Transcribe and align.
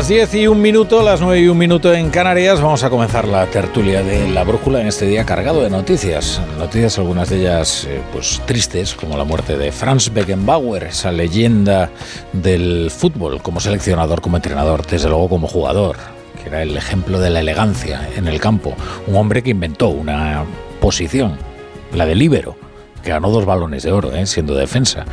Las 0.00 0.08
10 0.08 0.34
y 0.36 0.46
un 0.46 0.62
minuto, 0.62 1.02
las 1.02 1.20
9 1.20 1.40
y 1.40 1.48
un 1.48 1.58
minuto 1.58 1.92
en 1.92 2.08
Canarias, 2.08 2.58
vamos 2.62 2.82
a 2.84 2.88
comenzar 2.88 3.28
la 3.28 3.44
tertulia 3.44 4.02
de 4.02 4.30
la 4.30 4.44
brújula 4.44 4.80
en 4.80 4.86
este 4.86 5.04
día 5.04 5.26
cargado 5.26 5.60
de 5.62 5.68
noticias. 5.68 6.40
Noticias, 6.58 6.96
algunas 6.96 7.28
de 7.28 7.40
ellas 7.40 7.84
eh, 7.84 8.00
pues 8.10 8.40
tristes, 8.46 8.94
como 8.94 9.18
la 9.18 9.24
muerte 9.24 9.58
de 9.58 9.72
Franz 9.72 10.10
Beckenbauer, 10.10 10.84
esa 10.84 11.12
leyenda 11.12 11.90
del 12.32 12.90
fútbol, 12.90 13.42
como 13.42 13.60
seleccionador, 13.60 14.22
como 14.22 14.36
entrenador, 14.36 14.86
desde 14.86 15.10
luego 15.10 15.28
como 15.28 15.46
jugador, 15.46 15.96
que 16.42 16.48
era 16.48 16.62
el 16.62 16.78
ejemplo 16.78 17.20
de 17.20 17.28
la 17.28 17.40
elegancia 17.40 18.08
en 18.16 18.26
el 18.26 18.40
campo. 18.40 18.72
Un 19.06 19.16
hombre 19.16 19.42
que 19.42 19.50
inventó 19.50 19.88
una 19.90 20.44
posición, 20.80 21.36
la 21.92 22.06
de 22.06 22.14
líbero, 22.14 22.56
que 23.02 23.10
ganó 23.10 23.30
dos 23.30 23.44
balones 23.44 23.82
de 23.82 23.92
oro, 23.92 24.14
eh, 24.14 24.26
siendo 24.26 24.54
defensa. 24.54 25.04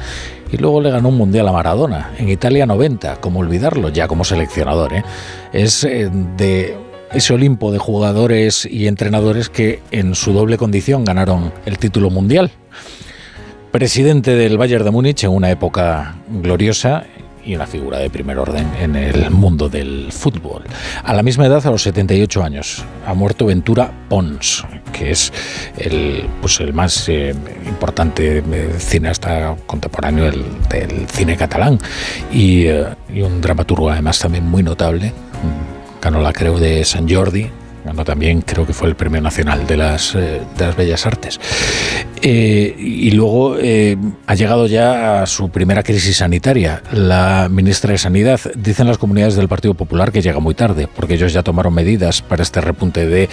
Y 0.51 0.57
luego 0.57 0.81
le 0.81 0.91
ganó 0.91 1.09
un 1.09 1.17
mundial 1.17 1.47
a 1.47 1.51
Maradona, 1.51 2.11
en 2.17 2.29
Italia 2.29 2.65
90, 2.65 3.17
como 3.17 3.39
olvidarlo, 3.39 3.89
ya 3.89 4.07
como 4.07 4.23
seleccionador. 4.23 4.93
eh. 4.93 5.03
Es 5.51 5.83
eh, 5.83 6.09
de 6.37 6.77
ese 7.11 7.33
Olimpo 7.33 7.71
de 7.71 7.77
jugadores 7.77 8.65
y 8.65 8.87
entrenadores 8.87 9.49
que 9.49 9.81
en 9.91 10.15
su 10.15 10.33
doble 10.33 10.57
condición 10.57 11.05
ganaron 11.05 11.53
el 11.65 11.77
título 11.77 12.09
mundial. 12.09 12.51
Presidente 13.71 14.35
del 14.35 14.57
Bayern 14.57 14.85
de 14.85 14.91
Múnich 14.91 15.23
en 15.23 15.31
una 15.31 15.51
época 15.51 16.15
gloriosa 16.29 17.03
y 17.45 17.55
una 17.55 17.65
figura 17.65 17.99
de 17.99 18.09
primer 18.09 18.37
orden 18.39 18.67
en 18.79 18.95
el 18.95 19.31
mundo 19.31 19.69
del 19.69 20.11
fútbol. 20.11 20.63
A 21.03 21.13
la 21.13 21.23
misma 21.23 21.45
edad, 21.45 21.65
a 21.65 21.71
los 21.71 21.83
78 21.83 22.43
años, 22.43 22.83
ha 23.05 23.13
muerto 23.13 23.45
Ventura 23.45 23.91
Pons, 24.09 24.65
que 24.97 25.11
es 25.11 25.31
el, 25.77 26.27
pues 26.41 26.59
el 26.59 26.73
más 26.73 27.07
eh, 27.09 27.33
importante 27.65 28.39
eh, 28.39 28.75
cineasta 28.79 29.55
contemporáneo 29.65 30.25
del, 30.25 31.07
cine 31.09 31.37
catalán 31.37 31.79
y, 32.31 32.65
eh, 32.65 32.85
y 33.13 33.21
un 33.21 33.41
dramaturgo 33.41 33.89
además 33.89 34.19
también 34.19 34.45
muy 34.45 34.63
notable. 34.63 35.09
Mm, 35.09 36.01
Ganó 36.01 36.21
la 36.21 36.31
Creu 36.31 36.57
de 36.59 36.85
San 36.85 37.09
Jordi, 37.09 37.49
ganó 37.87 38.03
también 38.03 38.41
creo 38.41 38.67
que 38.67 38.73
fue 38.73 38.89
el 38.89 38.95
Premio 38.95 39.21
Nacional 39.21 39.65
de 39.65 39.77
las, 39.77 40.13
eh, 40.13 40.41
de 40.57 40.65
las 40.65 40.75
Bellas 40.75 41.05
Artes. 41.05 41.39
Eh, 42.21 42.75
y 42.77 43.11
luego 43.11 43.57
eh, 43.57 43.97
ha 44.25 44.35
llegado 44.35 44.67
ya 44.67 45.23
a 45.23 45.25
su 45.25 45.49
primera 45.49 45.83
crisis 45.83 46.17
sanitaria. 46.17 46.83
La 46.91 47.47
ministra 47.49 47.93
de 47.93 47.97
Sanidad, 47.97 48.39
dicen 48.55 48.87
las 48.87 48.97
comunidades 48.97 49.35
del 49.35 49.47
Partido 49.47 49.73
Popular 49.73 50.11
que 50.11 50.21
llega 50.21 50.39
muy 50.39 50.53
tarde, 50.53 50.87
porque 50.93 51.13
ellos 51.13 51.31
ya 51.31 51.43
tomaron 51.43 51.73
medidas 51.73 52.21
para 52.21 52.43
este 52.43 52.59
repunte 52.59 53.07
de 53.07 53.29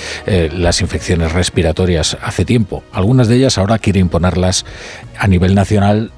las 0.56 0.80
infecciones 0.80 1.32
respiratorias 1.32 2.16
hace 2.22 2.44
tiempo. 2.44 2.84
Algunas 2.92 3.28
de 3.28 3.36
ellas 3.36 3.58
ahora 3.58 3.78
quiere 3.78 4.00
imponerlas 4.00 4.64
a 5.18 5.26
nivel 5.26 5.54
nacional 5.54 6.12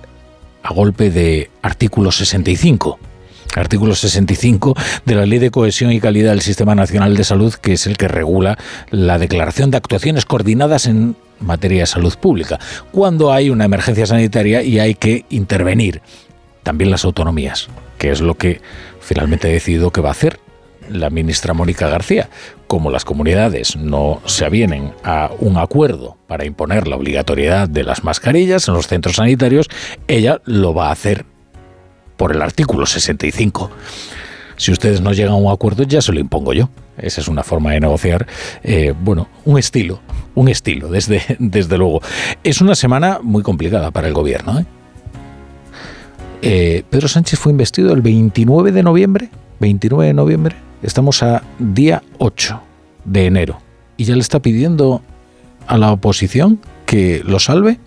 a 0.63 0.75
golpe 0.75 1.11
de 1.11 1.51
artículo 1.63 2.13
65 2.13 2.99
artículo 3.56 3.94
65 3.94 4.75
de 5.05 5.15
la 5.15 5.27
Ley 5.27 5.39
de 5.39 5.50
Cohesión 5.50 5.93
y 5.93 6.00
Calidad 6.00 6.31
del 6.31 6.43
Sistema 6.43 6.75
Nacional 6.75 7.17
de 7.17 7.25
Salud, 7.25 7.55
que 7.55 7.72
es 7.72 7.87
el 7.87 7.97
que 7.97 8.09
regula 8.09 8.59
la 8.91 9.19
declaración 9.19 9.71
de 9.71 9.78
actuaciones 9.78 10.25
coordinadas 10.25 10.87
en 10.87 11.17
materia 11.41 11.81
de 11.81 11.87
salud 11.87 12.15
pública, 12.19 12.59
cuando 12.93 13.33
hay 13.33 13.50
una 13.50 13.65
emergencia 13.65 14.06
sanitaria 14.06 14.62
y 14.62 14.78
hay 14.78 14.95
que 14.95 15.25
intervenir. 15.31 16.00
También 16.62 16.91
las 16.91 17.05
autonomías, 17.05 17.69
que 17.99 18.11
es 18.11 18.21
lo 18.21 18.34
que 18.34 18.61
finalmente 19.00 19.49
ha 19.49 19.53
decidido 19.53 19.91
que 19.91 20.00
va 20.00 20.09
a 20.09 20.12
hacer 20.12 20.41
la 20.91 21.11
ministra 21.11 21.55
Mónica 21.55 21.89
García. 21.89 22.28
Como 22.66 22.91
las 22.91 23.05
comunidades 23.05 23.77
no 23.77 24.21
se 24.25 24.45
avienen 24.45 24.93
a 25.05 25.31
un 25.39 25.56
acuerdo 25.56 26.16
para 26.27 26.45
imponer 26.45 26.89
la 26.89 26.97
obligatoriedad 26.97 27.69
de 27.69 27.84
las 27.84 28.05
mascarillas 28.05 28.69
en 28.69 28.75
los 28.75 28.87
centros 28.87 29.16
sanitarios, 29.16 29.69
ella 30.09 30.41
lo 30.45 30.75
va 30.75 30.89
a 30.89 30.93
hacer 30.93 31.25
por 32.16 32.34
el 32.34 32.43
artículo 32.43 32.87
65. 32.87 33.71
Si 34.56 34.72
ustedes 34.72 35.00
no 35.00 35.12
llegan 35.12 35.32
a 35.32 35.37
un 35.37 35.53
acuerdo, 35.53 35.82
ya 35.82 36.00
se 36.00 36.12
lo 36.12 36.21
impongo 36.21 36.53
yo. 36.53 36.71
Esa 36.97 37.21
es 37.21 37.28
una 37.28 37.43
forma 37.43 37.72
de 37.72 37.81
negociar, 37.81 38.27
eh, 38.62 38.94
bueno, 38.99 39.28
un 39.44 39.59
estilo, 39.59 40.00
un 40.34 40.49
estilo, 40.49 40.88
desde, 40.88 41.22
desde 41.38 41.77
luego. 41.77 42.00
Es 42.43 42.60
una 42.60 42.75
semana 42.75 43.21
muy 43.22 43.43
complicada 43.43 43.91
para 43.91 44.09
el 44.09 44.15
gobierno. 44.15 44.60
¿eh? 44.60 44.66
Eh, 46.43 46.84
Pedro 46.88 47.09
Sánchez 47.09 47.38
fue 47.38 47.53
investido 47.53 47.93
el 47.93 48.00
29 48.00 48.72
de 48.72 48.83
noviembre, 48.83 49.31
29 49.60 50.06
de 50.06 50.15
noviembre, 50.15 50.56
estamos 50.83 51.22
a 51.22 51.43
día 51.59 52.03
8 52.19 52.60
de 53.04 53.27
enero, 53.27 53.59
y 53.97 54.04
ya 54.04 54.15
le 54.15 54.21
está 54.21 54.41
pidiendo 54.41 55.03
a 55.66 55.78
la 55.78 55.93
oposición 55.93 56.60
que 56.84 57.22
lo 57.25 57.38
salve, 57.38 57.81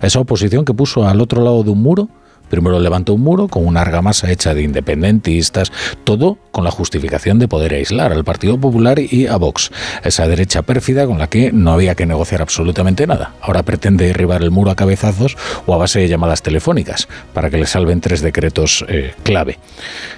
a 0.00 0.06
esa 0.06 0.20
oposición 0.20 0.64
que 0.64 0.74
puso 0.74 1.06
al 1.06 1.20
otro 1.20 1.42
lado 1.42 1.62
de 1.62 1.70
un 1.70 1.82
muro, 1.82 2.08
Primero 2.48 2.78
levantó 2.78 3.14
un 3.14 3.22
muro 3.22 3.48
con 3.48 3.66
una 3.66 3.80
argamasa 3.80 4.30
hecha 4.30 4.54
de 4.54 4.62
independentistas, 4.62 5.72
todo 6.04 6.38
con 6.52 6.64
la 6.64 6.70
justificación 6.70 7.38
de 7.38 7.48
poder 7.48 7.74
aislar 7.74 8.12
al 8.12 8.24
Partido 8.24 8.58
Popular 8.58 8.98
y 8.98 9.26
a 9.26 9.36
Vox, 9.36 9.70
esa 10.04 10.26
derecha 10.26 10.62
pérfida 10.62 11.06
con 11.06 11.18
la 11.18 11.28
que 11.28 11.52
no 11.52 11.72
había 11.72 11.94
que 11.94 12.06
negociar 12.06 12.42
absolutamente 12.42 13.06
nada. 13.06 13.34
Ahora 13.40 13.62
pretende 13.62 14.06
derribar 14.06 14.42
el 14.42 14.50
muro 14.50 14.70
a 14.70 14.76
cabezazos 14.76 15.36
o 15.66 15.74
a 15.74 15.76
base 15.76 16.00
de 16.00 16.08
llamadas 16.08 16.42
telefónicas 16.42 17.08
para 17.34 17.50
que 17.50 17.58
le 17.58 17.66
salven 17.66 18.00
tres 18.00 18.20
decretos 18.22 18.84
eh, 18.88 19.14
clave. 19.22 19.58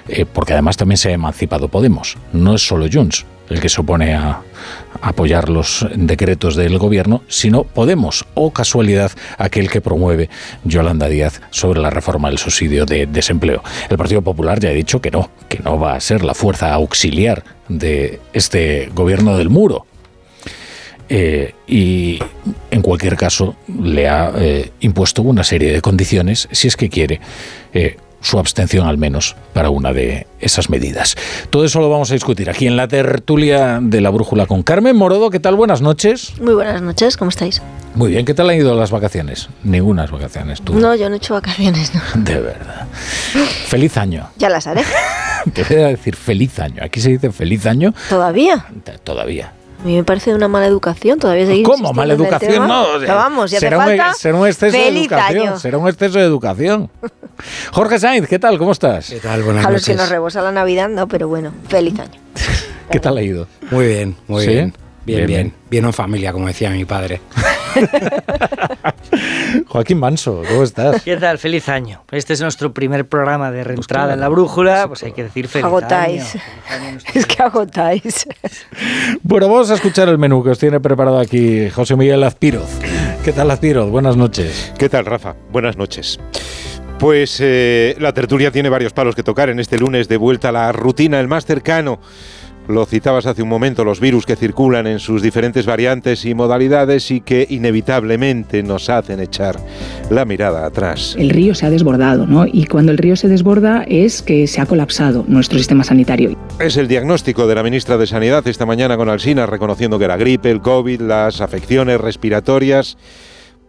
Eh, 0.07 0.25
porque 0.25 0.53
además 0.53 0.77
también 0.77 0.97
se 0.97 1.09
ha 1.09 1.13
emancipado 1.13 1.67
Podemos, 1.67 2.17
no 2.33 2.55
es 2.55 2.65
solo 2.65 2.87
Junts 2.91 3.25
el 3.49 3.59
que 3.59 3.69
se 3.69 3.81
opone 3.81 4.13
a 4.13 4.41
apoyar 5.01 5.49
los 5.49 5.87
decretos 5.95 6.55
del 6.55 6.77
gobierno, 6.77 7.23
sino 7.27 7.63
Podemos, 7.63 8.25
o 8.33 8.51
casualidad, 8.51 9.11
aquel 9.37 9.69
que 9.69 9.81
promueve 9.81 10.29
Yolanda 10.63 11.07
Díaz 11.07 11.41
sobre 11.49 11.79
la 11.79 11.89
reforma 11.89 12.29
del 12.29 12.37
subsidio 12.37 12.85
de 12.85 13.05
desempleo. 13.05 13.63
El 13.89 13.97
Partido 13.97 14.21
Popular 14.21 14.59
ya 14.59 14.69
ha 14.69 14.73
dicho 14.73 15.01
que 15.01 15.11
no, 15.11 15.29
que 15.47 15.59
no 15.59 15.79
va 15.79 15.95
a 15.95 15.99
ser 15.99 16.23
la 16.23 16.33
fuerza 16.33 16.73
auxiliar 16.73 17.43
de 17.67 18.19
este 18.33 18.89
gobierno 18.93 19.37
del 19.37 19.49
muro. 19.49 19.85
Eh, 21.11 21.55
y 21.67 22.19
en 22.69 22.81
cualquier 22.83 23.15
caso 23.15 23.55
le 23.67 24.07
ha 24.07 24.31
eh, 24.35 24.71
impuesto 24.81 25.23
una 25.23 25.43
serie 25.43 25.71
de 25.73 25.81
condiciones, 25.81 26.47
si 26.51 26.67
es 26.67 26.75
que 26.75 26.89
quiere, 26.89 27.19
eh, 27.73 27.97
su 28.21 28.39
abstención 28.39 28.87
al 28.87 28.97
menos 28.97 29.35
para 29.53 29.69
una 29.69 29.93
de 29.93 30.27
esas 30.39 30.69
medidas. 30.69 31.15
Todo 31.49 31.65
eso 31.65 31.79
lo 31.79 31.89
vamos 31.89 32.11
a 32.11 32.13
discutir 32.13 32.49
aquí 32.49 32.67
en 32.67 32.75
la 32.77 32.87
tertulia 32.87 33.79
de 33.81 34.01
la 34.01 34.09
brújula 34.09 34.45
con 34.45 34.63
Carmen 34.63 34.95
Morodo. 34.95 35.29
¿Qué 35.29 35.39
tal? 35.39 35.55
Buenas 35.55 35.81
noches. 35.81 36.39
Muy 36.39 36.53
buenas 36.53 36.81
noches, 36.81 37.17
¿cómo 37.17 37.29
estáis? 37.29 37.61
Muy 37.95 38.11
bien, 38.11 38.25
¿qué 38.25 38.33
tal 38.33 38.49
han 38.49 38.57
ido 38.57 38.75
las 38.75 38.91
vacaciones? 38.91 39.49
Ningunas 39.63 40.11
vacaciones, 40.11 40.61
tú. 40.61 40.73
No, 40.79 40.95
yo 40.95 41.09
no 41.09 41.15
he 41.15 41.17
hecho 41.17 41.33
vacaciones, 41.33 41.91
no. 41.93 42.01
De 42.23 42.39
verdad. 42.39 42.87
Feliz 43.67 43.97
año. 43.97 44.29
Ya 44.37 44.49
las 44.49 44.67
haré. 44.67 44.83
Te 45.53 45.63
voy 45.63 45.77
a 45.83 45.87
decir 45.87 46.15
feliz 46.15 46.59
año. 46.59 46.83
Aquí 46.83 46.99
se 46.99 47.09
dice 47.09 47.31
feliz 47.31 47.65
año 47.65 47.93
¿Todavía? 48.09 48.65
todavía. 49.03 49.53
A 49.81 49.83
mí 49.85 49.95
me 49.95 50.03
parece 50.03 50.33
una 50.33 50.49
mala 50.49 50.65
educación 50.65 51.19
todavía 51.19 51.45
seguir 51.45 51.63
¿Cómo? 51.65 51.93
¿Mala 51.93 52.13
educación? 52.13 52.67
No. 52.67 52.85
Pero 52.99 53.15
vamos, 53.15 53.49
ya 53.51 53.57
hace 53.57 53.67
será, 53.67 53.77
un, 53.77 53.83
falta. 53.85 54.13
será 54.13 54.35
un 54.37 54.47
exceso 54.47 54.77
de 54.77 54.87
educación. 54.89 55.47
año. 55.47 55.59
Será 55.59 55.77
un 55.77 55.87
exceso 55.87 56.19
de 56.19 56.25
educación. 56.25 56.89
Jorge 57.71 57.97
Sainz, 57.99 58.27
¿qué 58.27 58.39
tal? 58.39 58.57
¿Cómo 58.57 58.73
estás? 58.73 59.09
¿Qué 59.09 59.19
tal? 59.19 59.41
Buenas 59.43 59.65
A 59.65 59.71
los 59.71 59.85
que 59.85 59.95
nos 59.95 60.09
rebosa 60.09 60.41
la 60.41 60.51
Navidad, 60.51 60.89
no, 60.89 61.07
pero 61.07 61.29
bueno, 61.29 61.53
feliz 61.69 61.97
año. 61.97 62.19
¿Qué 62.91 62.99
tal 62.99 63.17
ha 63.17 63.21
ido? 63.21 63.47
Muy 63.71 63.87
bien, 63.87 64.17
muy 64.27 64.43
¿Sí? 64.43 64.49
bien. 64.49 64.73
Bien, 65.05 65.17
Bien, 65.19 65.27
bien. 65.27 65.41
bien. 65.43 65.53
Bien, 65.69 65.85
en 65.85 65.93
familia, 65.93 66.33
como 66.33 66.47
decía 66.47 66.69
mi 66.71 66.83
padre. 66.85 67.21
Joaquín 69.67 69.97
Manso, 69.99 70.41
¿cómo 70.47 70.63
estás? 70.63 71.03
¿Qué 71.03 71.17
tal? 71.17 71.37
Feliz 71.37 71.69
año. 71.69 72.03
Este 72.11 72.33
es 72.33 72.41
nuestro 72.41 72.73
primer 72.73 73.07
programa 73.07 73.51
de 73.51 73.63
reentrada 73.63 74.13
en 74.13 74.19
la 74.19 74.29
brújula, 74.29 74.87
pues 74.87 75.03
hay 75.03 75.11
que 75.11 75.23
decir 75.23 75.47
feliz 75.47 75.65
Agotáis. 75.65 76.21
año. 76.35 76.43
Feliz 76.43 76.43
año 76.71 76.87
a 76.87 76.91
nuestro- 76.91 77.19
Es 77.19 77.25
que 77.25 77.43
agotáis. 77.43 78.27
Bueno, 79.23 79.47
vamos 79.47 79.71
a 79.71 79.75
escuchar 79.75 80.09
el 80.09 80.17
menú 80.17 80.43
que 80.43 80.51
os 80.51 80.59
tiene 80.59 80.79
preparado 80.79 81.19
aquí 81.19 81.69
José 81.69 81.95
Miguel 81.95 82.23
Azpiroz. 82.23 82.69
¿Qué 83.23 83.33
tal, 83.33 83.51
Azpiroz? 83.51 83.89
Buenas 83.89 84.15
noches. 84.17 84.73
¿Qué 84.77 84.89
tal, 84.89 85.05
Rafa? 85.05 85.35
Buenas 85.51 85.77
noches. 85.77 86.19
Pues 86.99 87.37
eh, 87.41 87.95
la 87.99 88.13
tertulia 88.13 88.51
tiene 88.51 88.67
varios 88.69 88.91
palos 88.91 89.15
que 89.15 89.23
tocar 89.23 89.49
en 89.49 89.59
este 89.59 89.77
lunes 89.77 90.09
de 90.09 90.17
vuelta 90.17 90.49
a 90.49 90.51
la 90.51 90.71
rutina, 90.73 91.19
el 91.19 91.29
más 91.29 91.45
cercano 91.45 91.99
Lo 92.69 92.85
citabas 92.85 93.25
hace 93.25 93.41
un 93.41 93.49
momento, 93.49 93.83
los 93.83 93.99
virus 93.99 94.27
que 94.27 94.35
circulan 94.35 94.85
en 94.85 94.99
sus 94.99 95.23
diferentes 95.23 95.65
variantes 95.65 96.23
y 96.23 96.35
modalidades 96.35 97.09
y 97.09 97.19
que 97.19 97.47
inevitablemente 97.49 98.61
nos 98.61 98.91
hacen 98.91 99.19
echar 99.19 99.59
la 100.11 100.23
mirada 100.23 100.67
atrás. 100.67 101.15
El 101.17 101.31
río 101.31 101.55
se 101.55 101.65
ha 101.65 101.71
desbordado, 101.71 102.27
¿no? 102.27 102.45
Y 102.45 102.67
cuando 102.67 102.91
el 102.91 102.99
río 102.99 103.15
se 103.15 103.27
desborda 103.27 103.83
es 103.87 104.21
que 104.21 104.45
se 104.45 104.61
ha 104.61 104.67
colapsado 104.67 105.25
nuestro 105.27 105.57
sistema 105.57 105.83
sanitario. 105.83 106.37
Es 106.59 106.77
el 106.77 106.87
diagnóstico 106.87 107.47
de 107.47 107.55
la 107.55 107.63
ministra 107.63 107.97
de 107.97 108.05
Sanidad 108.05 108.47
esta 108.47 108.67
mañana 108.67 108.97
con 108.97 109.09
Alsina, 109.09 109.47
reconociendo 109.47 109.97
que 109.97 110.07
la 110.07 110.17
gripe, 110.17 110.51
el 110.51 110.61
COVID, 110.61 111.01
las 111.01 111.41
afecciones 111.41 111.99
respiratorias, 111.99 112.97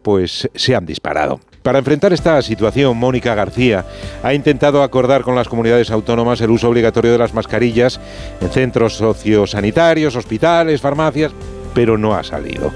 pues 0.02 0.48
se 0.54 0.74
han 0.74 0.86
disparado. 0.86 1.40
Para 1.62 1.78
enfrentar 1.78 2.12
esta 2.12 2.40
situación, 2.40 2.96
Mónica 2.96 3.34
García 3.34 3.84
ha 4.22 4.32
intentado 4.32 4.82
acordar 4.82 5.22
con 5.22 5.34
las 5.34 5.48
comunidades 5.48 5.90
autónomas 5.90 6.40
el 6.40 6.50
uso 6.50 6.68
obligatorio 6.68 7.12
de 7.12 7.18
las 7.18 7.34
mascarillas 7.34 8.00
en 8.40 8.48
centros 8.48 8.94
sociosanitarios, 8.94 10.16
hospitales, 10.16 10.80
farmacias, 10.80 11.32
pero 11.74 11.98
no 11.98 12.14
ha 12.14 12.24
salido. 12.24 12.72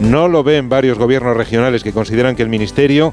No 0.00 0.28
lo 0.28 0.44
ven 0.44 0.68
varios 0.68 0.98
gobiernos 0.98 1.36
regionales 1.36 1.82
que 1.82 1.92
consideran 1.92 2.36
que 2.36 2.42
el 2.42 2.48
Ministerio 2.48 3.12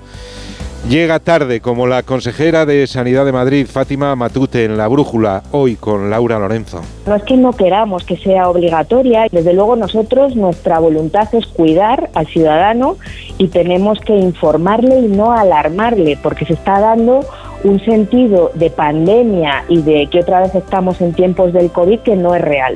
Llega 0.90 1.20
tarde, 1.20 1.62
como 1.62 1.88
la 1.88 2.04
consejera 2.04 2.68
de 2.68 2.86
Sanidad 2.86 3.26
de 3.26 3.32
Madrid, 3.32 3.66
Fátima 3.66 4.16
Matute, 4.16 4.66
en 4.66 4.78
la 4.78 4.88
brújula, 4.88 5.42
hoy 5.52 5.78
con 5.78 6.12
Laura 6.12 6.38
Lorenzo. 6.38 6.82
No 7.08 7.16
es 7.16 7.24
que 7.24 7.36
no 7.38 7.54
queramos 7.54 8.04
que 8.04 8.18
sea 8.18 8.48
obligatoria, 8.48 9.26
desde 9.32 9.56
luego 9.56 9.76
nosotros 9.76 10.36
nuestra 10.36 10.78
voluntad 10.78 11.28
es 11.34 11.48
cuidar 11.48 12.12
al 12.14 12.28
ciudadano 12.28 12.98
y 13.40 13.48
tenemos 13.48 14.00
que 14.00 14.16
informarle 14.16 15.00
y 15.00 15.08
no 15.08 15.32
alarmarle, 15.32 16.20
porque 16.22 16.46
se 16.46 16.54
está 16.54 16.80
dando 16.80 17.22
un 17.64 17.84
sentido 17.84 18.52
de 18.54 18.70
pandemia 18.70 19.66
y 19.68 19.82
de 19.82 20.08
que 20.12 20.20
otra 20.20 20.42
vez 20.42 20.54
estamos 20.54 21.02
en 21.02 21.14
tiempos 21.14 21.52
del 21.52 21.72
COVID 21.72 22.02
que 22.02 22.16
no 22.16 22.36
es 22.36 22.42
real. 22.44 22.76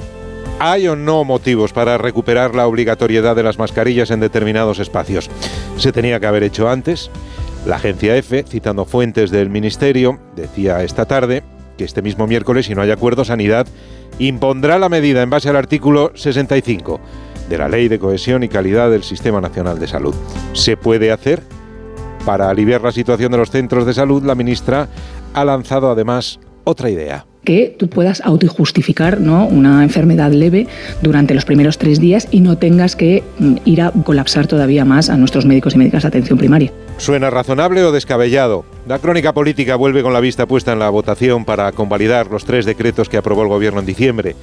¿Hay 0.60 0.88
o 0.88 0.96
no 0.96 1.24
motivos 1.24 1.74
para 1.74 2.00
recuperar 2.00 2.56
la 2.56 2.66
obligatoriedad 2.66 3.36
de 3.36 3.44
las 3.44 3.60
mascarillas 3.60 4.10
en 4.10 4.20
determinados 4.20 4.80
espacios? 4.80 5.30
¿Se 5.78 5.92
tenía 5.92 6.20
que 6.20 6.26
haber 6.26 6.42
hecho 6.42 6.68
antes? 6.68 7.12
La 7.66 7.76
agencia 7.76 8.16
EFE, 8.16 8.44
citando 8.44 8.86
fuentes 8.86 9.32
del 9.32 9.50
Ministerio, 9.50 10.20
decía 10.36 10.84
esta 10.84 11.06
tarde 11.06 11.44
que 11.78 11.84
este 11.84 12.02
mismo 12.02 12.26
miércoles, 12.26 12.66
si 12.66 12.76
no 12.76 12.82
hay 12.82 12.92
acuerdo, 12.92 13.26
Sanidad 13.26 13.68
impondrá 14.18 14.80
la 14.80 14.90
medida 14.90 15.22
en 15.22 15.30
base 15.30 15.50
al 15.50 15.56
artículo 15.56 16.12
65 16.16 17.00
de 17.50 17.58
la 17.58 17.68
Ley 17.68 17.88
de 17.88 18.00
Cohesión 18.00 18.44
y 18.44 18.50
Calidad 18.50 18.90
del 18.90 19.04
Sistema 19.04 19.42
Nacional 19.42 19.80
de 19.80 19.88
Salud. 19.88 20.16
¿Se 20.54 20.78
puede 20.78 21.12
hacer? 21.12 21.42
Para 22.26 22.50
aliviar 22.50 22.82
la 22.82 22.92
situación 22.92 23.32
de 23.32 23.38
los 23.38 23.50
centros 23.50 23.86
de 23.86 23.94
salud, 23.94 24.24
la 24.24 24.36
ministra 24.36 24.88
ha 25.34 25.46
lanzado 25.46 25.90
además 25.90 26.40
otra 26.64 26.90
idea 26.90 27.29
que 27.44 27.76
tú 27.78 27.90
puedas 27.90 28.22
autojustificar 28.22 29.20
¿no? 29.20 29.46
una 29.48 29.84
enfermedad 29.84 30.32
leve 30.32 30.68
durante 31.02 31.34
los 31.34 31.46
primeros 31.46 31.78
tres 31.78 32.00
días 32.00 32.28
y 32.32 32.42
no 32.42 32.58
tengas 32.58 32.96
que 32.96 33.24
mm, 33.40 33.56
ir 33.66 33.82
a 33.82 33.92
colapsar 33.92 34.48
todavía 34.48 34.86
más 34.86 35.10
a 35.10 35.18
nuestros 35.18 35.46
médicos 35.46 35.76
y 35.76 35.78
médicas 35.78 36.04
de 36.04 36.10
atención 36.10 36.38
primaria. 36.38 36.72
¿Suena 36.98 37.30
razonable 37.30 37.84
o 37.84 37.92
descabellado? 37.92 38.66
La 38.88 39.00
crónica 39.00 39.34
política 39.34 39.76
vuelve 39.76 40.04
con 40.04 40.14
la 40.14 40.20
vista 40.20 40.46
puesta 40.46 40.74
en 40.74 40.80
la 40.80 40.90
votación 40.90 41.46
para 41.46 41.72
convalidar 41.72 42.28
los 42.28 42.46
tres 42.46 42.66
decretos 42.66 43.08
que 43.08 43.18
aprobó 43.18 43.44
el 43.44 43.48
Gobierno 43.48 43.80
en 43.80 43.86
diciembre. 43.86 44.36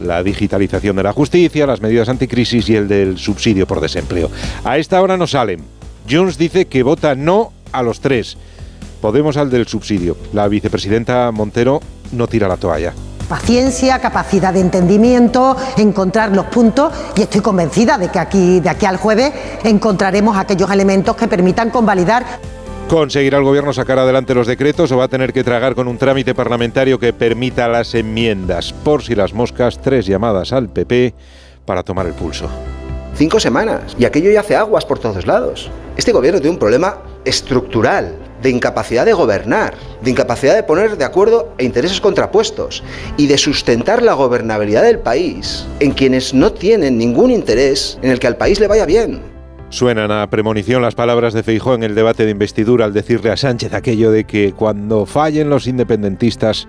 La 0.00 0.22
digitalización 0.22 0.96
de 0.96 1.02
la 1.02 1.12
justicia, 1.12 1.66
las 1.66 1.80
medidas 1.80 2.08
anticrisis 2.08 2.68
y 2.70 2.76
el 2.76 2.88
del 2.88 3.18
subsidio 3.18 3.66
por 3.66 3.80
desempleo. 3.80 4.30
A 4.64 4.78
esta 4.78 5.02
hora 5.02 5.16
no 5.16 5.26
salen. 5.26 5.60
Jones 6.08 6.38
dice 6.38 6.66
que 6.66 6.82
vota 6.82 7.14
no 7.14 7.52
a 7.72 7.82
los 7.82 8.00
tres. 8.00 8.38
Podemos 9.00 9.36
al 9.36 9.50
del 9.50 9.66
subsidio. 9.66 10.16
La 10.32 10.48
vicepresidenta 10.48 11.30
Montero 11.30 11.80
no 12.12 12.26
tira 12.26 12.48
la 12.48 12.56
toalla. 12.56 12.92
Paciencia, 13.28 13.98
capacidad 13.98 14.54
de 14.54 14.60
entendimiento, 14.60 15.56
encontrar 15.76 16.32
los 16.32 16.46
puntos 16.46 16.92
y 17.14 17.22
estoy 17.22 17.42
convencida 17.42 17.98
de 17.98 18.08
que 18.08 18.18
aquí, 18.18 18.60
de 18.60 18.70
aquí 18.70 18.86
al 18.86 18.96
jueves 18.96 19.32
encontraremos 19.64 20.36
aquellos 20.36 20.70
elementos 20.70 21.14
que 21.14 21.28
permitan 21.28 21.70
convalidar 21.70 22.24
¿Conseguirá 22.88 23.36
el 23.36 23.44
gobierno 23.44 23.74
sacar 23.74 23.98
adelante 23.98 24.34
los 24.34 24.46
decretos 24.46 24.90
o 24.92 24.96
va 24.96 25.04
a 25.04 25.08
tener 25.08 25.34
que 25.34 25.44
tragar 25.44 25.74
con 25.74 25.88
un 25.88 25.98
trámite 25.98 26.34
parlamentario 26.34 26.98
que 26.98 27.12
permita 27.12 27.68
las 27.68 27.94
enmiendas? 27.94 28.72
Por 28.72 29.02
si 29.02 29.14
las 29.14 29.34
moscas, 29.34 29.78
tres 29.78 30.06
llamadas 30.06 30.54
al 30.54 30.70
PP 30.70 31.12
para 31.66 31.82
tomar 31.82 32.06
el 32.06 32.14
pulso. 32.14 32.48
Cinco 33.14 33.40
semanas 33.40 33.94
y 33.98 34.06
aquello 34.06 34.30
ya 34.30 34.40
hace 34.40 34.56
aguas 34.56 34.86
por 34.86 34.98
todos 34.98 35.26
lados. 35.26 35.70
Este 35.98 36.12
gobierno 36.12 36.40
tiene 36.40 36.54
un 36.54 36.58
problema 36.58 36.96
estructural 37.26 38.14
de 38.42 38.50
incapacidad 38.50 39.04
de 39.04 39.12
gobernar, 39.12 39.74
de 40.02 40.10
incapacidad 40.10 40.54
de 40.54 40.62
poner 40.62 40.96
de 40.96 41.04
acuerdo 41.04 41.52
e 41.58 41.64
intereses 41.64 42.00
contrapuestos 42.00 42.82
y 43.16 43.26
de 43.26 43.38
sustentar 43.38 44.02
la 44.02 44.14
gobernabilidad 44.14 44.82
del 44.82 44.98
país 44.98 45.66
en 45.80 45.92
quienes 45.92 46.34
no 46.34 46.52
tienen 46.52 46.98
ningún 46.98 47.30
interés 47.30 47.98
en 48.02 48.10
el 48.10 48.18
que 48.18 48.26
al 48.26 48.36
país 48.36 48.60
le 48.60 48.68
vaya 48.68 48.86
bien. 48.86 49.20
Suenan 49.70 50.10
a 50.10 50.30
premonición 50.30 50.80
las 50.80 50.94
palabras 50.94 51.34
de 51.34 51.42
Feijó 51.42 51.74
en 51.74 51.82
el 51.82 51.94
debate 51.94 52.24
de 52.24 52.30
investidura 52.30 52.86
al 52.86 52.94
decirle 52.94 53.30
a 53.30 53.36
Sánchez 53.36 53.74
aquello 53.74 54.10
de 54.10 54.24
que 54.24 54.52
cuando 54.52 55.04
fallen 55.04 55.50
los 55.50 55.66
independentistas 55.66 56.66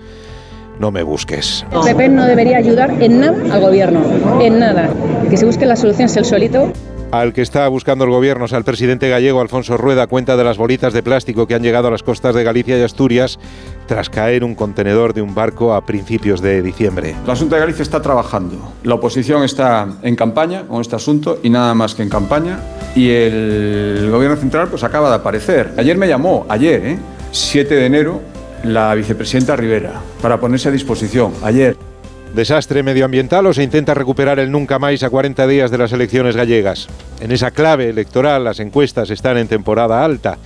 no 0.79 0.91
me 0.91 1.03
busques. 1.03 1.65
PP 1.71 2.09
no 2.09 2.25
debería 2.25 2.57
ayudar 2.57 2.91
en 3.01 3.21
nada 3.21 3.55
al 3.55 3.61
gobierno, 3.61 4.01
en 4.41 4.59
nada. 4.59 4.89
Que 5.29 5.37
se 5.37 5.45
busque 5.45 5.65
las 5.65 5.79
soluciones 5.79 6.15
el 6.17 6.25
solito 6.25 6.73
al 7.11 7.33
que 7.33 7.41
está 7.41 7.67
buscando 7.67 8.05
el 8.05 8.11
gobierno, 8.11 8.45
el 8.45 8.63
presidente 8.63 9.09
gallego 9.09 9.41
Alfonso 9.41 9.77
Rueda 9.77 10.07
cuenta 10.07 10.37
de 10.37 10.43
las 10.43 10.57
bolitas 10.57 10.93
de 10.93 11.03
plástico 11.03 11.47
que 11.47 11.55
han 11.55 11.63
llegado 11.63 11.87
a 11.87 11.91
las 11.91 12.03
costas 12.03 12.35
de 12.35 12.43
Galicia 12.43 12.77
y 12.77 12.81
Asturias 12.81 13.39
tras 13.87 14.09
caer 14.09 14.43
un 14.43 14.55
contenedor 14.55 15.13
de 15.13 15.21
un 15.21 15.33
barco 15.33 15.73
a 15.73 15.85
principios 15.85 16.41
de 16.41 16.61
diciembre. 16.61 17.15
La 17.25 17.35
Junta 17.35 17.55
de 17.55 17.61
Galicia 17.61 17.83
está 17.83 18.01
trabajando. 18.01 18.73
La 18.83 18.95
oposición 18.95 19.43
está 19.43 19.87
en 20.03 20.15
campaña 20.15 20.67
con 20.67 20.81
este 20.81 20.95
asunto 20.95 21.39
y 21.41 21.49
nada 21.49 21.73
más 21.73 21.95
que 21.95 22.03
en 22.03 22.09
campaña. 22.09 22.59
Y 22.95 23.09
el 23.09 24.09
gobierno 24.11 24.37
central 24.37 24.67
pues 24.69 24.83
acaba 24.83 25.09
de 25.09 25.15
aparecer. 25.15 25.73
Ayer 25.77 25.97
me 25.97 26.07
llamó, 26.07 26.45
ayer, 26.49 26.85
¿eh? 26.85 26.99
7 27.31 27.73
de 27.75 27.85
enero, 27.85 28.21
la 28.63 28.93
vicepresidenta 28.95 29.55
Rivera 29.55 30.01
para 30.21 30.39
ponerse 30.39 30.69
a 30.69 30.71
disposición. 30.71 31.33
Ayer. 31.43 31.88
¿Desastre 32.33 32.83
medioambiental 32.83 33.47
o 33.47 33.53
se 33.53 33.63
intenta 33.63 33.95
recuperar 33.95 34.39
el 34.39 34.51
nunca 34.51 34.77
más 34.77 35.01
a 35.01 35.09
40 35.09 35.47
días 35.47 35.71
de 35.71 35.79
las 35.79 35.91
elecciones 35.91 36.35
gallegas? 36.35 36.87
En 37.19 37.31
esa 37.31 37.49
clave 37.49 37.89
electoral 37.89 38.43
las 38.43 38.59
encuestas 38.59 39.09
están 39.09 39.37
en 39.37 39.47
temporada 39.47 40.05
alta. 40.05 40.37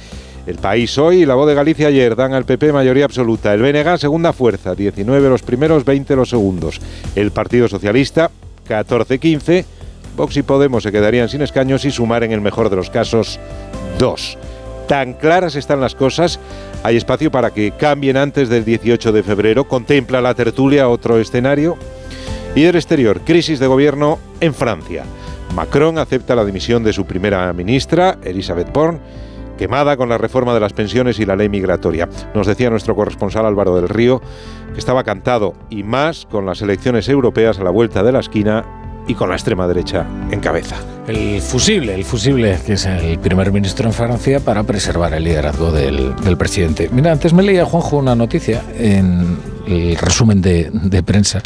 El 0.48 0.56
País 0.56 0.98
hoy 0.98 1.22
y 1.22 1.26
la 1.26 1.36
Voz 1.36 1.48
de 1.48 1.56
Galicia 1.56 1.88
ayer 1.88 2.16
dan 2.16 2.34
al 2.34 2.46
PP 2.46 2.72
mayoría 2.72 3.04
absoluta. 3.04 3.54
El 3.54 3.62
BNG 3.62 3.98
segunda 3.98 4.32
fuerza, 4.32 4.76
19 4.76 5.30
los 5.30 5.44
primeros, 5.44 5.84
20 5.84 6.16
los 6.16 6.30
segundos. 6.30 6.80
El 7.16 7.32
Partido 7.32 7.68
Socialista 7.68 8.32
14-15. 8.68 9.66
Vox 10.16 10.38
y 10.38 10.44
Podemos 10.44 10.84
se 10.84 10.92
quedarían 10.92 11.28
sin 11.28 11.42
escaños 11.42 11.84
y 11.84 11.92
sumar 11.92 12.24
en 12.24 12.32
el 12.32 12.42
mejor 12.42 12.70
de 12.70 12.78
los 12.78 12.90
casos 12.90 13.40
dos. 13.98 14.38
Tan 14.88 15.14
claras 15.14 15.56
están 15.56 15.82
las 15.82 15.96
cosas 15.96 16.40
hay 16.84 16.98
espacio 16.98 17.32
para 17.32 17.52
que 17.52 17.72
cambien 17.72 18.18
antes 18.18 18.50
del 18.50 18.66
18 18.66 19.12
de 19.14 19.24
febrero. 19.24 19.64
Contempla 19.64 20.22
la 20.22 20.34
tertulia 20.36 20.90
otro 20.90 21.18
escenario. 21.18 21.78
Y 22.56 22.64
del 22.64 22.76
exterior, 22.76 23.22
crisis 23.22 23.60
de 23.60 23.68
gobierno 23.68 24.20
en 24.42 24.54
Francia. 24.54 25.06
Macron 25.56 25.98
acepta 25.98 26.36
la 26.36 26.46
dimisión 26.46 26.84
de 26.84 26.94
su 26.94 27.06
primera 27.06 27.52
ministra, 27.54 28.18
Elisabeth 28.24 28.72
Borne, 28.72 29.00
quemada 29.58 29.98
con 29.98 30.10
la 30.10 30.18
reforma 30.18 30.54
de 30.54 30.60
las 30.60 30.74
pensiones 30.74 31.20
y 31.20 31.26
la 31.26 31.36
ley 31.36 31.48
migratoria. 31.48 32.10
Nos 32.36 32.48
decía 32.48 32.70
nuestro 32.70 32.96
corresponsal 32.96 33.46
Álvaro 33.46 33.76
del 33.76 33.90
Río 33.90 34.22
que 34.74 34.80
estaba 34.80 35.04
cantado 35.04 35.54
y 35.70 35.84
más 35.84 36.28
con 36.30 36.46
las 36.46 36.62
elecciones 36.62 37.08
europeas 37.08 37.60
a 37.60 37.64
la 37.64 37.70
vuelta 37.70 38.04
de 38.04 38.12
la 38.12 38.20
esquina 38.20 38.83
y 39.08 39.16
con 39.16 39.30
la 39.30 39.36
extrema 39.36 39.68
derecha 39.68 40.06
en 40.32 40.40
cabeza. 40.40 40.76
El 41.08 41.42
fusible, 41.42 41.96
el 41.96 42.06
fusible, 42.06 42.58
que 42.66 42.74
es 42.74 42.86
el 42.86 43.20
primer 43.20 43.52
ministro 43.52 43.88
en 43.88 43.94
Francia 43.94 44.40
para 44.40 44.64
preservar 44.64 45.14
el 45.14 45.26
liderazgo 45.26 45.72
del, 45.72 46.16
presidente. 46.38 46.90
Mira, 46.92 47.12
antes 47.12 47.34
me 47.34 47.44
leía 47.44 47.66
Juanjo 47.66 47.98
una 47.98 48.16
noticia 48.16 48.62
en 48.78 49.38
el 49.68 49.98
resumen 49.98 50.42
de, 50.42 51.04
prensa 51.06 51.42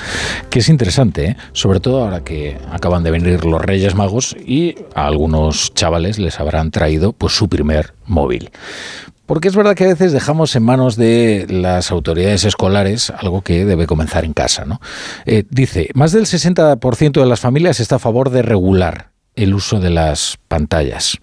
que 0.49 0.59
es 0.59 0.69
interesante, 0.69 1.25
¿eh? 1.25 1.37
sobre 1.53 1.79
todo 1.79 2.03
ahora 2.03 2.23
que 2.23 2.57
acaban 2.71 3.03
de 3.03 3.11
venir 3.11 3.45
los 3.45 3.61
Reyes 3.61 3.95
Magos 3.95 4.35
y 4.45 4.75
a 4.93 5.07
algunos 5.07 5.73
chavales 5.73 6.19
les 6.19 6.39
habrán 6.39 6.71
traído 6.71 7.13
pues 7.13 7.33
su 7.33 7.47
primer 7.47 7.93
móvil. 8.05 8.51
Porque 9.27 9.49
es 9.49 9.55
verdad 9.55 9.75
que 9.75 9.83
a 9.83 9.89
veces 9.89 10.13
dejamos 10.13 10.55
en 10.55 10.63
manos 10.63 10.95
de 10.95 11.45
las 11.49 11.91
autoridades 11.91 12.45
escolares 12.45 13.11
algo 13.11 13.41
que 13.41 13.65
debe 13.65 13.85
comenzar 13.85 14.23
en 14.23 14.33
casa. 14.33 14.63
¿no? 14.65 14.79
Eh, 15.25 15.43
dice, 15.49 15.89
más 15.93 16.13
del 16.13 16.25
60% 16.25 17.11
de 17.11 17.25
las 17.25 17.41
familias 17.41 17.81
está 17.81 17.97
a 17.97 17.99
favor 17.99 18.29
de 18.29 18.41
regular 18.41 19.11
el 19.35 19.53
uso 19.53 19.81
de 19.81 19.89
las 19.89 20.37
pantallas. 20.47 21.19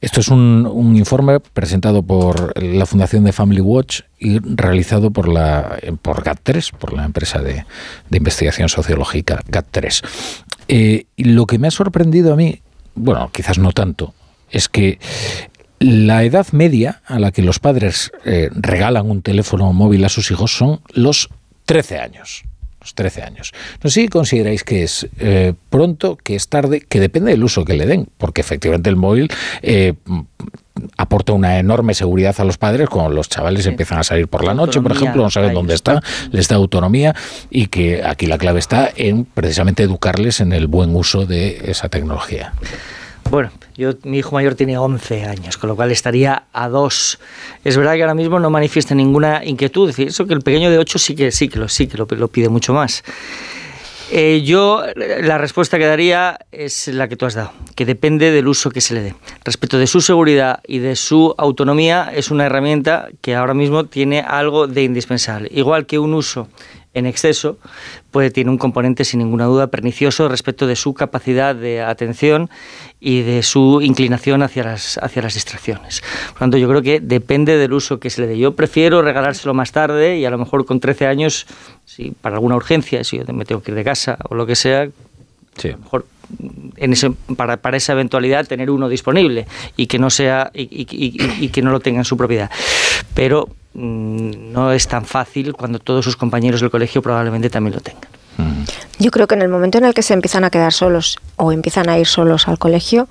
Esto 0.00 0.20
es 0.20 0.28
un, 0.28 0.94
informe 0.96 1.40
presentado 1.40 2.02
por 2.02 2.60
la 2.62 2.86
Fundación 2.86 3.24
de 3.24 3.32
Family 3.32 3.60
Watch 3.60 4.02
y 4.18 4.38
realizado 4.38 5.10
por, 5.10 5.28
la, 5.28 5.78
por 6.00 6.22
GAT3, 6.22 6.72
por 6.72 6.92
la 6.92 7.04
empresa 7.04 7.40
de, 7.40 7.64
investigación 8.10 8.68
sociológica 8.68 9.42
GAT3. 9.48 10.04
Eh, 10.68 11.06
y 11.16 11.24
lo 11.24 11.46
que 11.46 11.58
me 11.58 11.68
ha 11.68 11.70
sorprendido 11.70 12.32
a 12.32 12.36
mí, 12.36 12.62
bueno, 12.94 13.30
quizás 13.32 13.58
no 13.58 13.72
tanto, 13.72 14.14
es 14.50 14.68
que 14.68 14.98
la 15.78 16.24
edad 16.24 16.46
media 16.52 17.02
a 17.06 17.18
la 17.18 17.32
que 17.32 17.42
los 17.42 17.58
padres 17.58 18.12
eh, 18.24 18.50
regalan 18.52 19.10
un 19.10 19.22
teléfono 19.22 19.72
móvil 19.72 20.04
a 20.04 20.08
sus 20.08 20.30
hijos 20.30 20.56
son 20.56 20.80
los 20.92 21.28
13 21.66 21.98
años. 21.98 22.44
O 22.78 22.86
años, 22.86 22.94
13 22.94 23.22
años. 23.22 23.52
No 23.82 23.90
sé 23.90 24.02
si 24.02 24.08
consideráis 24.08 24.62
que 24.62 24.84
es 24.84 25.08
eh, 25.18 25.54
pronto, 25.70 26.16
que 26.16 26.36
es 26.36 26.48
tarde, 26.48 26.80
que 26.80 27.00
depende 27.00 27.32
del 27.32 27.42
uso 27.42 27.64
que 27.64 27.74
le 27.74 27.84
den, 27.84 28.08
porque 28.16 28.40
efectivamente 28.40 28.88
el 28.88 28.96
móvil 28.96 29.28
eh, 29.62 29.94
aporta 30.96 31.32
una 31.32 31.58
enorme 31.58 31.94
seguridad 31.94 32.36
a 32.38 32.44
los 32.44 32.58
padres 32.58 32.88
cuando 32.88 33.10
los 33.10 33.28
chavales 33.28 33.66
empiezan 33.66 33.98
a 33.98 34.04
salir 34.04 34.28
por 34.28 34.44
la 34.44 34.54
noche, 34.54 34.80
por 34.80 34.92
ejemplo, 34.92 35.22
no 35.22 35.30
saben 35.30 35.54
dónde 35.54 35.74
está, 35.74 36.00
les 36.30 36.48
da 36.48 36.56
autonomía 36.56 37.14
y 37.50 37.66
que 37.66 38.04
aquí 38.04 38.26
la 38.26 38.38
clave 38.38 38.60
está 38.60 38.90
en 38.94 39.24
precisamente 39.24 39.82
educarles 39.82 40.40
en 40.40 40.52
el 40.52 40.68
buen 40.68 40.94
uso 40.94 41.26
de 41.26 41.62
esa 41.64 41.88
tecnología. 41.88 42.52
Bueno, 43.30 43.50
yo, 43.76 43.92
mi 44.04 44.18
hijo 44.18 44.32
mayor 44.32 44.54
tiene 44.54 44.78
11 44.78 45.24
años, 45.24 45.58
con 45.58 45.68
lo 45.68 45.76
cual 45.76 45.90
estaría 45.90 46.44
a 46.52 46.68
dos. 46.68 47.18
Es 47.64 47.76
verdad 47.76 47.94
que 47.94 48.02
ahora 48.02 48.14
mismo 48.14 48.38
no 48.38 48.50
manifiesta 48.50 48.94
ninguna 48.94 49.44
inquietud. 49.44 49.90
Es 49.90 49.96
decir, 49.96 50.08
eso 50.08 50.26
que 50.26 50.34
el 50.34 50.42
pequeño 50.42 50.70
de 50.70 50.78
8 50.78 50.98
sí 50.98 51.14
que, 51.16 51.32
sí 51.32 51.48
que, 51.48 51.58
lo, 51.58 51.68
sí 51.68 51.88
que 51.88 51.98
lo, 51.98 52.28
pide 52.28 52.48
mucho 52.48 52.72
más. 52.72 53.02
Eh, 54.12 54.42
yo 54.44 54.84
la 54.94 55.36
respuesta 55.36 55.78
que 55.78 55.86
daría 55.86 56.38
es 56.52 56.86
la 56.86 57.08
que 57.08 57.16
tú 57.16 57.26
has 57.26 57.34
dado, 57.34 57.52
que 57.74 57.84
depende 57.84 58.30
del 58.30 58.46
uso 58.46 58.70
que 58.70 58.80
se 58.80 58.94
le 58.94 59.02
dé. 59.02 59.14
Respecto 59.44 59.78
de 59.78 59.88
su 59.88 60.00
seguridad 60.00 60.60
y 60.64 60.78
de 60.78 60.94
su 60.94 61.34
autonomía, 61.36 62.12
es 62.14 62.30
una 62.30 62.46
herramienta 62.46 63.08
que 63.20 63.34
ahora 63.34 63.54
mismo 63.54 63.86
tiene 63.86 64.20
algo 64.20 64.68
de 64.68 64.84
indispensable. 64.84 65.48
Igual 65.52 65.86
que 65.86 65.98
un 65.98 66.14
uso 66.14 66.46
en 66.96 67.06
exceso 67.06 67.58
puede 68.10 68.30
tener 68.30 68.48
un 68.48 68.58
componente 68.58 69.04
sin 69.04 69.18
ninguna 69.20 69.44
duda 69.44 69.66
pernicioso 69.68 70.28
respecto 70.28 70.66
de 70.66 70.74
su 70.76 70.94
capacidad 70.94 71.54
de 71.54 71.82
atención 71.82 72.48
y 73.00 73.22
de 73.22 73.42
su 73.42 73.80
inclinación 73.82 74.42
hacia 74.42 74.64
las, 74.64 74.98
hacia 75.02 75.22
las 75.22 75.34
distracciones. 75.34 76.02
Por 76.28 76.32
lo 76.34 76.38
tanto, 76.40 76.56
yo 76.58 76.68
creo 76.68 76.82
que 76.82 77.00
depende 77.00 77.56
del 77.58 77.72
uso 77.74 78.00
que 78.00 78.10
se 78.10 78.22
le 78.22 78.26
dé. 78.26 78.38
Yo 78.38 78.54
prefiero 78.56 79.02
regalárselo 79.02 79.52
más 79.54 79.72
tarde 79.72 80.18
y 80.18 80.24
a 80.24 80.30
lo 80.30 80.38
mejor 80.38 80.64
con 80.64 80.80
13 80.80 81.06
años, 81.06 81.46
si 81.84 82.10
para 82.12 82.36
alguna 82.36 82.56
urgencia, 82.56 83.04
si 83.04 83.18
yo 83.18 83.24
me 83.32 83.44
tengo 83.44 83.62
que 83.62 83.70
ir 83.70 83.76
de 83.76 83.84
casa 83.84 84.16
o 84.28 84.34
lo 84.34 84.46
que 84.46 84.56
sea, 84.56 84.88
Sí. 85.58 85.68
a 85.68 85.72
lo 85.72 85.78
mejor 85.78 86.06
en 86.76 86.92
ese, 86.92 87.12
para, 87.36 87.56
para 87.58 87.76
esa 87.78 87.92
eventualidad 87.92 88.46
tener 88.46 88.70
uno 88.70 88.88
disponible 88.90 89.46
y 89.76 89.86
que 89.86 89.98
no 89.98 90.10
sea 90.10 90.50
y, 90.52 90.62
y- 90.64 90.86
y- 90.90 91.44
y 91.44 91.48
que 91.48 91.62
no 91.62 91.70
lo 91.70 91.80
tenga 91.80 91.98
en 92.00 92.04
su 92.04 92.16
propiedad. 92.16 92.50
Pero 93.14 93.48
no 93.76 94.72
es 94.72 94.88
tan 94.88 95.04
fácil 95.04 95.52
cuando 95.52 95.78
todos 95.78 96.04
sus 96.04 96.16
compañeros 96.16 96.60
del 96.60 96.70
colegio 96.70 97.02
probablemente 97.02 97.50
también 97.50 97.74
lo 97.74 97.80
tengan. 97.80 98.08
Yo 98.98 99.10
creo 99.10 99.26
que 99.26 99.34
en 99.34 99.42
el 99.42 99.48
momento 99.48 99.78
en 99.78 99.84
el 99.84 99.94
que 99.94 100.02
se 100.02 100.14
empiezan 100.14 100.44
a 100.44 100.50
quedar 100.50 100.72
solos 100.72 101.18
o 101.36 101.52
empiezan 101.52 101.88
a 101.88 101.98
ir 101.98 102.06
solos 102.06 102.48
al 102.48 102.58
colegio, 102.58 103.08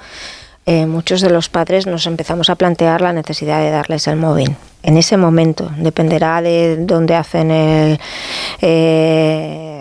eh, 0.65 0.85
muchos 0.87 1.21
de 1.21 1.29
los 1.29 1.49
padres 1.49 1.85
nos 1.85 2.07
empezamos 2.07 2.49
a 2.49 2.55
plantear 2.55 3.01
la 3.01 3.13
necesidad 3.13 3.61
de 3.61 3.69
darles 3.69 4.07
el 4.07 4.17
móvil. 4.17 4.55
En 4.81 4.97
ese 4.97 5.17
momento 5.17 5.71
dependerá 5.77 6.41
de 6.41 6.77
dónde 6.77 7.15
hacen 7.15 7.51
el, 7.51 7.99
eh, 8.61 9.74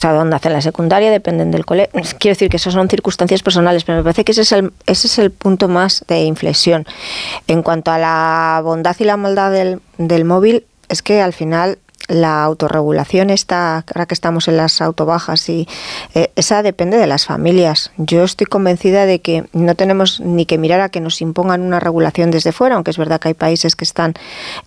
o 0.00 0.02
sea, 0.02 0.14
dónde 0.14 0.34
hacen 0.34 0.54
la 0.54 0.62
secundaria, 0.62 1.10
dependen 1.10 1.50
del 1.50 1.66
colegio. 1.66 1.92
Quiero 2.18 2.32
decir 2.32 2.48
que 2.48 2.56
esas 2.56 2.72
son 2.72 2.88
circunstancias 2.88 3.42
personales, 3.42 3.84
pero 3.84 3.98
me 3.98 4.02
parece 4.02 4.24
que 4.24 4.32
ese 4.32 4.40
es 4.40 4.52
el, 4.52 4.72
ese 4.86 5.08
es 5.08 5.18
el 5.18 5.30
punto 5.30 5.68
más 5.68 6.06
de 6.08 6.22
inflexión. 6.22 6.86
En 7.46 7.62
cuanto 7.62 7.90
a 7.90 7.98
la 7.98 8.62
bondad 8.64 8.96
y 8.98 9.04
la 9.04 9.18
maldad 9.18 9.52
del, 9.52 9.82
del 9.98 10.24
móvil, 10.24 10.64
es 10.88 11.02
que 11.02 11.20
al 11.20 11.34
final 11.34 11.76
la 12.10 12.42
autorregulación 12.42 13.30
está, 13.30 13.76
ahora 13.76 14.06
que 14.06 14.14
estamos 14.14 14.48
en 14.48 14.56
las 14.56 14.80
autobajas, 14.80 15.48
y 15.48 15.68
eh, 16.14 16.30
esa 16.36 16.62
depende 16.62 16.98
de 16.98 17.06
las 17.06 17.24
familias. 17.24 17.92
Yo 17.96 18.24
estoy 18.24 18.46
convencida 18.46 19.06
de 19.06 19.20
que 19.20 19.44
no 19.52 19.74
tenemos 19.76 20.20
ni 20.20 20.44
que 20.44 20.58
mirar 20.58 20.80
a 20.80 20.88
que 20.88 21.00
nos 21.00 21.20
impongan 21.20 21.62
una 21.62 21.78
regulación 21.78 22.30
desde 22.30 22.52
fuera, 22.52 22.74
aunque 22.74 22.90
es 22.90 22.98
verdad 22.98 23.20
que 23.20 23.28
hay 23.28 23.34
países 23.34 23.76
que 23.76 23.84
están 23.84 24.14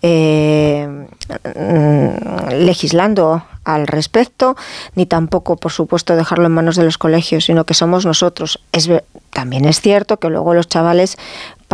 eh, 0.00 1.06
mm, 1.54 2.52
legislando 2.64 3.44
al 3.64 3.86
respecto, 3.86 4.56
ni 4.94 5.06
tampoco, 5.06 5.56
por 5.56 5.72
supuesto, 5.72 6.16
dejarlo 6.16 6.46
en 6.46 6.52
manos 6.52 6.76
de 6.76 6.84
los 6.84 6.98
colegios, 6.98 7.44
sino 7.44 7.64
que 7.64 7.74
somos 7.74 8.06
nosotros. 8.06 8.60
Es, 8.72 8.88
también 9.30 9.64
es 9.64 9.80
cierto 9.80 10.18
que 10.18 10.28
luego 10.28 10.54
los 10.54 10.68
chavales 10.68 11.16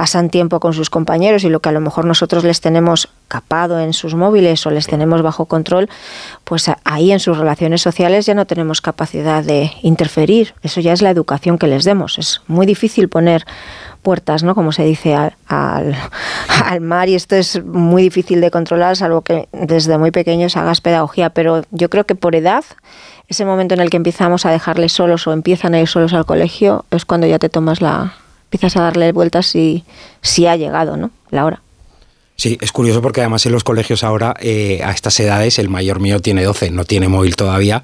pasan 0.00 0.30
tiempo 0.30 0.60
con 0.60 0.72
sus 0.72 0.88
compañeros 0.88 1.44
y 1.44 1.50
lo 1.50 1.60
que 1.60 1.68
a 1.68 1.72
lo 1.72 1.80
mejor 1.82 2.06
nosotros 2.06 2.42
les 2.42 2.62
tenemos 2.62 3.10
capado 3.28 3.80
en 3.80 3.92
sus 3.92 4.14
móviles 4.14 4.64
o 4.64 4.70
les 4.70 4.86
tenemos 4.86 5.20
bajo 5.20 5.44
control, 5.44 5.90
pues 6.44 6.70
ahí 6.84 7.12
en 7.12 7.20
sus 7.20 7.36
relaciones 7.36 7.82
sociales 7.82 8.24
ya 8.24 8.32
no 8.32 8.46
tenemos 8.46 8.80
capacidad 8.80 9.44
de 9.44 9.70
interferir. 9.82 10.54
Eso 10.62 10.80
ya 10.80 10.94
es 10.94 11.02
la 11.02 11.10
educación 11.10 11.58
que 11.58 11.66
les 11.66 11.84
demos. 11.84 12.18
Es 12.18 12.40
muy 12.46 12.64
difícil 12.64 13.10
poner 13.10 13.44
puertas, 14.00 14.42
¿no? 14.42 14.54
Como 14.54 14.72
se 14.72 14.84
dice 14.84 15.14
al, 15.14 15.34
al, 15.46 15.94
al 16.64 16.80
mar 16.80 17.10
y 17.10 17.14
esto 17.14 17.36
es 17.36 17.62
muy 17.62 18.02
difícil 18.02 18.40
de 18.40 18.50
controlar, 18.50 18.96
salvo 18.96 19.20
que 19.20 19.50
desde 19.52 19.98
muy 19.98 20.12
pequeños 20.12 20.56
hagas 20.56 20.80
pedagogía, 20.80 21.28
pero 21.28 21.62
yo 21.72 21.90
creo 21.90 22.06
que 22.06 22.14
por 22.14 22.34
edad, 22.34 22.64
ese 23.28 23.44
momento 23.44 23.74
en 23.74 23.80
el 23.80 23.90
que 23.90 23.98
empezamos 23.98 24.46
a 24.46 24.50
dejarles 24.50 24.94
solos 24.94 25.26
o 25.26 25.34
empiezan 25.34 25.74
a 25.74 25.80
ir 25.80 25.88
solos 25.88 26.14
al 26.14 26.24
colegio, 26.24 26.86
es 26.90 27.04
cuando 27.04 27.26
ya 27.26 27.38
te 27.38 27.50
tomas 27.50 27.82
la, 27.82 28.14
empiezas 28.50 28.76
a 28.76 28.82
darle 28.82 29.12
vueltas 29.12 29.46
si, 29.46 29.84
si 30.22 30.46
ha 30.46 30.56
llegado, 30.56 30.96
¿no? 30.96 31.10
La 31.30 31.44
hora. 31.44 31.62
Sí, 32.36 32.58
es 32.60 32.72
curioso 32.72 33.00
porque 33.00 33.20
además 33.20 33.46
en 33.46 33.52
los 33.52 33.62
colegios 33.64 34.02
ahora, 34.02 34.34
eh, 34.40 34.80
a 34.82 34.90
estas 34.90 35.20
edades, 35.20 35.58
el 35.58 35.68
mayor 35.68 36.00
mío 36.00 36.20
tiene 36.20 36.42
12, 36.42 36.70
no 36.70 36.84
tiene 36.84 37.06
móvil 37.06 37.36
todavía, 37.36 37.82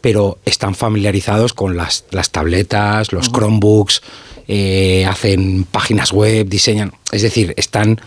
pero 0.00 0.38
están 0.44 0.74
familiarizados 0.74 1.52
con 1.54 1.76
las, 1.76 2.04
las 2.10 2.30
tabletas, 2.30 3.12
los 3.12 3.32
Chromebooks, 3.32 4.02
eh, 4.46 5.06
hacen 5.06 5.64
páginas 5.64 6.12
web, 6.12 6.46
diseñan, 6.48 6.92
es 7.10 7.22
decir, 7.22 7.54
están, 7.56 7.98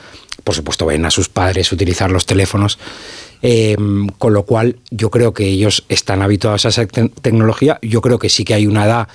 por 0.43 0.53
supuesto, 0.55 0.85
ven 0.85 1.03
a 1.05 1.11
sus 1.11 1.27
padres 1.29 1.71
utilizar 1.71 2.11
los 2.11 2.25
teléfonos, 2.27 2.77
eh, 3.41 3.75
con 4.19 4.33
lo 4.33 4.43
cual 4.43 4.77
yo 4.91 5.09
creo 5.09 5.33
que 5.33 5.45
ellos 5.47 5.83
están 5.89 6.21
habituados 6.21 6.65
a 6.65 6.69
esa 6.69 6.85
te- 6.85 7.09
tecnología, 7.09 7.79
yo 7.81 8.01
creo 8.01 8.19
que 8.19 8.29
sí 8.29 8.45
que 8.45 8.53
hay 8.53 8.67
una 8.67 8.85
edad 8.85 9.07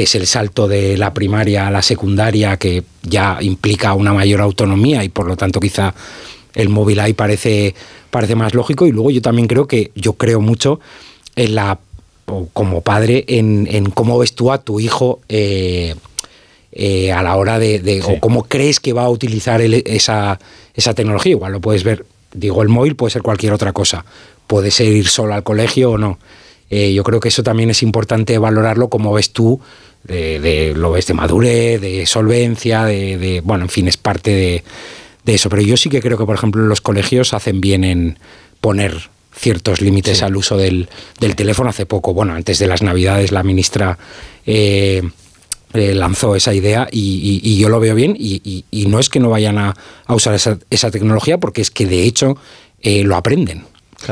que 0.00 0.04
es 0.04 0.14
el 0.14 0.26
salto 0.26 0.66
de 0.66 0.96
la 0.96 1.12
primaria 1.12 1.66
a 1.66 1.70
la 1.70 1.82
secundaria, 1.82 2.56
que 2.56 2.84
ya 3.02 3.36
implica 3.42 3.92
una 3.92 4.14
mayor 4.14 4.40
autonomía 4.40 5.04
y 5.04 5.10
por 5.10 5.26
lo 5.26 5.36
tanto 5.36 5.60
quizá 5.60 5.92
el 6.54 6.70
móvil 6.70 7.00
ahí 7.00 7.12
parece, 7.12 7.74
parece 8.10 8.34
más 8.34 8.54
lógico. 8.54 8.86
Y 8.86 8.92
luego 8.92 9.10
yo 9.10 9.20
también 9.20 9.46
creo 9.46 9.66
que 9.66 9.90
yo 9.94 10.14
creo 10.14 10.40
mucho 10.40 10.80
en 11.36 11.54
la 11.54 11.78
como 12.54 12.80
padre 12.80 13.26
en, 13.28 13.68
en 13.70 13.90
cómo 13.90 14.18
ves 14.18 14.34
tú 14.34 14.50
a 14.52 14.56
tu 14.62 14.80
hijo 14.80 15.20
eh, 15.28 15.94
eh, 16.72 17.12
a 17.12 17.22
la 17.22 17.36
hora 17.36 17.58
de, 17.58 17.78
de- 17.80 18.00
o 18.02 18.18
cómo 18.20 18.44
crees 18.44 18.80
que 18.80 18.94
va 18.94 19.02
a 19.04 19.10
utilizar 19.10 19.60
esa, 19.60 20.38
esa 20.72 20.94
tecnología. 20.94 21.32
Igual 21.32 21.52
lo 21.52 21.60
puedes 21.60 21.84
ver, 21.84 22.06
digo, 22.32 22.62
el 22.62 22.70
móvil 22.70 22.96
puede 22.96 23.10
ser 23.10 23.20
cualquier 23.20 23.52
otra 23.52 23.74
cosa. 23.74 24.06
Puede 24.46 24.70
ser 24.70 24.86
ir 24.86 25.08
solo 25.08 25.34
al 25.34 25.42
colegio 25.42 25.90
o 25.90 25.98
no. 25.98 26.18
Eh, 26.70 26.94
yo 26.94 27.02
creo 27.02 27.20
que 27.20 27.28
eso 27.28 27.42
también 27.42 27.68
es 27.68 27.82
importante 27.82 28.38
valorarlo 28.38 28.88
como 28.88 29.12
ves 29.12 29.30
tú, 29.32 29.60
de, 30.04 30.40
de- 30.40 30.74
lo 30.74 30.92
ves 30.92 31.06
de 31.06 31.14
madurez, 31.14 31.80
de 31.80 32.06
solvencia, 32.06 32.84
de, 32.84 33.16
de- 33.18 33.40
bueno, 33.40 33.64
en 33.64 33.68
fin, 33.70 33.88
es 33.88 33.96
parte 33.96 34.30
de, 34.30 34.64
de 35.24 35.34
eso. 35.34 35.48
Pero 35.50 35.62
yo 35.62 35.76
sí 35.76 35.88
que 35.88 36.00
creo 36.00 36.16
que, 36.18 36.24
por 36.26 36.34
ejemplo, 36.36 36.62
los 36.62 36.80
colegios 36.80 37.34
hacen 37.34 37.60
bien 37.60 37.84
en 37.84 38.18
poner 38.60 39.10
ciertos 39.34 39.80
límites 39.80 40.22
al 40.22 40.36
uso 40.36 40.56
del, 40.56 40.88
del 41.20 41.36
teléfono. 41.36 41.70
Hace 41.70 41.86
poco, 41.86 42.12
bueno, 42.14 42.34
antes 42.34 42.58
de 42.58 42.66
las 42.66 42.82
Navidades, 42.82 43.30
la 43.32 43.42
ministra 43.42 43.98
eh, 44.46 45.02
eh, 45.72 45.94
lanzó 45.94 46.34
esa 46.34 46.52
idea 46.52 46.88
y, 46.90 47.40
y- 47.42 47.50
y 47.52 47.58
yo 47.58 47.68
lo 47.68 47.78
veo 47.80 47.94
bien. 47.94 48.16
Y 48.18 48.64
no 48.88 48.98
es 48.98 49.08
que 49.08 49.20
no 49.20 49.30
vayan 49.30 49.58
a, 49.58 49.76
a 50.06 50.14
usar 50.14 50.34
esa, 50.34 50.58
esa 50.70 50.90
tecnología, 50.90 51.38
porque 51.38 51.60
es 51.62 51.70
que 51.70 51.86
de 51.86 52.02
hecho 52.04 52.36
eh, 52.82 53.04
lo 53.04 53.16
aprenden. 53.16 53.64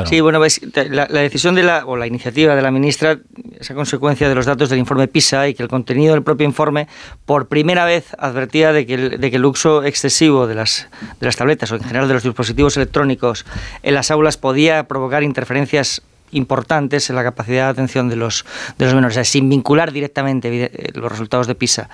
Sí, 0.07 0.21
bueno, 0.21 0.38
la 0.38 1.07
decisión 1.07 1.54
de 1.54 1.62
la, 1.62 1.87
o 1.87 1.97
la 1.97 2.07
iniciativa 2.07 2.54
de 2.54 2.62
la 2.62 2.71
ministra 2.71 3.18
es 3.59 3.71
a 3.71 3.75
consecuencia 3.75 4.28
de 4.28 4.35
los 4.35 4.45
datos 4.45 4.68
del 4.68 4.78
informe 4.78 5.09
PISA 5.09 5.49
y 5.49 5.54
que 5.54 5.62
el 5.62 5.68
contenido 5.68 6.12
del 6.12 6.23
propio 6.23 6.47
informe 6.47 6.88
por 7.25 7.49
primera 7.49 7.85
vez 7.85 8.14
advertía 8.18 8.73
de 8.73 8.87
que 8.87 8.95
el, 8.95 9.21
de 9.21 9.30
que 9.30 9.37
el 9.37 9.45
uso 9.45 9.85
excesivo 9.85 10.47
de 10.47 10.54
las, 10.54 10.88
de 11.21 11.26
las 11.26 11.37
tabletas 11.37 11.73
o 11.73 11.76
en 11.76 11.83
general 11.83 12.07
de 12.07 12.14
los 12.14 12.23
dispositivos 12.23 12.76
electrónicos 12.76 13.47
en 13.83 13.95
las 13.95 14.11
aulas 14.11 14.37
podía 14.37 14.85
provocar 14.85 15.23
interferencias 15.23 16.02
importantes 16.32 17.11
en 17.11 17.16
la 17.16 17.23
capacidad 17.23 17.64
de 17.64 17.70
atención 17.70 18.08
de 18.08 18.16
los, 18.16 18.44
de 18.78 18.85
los 18.85 18.94
menores, 18.94 19.14
o 19.14 19.18
sea, 19.18 19.25
sin 19.25 19.49
vincular 19.49 19.92
directamente 19.92 20.64
eh, 20.64 20.92
los 20.94 21.11
resultados 21.11 21.47
de 21.47 21.54
PISA 21.54 21.88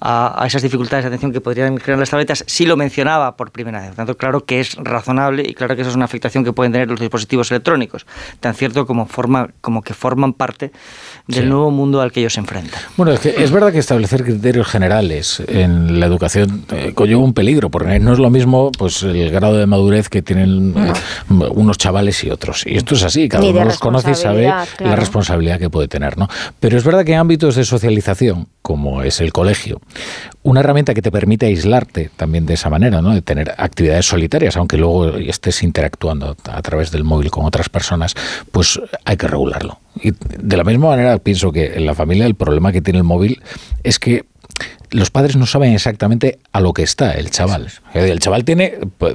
a, 0.00 0.42
a 0.42 0.46
esas 0.46 0.62
dificultades 0.62 1.04
de 1.04 1.08
atención 1.08 1.32
que 1.32 1.40
podrían 1.40 1.78
generar 1.78 1.98
las 1.98 2.10
tabletas, 2.10 2.44
sí 2.46 2.66
lo 2.66 2.76
mencionaba 2.76 3.36
por 3.36 3.50
primera 3.50 3.80
vez. 3.80 3.88
Por 3.88 3.96
tanto, 3.96 4.16
claro 4.16 4.44
que 4.44 4.60
es 4.60 4.76
razonable 4.76 5.42
y 5.46 5.54
claro 5.54 5.76
que 5.76 5.82
eso 5.82 5.90
es 5.90 5.96
una 5.96 6.04
afectación 6.04 6.44
que 6.44 6.52
pueden 6.52 6.72
tener 6.72 6.88
los 6.88 7.00
dispositivos 7.00 7.50
electrónicos, 7.50 8.06
tan 8.40 8.54
cierto 8.54 8.86
como, 8.86 9.06
forma, 9.06 9.50
como 9.60 9.82
que 9.82 9.94
forman 9.94 10.32
parte 10.32 10.72
del 11.30 11.44
Sí. 11.44 11.48
nuevo 11.48 11.70
mundo 11.70 12.00
al 12.00 12.12
que 12.12 12.20
ellos 12.20 12.34
se 12.34 12.40
enfrentan. 12.40 12.80
Bueno, 12.96 13.12
es 13.12 13.20
que 13.20 13.34
es 13.42 13.50
verdad 13.50 13.72
que 13.72 13.78
establecer 13.78 14.24
criterios 14.24 14.66
generales 14.66 15.42
en 15.48 15.98
la 16.00 16.06
educación 16.06 16.64
eh, 16.72 16.92
conlleva 16.94 17.22
un 17.22 17.32
peligro, 17.34 17.70
porque 17.70 17.98
no 17.98 18.12
es 18.12 18.18
lo 18.18 18.30
mismo 18.30 18.70
pues 18.72 19.02
el 19.02 19.30
grado 19.30 19.56
de 19.56 19.66
madurez 19.66 20.08
que 20.08 20.22
tienen 20.22 20.74
eh, 20.76 20.92
unos 21.54 21.78
chavales 21.78 22.22
y 22.24 22.30
otros. 22.30 22.64
Y 22.66 22.76
esto 22.76 22.94
es 22.94 23.02
así, 23.04 23.28
cada 23.28 23.44
uno 23.48 23.64
los 23.64 23.78
conoce 23.78 24.10
y 24.12 24.14
sabe 24.14 24.52
la 24.80 24.96
responsabilidad 24.96 25.58
que 25.58 25.70
puede 25.70 25.88
tener, 25.88 26.18
¿no? 26.18 26.28
Pero 26.58 26.76
es 26.76 26.84
verdad 26.84 27.04
que 27.04 27.12
en 27.12 27.18
ámbitos 27.20 27.54
de 27.56 27.64
socialización, 27.64 28.48
como 28.62 29.02
es 29.02 29.20
el 29.20 29.32
colegio, 29.32 29.80
una 30.42 30.60
herramienta 30.60 30.94
que 30.94 31.02
te 31.02 31.10
permite 31.10 31.46
aislarte 31.46 32.10
también 32.16 32.46
de 32.46 32.54
esa 32.54 32.70
manera, 32.70 33.00
¿no? 33.02 33.14
De 33.14 33.22
tener 33.22 33.54
actividades 33.56 34.06
solitarias, 34.06 34.56
aunque 34.56 34.76
luego 34.76 35.16
estés 35.16 35.62
interactuando 35.62 36.36
a 36.44 36.62
través 36.62 36.90
del 36.90 37.04
móvil 37.04 37.30
con 37.30 37.44
otras 37.44 37.68
personas, 37.68 38.14
pues 38.52 38.80
hay 39.04 39.16
que 39.16 39.28
regularlo. 39.28 39.80
Y 40.02 40.12
de 40.12 40.56
la 40.56 40.64
misma 40.64 40.88
manera 40.88 41.18
pienso 41.18 41.52
que 41.52 41.74
en 41.74 41.86
la 41.86 41.94
familia 41.94 42.26
el 42.26 42.34
problema 42.34 42.72
que 42.72 42.82
tiene 42.82 42.98
el 42.98 43.04
móvil 43.04 43.42
es 43.82 43.98
que 43.98 44.24
los 44.90 45.10
padres 45.10 45.36
no 45.36 45.46
saben 45.46 45.72
exactamente 45.72 46.38
a 46.52 46.60
lo 46.60 46.72
que 46.72 46.82
está 46.82 47.12
el 47.12 47.30
chaval. 47.30 47.68
El 47.94 48.18
chaval 48.20 48.44
tiene, 48.44 48.78
pues, 48.98 49.14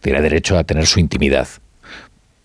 tiene 0.00 0.22
derecho 0.22 0.56
a 0.56 0.64
tener 0.64 0.86
su 0.86 1.00
intimidad. 1.00 1.48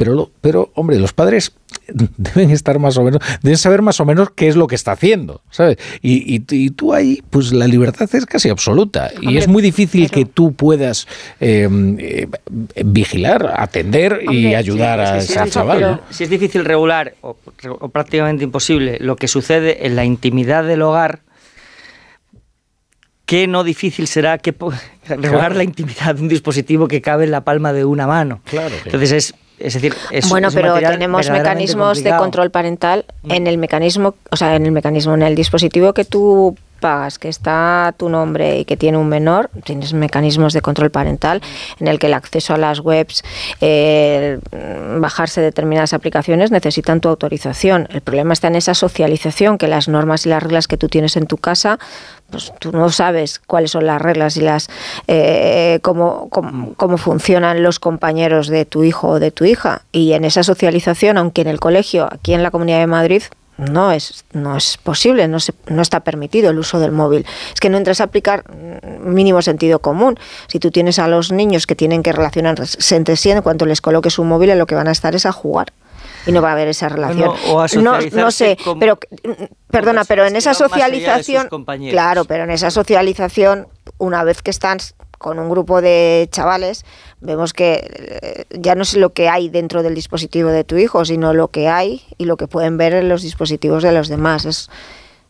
Pero, 0.03 0.31
pero, 0.41 0.71
hombre, 0.75 0.97
los 0.99 1.13
padres 1.13 1.53
deben 2.17 2.49
estar 2.51 2.79
más 2.79 2.97
o 2.97 3.03
menos, 3.03 3.21
deben 3.43 3.57
saber 3.57 3.81
más 3.81 3.99
o 3.99 4.05
menos 4.05 4.29
qué 4.31 4.47
es 4.47 4.55
lo 4.55 4.65
que 4.67 4.75
está 4.75 4.93
haciendo, 4.93 5.41
¿sabes? 5.51 5.77
Y, 6.01 6.35
y- 6.37 6.43
y 6.49 6.69
tú 6.71 6.93
ahí, 6.93 7.21
pues 7.29 7.53
la 7.53 7.67
libertad 7.67 8.09
es 8.13 8.25
casi 8.25 8.49
absoluta. 8.49 9.11
y 9.21 9.37
es 9.37 9.47
muy 9.47 9.61
difícil 9.61 10.09
que 10.09 10.25
tú 10.25 10.53
puedas 10.53 11.07
eh, 11.39 11.67
eh, 11.99 12.27
vigilar, 12.83 13.53
atender 13.55 14.21
y 14.23 14.27
Hombre, 14.27 14.55
ayudar 14.55 14.99
sí, 14.99 15.03
a 15.13 15.21
sí, 15.21 15.33
ese 15.33 15.43
es 15.43 15.51
chaval. 15.53 15.77
difícil, 15.79 15.97
¿no? 16.07 16.13
Si 16.13 16.23
es 16.23 16.29
difícil 16.29 16.65
regular, 16.65 17.13
o, 17.21 17.35
o 17.79 17.89
prácticamente 17.89 18.43
imposible, 18.43 18.97
lo 18.99 19.15
que 19.15 19.27
sucede 19.27 19.85
en 19.85 19.95
la 19.95 20.03
intimidad 20.05 20.63
del 20.63 20.81
hogar, 20.81 21.19
¿qué 23.25 23.47
no 23.47 23.63
difícil 23.63 24.07
será 24.07 24.37
que 24.37 24.51
regular 25.07 25.31
Claro. 25.31 25.55
la 25.55 25.63
intimidad 25.63 26.15
de 26.15 26.21
un 26.21 26.27
dispositivo 26.27 26.87
que 26.87 27.01
cabe 27.01 27.25
en 27.25 27.31
la 27.31 27.43
palma 27.43 27.73
de 27.73 27.85
una 27.85 28.07
mano? 28.07 28.41
Claro. 28.45 28.75
Entonces 28.85 29.11
es, 29.11 29.33
es 29.63 29.73
decir, 29.73 29.95
es 30.11 30.29
bueno, 30.29 30.49
es 30.49 30.55
pero 30.55 30.75
tenemos 30.75 31.29
mecanismos 31.29 32.03
de 32.03 32.15
control 32.15 32.51
parental 32.51 33.05
en 33.27 33.47
el 33.47 33.57
mecanismo, 33.57 34.15
o 34.29 34.35
sea, 34.35 34.55
en 34.55 34.65
el 34.65 34.71
mecanismo, 34.71 35.13
en 35.13 35.23
el 35.23 35.35
dispositivo 35.35 35.93
que 35.93 36.05
tú 36.05 36.55
pagas, 36.81 37.17
que 37.17 37.29
está 37.29 37.93
tu 37.95 38.09
nombre 38.09 38.59
y 38.59 38.65
que 38.65 38.75
tiene 38.75 38.97
un 38.97 39.07
menor, 39.07 39.49
tienes 39.63 39.93
mecanismos 39.93 40.51
de 40.51 40.61
control 40.61 40.89
parental 40.89 41.41
en 41.79 41.87
el 41.87 41.99
que 41.99 42.07
el 42.07 42.13
acceso 42.13 42.53
a 42.53 42.57
las 42.57 42.79
webs, 42.81 43.23
eh, 43.61 44.39
bajarse 44.99 45.39
determinadas 45.39 45.93
aplicaciones 45.93 46.51
necesitan 46.51 46.99
tu 46.99 47.07
autorización. 47.07 47.87
El 47.91 48.01
problema 48.01 48.33
está 48.33 48.47
en 48.47 48.55
esa 48.55 48.73
socialización, 48.73 49.57
que 49.57 49.67
las 49.67 49.87
normas 49.87 50.25
y 50.25 50.29
las 50.29 50.43
reglas 50.43 50.67
que 50.67 50.75
tú 50.75 50.89
tienes 50.89 51.15
en 51.15 51.27
tu 51.27 51.37
casa, 51.37 51.79
pues 52.31 52.53
tú 52.59 52.71
no 52.71 52.89
sabes 52.89 53.39
cuáles 53.45 53.71
son 53.71 53.85
las 53.85 54.01
reglas 54.01 54.37
y 54.37 54.41
las 54.41 54.69
eh, 55.07 55.79
cómo, 55.81 56.29
cómo, 56.29 56.97
funcionan 56.97 57.61
los 57.63 57.79
compañeros 57.79 58.47
de 58.47 58.65
tu 58.65 58.83
hijo 58.83 59.09
o 59.09 59.19
de 59.19 59.31
tu 59.31 59.45
hija. 59.45 59.83
Y 59.91 60.13
en 60.13 60.25
esa 60.25 60.43
socialización, 60.43 61.17
aunque 61.17 61.41
en 61.41 61.47
el 61.47 61.59
colegio, 61.59 62.07
aquí 62.11 62.33
en 62.33 62.43
la 62.43 62.51
Comunidad 62.51 62.79
de 62.79 62.87
Madrid, 62.87 63.23
no 63.57 63.91
es, 63.91 64.25
no 64.33 64.57
es 64.57 64.77
posible, 64.77 65.27
no, 65.27 65.39
se, 65.39 65.53
no 65.67 65.81
está 65.81 65.99
permitido 65.99 66.49
el 66.49 66.57
uso 66.57 66.79
del 66.79 66.91
móvil. 66.91 67.25
Es 67.53 67.59
que 67.59 67.69
no 67.69 67.77
entras 67.77 68.01
a 68.01 68.05
aplicar 68.05 68.43
mm, 68.49 69.07
mínimo 69.07 69.41
sentido 69.41 69.79
común. 69.79 70.17
Si 70.47 70.59
tú 70.59 70.71
tienes 70.71 70.99
a 70.99 71.07
los 71.07 71.31
niños 71.31 71.67
que 71.67 71.75
tienen 71.75 72.01
que 72.01 72.11
relacionarse 72.11 72.95
entre 72.95 73.15
sí, 73.15 73.29
en 73.29 73.41
cuanto 73.41 73.65
les 73.65 73.81
coloques 73.81 74.17
un 74.19 74.27
móvil, 74.27 74.49
en 74.49 74.59
lo 74.59 74.65
que 74.65 74.75
van 74.75 74.87
a 74.87 74.91
estar 74.91 75.15
es 75.15 75.25
a 75.25 75.31
jugar. 75.31 75.73
Y 76.25 76.31
no 76.31 76.41
va 76.41 76.49
a 76.49 76.51
haber 76.53 76.67
esa 76.67 76.87
relación. 76.89 77.31
o 77.49 77.59
a 77.61 77.67
no, 77.81 77.97
no 78.11 78.31
sé, 78.31 78.57
con- 78.63 78.79
pero 78.79 78.97
mm, 79.23 79.31
perdona, 79.71 80.03
pero 80.05 80.25
en 80.25 80.35
esa 80.35 80.53
socialización, 80.53 81.47
claro, 81.91 82.25
pero 82.25 82.43
en 82.43 82.51
esa 82.51 82.69
socialización, 82.71 83.67
una 83.97 84.23
vez 84.23 84.41
que 84.41 84.51
están 84.51 84.77
con 85.17 85.37
un 85.39 85.49
grupo 85.49 85.81
de 85.81 86.27
chavales, 86.31 86.83
vemos 87.19 87.53
que 87.53 87.79
eh, 88.21 88.45
ya 88.51 88.73
no 88.75 88.81
es 88.83 88.95
lo 88.95 89.13
que 89.13 89.29
hay 89.29 89.49
dentro 89.49 89.83
del 89.83 89.93
dispositivo 89.95 90.49
de 90.49 90.63
tu 90.63 90.77
hijo, 90.77 91.05
sino 91.05 91.33
lo 91.33 91.49
que 91.49 91.67
hay 91.69 92.03
y 92.17 92.25
lo 92.25 92.37
que 92.37 92.47
pueden 92.47 92.77
ver 92.77 92.93
en 92.93 93.07
los 93.09 93.21
dispositivos 93.21 93.83
de 93.83 93.91
los 93.91 94.07
demás. 94.07 94.45
Es, 94.45 94.69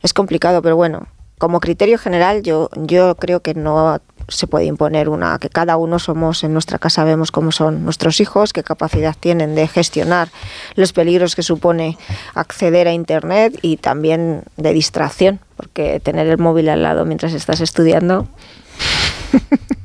es 0.01 0.13
complicado, 0.13 0.61
pero 0.61 0.75
bueno, 0.77 1.07
como 1.37 1.59
criterio 1.59 1.97
general 1.97 2.41
yo, 2.43 2.69
yo 2.75 3.15
creo 3.15 3.41
que 3.41 3.53
no 3.53 3.99
se 4.27 4.47
puede 4.47 4.65
imponer 4.65 5.09
una, 5.09 5.37
que 5.39 5.49
cada 5.49 5.77
uno 5.77 5.99
somos 5.99 6.43
en 6.43 6.53
nuestra 6.53 6.79
casa, 6.79 7.03
vemos 7.03 7.31
cómo 7.31 7.51
son 7.51 7.83
nuestros 7.83 8.19
hijos, 8.19 8.53
qué 8.53 8.63
capacidad 8.63 9.15
tienen 9.19 9.55
de 9.55 9.67
gestionar 9.67 10.29
los 10.75 10.93
peligros 10.93 11.35
que 11.35 11.43
supone 11.43 11.97
acceder 12.33 12.87
a 12.87 12.93
Internet 12.93 13.57
y 13.61 13.77
también 13.77 14.43
de 14.57 14.73
distracción, 14.73 15.39
porque 15.55 15.99
tener 15.99 16.27
el 16.27 16.37
móvil 16.37 16.69
al 16.69 16.83
lado 16.83 17.05
mientras 17.05 17.33
estás 17.33 17.61
estudiando 17.61 18.27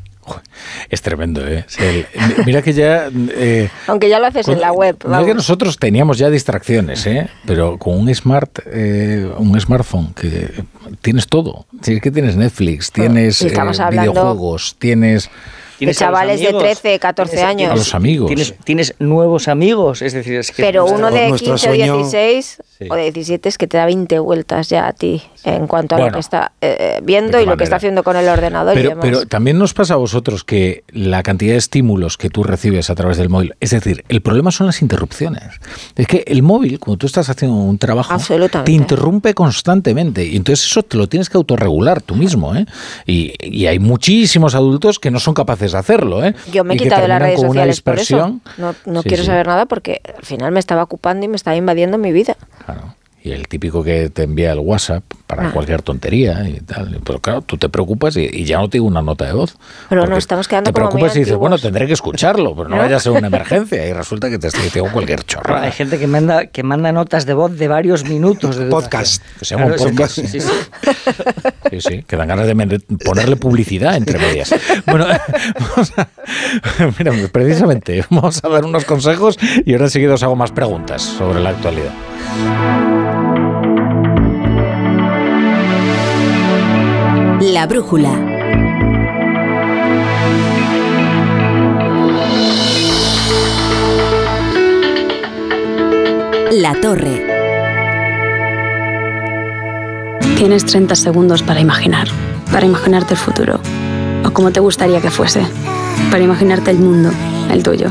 Es 0.91 1.03
tremendo, 1.03 1.47
¿eh? 1.47 1.65
El- 1.79 2.07
mira 2.47 2.63
que 2.63 2.73
ya... 2.73 3.09
eh, 3.31 3.69
Aunque 3.87 4.09
ya 4.09 4.19
lo 4.19 4.27
haces 4.27 4.49
en 4.49 4.61
la 4.61 4.73
web. 4.73 4.97
Mira 5.05 5.11
vamos. 5.19 5.27
que 5.27 5.35
nosotros 5.35 5.79
teníamos 5.79 6.19
ya 6.19 6.31
distracciones, 6.31 7.07
¿eh? 7.07 7.29
Pero 7.47 7.79
con 7.79 7.99
un 7.99 8.15
smart, 8.15 8.59
eh, 8.67 9.31
un 9.39 9.59
smartphone 9.61 10.13
que 10.15 10.51
tienes 11.03 11.27
todo. 11.29 11.67
Si 11.83 11.95
es 11.95 12.01
que 12.01 12.11
tienes 12.11 12.37
Netflix, 12.37 12.91
tienes 12.93 13.41
Y 13.43 13.47
estamos 13.49 13.79
eh, 13.81 13.85
videojuegos, 13.91 14.77
tienes 14.79 15.25
De 15.25 15.81
Tienes 15.81 16.01
a 16.01 16.07
los 16.07 16.11
chavales 16.15 16.41
de 16.41 16.47
amigos, 16.47 16.63
13, 16.63 16.99
14 16.99 17.37
tienes- 17.37 17.49
años. 17.51 17.71
a 17.71 17.77
los 17.77 17.95
amigos. 17.95 18.29
Tienes, 18.29 18.55
tienes 18.65 18.95
nuevos 18.99 19.47
amigos, 19.47 20.01
es 20.01 20.15
decir, 20.15 20.37
es 20.37 20.51
que 20.51 20.63
Pero 20.63 20.87
uno 20.87 21.11
de 21.11 21.29
nuestro 21.29 21.53
15 21.55 21.69
o 21.69 21.75
sueño- 21.75 21.97
16 21.99 22.63
Sí. 22.79 22.89
o 22.91 22.95
de 22.95 23.05
17 23.05 23.49
es 23.49 23.57
que 23.59 23.67
te 23.67 23.77
da 23.79 23.87
20 23.87 24.19
vueltas 24.19 24.69
ya 24.69 24.87
a 24.87 24.93
ti 24.93 25.23
en 25.45 25.67
cuanto 25.67 25.95
a 25.95 25.99
Bueno, 25.99 26.11
lo 26.11 26.15
que 26.15 26.21
está 26.21 26.53
eh, 26.61 27.01
viendo 27.03 27.39
¿de 27.39 27.45
y 27.45 27.47
lo 27.47 27.57
que 27.57 27.65
está 27.65 27.77
haciendo 27.77 28.03
con 28.03 28.17
el 28.17 28.29
ordenador 28.29 28.75
y 28.75 28.77
Pero, 28.77 28.89
demás. 28.91 29.03
pero 29.05 29.27
también 29.27 29.59
nos 29.59 29.73
pasa 29.73 29.95
a 29.95 29.97
vosotros 29.97 30.45
que 30.45 30.85
la 30.89 31.23
cantidad 31.23 31.53
de 31.53 31.59
estímulos 31.59 32.17
que 32.19 32.29
tú 32.29 32.43
recibes 32.43 32.91
a 32.91 32.95
través 32.95 33.17
del 33.17 33.29
móvil, 33.29 33.55
es 33.61 33.71
decir, 33.71 34.05
el 34.09 34.21
problema 34.21 34.51
son 34.51 34.67
las 34.67 34.83
interrupciones. 34.83 35.43
Es 35.95 36.07
que 36.07 36.25
el 36.27 36.43
móvil, 36.43 36.79
cuando 36.79 36.99
tú 36.99 37.07
estás 37.07 37.29
haciendo 37.31 37.57
un 37.57 37.79
trabajo, 37.79 38.17
te 38.65 38.73
interrumpe 38.73 39.33
constantemente 39.35 40.25
y 40.25 40.37
entonces 40.37 40.67
eso 40.67 40.83
te 40.83 40.97
lo 40.97 41.09
tienes 41.09 41.31
que 41.31 41.37
autorregular 41.39 42.03
tú 42.03 42.15
mismo. 42.15 42.55
¿eh? 42.55 42.67
Y, 43.07 43.33
y 43.41 43.67
hay 43.67 43.79
muchísimos 43.79 44.55
adultos 44.55 44.99
que 44.99 45.11
no 45.11 45.21
son 45.21 45.35
capaces 45.35 45.73
de 45.73 45.79
hacerlo. 45.79 46.25
¿eh? 46.25 46.35
Yo 46.53 46.65
me 46.65 46.75
he 46.75 46.77
Y 46.77 46.81
quitado 46.81 47.03
de 47.03 47.09
las 47.09 47.23
redes 47.23 47.41
sociales 47.41 47.81
por 47.81 47.99
eso. 47.99 48.39
No, 48.59 48.75
no 48.85 49.03
Sí, 49.03 49.09
quiero 49.09 49.25
saber 49.25 49.47
nada 49.47 49.67
porque 49.67 50.01
al 50.17 50.25
final 50.25 50.53
me 50.53 50.61
estaba 50.61 50.83
ocupando 50.83 51.25
y 51.25 51.29
me 51.29 51.37
estaba 51.37 51.57
invadiendo 51.57 51.97
mi 51.99 52.13
vida. 52.13 52.37
Claro. 52.67 52.95
Y 53.23 53.33
el 53.33 53.49
típico 53.49 53.83
que 53.83 54.09
te 54.09 54.23
envía 54.23 54.53
el 54.53 54.61
WhatsApp 54.61 55.03
para 55.27 55.49
Ah. 55.49 55.51
cualquier 55.53 55.83
tontería 55.83 56.49
y 56.49 56.61
tal. 56.61 57.01
Pero 57.05 57.19
claro, 57.19 57.43
tú 57.43 57.57
te 57.57 57.69
preocupas 57.69 58.17
y, 58.17 58.21
y 58.21 58.45
ya 58.45 58.59
no 58.59 58.69
te 58.69 58.77
digo 58.77 58.87
una 58.87 59.03
nota 59.03 59.25
de 59.25 59.33
voz. 59.33 59.57
Pero 59.89 60.07
nos 60.07 60.19
estamos 60.19 60.47
quedando 60.47 60.69
Te 60.71 60.75
como 60.75 60.85
muy 60.85 60.91
preocupas 60.93 61.17
y 61.17 61.19
dices, 61.21 61.35
bueno, 61.35 61.59
tendré 61.59 61.89
que 61.89 61.95
escucharlo, 61.95 62.55
pero 62.55 62.69
no, 62.69 62.77
¿No? 62.77 62.83
vaya 62.83 62.99
a 62.99 63.01
ser 63.01 63.11
una 63.11 63.27
emergencia. 63.27 63.85
Y 63.85 63.93
resulta 63.93 64.31
que 64.31 64.39
te 64.39 64.47
estoy 64.47 64.63
diciendo 64.63 64.93
cualquier 64.93 65.25
chorrada. 65.25 65.63
Hay 65.63 65.73
gente 65.73 65.99
que 65.99 66.07
manda, 66.07 66.47
que 66.47 66.63
manda 66.63 66.93
notas 66.93 67.27
de 67.27 67.35
voz 67.35 67.59
de 67.59 67.67
varios 67.67 68.05
minutos. 68.09 68.59
De 68.59 68.67
Podcast. 68.67 69.21
Que 69.41 69.45
se 69.45 69.57
llama 69.57 69.67
un 69.67 69.73
Claro, 69.73 69.91
podcast. 69.91 70.13
sí, 70.15 70.27
sí. 70.29 70.39
Sí, 71.71 71.81
sí, 71.81 72.05
que 72.07 72.17
dan 72.17 72.29
ganas 72.29 72.47
de 72.47 72.81
ponerle 73.05 73.35
publicidad 73.35 73.97
entre 73.97 74.21
medias. 74.21 74.55
Bueno, 74.87 75.05
vamos 75.59 75.93
a, 75.97 76.09
mira, 76.97 77.13
precisamente, 77.33 78.05
vamos 78.09 78.41
a 78.45 78.49
dar 78.49 78.65
unos 78.65 78.85
consejos 78.85 79.37
y 79.65 79.73
ahora 79.73 79.87
enseguida 79.87 80.15
os 80.15 80.23
hago 80.23 80.37
más 80.37 80.53
preguntas 80.53 81.03
sobre 81.03 81.41
la 81.41 81.51
actualidad. 81.51 81.91
La 87.41 87.67
brújula. 87.67 88.11
La 96.53 96.75
torre. 96.81 97.27
Tienes 100.37 100.65
30 100.67 100.95
segundos 100.97 101.43
para 101.43 101.61
imaginar, 101.61 102.09
para 102.53 102.67
imaginarte 102.67 103.15
el 103.15 103.19
futuro, 103.19 103.61
o 104.25 104.31
como 104.33 104.51
te 104.51 104.61
gustaría 104.61 105.01
que 105.01 105.11
fuese, 105.11 105.41
para 106.11 106.23
imaginarte 106.23 106.71
el 106.71 106.79
mundo, 106.79 107.11
el 107.51 107.63
tuyo, 107.63 107.91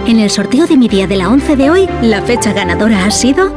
En 0.07 0.19
el 0.19 0.29
sorteo 0.29 0.67
de 0.67 0.77
mi 0.77 0.87
día 0.87 1.07
de 1.07 1.15
la 1.15 1.29
11 1.29 1.55
de 1.55 1.69
hoy, 1.69 1.89
la 2.01 2.21
fecha 2.21 2.53
ganadora 2.53 3.05
ha 3.05 3.11
sido 3.11 3.51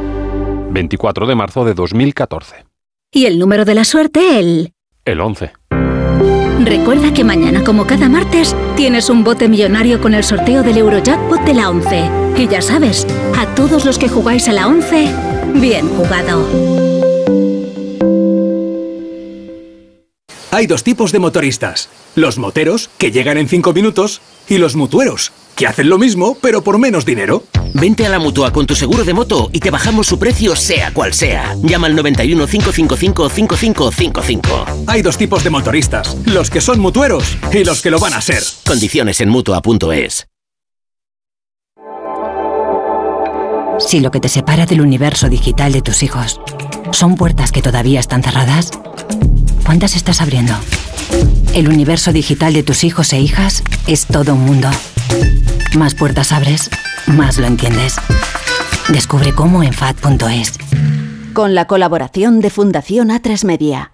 24 0.71 1.25
de 1.27 1.35
marzo 1.35 1.65
de 1.65 1.73
2014. 1.73 2.65
y 3.11 3.25
el 3.25 3.39
número 3.39 3.63
de 3.65 3.75
la 3.75 3.85
suerte 3.85 4.39
el... 4.39 4.73
El 5.05 5.21
11. 5.21 5.53
Recuerda 6.65 7.13
que 7.13 7.23
mañana, 7.23 7.63
como 7.63 7.85
cada 7.85 8.09
martes, 8.09 8.55
tienes 8.75 9.09
un 9.09 9.23
bote 9.23 9.47
millonario 9.47 10.01
con 10.01 10.13
el 10.13 10.23
sorteo 10.23 10.63
del 10.63 10.77
Eurojackpot 10.77 11.41
de 11.41 11.53
la 11.53 11.69
11. 11.69 12.09
Y 12.37 12.47
ya 12.47 12.61
sabes, 12.61 13.05
a 13.37 13.45
todos 13.55 13.85
los 13.85 13.97
que 13.97 14.09
jugáis 14.09 14.47
a 14.49 14.53
la 14.53 14.67
11, 14.67 15.07
bien 15.55 15.87
jugado. 15.95 16.45
Hay 20.51 20.67
dos 20.67 20.83
tipos 20.83 21.11
de 21.11 21.19
motoristas. 21.19 21.89
Los 22.15 22.37
moteros, 22.37 22.89
que 22.97 23.11
llegan 23.11 23.37
en 23.37 23.47
5 23.47 23.73
minutos, 23.73 24.21
y 24.47 24.57
los 24.57 24.75
mutueros, 24.75 25.31
que 25.55 25.67
hacen 25.67 25.89
lo 25.89 25.97
mismo, 25.97 26.37
pero 26.41 26.63
por 26.63 26.77
menos 26.77 27.05
dinero. 27.05 27.43
Vente 27.73 28.05
a 28.05 28.09
la 28.09 28.19
mutua 28.19 28.53
con 28.53 28.65
tu 28.65 28.75
seguro 28.75 29.03
de 29.03 29.13
moto 29.13 29.49
y 29.51 29.59
te 29.59 29.71
bajamos 29.71 30.07
su 30.07 30.17
precio, 30.17 30.55
sea 30.55 30.93
cual 30.93 31.13
sea. 31.13 31.55
Llama 31.61 31.87
al 31.87 31.95
91 31.95 32.47
555 32.47 33.29
5555. 33.29 34.65
Hay 34.87 35.01
dos 35.01 35.17
tipos 35.17 35.43
de 35.43 35.49
motoristas: 35.49 36.15
los 36.25 36.49
que 36.49 36.61
son 36.61 36.79
mutueros 36.79 37.37
y 37.51 37.63
los 37.63 37.81
que 37.81 37.91
lo 37.91 37.99
van 37.99 38.13
a 38.13 38.21
ser. 38.21 38.43
Condiciones 38.65 39.19
en 39.19 39.29
mutua.es. 39.29 40.27
Si 43.79 43.99
lo 43.99 44.09
que 44.09 44.21
te 44.21 44.29
separa 44.29 44.65
del 44.65 44.79
universo 44.79 45.27
digital 45.27 45.73
de 45.73 45.81
tus 45.81 46.01
hijos 46.01 46.39
son 46.91 47.15
puertas 47.15 47.51
que 47.51 47.61
todavía 47.61 47.99
están 47.99 48.23
cerradas, 48.23 48.71
¿cuántas 49.65 49.95
estás 49.95 50.21
abriendo? 50.21 50.53
El 51.53 51.67
universo 51.67 52.13
digital 52.13 52.53
de 52.53 52.63
tus 52.63 52.83
hijos 52.83 53.11
e 53.13 53.19
hijas 53.19 53.63
es 53.87 54.05
todo 54.05 54.35
un 54.35 54.45
mundo. 54.45 54.69
Más 55.75 55.95
puertas 55.95 56.31
abres, 56.31 56.69
más 57.07 57.37
lo 57.37 57.47
entiendes. 57.47 57.95
Descubre 58.89 59.33
cómo 59.33 59.63
en 59.63 59.73
FAD.es. 59.73 60.53
Con 61.33 61.55
la 61.55 61.65
colaboración 61.65 62.39
de 62.39 62.49
Fundación 62.49 63.09
A3 63.09 63.43
Media. 63.45 63.91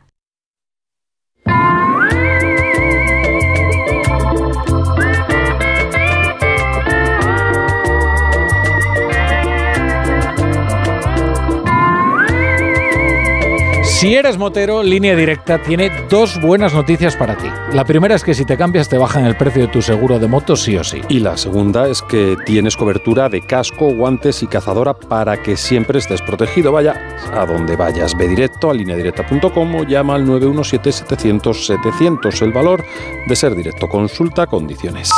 Si 14.02 14.16
eres 14.16 14.38
motero, 14.40 14.82
Línea 14.82 15.16
Directa 15.16 15.62
tiene 15.62 15.92
dos 16.10 16.42
buenas 16.42 16.74
noticias 16.74 17.16
para 17.16 17.38
ti. 17.38 17.46
La 17.72 17.86
primera 17.86 18.16
es 18.16 18.24
que 18.24 18.34
si 18.34 18.46
te 18.46 18.58
cambias 18.58 18.90
te 18.90 18.98
bajan 18.98 19.28
el 19.28 19.38
precio 19.38 19.62
de 19.62 19.68
tu 19.68 19.84
seguro 19.84 20.18
de 20.18 20.28
moto 20.28 20.56
sí 20.56 20.76
o 20.76 20.84
sí. 20.84 21.02
Y 21.08 21.20
la 21.20 21.38
segunda 21.38 21.88
es 21.88 22.02
que 22.02 22.36
tienes 22.44 22.76
cobertura 22.76 23.30
de 23.30 23.46
casco, 23.46 23.94
guantes 23.94 24.42
y 24.42 24.48
cazadora 24.48 24.96
para 24.96 25.44
que 25.44 25.56
siempre 25.56 26.00
estés 26.00 26.20
protegido. 26.24 26.72
Vaya 26.72 27.00
a 27.32 27.46
donde 27.46 27.76
vayas. 27.76 28.18
Ve 28.18 28.28
directo 28.28 28.72
a 28.72 28.74
lineadirecta.com 28.74 29.76
o 29.76 29.84
llama 29.84 30.16
al 30.16 30.26
917-700-700. 30.26 32.42
El 32.42 32.54
valor 32.54 32.84
de 33.28 33.36
ser 33.36 33.54
directo. 33.54 33.88
Consulta 33.88 34.48
condiciones. 34.48 35.12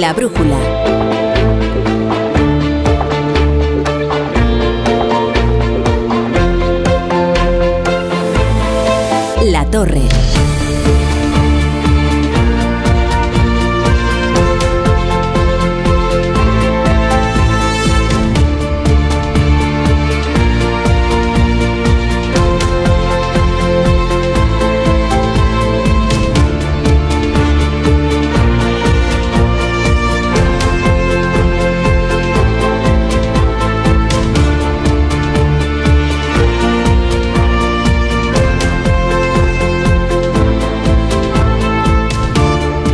La 0.00 0.12
brújula. 0.12 1.15
Torre. 9.70 10.15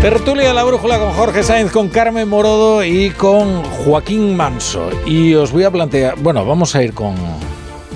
Tertulia 0.03 0.53
la 0.53 0.65
Brújula 0.65 0.99
con 0.99 1.13
Jorge 1.13 1.45
Sainz, 1.45 1.71
con 1.71 1.89
Carmen 1.89 2.29
Morodo 2.29 2.83
y 2.85 3.11
con 3.11 3.63
Joaquín 3.63 4.37
Manso. 4.37 4.91
Y 5.07 5.35
os 5.35 5.53
voy 5.53 5.63
a 5.63 5.71
plantear, 5.71 6.17
bueno, 6.19 6.45
vamos 6.45 6.75
a 6.75 6.83
ir 6.83 6.93
con 6.93 7.15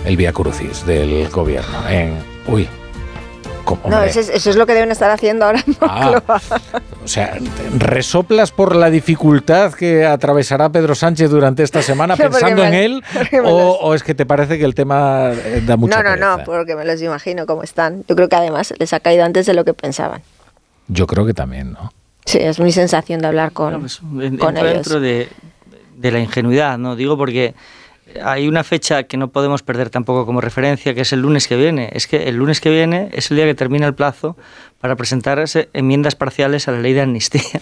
el 0.05 0.17
Vía 0.17 0.33
Crucis 0.33 0.87
del 0.87 1.29
gobierno. 1.31 1.89
En, 1.89 2.15
uy, 2.47 2.69
¿cómo, 3.65 3.81
No, 3.89 4.01
eso 4.05 4.21
es, 4.21 4.29
eso 4.29 4.51
es 4.51 4.55
lo 4.57 4.67
que 4.67 4.75
deben 4.75 4.93
estar 4.93 5.11
haciendo 5.11 5.47
ahora 5.47 5.65
en 5.67 5.77
Ah. 5.81 6.23
O 7.05 7.09
sea, 7.09 7.39
¿resoplas 7.77 8.53
por 8.53 8.77
la 8.77 8.89
dificultad 8.89 9.73
que 9.75 10.07
atravesará 10.07 10.69
Pedro 10.69 10.95
Sánchez 10.95 11.29
durante 11.29 11.65
esta 11.65 11.83
semana 11.83 12.15
No, 12.19 12.23
pensando 12.31 12.63
me- 12.63 12.69
en 12.69 12.75
él? 12.75 13.03
O, 13.45 13.95
es 13.95 14.05
que 14.05 14.15
te 14.15 14.25
parece 14.27 14.59
que 14.59 14.65
el 14.65 14.77
tema 14.77 15.33
eh, 15.33 15.61
da 15.67 15.77
mucha 15.77 16.05
No, 16.05 16.15
no, 16.17 16.37
no, 16.39 16.45
porque 16.45 16.77
me 16.77 16.85
los 16.85 17.03
imagino 17.03 17.47
cómo 17.47 17.65
están. 17.65 18.05
Yo 18.09 18.15
creo 18.15 18.29
que 18.29 18.37
además 18.37 18.73
les 18.79 18.93
ha 18.93 19.01
caído 19.01 19.25
antes 19.25 19.45
de 19.47 19.55
lo 19.55 19.65
que 19.65 19.75
pensaban. 19.75 20.23
Yo 20.89 21.07
creo 21.07 21.27
que 21.27 21.35
también, 21.35 21.73
¿no? 21.73 21.93
Sí, 22.25 22.39
es 22.39 22.59
mi 22.61 22.73
sensación 22.73 23.21
de 23.21 23.27
hablar 23.29 23.53
con, 23.53 23.75
En- 24.21 24.37
con 24.39 24.57
entro 24.57 24.65
ellos. 24.69 24.73
dentro 24.75 25.01
de, 25.01 25.29
de 25.97 26.11
la 26.13 26.19
ingenuidad, 26.21 26.77
¿no? 26.79 26.97
Digo 26.97 27.17
porque 27.17 27.55
hay 28.25 28.49
una 28.49 28.65
fecha 28.65 29.03
que 29.05 29.17
no 29.17 29.29
podemos 29.29 29.63
perder 29.63 29.91
tampoco 29.91 30.27
como 30.27 30.41
referencia, 30.41 30.95
que 30.95 31.03
es 31.03 31.13
el 31.13 31.21
lunes 31.21 31.49
que 31.49 31.57
viene. 31.57 31.91
Es 31.93 32.07
que 32.07 32.29
el 32.29 32.37
lunes 32.37 32.61
que 32.61 32.71
viene 32.71 33.11
es 33.13 33.31
el 33.31 33.37
día 33.37 33.47
que 33.47 33.55
termina 33.55 33.87
el 33.87 33.95
plazo 33.95 34.37
para 34.81 34.97
presentar 34.97 35.39
ese- 35.39 35.69
enmiendas 35.73 36.15
parciales 36.15 36.67
a 36.69 36.73
la 36.73 36.79
ley 36.81 36.93
de 36.95 37.03
amnistía. 37.03 37.43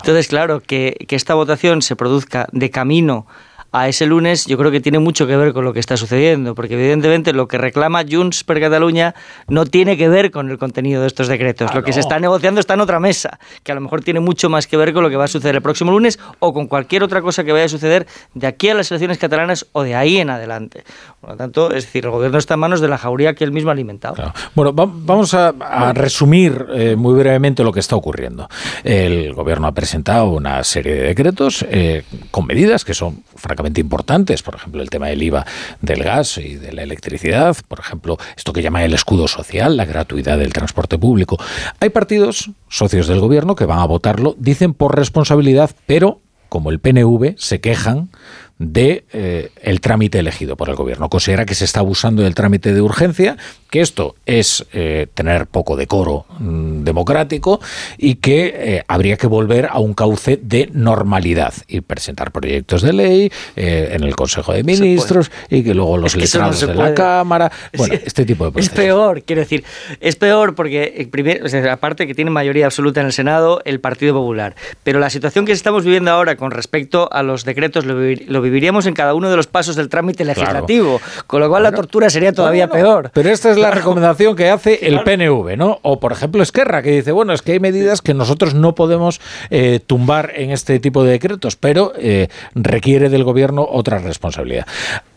Entonces, 0.00 0.28
claro, 0.28 0.60
que, 0.60 0.96
que 1.08 1.16
esta 1.16 1.34
votación 1.34 1.82
se 1.82 1.94
produzca 1.96 2.48
de 2.52 2.70
camino 2.70 3.26
a 3.72 3.88
ese 3.88 4.04
lunes, 4.06 4.44
yo 4.46 4.58
creo 4.58 4.70
que 4.70 4.80
tiene 4.80 4.98
mucho 4.98 5.26
que 5.26 5.34
ver 5.36 5.52
con 5.54 5.64
lo 5.64 5.72
que 5.72 5.80
está 5.80 5.96
sucediendo, 5.96 6.54
porque 6.54 6.74
evidentemente 6.74 7.32
lo 7.32 7.48
que 7.48 7.56
reclama 7.56 8.02
Junts 8.08 8.44
per 8.44 8.60
Cataluña 8.60 9.14
no 9.48 9.64
tiene 9.64 9.96
que 9.96 10.08
ver 10.10 10.30
con 10.30 10.50
el 10.50 10.58
contenido 10.58 11.00
de 11.00 11.06
estos 11.06 11.26
decretos. 11.26 11.70
Ah, 11.72 11.76
lo 11.76 11.82
que 11.82 11.92
se 11.94 12.00
está 12.00 12.18
negociando 12.20 12.60
está 12.60 12.74
en 12.74 12.80
otra 12.80 13.00
mesa, 13.00 13.38
que 13.62 13.72
a 13.72 13.74
lo 13.74 13.80
mejor 13.80 14.02
tiene 14.04 14.20
mucho 14.20 14.50
más 14.50 14.66
que 14.66 14.76
ver 14.76 14.92
con 14.92 15.02
lo 15.02 15.08
que 15.08 15.16
va 15.16 15.24
a 15.24 15.28
suceder 15.28 15.54
el 15.56 15.62
próximo 15.62 15.90
lunes 15.90 16.18
o 16.38 16.52
con 16.52 16.66
cualquier 16.66 17.02
otra 17.02 17.22
cosa 17.22 17.44
que 17.44 17.52
vaya 17.52 17.64
a 17.64 17.68
suceder 17.68 18.06
de 18.34 18.46
aquí 18.46 18.68
a 18.68 18.74
las 18.74 18.90
elecciones 18.90 19.16
catalanas 19.16 19.66
o 19.72 19.82
de 19.82 19.94
ahí 19.94 20.18
en 20.18 20.28
adelante. 20.28 20.84
Por 21.22 21.30
lo 21.30 21.36
tanto, 21.36 21.68
es 21.72 21.84
decir, 21.86 22.04
el 22.04 22.10
gobierno 22.10 22.36
está 22.36 22.54
en 22.54 22.60
manos 22.60 22.80
de 22.82 22.88
la 22.88 22.98
jauría 22.98 23.34
que 23.34 23.44
él 23.44 23.52
mismo 23.52 23.70
ha 23.70 23.72
alimentado. 23.72 24.16
Bueno, 24.54 24.74
va- 24.74 24.86
vamos 24.92 25.32
a, 25.32 25.48
a 25.60 25.94
resumir 25.94 26.66
eh, 26.74 26.94
muy 26.96 27.14
brevemente 27.14 27.64
lo 27.64 27.72
que 27.72 27.80
está 27.80 27.96
ocurriendo. 27.96 28.48
El 28.84 29.32
gobierno 29.32 29.66
ha 29.66 29.72
presentado 29.72 30.26
una 30.28 30.62
serie 30.62 30.92
de 30.94 31.02
decretos 31.04 31.64
eh, 31.70 32.02
con 32.30 32.46
medidas 32.46 32.84
que 32.84 32.92
son 32.92 33.22
francamente 33.34 33.61
importantes, 33.80 34.42
por 34.42 34.54
ejemplo, 34.54 34.82
el 34.82 34.90
tema 34.90 35.08
del 35.08 35.22
IVA 35.22 35.46
del 35.80 36.02
gas 36.02 36.38
y 36.38 36.56
de 36.56 36.72
la 36.72 36.82
electricidad, 36.82 37.56
por 37.68 37.80
ejemplo, 37.80 38.18
esto 38.36 38.52
que 38.52 38.62
llama 38.62 38.84
el 38.84 38.94
escudo 38.94 39.28
social, 39.28 39.76
la 39.76 39.84
gratuidad 39.84 40.38
del 40.38 40.52
transporte 40.52 40.98
público. 40.98 41.38
Hay 41.80 41.90
partidos, 41.90 42.50
socios 42.68 43.06
del 43.08 43.20
gobierno, 43.20 43.54
que 43.54 43.66
van 43.66 43.78
a 43.78 43.86
votarlo, 43.86 44.34
dicen 44.38 44.74
por 44.74 44.96
responsabilidad, 44.96 45.70
pero 45.86 46.20
como 46.48 46.70
el 46.70 46.80
PNV 46.80 47.34
se 47.38 47.60
quejan 47.60 48.10
de 48.58 49.04
eh, 49.12 49.50
el 49.62 49.80
trámite 49.80 50.18
elegido 50.18 50.56
por 50.56 50.68
el 50.68 50.76
gobierno. 50.76 51.08
Considera 51.08 51.44
que 51.44 51.54
se 51.54 51.64
está 51.64 51.80
abusando 51.80 52.22
del 52.22 52.34
trámite 52.34 52.72
de 52.72 52.80
urgencia, 52.80 53.36
que 53.70 53.80
esto 53.80 54.14
es 54.26 54.66
eh, 54.72 55.06
tener 55.14 55.46
poco 55.46 55.76
decoro 55.76 56.26
mm, 56.38 56.84
democrático 56.84 57.60
y 57.98 58.16
que 58.16 58.52
eh, 58.54 58.84
habría 58.86 59.16
que 59.16 59.26
volver 59.26 59.66
a 59.70 59.78
un 59.78 59.94
cauce 59.94 60.38
de 60.40 60.68
normalidad 60.72 61.54
y 61.66 61.80
presentar 61.80 62.30
proyectos 62.30 62.82
de 62.82 62.92
ley 62.92 63.32
en 63.56 64.04
el 64.04 64.14
Consejo 64.14 64.52
de 64.52 64.62
Ministros 64.62 65.30
y 65.50 65.62
que 65.62 65.74
luego 65.74 65.96
los 65.98 66.12
Es 66.12 66.18
que 66.18 66.24
eso 66.24 66.38
no 66.38 66.50
letrados 66.50 66.76
de 66.76 66.82
la 66.82 66.94
Cámara, 66.94 67.50
Es 67.72 67.78
bueno, 67.78 67.94
este 68.04 68.24
tipo 68.24 68.44
de 68.44 68.48
Es 68.50 68.68
procesos. 68.68 68.76
peor, 68.76 69.22
quiero 69.22 69.40
decir, 69.40 69.64
es 70.00 70.16
peor 70.16 70.54
porque, 70.54 71.08
primero, 71.10 71.44
o 71.44 71.48
sea, 71.48 71.72
aparte 71.72 72.06
que 72.06 72.14
tiene 72.14 72.30
mayoría 72.30 72.66
absoluta 72.66 73.00
en 73.00 73.06
el 73.06 73.12
Senado, 73.12 73.60
el 73.64 73.80
Partido 73.80 74.14
Popular. 74.14 74.54
Pero 74.82 75.00
la 75.00 75.10
situación 75.10 75.46
que 75.46 75.52
estamos 75.52 75.84
viviendo 75.84 76.10
ahora 76.10 76.36
con 76.36 76.50
respecto 76.50 77.08
a 77.12 77.22
los 77.22 77.44
decretos 77.44 77.84
lo 77.86 78.42
viviríamos 78.52 78.84
en 78.84 78.92
cada 78.92 79.14
uno 79.14 79.30
de 79.30 79.36
los 79.36 79.46
pasos 79.46 79.76
del 79.76 79.88
trámite 79.88 80.26
legislativo, 80.26 81.00
con 81.26 81.40
lo 81.40 81.48
cual 81.48 81.62
la 81.62 81.72
tortura 81.72 82.10
sería 82.10 82.34
todavía 82.34 82.68
peor. 82.68 83.10
Pero 83.14 83.30
esta 83.30 83.50
es 83.50 83.56
la 83.56 83.70
recomendación 83.70 84.36
que 84.36 84.50
hace 84.50 84.86
el 84.86 85.02
PNV, 85.02 85.56
¿no? 85.56 85.78
O, 85.80 85.98
por 85.98 86.12
ejemplo, 86.12 86.42
Esquerra, 86.42 86.82
que 86.82 86.90
dice, 86.90 87.12
bueno, 87.12 87.32
es 87.32 87.40
que 87.40 87.52
hay 87.52 87.60
medidas 87.60 88.02
que 88.02 88.12
nosotros 88.12 88.52
no 88.52 88.74
podemos 88.74 89.22
eh, 89.48 89.80
tumbar 89.86 90.32
en 90.36 90.50
este 90.50 90.78
tipo 90.80 91.02
de 91.02 91.12
decretos, 91.12 91.56
pero 91.56 91.94
eh, 91.96 92.28
requiere 92.54 93.08
del 93.08 93.24
gobierno 93.24 93.66
otra 93.68 93.98
responsabilidad. 93.98 94.66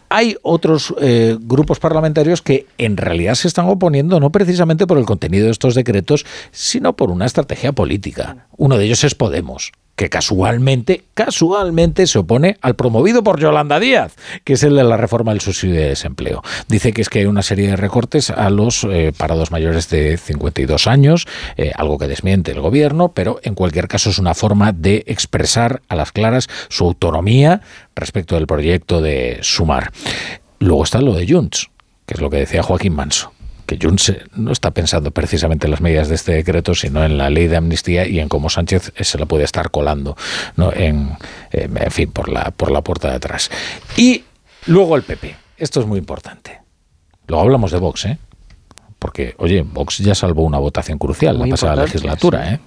Hay 0.08 0.38
otros 0.44 0.94
eh, 1.02 1.36
grupos 1.42 1.80
parlamentarios 1.80 2.42
que 2.42 2.68
en 2.78 2.96
realidad 2.96 3.36
se 3.36 3.50
están 3.50 3.68
oponiendo 3.68 4.22
no 4.22 4.32
precisamente 4.32 4.88
por 4.88 4.98
el 4.98 5.06
contenido 5.06 5.46
de 5.46 5.52
estos 5.52 5.76
decretos, 5.76 6.26
sino 6.52 6.96
por 6.96 7.12
una 7.12 7.26
estrategia 7.26 7.74
política. 7.74 8.48
Uno 8.56 8.78
de 8.78 8.86
ellos 8.86 9.04
es 9.04 9.14
Podemos. 9.14 9.74
Que 9.96 10.10
casualmente, 10.10 11.06
casualmente 11.14 12.08
se 12.08 12.20
opone 12.20 12.58
al 12.62 12.76
promovido 12.76 13.24
por 13.24 13.40
Yolanda 13.40 13.80
Díaz, 13.80 14.16
que 14.44 14.54
es 14.54 14.64
el 14.64 14.76
de 14.76 14.84
la 14.84 14.98
reforma 14.98 15.32
del 15.32 15.42
subsidio 15.42 15.76
de 15.76 15.90
desempleo. 15.90 16.44
Dice 16.68 16.94
que 16.94 17.02
es 17.02 17.10
que 17.10 17.20
hay 17.20 17.26
una 17.26 17.42
serie 17.42 17.70
de 17.70 17.76
recortes 17.76 18.30
a 18.30 18.50
los 18.50 18.84
eh, 18.84 19.14
parados 19.18 19.52
mayores 19.52 19.90
de 19.90 20.18
52 20.18 20.88
años, 20.88 21.28
eh, 21.58 21.72
algo 21.76 21.98
que 21.98 22.08
desmiente 22.08 22.52
el 22.52 22.62
gobierno, 22.62 23.14
pero 23.14 23.40
en 23.44 23.56
cualquier 23.56 23.88
caso 23.88 24.10
es 24.10 24.20
una 24.20 24.34
forma 24.34 24.72
de 24.74 25.04
expresar 25.08 25.82
a 25.88 25.96
las 25.96 26.12
claras 26.12 26.50
su 26.70 26.86
autonomía 26.86 27.62
respecto 27.96 28.36
del 28.36 28.48
proyecto 28.48 29.02
de 29.02 29.40
Sumar. 29.42 29.92
Luego 30.60 30.84
está 30.84 31.00
lo 31.02 31.14
de 31.14 31.28
Junts, 31.28 31.70
que 32.06 32.16
es 32.16 32.22
lo 32.22 32.30
que 32.30 32.38
decía 32.38 32.64
Joaquín 32.64 32.96
Manso 32.96 33.35
que 33.66 33.78
Junts 33.82 34.14
no 34.36 34.52
está 34.52 34.72
pensando 34.72 35.12
precisamente 35.12 35.68
en 35.68 35.72
las 35.72 35.82
medidas 35.82 36.10
de 36.10 36.16
este 36.16 36.34
decreto, 36.34 36.76
sino 36.76 37.04
en 37.04 37.18
la 37.18 37.30
ley 37.30 37.48
de 37.48 37.58
amnistía 37.58 38.08
y 38.08 38.20
en 38.20 38.30
cómo 38.30 38.50
Sánchez 38.50 38.94
se 39.00 39.18
la 39.18 39.26
puede 39.26 39.44
estar 39.44 39.72
colando, 39.72 40.16
¿no? 40.56 40.72
en, 40.74 41.18
en 41.52 41.92
fin, 41.92 42.12
por 42.12 42.30
la, 42.30 42.52
por 42.52 42.72
la 42.72 42.82
puerta 42.82 43.10
de 43.10 43.16
atrás. 43.16 43.50
Y 43.98 44.24
luego 44.68 44.96
el 44.96 45.04
PP. 45.04 45.36
Esto 45.58 45.80
es 45.80 45.86
muy 45.86 46.00
importante. 46.00 46.62
Luego 47.28 47.44
hablamos 47.44 47.72
de 47.72 47.80
Vox, 47.80 48.06
¿eh? 48.06 48.18
Porque, 49.00 49.36
oye, 49.38 49.62
Vox 49.62 49.98
ya 50.00 50.16
salvó 50.16 50.44
una 50.44 50.58
votación 50.58 50.98
crucial 50.98 51.40
la 51.40 51.48
pasada 51.48 51.84
legislatura, 51.84 52.54
¿eh? 52.54 52.60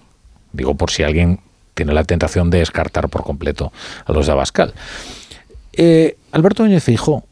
Digo, 0.52 0.74
por 0.74 0.90
si 0.90 1.02
alguien 1.02 1.40
tiene 1.74 1.92
la 1.92 2.04
tentación 2.04 2.50
de 2.50 2.58
descartar 2.58 3.08
por 3.08 3.22
completo 3.22 3.72
a 4.04 4.12
los 4.12 4.26
de 4.26 4.32
Abascal. 4.32 4.74
Eh, 5.72 6.16
Alberto 6.32 6.64
Núñez 6.64 6.82
Feijóo 6.82 7.24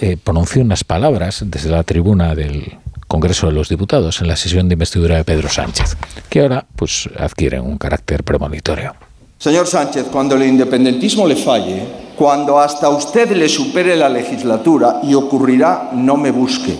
eh, 0.00 0.16
pronunció 0.16 0.62
unas 0.62 0.82
palabras 0.82 1.44
desde 1.46 1.70
la 1.70 1.84
tribuna 1.84 2.34
del 2.34 2.78
Congreso 3.14 3.46
de 3.46 3.52
los 3.52 3.68
Diputados 3.68 4.20
en 4.20 4.26
la 4.26 4.34
sesión 4.34 4.68
de 4.68 4.72
investidura 4.72 5.14
de 5.14 5.22
Pedro 5.22 5.48
Sánchez, 5.48 5.96
que 6.28 6.40
ahora 6.40 6.66
pues 6.74 7.08
adquieren 7.16 7.60
un 7.60 7.78
carácter 7.78 8.24
premonitorio. 8.24 8.96
Señor 9.38 9.68
Sánchez, 9.68 10.06
cuando 10.10 10.34
el 10.34 10.42
independentismo 10.42 11.24
le 11.24 11.36
falle, 11.36 11.86
cuando 12.16 12.58
hasta 12.58 12.88
usted 12.88 13.30
le 13.30 13.48
supere 13.48 13.94
la 13.94 14.08
legislatura 14.08 14.98
y 15.04 15.14
ocurrirá, 15.14 15.90
no 15.92 16.16
me 16.16 16.32
busque. 16.32 16.76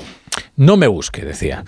No 0.57 0.77
me 0.77 0.89
busque, 0.89 1.23
decía. 1.23 1.65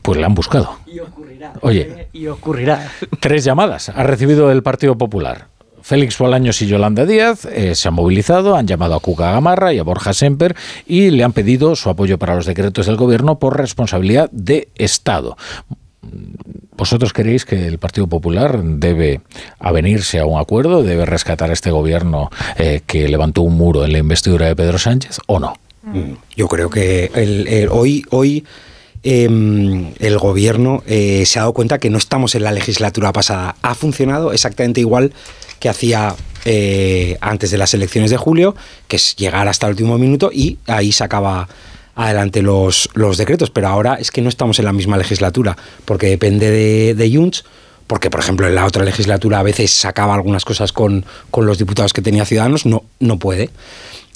Pues 0.00 0.18
la 0.18 0.24
han 0.24 0.34
buscado. 0.34 0.78
Y 0.86 1.00
ocurrirá. 1.00 1.52
Oye. 1.60 2.08
Y 2.14 2.28
ocurrirá. 2.28 2.90
Tres 3.20 3.44
llamadas 3.44 3.90
ha 3.90 4.02
recibido 4.04 4.50
el 4.50 4.62
Partido 4.62 4.96
Popular. 4.96 5.48
Félix 5.88 6.18
Bolaños 6.18 6.60
y 6.60 6.66
Yolanda 6.66 7.06
Díaz 7.06 7.46
eh, 7.46 7.74
se 7.74 7.88
han 7.88 7.94
movilizado, 7.94 8.56
han 8.56 8.66
llamado 8.66 8.94
a 8.94 9.00
Cuca 9.00 9.32
Gamarra 9.32 9.72
y 9.72 9.78
a 9.78 9.82
Borja 9.82 10.12
Semper 10.12 10.54
y 10.86 11.08
le 11.08 11.24
han 11.24 11.32
pedido 11.32 11.76
su 11.76 11.88
apoyo 11.88 12.18
para 12.18 12.34
los 12.34 12.44
decretos 12.44 12.84
del 12.84 12.96
gobierno 12.96 13.38
por 13.38 13.56
responsabilidad 13.56 14.28
de 14.30 14.68
Estado. 14.74 15.38
¿Vosotros 16.76 17.14
creéis 17.14 17.46
que 17.46 17.66
el 17.66 17.78
Partido 17.78 18.06
Popular 18.06 18.62
debe 18.62 19.22
avenirse 19.60 20.18
a 20.18 20.26
un 20.26 20.38
acuerdo, 20.38 20.82
debe 20.82 21.06
rescatar 21.06 21.48
a 21.48 21.54
este 21.54 21.70
gobierno 21.70 22.28
eh, 22.58 22.82
que 22.86 23.08
levantó 23.08 23.40
un 23.40 23.56
muro 23.56 23.86
en 23.86 23.92
la 23.92 23.98
investidura 23.98 24.44
de 24.44 24.56
Pedro 24.56 24.76
Sánchez 24.76 25.20
o 25.26 25.38
no? 25.38 25.54
Yo 26.36 26.48
creo 26.48 26.68
que 26.68 27.66
hoy, 27.70 28.04
hoy 28.10 28.44
em, 29.02 29.92
el 29.98 30.18
gobierno 30.18 30.82
eh, 30.86 31.24
se 31.26 31.38
ha 31.38 31.42
dado 31.42 31.52
cuenta 31.52 31.78
que 31.78 31.90
no 31.90 31.98
estamos 31.98 32.34
en 32.34 32.44
la 32.44 32.52
legislatura 32.52 33.12
pasada. 33.12 33.56
Ha 33.62 33.74
funcionado 33.74 34.32
exactamente 34.32 34.80
igual 34.80 35.12
que 35.60 35.68
hacía 35.68 36.14
eh, 36.44 37.16
antes 37.20 37.50
de 37.50 37.58
las 37.58 37.74
elecciones 37.74 38.10
de 38.10 38.16
julio, 38.16 38.54
que 38.86 38.96
es 38.96 39.16
llegar 39.16 39.48
hasta 39.48 39.66
el 39.66 39.72
último 39.72 39.98
minuto 39.98 40.30
y 40.32 40.58
ahí 40.66 40.92
sacaba 40.92 41.48
adelante 41.94 42.42
los, 42.42 42.88
los 42.94 43.16
decretos. 43.16 43.50
Pero 43.50 43.68
ahora 43.68 43.94
es 43.94 44.10
que 44.10 44.22
no 44.22 44.28
estamos 44.28 44.58
en 44.58 44.64
la 44.64 44.72
misma 44.72 44.96
legislatura, 44.96 45.56
porque 45.84 46.06
depende 46.06 46.50
de, 46.50 46.94
de 46.94 47.14
Junts, 47.14 47.44
porque 47.86 48.10
por 48.10 48.20
ejemplo 48.20 48.46
en 48.46 48.54
la 48.54 48.66
otra 48.66 48.84
legislatura 48.84 49.40
a 49.40 49.42
veces 49.42 49.72
sacaba 49.72 50.14
algunas 50.14 50.44
cosas 50.44 50.72
con, 50.72 51.04
con 51.30 51.46
los 51.46 51.58
diputados 51.58 51.92
que 51.92 52.02
tenía 52.02 52.24
Ciudadanos, 52.24 52.66
no, 52.66 52.84
no 53.00 53.18
puede. 53.18 53.50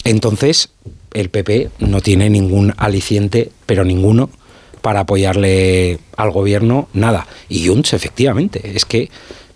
Entonces, 0.05 0.71
el 1.12 1.31
PP 1.31 1.71
no 1.79 2.01
tiene 2.01 2.31
ningún 2.31 2.75
aliciente, 2.77 3.51
pero 3.66 3.85
ninguno, 3.85 4.31
para 4.83 5.01
apoyarle 5.01 5.99
al 6.16 6.31
gobierno, 6.31 6.88
nada. 6.92 7.27
Y 7.49 7.66
Junts, 7.66 7.95
efectivamente, 7.95 8.73
es 8.75 8.85
que 8.85 9.09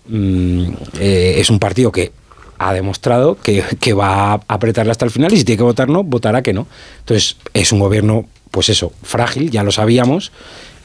mm, 0.07 0.67
eh, 0.99 1.35
es 1.37 1.49
un 1.49 1.59
partido 1.59 1.91
que 1.91 2.11
ha 2.57 2.73
demostrado 2.73 3.35
que, 3.35 3.63
que 3.79 3.93
va 3.93 4.33
a 4.33 4.41
apretarle 4.47 4.91
hasta 4.91 5.05
el 5.05 5.11
final 5.11 5.31
y 5.31 5.37
si 5.37 5.43
tiene 5.43 5.57
que 5.57 5.63
votar 5.63 5.89
no, 5.89 6.03
votará 6.03 6.41
que 6.41 6.53
no. 6.53 6.67
Entonces, 6.99 7.37
es 7.53 7.71
un 7.71 7.79
gobierno, 7.79 8.25
pues 8.49 8.69
eso, 8.69 8.93
frágil, 9.03 9.51
ya 9.51 9.63
lo 9.63 9.71
sabíamos. 9.71 10.31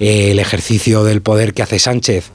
Eh, 0.00 0.32
el 0.32 0.38
ejercicio 0.38 1.04
del 1.04 1.22
poder 1.22 1.54
que 1.54 1.62
hace 1.62 1.78
Sánchez 1.78 2.30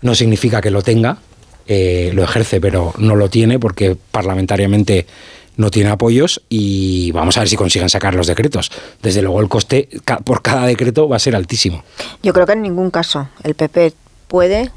no 0.00 0.14
significa 0.14 0.60
que 0.60 0.70
lo 0.70 0.82
tenga, 0.82 1.18
eh, 1.66 2.10
lo 2.14 2.24
ejerce, 2.24 2.60
pero 2.60 2.94
no 2.98 3.14
lo 3.14 3.28
tiene 3.28 3.58
porque 3.58 3.96
parlamentariamente 4.10 5.06
no 5.60 5.70
tiene 5.70 5.90
apoyos 5.90 6.42
y 6.48 7.12
vamos 7.12 7.36
a 7.36 7.40
ver 7.40 7.48
si 7.48 7.56
consiguen 7.56 7.88
sacar 7.88 8.14
los 8.14 8.26
decretos. 8.26 8.72
Desde 9.02 9.22
luego 9.22 9.40
el 9.40 9.48
coste 9.48 9.88
por 10.24 10.42
cada 10.42 10.66
decreto 10.66 11.08
va 11.08 11.16
a 11.16 11.20
ser 11.20 11.36
altísimo. 11.36 11.84
Yo 12.22 12.32
creo 12.32 12.46
que 12.46 12.54
en 12.54 12.62
ningún 12.62 12.90
caso 12.90 13.28
el 13.44 13.54
PP 13.54 13.92
puede 14.26 14.70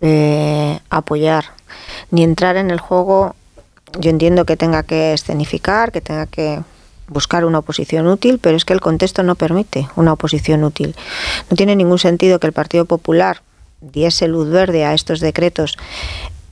eh, 0.00 0.78
apoyar 0.90 1.46
ni 2.10 2.22
entrar 2.22 2.56
en 2.56 2.70
el 2.70 2.78
juego. 2.78 3.34
Yo 3.98 4.10
entiendo 4.10 4.44
que 4.44 4.56
tenga 4.56 4.82
que 4.82 5.14
escenificar, 5.14 5.90
que 5.90 6.00
tenga 6.00 6.26
que 6.26 6.60
buscar 7.08 7.44
una 7.44 7.58
oposición 7.58 8.06
útil, 8.06 8.38
pero 8.38 8.56
es 8.56 8.64
que 8.64 8.72
el 8.72 8.80
contexto 8.80 9.22
no 9.22 9.34
permite 9.34 9.88
una 9.96 10.12
oposición 10.12 10.62
útil. 10.62 10.94
No 11.50 11.56
tiene 11.56 11.74
ningún 11.74 11.98
sentido 11.98 12.38
que 12.38 12.46
el 12.46 12.52
Partido 12.52 12.84
Popular 12.84 13.42
diese 13.80 14.28
luz 14.28 14.48
verde 14.48 14.84
a 14.84 14.94
estos 14.94 15.20
decretos 15.20 15.76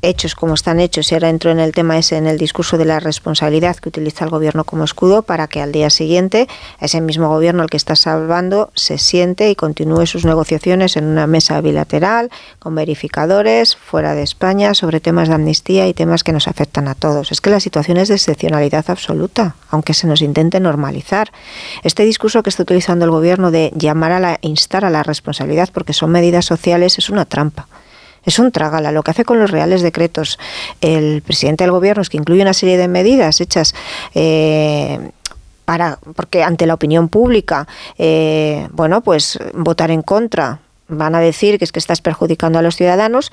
hechos 0.02 0.34
como 0.34 0.54
están 0.54 0.80
hechos 0.80 1.10
y 1.10 1.14
ahora 1.14 1.28
entro 1.28 1.50
en 1.50 1.58
el 1.58 1.72
tema 1.72 1.98
ese 1.98 2.16
en 2.16 2.26
el 2.26 2.38
discurso 2.38 2.78
de 2.78 2.84
la 2.84 3.00
responsabilidad 3.00 3.76
que 3.76 3.88
utiliza 3.88 4.24
el 4.24 4.30
gobierno 4.30 4.64
como 4.64 4.84
escudo 4.84 5.22
para 5.22 5.48
que 5.48 5.60
al 5.60 5.72
día 5.72 5.90
siguiente 5.90 6.48
ese 6.80 7.00
mismo 7.00 7.28
gobierno 7.28 7.62
al 7.62 7.70
que 7.70 7.76
está 7.76 7.96
salvando 7.96 8.70
se 8.74 8.98
siente 8.98 9.50
y 9.50 9.56
continúe 9.56 10.06
sus 10.06 10.24
negociaciones 10.24 10.96
en 10.96 11.06
una 11.06 11.26
mesa 11.26 11.60
bilateral 11.60 12.30
con 12.58 12.74
verificadores 12.74 13.76
fuera 13.76 14.14
de 14.14 14.22
España 14.22 14.74
sobre 14.74 15.00
temas 15.00 15.28
de 15.28 15.34
amnistía 15.34 15.88
y 15.88 15.94
temas 15.94 16.24
que 16.24 16.32
nos 16.32 16.48
afectan 16.48 16.88
a 16.88 16.94
todos. 16.94 17.32
Es 17.32 17.40
que 17.40 17.50
la 17.50 17.60
situación 17.60 17.96
es 17.96 18.08
de 18.08 18.14
excepcionalidad 18.14 18.84
absoluta, 18.88 19.56
aunque 19.70 19.94
se 19.94 20.06
nos 20.06 20.22
intente 20.22 20.60
normalizar. 20.60 21.32
Este 21.82 22.04
discurso 22.04 22.42
que 22.42 22.50
está 22.50 22.62
utilizando 22.62 23.04
el 23.04 23.10
gobierno 23.10 23.50
de 23.50 23.72
llamar 23.74 24.12
a 24.12 24.20
la 24.20 24.38
instar 24.42 24.84
a 24.84 24.90
la 24.90 25.02
responsabilidad 25.02 25.68
porque 25.72 25.92
son 25.92 26.10
medidas 26.10 26.44
sociales 26.44 26.98
es 26.98 27.10
una 27.10 27.24
trampa. 27.24 27.66
Es 28.28 28.38
un 28.38 28.52
trágala. 28.52 28.92
Lo 28.92 29.02
que 29.02 29.12
hace 29.12 29.24
con 29.24 29.38
los 29.38 29.50
reales 29.50 29.80
decretos 29.80 30.38
el 30.82 31.22
presidente 31.22 31.64
del 31.64 31.70
gobierno 31.70 32.02
es 32.02 32.10
que 32.10 32.18
incluye 32.18 32.42
una 32.42 32.52
serie 32.52 32.76
de 32.76 32.86
medidas 32.86 33.40
hechas 33.40 33.74
eh, 34.14 35.12
para 35.64 35.98
porque 36.14 36.42
ante 36.42 36.66
la 36.66 36.74
opinión 36.74 37.08
pública, 37.08 37.66
eh, 37.96 38.68
bueno, 38.72 39.00
pues 39.00 39.38
votar 39.54 39.90
en 39.90 40.02
contra. 40.02 40.60
Van 40.88 41.14
a 41.14 41.20
decir 41.20 41.58
que 41.58 41.64
es 41.64 41.72
que 41.72 41.78
estás 41.78 42.02
perjudicando 42.02 42.58
a 42.58 42.62
los 42.62 42.76
ciudadanos, 42.76 43.32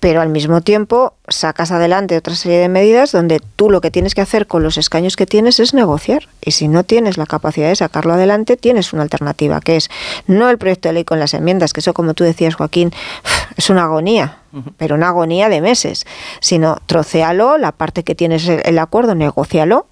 pero 0.00 0.22
al 0.22 0.30
mismo 0.30 0.62
tiempo 0.62 1.12
sacas 1.28 1.70
adelante 1.70 2.16
otra 2.16 2.34
serie 2.34 2.58
de 2.58 2.68
medidas 2.70 3.12
donde 3.12 3.40
tú 3.56 3.68
lo 3.70 3.82
que 3.82 3.90
tienes 3.90 4.14
que 4.14 4.22
hacer 4.22 4.46
con 4.46 4.62
los 4.62 4.78
escaños 4.78 5.14
que 5.14 5.26
tienes 5.26 5.60
es 5.60 5.74
negociar. 5.74 6.26
Y 6.42 6.52
si 6.52 6.68
no 6.68 6.84
tienes 6.84 7.18
la 7.18 7.26
capacidad 7.26 7.68
de 7.68 7.76
sacarlo 7.76 8.14
adelante, 8.14 8.56
tienes 8.56 8.94
una 8.94 9.02
alternativa, 9.02 9.60
que 9.60 9.76
es 9.76 9.90
no 10.26 10.48
el 10.48 10.56
proyecto 10.56 10.88
de 10.88 10.94
ley 10.94 11.04
con 11.04 11.20
las 11.20 11.34
enmiendas, 11.34 11.72
que 11.74 11.80
eso, 11.80 11.92
como 11.92 12.14
tú 12.14 12.24
decías, 12.24 12.54
Joaquín, 12.54 12.92
es 13.58 13.68
una 13.68 13.84
agonía, 13.84 14.38
pero 14.78 14.94
una 14.94 15.08
agonía 15.08 15.48
de 15.50 15.60
meses, 15.60 16.06
sino 16.40 16.78
trocealo, 16.86 17.58
la 17.58 17.72
parte 17.72 18.02
que 18.02 18.14
tienes 18.14 18.48
el 18.48 18.78
acuerdo, 18.78 19.14
negocialo, 19.14 19.86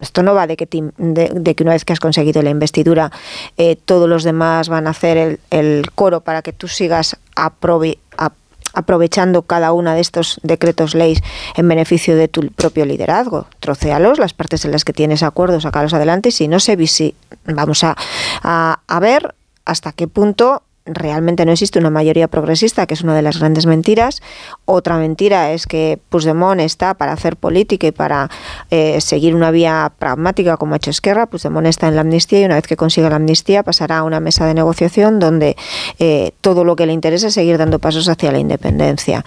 esto 0.00 0.22
no 0.22 0.34
va 0.34 0.46
de 0.46 0.56
que, 0.56 0.66
te- 0.66 0.82
de, 0.96 1.28
de 1.34 1.54
que 1.54 1.62
una 1.62 1.72
vez 1.72 1.84
que 1.84 1.92
has 1.92 2.00
conseguido 2.00 2.42
la 2.42 2.50
investidura, 2.50 3.12
eh, 3.58 3.76
todos 3.76 4.08
los 4.08 4.24
demás 4.24 4.68
van 4.70 4.86
a 4.86 4.90
hacer 4.90 5.16
el, 5.18 5.40
el 5.50 5.90
coro 5.94 6.22
para 6.22 6.42
que 6.42 6.52
tú 6.52 6.68
sigas 6.68 7.16
ap- 7.36 8.32
aprovechando 8.72 9.42
cada 9.42 9.72
una 9.72 9.94
de 9.94 10.00
estos 10.00 10.40
decretos 10.42 10.94
leyes 10.94 11.22
en 11.56 11.68
beneficio 11.68 12.16
de 12.16 12.28
tu 12.28 12.48
propio 12.48 12.84
liderazgo. 12.84 13.46
Trocealos, 13.60 14.18
las 14.18 14.34
partes 14.34 14.64
en 14.64 14.72
las 14.72 14.84
que 14.84 14.92
tienes 14.92 15.22
acuerdos, 15.22 15.64
sacarlos 15.64 15.94
adelante 15.94 16.30
y 16.30 16.32
si 16.32 16.48
no 16.48 16.60
se 16.60 16.76
visi 16.76 17.14
vamos 17.44 17.84
a, 17.84 17.96
a 18.42 19.00
ver 19.00 19.34
hasta 19.64 19.92
qué 19.92 20.08
punto 20.08 20.62
realmente 20.86 21.44
no 21.44 21.52
existe 21.52 21.78
una 21.78 21.90
mayoría 21.90 22.26
progresista, 22.28 22.86
que 22.86 22.94
es 22.94 23.02
una 23.02 23.14
de 23.14 23.22
las 23.22 23.38
grandes 23.38 23.66
mentiras. 23.66 24.22
Otra 24.64 24.96
mentira 24.96 25.52
es 25.52 25.66
que 25.66 25.98
Puigdemont 26.08 26.60
está 26.60 26.94
para 26.94 27.12
hacer 27.12 27.36
política 27.36 27.86
y 27.86 27.92
para 27.92 28.30
eh, 28.70 29.00
seguir 29.00 29.34
una 29.34 29.50
vía 29.50 29.92
pragmática 29.98 30.56
como 30.56 30.74
ha 30.74 30.76
hecho 30.78 30.90
Esquerra. 30.90 31.26
Puigdemont 31.26 31.66
está 31.66 31.86
en 31.88 31.94
la 31.96 32.00
amnistía 32.00 32.40
y 32.40 32.44
una 32.44 32.54
vez 32.56 32.66
que 32.66 32.76
consiga 32.76 33.10
la 33.10 33.16
amnistía 33.16 33.62
pasará 33.62 33.98
a 33.98 34.02
una 34.04 34.20
mesa 34.20 34.46
de 34.46 34.54
negociación 34.54 35.18
donde 35.18 35.56
eh, 35.98 36.32
todo 36.40 36.64
lo 36.64 36.76
que 36.76 36.86
le 36.86 36.92
interesa 36.92 37.28
es 37.28 37.34
seguir 37.34 37.58
dando 37.58 37.78
pasos 37.78 38.08
hacia 38.08 38.32
la 38.32 38.38
independencia. 38.38 39.24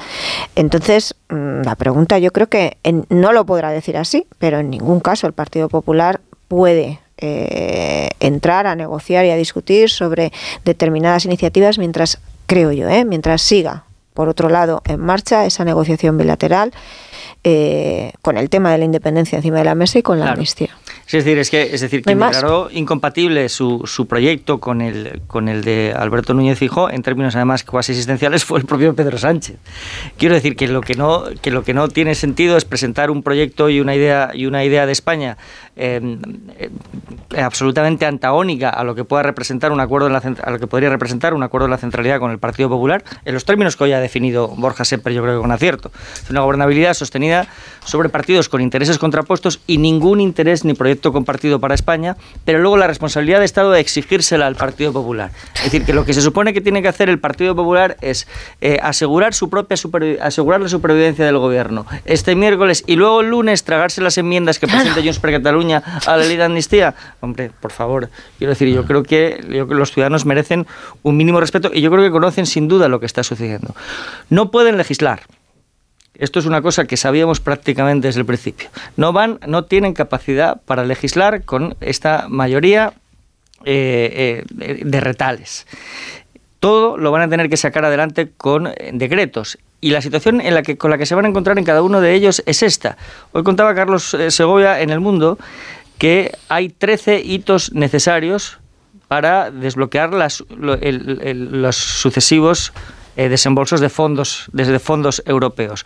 Entonces, 0.56 1.16
mm, 1.30 1.62
la 1.64 1.76
pregunta 1.76 2.18
yo 2.20 2.32
creo 2.32 2.48
que 2.48 2.78
en- 2.84 3.06
no 3.10 3.32
lo 3.32 3.46
podrá 3.46 3.70
decir 3.72 3.98
así, 3.98 4.26
pero 4.40 4.60
en 4.60 4.70
ningún 4.70 5.00
caso 5.00 5.28
el 5.28 5.34
Partido 5.34 5.70
Popular 5.70 6.20
puede 6.48 7.00
eh, 7.18 8.10
entrar 8.20 8.68
a 8.68 8.76
negociar 8.76 9.26
y 9.26 9.30
a 9.30 9.36
discutir 9.36 9.90
sobre 9.90 10.32
determinadas 10.66 11.26
iniciativas 11.26 11.78
mientras, 11.78 12.20
creo 12.46 12.72
yo, 12.72 12.90
¿eh? 12.90 13.06
mientras 13.06 13.42
siga 13.42 13.86
por 14.14 14.30
otro 14.30 14.50
lado, 14.50 14.82
en 14.86 15.00
marcha 15.00 15.46
esa 15.46 15.66
negociación 15.66 16.18
bilateral 16.18 16.72
eh, 17.44 18.14
con 18.22 18.38
el 18.38 18.50
tema 18.50 18.72
de 18.72 18.78
la 18.78 18.86
independencia 18.86 19.38
encima 19.38 19.58
de 19.58 19.66
la 19.66 19.76
mesa 19.76 20.00
y 20.00 20.04
con 20.04 20.20
la 20.20 20.32
amnistía. 20.32 20.70
Es 21.06 21.12
decir, 21.12 21.38
es 21.38 21.50
que, 21.50 21.62
es 21.74 21.82
decir, 21.82 22.02
que 22.02 22.16
declaró 22.16 22.70
incompatible 22.72 23.50
su, 23.50 23.84
su, 23.86 24.08
proyecto 24.08 24.60
con 24.60 24.82
el, 24.82 25.22
con 25.28 25.50
el 25.50 25.64
de 25.64 25.94
Alberto 25.96 26.34
Núñez 26.34 26.58
Fijó, 26.58 26.90
en 26.90 27.04
términos 27.04 27.36
además 27.36 27.64
cuasi 27.64 27.92
existenciales, 27.92 28.46
fue 28.46 28.60
el 28.60 28.66
propio 28.66 28.96
Pedro 28.96 29.18
Sánchez. 29.18 29.58
Quiero 30.18 30.36
decir 30.36 30.56
que 30.56 30.68
lo 30.68 30.82
que 30.82 30.96
no, 30.96 31.26
que 31.42 31.52
lo 31.52 31.64
que 31.64 31.74
no 31.74 31.90
tiene 31.90 32.16
sentido 32.16 32.56
es 32.56 32.66
presentar 32.66 33.12
un 33.12 33.22
proyecto 33.22 33.70
y 33.70 33.82
una 33.82 33.96
idea, 33.96 34.32
y 34.34 34.46
una 34.46 34.64
idea 34.64 34.86
de 34.86 34.94
España 34.94 35.38
em, 35.76 36.20
eh, 36.58 36.70
absolutamente 37.38 38.06
antagónica 38.06 38.70
a 38.70 38.84
lo 38.84 38.96
que 38.96 39.04
pueda 39.04 39.24
representar 39.24 39.72
un 39.72 39.82
acuerdo 39.82 40.08
la, 40.10 40.20
a 40.20 40.52
lo 40.52 40.60
que 40.60 40.68
podría 40.68 40.90
representar 40.90 41.34
un 41.34 41.44
acuerdo 41.44 41.68
de 41.68 41.72
la 41.72 41.78
centralidad 41.78 42.20
con 42.20 42.32
el 42.32 42.40
Partido 42.40 42.70
Popular, 42.70 43.04
en 43.26 43.34
los 43.34 43.44
términos 43.44 43.76
que 43.76 43.84
hoy 43.84 43.92
ha 43.92 44.00
definido 44.00 44.48
Borja 44.48 44.86
siempre 44.86 45.14
yo 45.14 45.22
creo 45.22 45.38
que 45.38 45.42
con 45.42 45.52
acierto. 45.52 45.92
Es 46.24 46.30
una 46.30 46.42
gobernabilidad 46.42 46.94
sostenida 46.94 47.48
sobre 47.84 48.10
partidos 48.10 48.48
con 48.48 48.62
intereses 48.62 48.98
contrapuestos 48.98 49.60
y 49.68 49.78
ningún 49.78 50.22
interés 50.22 50.64
ni 50.64 50.74
proyecto 50.74 50.93
compartido 50.96 51.60
para 51.60 51.76
España, 51.76 52.16
pero 52.46 52.60
luego 52.60 52.78
la 52.78 52.88
responsabilidad 52.88 53.40
de 53.40 53.46
Estado 53.46 53.72
de 53.72 53.80
exigírsela 53.80 54.48
al 54.48 54.56
Partido 54.56 54.94
Popular. 54.94 55.32
Es 55.56 55.66
decir, 55.66 55.86
que 55.86 55.94
lo 55.94 56.06
que 56.06 56.14
se 56.14 56.22
supone 56.22 56.54
que 56.54 56.62
tiene 56.62 56.82
que 56.82 56.88
hacer 56.88 57.10
el 57.10 57.20
Partido 57.20 57.56
Popular 57.56 57.98
es 58.02 58.28
eh, 58.62 58.80
asegurar 58.82 59.34
su 59.34 59.50
propia 59.50 59.76
asegurar 60.22 60.62
la 60.62 60.70
supervivencia 60.70 61.26
del 61.26 61.38
gobierno 61.38 61.86
este 62.06 62.36
miércoles 62.36 62.84
y 62.88 62.96
luego 62.96 63.22
el 63.22 63.30
lunes 63.30 63.64
tragarse 63.64 64.02
las 64.02 64.18
enmiendas 64.18 64.60
que 64.60 64.68
presenta 64.68 65.02
Junts 65.02 65.20
per 65.20 65.32
Cataluña 65.32 65.82
a 66.06 66.18
la 66.18 66.24
ley 66.24 66.38
de 66.38 66.44
amnistía. 66.44 66.96
Hombre, 67.22 67.52
por 67.60 67.72
favor, 67.72 68.10
quiero 68.38 68.52
decir, 68.52 68.68
yo 68.70 68.86
creo 68.86 69.04
que, 69.04 69.40
yo 69.44 69.50
creo 69.50 69.68
que 69.68 69.76
los 69.76 69.92
ciudadanos 69.92 70.26
merecen 70.26 70.68
un 71.02 71.18
mínimo 71.18 71.40
respeto 71.40 71.72
y 71.74 71.82
yo 71.82 71.92
creo 71.92 72.04
que 72.04 72.12
conocen 72.12 72.46
sin 72.46 72.68
duda 72.68 72.88
lo 72.88 73.00
que 73.00 73.06
está 73.06 73.24
sucediendo. 73.24 73.76
No 74.30 74.52
pueden 74.52 74.78
legislar. 74.78 75.22
Esto 76.16 76.40
es 76.40 76.46
una 76.46 76.62
cosa 76.62 76.86
que 76.86 76.96
sabíamos 76.96 77.40
prácticamente 77.40 78.08
desde 78.08 78.20
el 78.20 78.26
principio. 78.26 78.70
No 78.98 79.14
van, 79.14 79.40
no 79.48 79.66
tienen 79.66 79.94
capacidad 79.94 80.62
para 80.66 80.86
legislar 80.86 81.44
con 81.44 81.76
esta 81.82 82.28
mayoría 82.30 82.94
eh, 83.66 84.44
eh, 84.60 84.82
de 84.84 85.00
retales. 85.00 85.66
Todo 86.60 86.98
lo 86.98 87.12
van 87.12 87.24
a 87.24 87.30
tener 87.30 87.50
que 87.50 87.58
sacar 87.58 87.84
adelante 87.84 88.32
con 88.38 88.68
eh, 88.68 88.92
decretos. 88.94 89.58
Y 89.82 89.90
la 89.90 90.02
situación 90.02 90.40
en 90.40 90.54
la 90.54 90.62
que, 90.62 90.78
con 90.78 90.92
la 90.92 90.98
que 90.98 91.06
se 91.06 91.16
van 91.16 91.26
a 91.26 91.30
encontrar 91.30 91.58
en 91.58 91.66
cada 91.66 91.82
uno 91.82 92.00
de 92.00 92.14
ellos 92.14 92.44
es 92.46 92.62
esta. 92.62 92.96
Hoy 93.32 93.44
contaba 93.44 93.74
Carlos 93.74 94.16
Segovia 94.30 94.82
en 94.82 94.92
El 94.92 95.00
Mundo 95.00 95.38
que 95.98 96.32
hay 96.48 96.70
13 96.70 97.22
hitos 97.22 97.74
necesarios 97.74 98.60
para 99.08 99.52
desbloquear 99.52 100.12
los 100.14 101.76
sucesivos 101.76 102.74
eh, 103.16 103.30
desembolsos 103.30 103.80
de 103.80 103.90
fondos, 103.90 104.50
desde 104.54 104.80
fondos 104.80 105.22
europeos. 105.26 105.86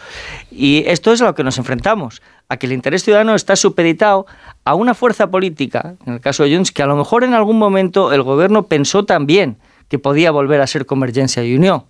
Y 0.52 0.84
esto 0.88 1.12
es 1.12 1.22
a 1.22 1.26
lo 1.26 1.36
que 1.36 1.44
nos 1.44 1.58
enfrentamos, 1.58 2.22
a 2.50 2.58
que 2.58 2.68
el 2.68 2.72
interés 2.72 3.04
ciudadano 3.04 3.36
está 3.36 3.56
supeditado 3.56 4.26
a 4.64 4.76
una 4.76 4.94
fuerza 4.94 5.30
política, 5.30 5.96
en 6.06 6.14
el 6.14 6.20
caso 6.22 6.44
de 6.44 6.54
Junts, 6.54 6.72
que 6.72 6.84
a 6.84 6.88
lo 6.88 6.96
mejor 6.96 7.24
en 7.24 7.34
algún 7.34 7.58
momento 7.58 8.14
el 8.14 8.24
gobierno 8.24 8.64
pensó 8.64 9.06
también 9.06 9.58
que 9.90 10.00
podía 10.00 10.32
volver 10.32 10.62
a 10.62 10.68
ser 10.68 10.86
Convergencia 10.86 11.44
y 11.44 11.56
Unión. 11.56 11.84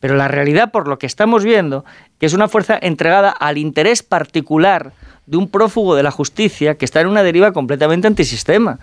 Pero 0.00 0.16
la 0.16 0.28
realidad, 0.28 0.70
por 0.70 0.86
lo 0.86 0.98
que 0.98 1.06
estamos 1.06 1.42
viendo, 1.42 1.84
que 2.18 2.26
es 2.26 2.34
una 2.34 2.46
fuerza 2.46 2.78
entregada 2.80 3.30
al 3.30 3.56
interés 3.56 4.02
particular 4.02 4.92
de 5.24 5.38
un 5.38 5.48
prófugo 5.48 5.94
de 5.94 6.02
la 6.02 6.10
justicia 6.10 6.76
que 6.76 6.84
está 6.84 7.00
en 7.00 7.06
una 7.06 7.22
deriva 7.22 7.52
completamente 7.52 8.06
antisistema. 8.06 8.78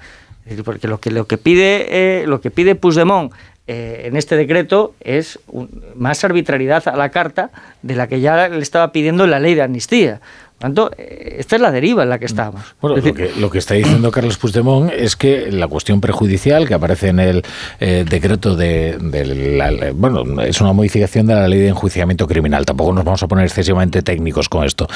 Porque 0.65 0.87
lo 0.87 0.99
que, 0.99 1.11
lo 1.11 1.25
que 1.25 1.37
pide, 1.37 2.21
eh, 2.23 2.27
lo 2.27 2.41
que 2.41 2.51
pide 2.51 2.75
Puigdemont 2.75 3.31
eh, 3.65 4.03
en 4.07 4.17
este 4.17 4.35
decreto 4.35 4.93
es 4.99 5.39
más 5.95 6.21
arbitrariedad 6.25 6.85
a 6.85 6.97
la 6.97 7.09
carta 7.09 7.49
de 7.81 7.95
la 7.95 8.07
que 8.07 8.19
ya 8.19 8.49
le 8.49 8.59
estaba 8.59 8.91
pidiendo 8.91 9.25
la 9.25 9.39
ley 9.39 9.55
de 9.55 9.61
amnistía. 9.61 10.19
Por 10.53 10.59
tanto, 10.59 10.91
eh, 10.97 11.37
esta 11.39 11.55
es 11.55 11.61
la 11.61 11.71
deriva 11.71 12.03
en 12.03 12.09
la 12.09 12.19
que 12.19 12.25
estamos. 12.25 12.75
Bueno, 12.81 12.97
lo, 13.37 13.49
que, 13.49 13.57
está 13.57 13.75
diciendo 13.75 14.11
Carlos 14.11 14.37
Puigdemont 14.37 14.91
es 14.91 15.15
que 15.15 15.49
la 15.49 15.69
cuestión 15.69 16.01
prejudicial 16.01 16.67
que 16.67 16.73
aparece 16.73 17.07
en 17.07 17.21
el 17.21 17.43
eh, 17.79 18.03
decreto 18.09 18.57
de, 18.57 18.97
la, 19.57 19.91
bueno, 19.93 20.41
es 20.41 20.59
una 20.59 20.73
modificación 20.73 21.25
de 21.27 21.35
la 21.35 21.47
ley 21.47 21.59
de 21.59 21.69
enjuiciamiento 21.69 22.27
criminal. 22.27 22.65
Tampoco 22.65 22.91
nos 22.91 23.05
vamos 23.05 23.23
a 23.23 23.29
poner 23.29 23.45
excesivamente 23.45 24.01
técnicos 24.01 24.49
con 24.49 24.65
esto. 24.65 24.87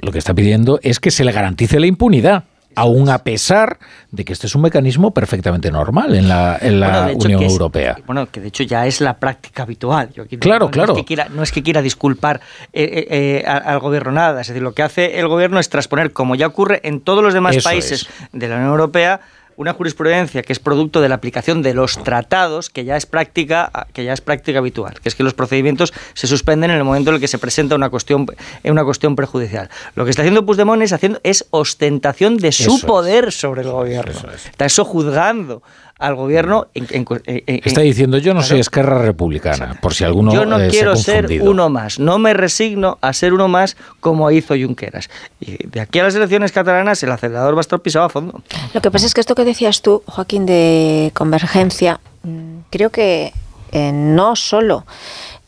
lo 0.00 0.12
que 0.12 0.18
está 0.18 0.32
pidiendo 0.32 0.80
es 0.82 0.98
que 0.98 1.10
se 1.10 1.24
le 1.24 1.32
garantice 1.32 1.78
la 1.78 1.86
impunidad 1.86 2.44
aún 2.76 3.08
a 3.08 3.18
pesar 3.24 3.78
de 4.12 4.24
que 4.24 4.32
este 4.32 4.46
es 4.46 4.54
un 4.54 4.62
mecanismo 4.62 5.12
perfectamente 5.12 5.70
normal 5.70 6.14
en 6.14 6.28
la, 6.28 6.58
en 6.60 6.78
la 6.78 7.10
Unión 7.12 7.42
Europea. 7.42 7.96
Bueno, 8.06 8.30
que 8.30 8.40
de 8.40 8.48
hecho 8.48 8.62
ya 8.62 8.86
es 8.86 9.00
la 9.00 9.18
práctica 9.18 9.64
habitual. 9.64 10.10
claro, 10.38 10.70
claro. 10.70 10.92
No 10.92 10.98
es, 10.98 11.02
que 11.02 11.06
quiera, 11.06 11.28
no 11.30 11.42
es 11.42 11.50
que 11.50 11.62
quiera 11.62 11.82
disculpar 11.82 12.40
eh, 12.72 12.84
eh, 12.84 13.42
eh, 13.42 13.44
al 13.46 13.80
gobierno 13.80 14.12
nada, 14.12 14.42
es 14.42 14.48
decir, 14.48 14.62
lo 14.62 14.72
que 14.72 14.82
hace 14.82 15.18
el 15.18 15.26
gobierno 15.26 15.58
es 15.58 15.68
transponer, 15.70 16.12
como 16.12 16.34
ya 16.34 16.46
ocurre 16.46 16.80
en 16.84 17.00
todos 17.00 17.24
los 17.24 17.34
demás 17.34 17.56
países 17.64 18.06
de 18.32 18.48
la 18.48 18.56
Unión 18.56 18.70
Europea, 18.70 19.20
una 19.56 19.72
jurisprudencia 19.72 20.42
que 20.42 20.52
es 20.52 20.58
producto 20.58 21.00
de 21.00 21.08
la 21.08 21.16
aplicación 21.16 21.62
de 21.62 21.74
los 21.74 22.02
tratados 22.02 22.70
que 22.70 22.84
ya 22.84 22.96
es 22.96 23.06
práctica 23.06 23.86
que 23.92 24.04
ya 24.04 24.12
es 24.12 24.20
práctica 24.20 24.58
habitual, 24.58 25.00
que 25.00 25.08
es 25.08 25.14
que 25.14 25.22
los 25.22 25.34
procedimientos 25.34 25.92
se 26.14 26.26
suspenden 26.26 26.70
en 26.70 26.76
el 26.76 26.84
momento 26.84 27.10
en 27.10 27.16
el 27.16 27.20
que 27.20 27.28
se 27.28 27.38
presenta 27.38 27.74
una 27.74 27.90
cuestión 27.90 28.26
una 28.64 28.84
cuestión 28.84 29.16
prejudicial. 29.16 29.70
Lo 29.94 30.04
que 30.04 30.10
está 30.10 30.22
haciendo 30.22 30.44
Puigdemont 30.44 30.82
es 30.82 30.92
haciendo 30.92 31.20
es 31.22 31.46
ostentación 31.50 32.36
de 32.36 32.52
su 32.52 32.80
poder 32.80 33.32
sobre 33.32 33.62
el 33.62 33.70
gobierno. 33.70 34.30
Está 34.34 34.66
eso 34.66 34.84
juzgando 34.84 35.62
al 35.98 36.14
gobierno. 36.14 36.68
Está 36.74 37.80
diciendo, 37.80 38.18
yo 38.18 38.34
no 38.34 38.42
soy 38.42 38.60
Esquerra 38.60 39.00
Republicana, 39.00 39.78
por 39.80 39.94
si 39.94 40.04
alguno 40.04 40.32
Yo 40.32 40.44
no 40.44 40.60
eh, 40.60 40.68
quiero 40.68 40.96
ser 40.96 41.40
uno 41.42 41.68
más, 41.68 41.98
no 41.98 42.18
me 42.18 42.34
resigno 42.34 42.98
a 43.00 43.12
ser 43.12 43.32
uno 43.32 43.48
más 43.48 43.76
como 44.00 44.30
hizo 44.30 44.54
Junqueras. 44.54 45.08
Y 45.40 45.66
de 45.66 45.80
aquí 45.80 45.98
a 45.98 46.04
las 46.04 46.14
elecciones 46.14 46.52
catalanas 46.52 47.02
el 47.02 47.10
acelerador 47.10 47.54
va 47.54 47.60
a 47.60 47.62
estar 47.62 47.80
pisado 47.80 48.04
a 48.04 48.08
fondo. 48.08 48.42
Lo 48.74 48.80
que 48.80 48.90
pasa 48.90 49.06
es 49.06 49.14
que 49.14 49.20
esto 49.20 49.34
que 49.34 49.44
decías 49.44 49.82
tú, 49.82 50.02
Joaquín, 50.06 50.46
de 50.46 51.10
convergencia, 51.14 52.00
mm, 52.22 52.58
creo 52.70 52.90
que 52.90 53.32
eh, 53.72 53.92
no 53.92 54.36
solo 54.36 54.84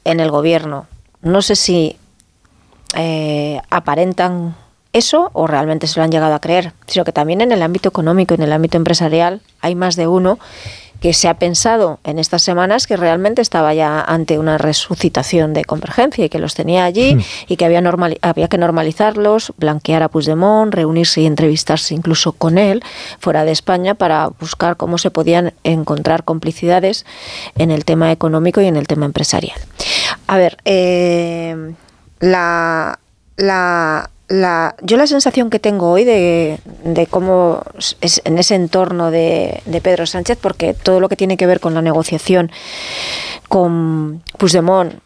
en 0.05 0.21
el 0.21 0.31
gobierno, 0.31 0.87
no 1.21 1.43
sé 1.43 1.57
si 1.57 1.97
eh, 2.97 3.61
aparentan 3.71 4.57
eso 4.93 5.31
o 5.33 5.47
realmente 5.47 5.87
se 5.87 5.99
lo 5.99 6.05
han 6.05 6.11
llegado 6.11 6.35
a 6.35 6.41
creer, 6.41 6.73
sino 6.87 7.05
que 7.05 7.13
también 7.13 7.41
en 7.41 7.53
el 7.53 7.63
ámbito 7.63 7.89
económico, 7.89 8.35
en 8.35 8.43
el 8.43 8.53
ámbito 8.53 8.77
empresarial, 8.77 9.41
hay 9.61 9.75
más 9.75 9.97
de 9.97 10.07
uno 10.07 10.39
que 11.01 11.13
se 11.13 11.29
ha 11.29 11.35
pensado 11.35 12.01
en 12.05 12.19
estas 12.19 12.43
semanas 12.43 12.87
que 12.87 12.97
realmente 12.97 13.41
estaba 13.41 13.73
ya 13.73 14.01
ante 14.01 14.39
una 14.39 14.59
resucitación 14.59 15.55
de 15.55 15.65
convergencia 15.65 16.25
y 16.25 16.29
que 16.29 16.39
los 16.39 16.55
tenía 16.55 16.85
allí 16.85 17.15
hmm. 17.15 17.21
y 17.49 17.57
que 17.57 17.65
había, 17.65 17.83
había 18.23 18.49
que 18.49 18.59
normalizarlos, 18.59 19.53
blanquear 19.59 20.03
a 20.03 20.09
Puigdemont, 20.09 20.75
reunirse 20.75 21.21
y 21.21 21.27
entrevistarse 21.27 21.95
incluso 21.95 22.33
con 22.33 22.59
él 22.59 22.83
fuera 23.21 23.45
de 23.45 23.53
España 23.53 23.95
para 23.95 24.29
buscar 24.41 24.77
cómo 24.77 24.99
se 24.99 25.11
podían 25.11 25.53
encontrar 25.63 26.25
complicidades 26.25 27.07
en 27.57 27.71
el 27.71 27.85
tema 27.85 28.11
económico 28.11 28.61
y 28.61 28.67
en 28.67 28.77
el 28.77 28.89
tema 28.89 29.07
empresarial. 29.07 29.59
A 30.27 30.37
ver, 30.37 30.59
eh, 30.65 31.75
la, 32.19 32.99
la 33.37 34.11
la, 34.29 34.77
yo 34.83 34.97
la 34.99 35.07
sensación 35.07 35.49
que 35.49 35.59
tengo 35.59 35.91
hoy 35.91 36.05
de, 36.05 36.59
de 36.85 37.07
cómo 37.07 37.63
es 38.01 38.21
en 38.25 38.39
ese 38.39 38.55
entorno 38.55 39.11
de, 39.11 39.63
de, 39.65 39.81
Pedro 39.81 40.07
Sánchez, 40.07 40.39
porque 40.41 40.75
todo 40.75 41.01
lo 41.01 41.09
que 41.09 41.17
tiene 41.17 41.39
que 41.39 41.47
ver 41.47 41.61
con 41.61 41.75
la 41.75 41.81
negociación 41.81 42.51
con 43.49 44.23
Puigdemont, 44.37 44.97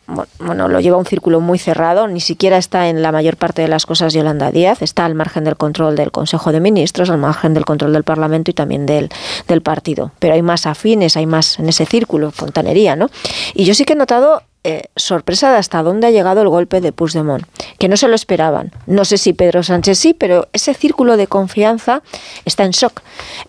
bueno, 0.40 0.66
lo 0.66 0.80
lleva 0.80 0.96
un 0.96 1.06
círculo 1.06 1.40
muy 1.40 1.60
cerrado, 1.60 2.08
ni 2.08 2.20
siquiera 2.20 2.58
está 2.58 2.88
en 2.88 3.00
la 3.00 3.12
mayor 3.12 3.36
parte 3.36 3.62
de 3.62 3.68
las 3.68 3.86
cosas 3.86 4.12
Yolanda 4.12 4.50
Díaz, 4.50 4.82
está 4.82 5.04
al 5.04 5.14
margen 5.14 5.44
del 5.44 5.56
control 5.56 5.94
del 5.94 6.10
Consejo 6.10 6.50
de 6.50 6.58
Ministros, 6.58 7.08
al 7.08 7.18
margen 7.18 7.54
del 7.54 7.64
control 7.64 7.92
del 7.92 8.02
Parlamento 8.02 8.50
y 8.50 8.54
también 8.54 8.86
del, 8.86 9.10
del 9.46 9.62
partido. 9.62 10.10
Pero 10.18 10.34
hay 10.34 10.42
más 10.42 10.66
afines, 10.66 11.16
hay 11.16 11.26
más 11.26 11.60
en 11.60 11.68
ese 11.68 11.86
círculo, 11.86 12.32
fontanería, 12.32 12.96
¿no? 12.96 13.08
Y 13.54 13.64
yo 13.64 13.74
sí 13.74 13.84
que 13.84 13.92
he 13.92 13.96
notado 13.96 14.42
eh, 14.64 14.84
sorpresa 14.96 15.50
de 15.50 15.58
hasta 15.58 15.82
dónde 15.82 16.06
ha 16.06 16.10
llegado 16.10 16.42
el 16.42 16.48
golpe 16.48 16.80
de 16.80 16.92
Puigdemont, 16.92 17.44
que 17.78 17.88
no 17.88 17.96
se 17.96 18.06
lo 18.06 18.14
esperaban. 18.14 18.70
No 18.86 19.04
sé 19.04 19.18
si 19.18 19.32
Pedro 19.32 19.62
Sánchez 19.62 19.98
sí, 19.98 20.14
pero 20.14 20.48
ese 20.52 20.72
círculo 20.74 21.16
de 21.16 21.26
confianza 21.26 22.02
está 22.44 22.64
en 22.64 22.70
shock. 22.70 23.00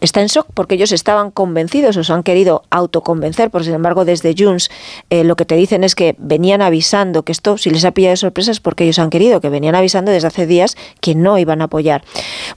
Está 0.02 0.21
en 0.21 0.28
shock 0.28 0.47
porque 0.54 0.76
ellos 0.76 0.91
estaban 0.91 1.32
convencidos 1.32 1.97
o 1.97 2.04
se 2.04 2.13
han 2.13 2.23
querido 2.23 2.63
autoconvencer, 2.71 3.52
por 3.52 3.63
sin 3.63 3.76
embargo 3.76 4.06
desde 4.06 4.34
Junts 4.38 4.71
eh, 5.10 5.23
lo 5.23 5.36
que 5.36 5.45
te 5.45 5.56
dicen 5.56 5.84
es 5.84 5.95
que 5.95 6.15
venían 6.17 6.62
avisando 6.62 7.23
que 7.23 7.32
esto, 7.32 7.58
si 7.58 7.69
les 7.69 7.86
ha 7.86 7.91
pillado 7.91 8.13
de 8.13 8.17
sorpresa 8.17 8.52
es 8.52 8.60
porque 8.60 8.86
ellos 8.86 8.99
han 8.99 9.10
querido, 9.10 9.41
que 9.41 9.50
venían 9.50 9.75
avisando 9.75 10.12
desde 10.12 10.27
hace 10.27 10.48
días 10.48 10.75
que 11.00 11.15
no 11.15 11.37
iban 11.37 11.62
a 11.62 11.65
apoyar. 11.65 12.04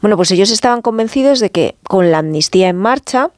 Bueno, 0.01 0.17
pues 0.17 0.31
ellos 0.31 0.51
estaban 0.51 0.83
convencidos 0.83 1.41
de 1.41 1.51
que 1.51 1.77
con 1.83 2.11
la 2.11 2.19
amnistía 2.19 2.69
en 2.69 2.77
marcha, 2.77 3.31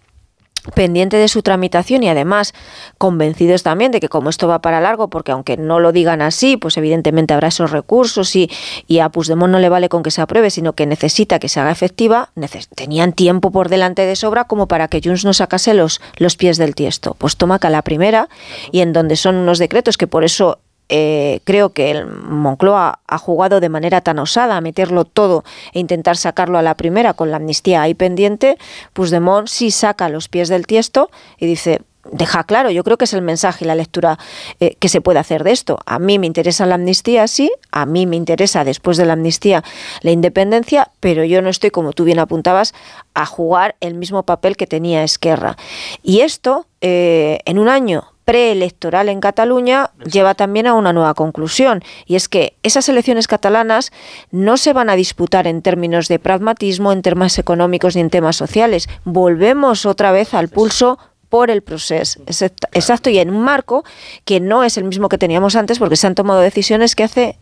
pendiente 0.74 1.16
de 1.16 1.28
su 1.28 1.42
tramitación 1.42 2.02
y 2.02 2.08
además 2.08 2.54
convencidos 2.98 3.62
también 3.62 3.92
de 3.92 4.00
que 4.00 4.08
como 4.08 4.30
esto 4.30 4.48
va 4.48 4.60
para 4.60 4.80
largo, 4.80 5.08
porque 5.08 5.32
aunque 5.32 5.56
no 5.56 5.80
lo 5.80 5.92
digan 5.92 6.22
así, 6.22 6.56
pues 6.56 6.76
evidentemente 6.76 7.34
habrá 7.34 7.48
esos 7.48 7.70
recursos 7.70 8.34
y, 8.36 8.50
y 8.86 9.00
a 9.00 9.08
Puigdemont 9.08 9.52
no 9.52 9.58
le 9.58 9.68
vale 9.68 9.88
con 9.88 10.02
que 10.02 10.10
se 10.10 10.20
apruebe, 10.20 10.50
sino 10.50 10.74
que 10.74 10.86
necesita 10.86 11.38
que 11.38 11.48
se 11.48 11.60
haga 11.60 11.70
efectiva, 11.70 12.30
tenían 12.74 13.12
tiempo 13.12 13.50
por 13.50 13.68
delante 13.68 14.02
de 14.02 14.16
sobra 14.16 14.44
como 14.44 14.68
para 14.68 14.88
que 14.88 15.00
Junts 15.02 15.24
no 15.24 15.32
sacase 15.32 15.74
los, 15.74 16.00
los 16.16 16.36
pies 16.36 16.58
del 16.58 16.74
tiesto. 16.74 17.14
Pues 17.18 17.36
toma 17.36 17.56
acá 17.56 17.70
la 17.70 17.82
primera 17.82 18.28
y 18.72 18.80
en 18.80 18.92
donde 18.92 19.16
son 19.16 19.36
unos 19.36 19.58
decretos 19.58 19.96
que 19.96 20.06
por 20.06 20.24
eso 20.24 20.58
eh, 20.89 21.41
creo 21.45 21.70
que 21.70 21.91
el 21.91 22.07
Moncloa 22.07 23.01
ha 23.07 23.18
jugado 23.18 23.61
de 23.61 23.68
manera 23.68 24.01
tan 24.01 24.18
osada 24.18 24.57
a 24.57 24.61
meterlo 24.61 25.05
todo 25.05 25.45
e 25.72 25.80
intentar 25.80 26.16
sacarlo 26.16 26.59
a 26.59 26.62
la 26.62 26.74
primera 26.74 27.14
con 27.14 27.30
la 27.30 27.36
amnistía 27.36 27.82
ahí 27.82 27.95
pendiente, 27.95 28.59
Puigdemont 28.93 29.49
sí 29.49 29.70
saca 29.70 30.09
los 30.09 30.28
pies 30.28 30.49
del 30.49 30.66
tiesto 30.66 31.11
y 31.39 31.47
dice, 31.47 31.80
deja 32.11 32.45
claro, 32.45 32.70
yo 32.70 32.84
creo 32.84 32.97
que 32.97 33.05
es 33.05 33.12
el 33.12 33.22
mensaje 33.22 33.64
y 33.64 33.68
la 33.68 33.74
lectura 33.74 34.18
eh, 34.61 34.76
que 34.78 34.89
se 34.89 35.01
puede 35.01 35.18
hacer 35.18 35.45
de 35.45 35.53
esto. 35.53 35.78
A 35.86 35.99
mí 35.99 36.18
me 36.18 36.26
interesa 36.26 36.66
la 36.66 36.76
amnistía, 36.76 37.26
sí, 37.28 37.51
a 37.70 37.86
mí 37.86 38.07
me 38.07 38.16
interesa 38.16 38.64
después 38.64 38.97
de 38.97 39.07
la 39.07 39.14
amnistía 39.14 39.62
la 40.03 40.11
independencia, 40.11 40.91
pero 41.01 41.24
yo 41.24 41.43
no 41.43 41.51
estoy, 41.51 41.70
como 41.70 41.93
tú 41.93 42.05
bien 42.05 42.18
apuntabas, 42.18 42.74
a 43.14 43.26
jugar 43.26 43.76
el 43.80 43.95
mismo 43.95 44.22
papel 44.22 44.57
que 44.57 44.66
tenía 44.66 45.03
Esquerra. 45.03 45.57
Y 46.03 46.20
esto, 46.20 46.66
eh, 46.80 47.41
en 47.45 47.59
un 47.59 47.68
año 47.68 48.05
preelectoral 48.29 49.09
en 49.09 49.20
Cataluña 49.20 49.91
lleva 50.05 50.35
también 50.35 50.66
a 50.66 50.74
una 50.74 50.93
nueva 50.93 51.14
conclusión 51.14 51.83
y 52.05 52.14
es 52.14 52.29
que 52.29 52.59
esas 52.62 52.87
elecciones 52.91 53.26
catalanas 53.26 53.91
no 54.31 54.59
se 54.59 54.74
van 54.74 54.91
a 54.91 54.97
disputar 54.97 55.47
en 55.47 55.62
términos 55.62 56.09
de 56.09 56.18
pragmatismo, 56.18 56.93
en 56.93 57.01
temas 57.01 57.39
económicos 57.39 57.97
ni 57.97 58.03
en 58.03 58.11
temas 58.11 58.37
sociales. 58.37 58.87
Volvemos 59.05 59.87
otra 59.87 60.12
vez 60.12 60.35
al 60.35 60.49
pulso 60.49 60.99
por 61.31 61.51
el 61.51 61.62
proceso. 61.62 62.20
Exacto, 62.26 63.09
y 63.09 63.18
en 63.18 63.31
un 63.31 63.41
marco 63.41 63.83
que 64.26 64.41
no 64.41 64.62
es 64.62 64.76
el 64.76 64.85
mismo 64.85 65.09
que 65.09 65.16
teníamos 65.16 65.57
antes 65.57 65.79
porque 65.79 65.97
se 65.97 66.07
han 66.07 66.14
tomado 66.14 66.41
decisiones 66.41 66.95
que 66.97 67.05
hace 67.05 67.39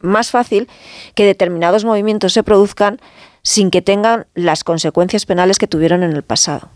más 0.00 0.30
fácil 0.30 0.68
que 1.14 1.24
determinados 1.24 1.86
movimientos 1.86 2.34
se 2.34 2.42
produzcan 2.42 3.00
sin 3.40 3.70
que 3.70 3.80
tengan 3.80 4.26
las 4.34 4.62
consecuencias 4.62 5.24
penales 5.24 5.58
que 5.58 5.68
tuvieron 5.68 6.02
en 6.02 6.12
el 6.12 6.22
pasado. 6.22 6.68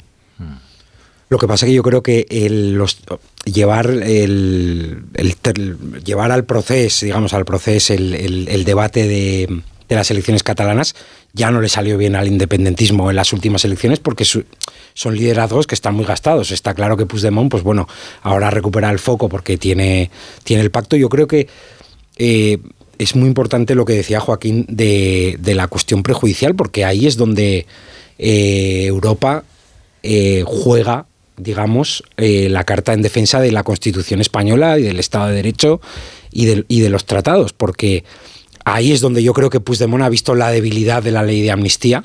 Lo 1.33 1.39
que 1.39 1.49
pasa 1.49 1.65
es 1.65 1.71
que 1.71 1.75
yo 1.75 1.83
creo 1.83 2.03
que 2.03 2.27
llevar 3.47 3.87
el, 3.87 5.03
llevar 6.05 6.31
al 6.31 6.45
proceso, 6.45 7.07
digamos, 7.07 7.33
al 7.33 7.47
proceso 7.47 7.95
el, 7.95 8.65
debate 8.67 9.09
de, 9.09 9.63
las 9.89 10.11
elecciones 10.11 10.43
catalanas 10.43 10.95
ya 11.33 11.51
no 11.51 11.63
le 11.63 11.71
salió 11.71 11.97
bien 11.97 12.17
al 12.17 12.29
independentismo 12.29 13.09
en 13.09 13.17
las 13.17 13.33
últimas 13.33 13.65
elecciones 13.65 13.99
porque 13.99 14.27
son 14.27 15.17
liderazgos 15.17 15.67
que 15.67 15.75
están 15.75 15.95
muy 15.95 16.05
gastados. 16.05 16.51
Está 16.51 16.75
claro 16.75 16.99
que 16.99 17.07
Puigdemont, 17.07 17.51
pues 17.51 17.63
bueno, 17.63 17.89
ahora 18.21 18.51
recupera 18.51 18.91
el 18.91 18.99
foco 18.99 19.31
porque 19.31 19.57
tiene, 19.57 20.11
tiene 20.45 20.63
el 20.63 20.71
pacto. 20.71 20.97
Yo 20.97 21.09
creo 21.09 21.27
que 21.27 21.49
eh, 22.19 22.59
es 22.99 23.17
muy 23.17 23.29
importante 23.29 23.75
lo 23.75 23.87
que 23.87 23.95
decía 23.95 24.21
Joaquín 24.21 24.67
de, 24.69 25.39
de 25.41 25.55
la 25.55 25.67
cuestión 25.67 26.03
prejudicial, 26.03 26.55
porque 26.55 26.85
ahí 26.85 27.07
es 27.07 27.17
donde 27.17 27.65
eh, 28.19 28.85
Europa 28.85 29.45
eh, 30.03 30.45
juega 30.47 31.07
digamos, 31.37 32.03
la 32.17 32.65
carta 32.65 32.93
en 32.93 33.03
defensa 33.03 33.41
de 33.41 33.53
la 33.53 33.63
Constitución 33.63 34.21
española 34.21 34.79
y 34.79 34.83
del 34.83 35.01
Estado 35.01 35.29
de 35.29 35.35
Derecho 35.35 35.81
y 36.31 36.47
de, 36.47 36.65
y 36.69 36.81
de 36.81 36.91
los 36.91 37.05
tratados, 37.05 37.53
porque 37.53 38.05
ahí 38.65 38.93
es 38.93 39.01
donde 39.01 39.23
yo 39.23 39.33
creo 39.33 39.51
que 39.51 39.61
Puigdemont 39.61 40.03
ha 40.03 40.09
visto 40.09 40.35
la 40.35 40.51
debilidad 40.51 41.03
de 41.03 41.13
la 41.13 41.23
ley 41.23 41.43
de 41.43 41.51
amnistía, 41.51 42.05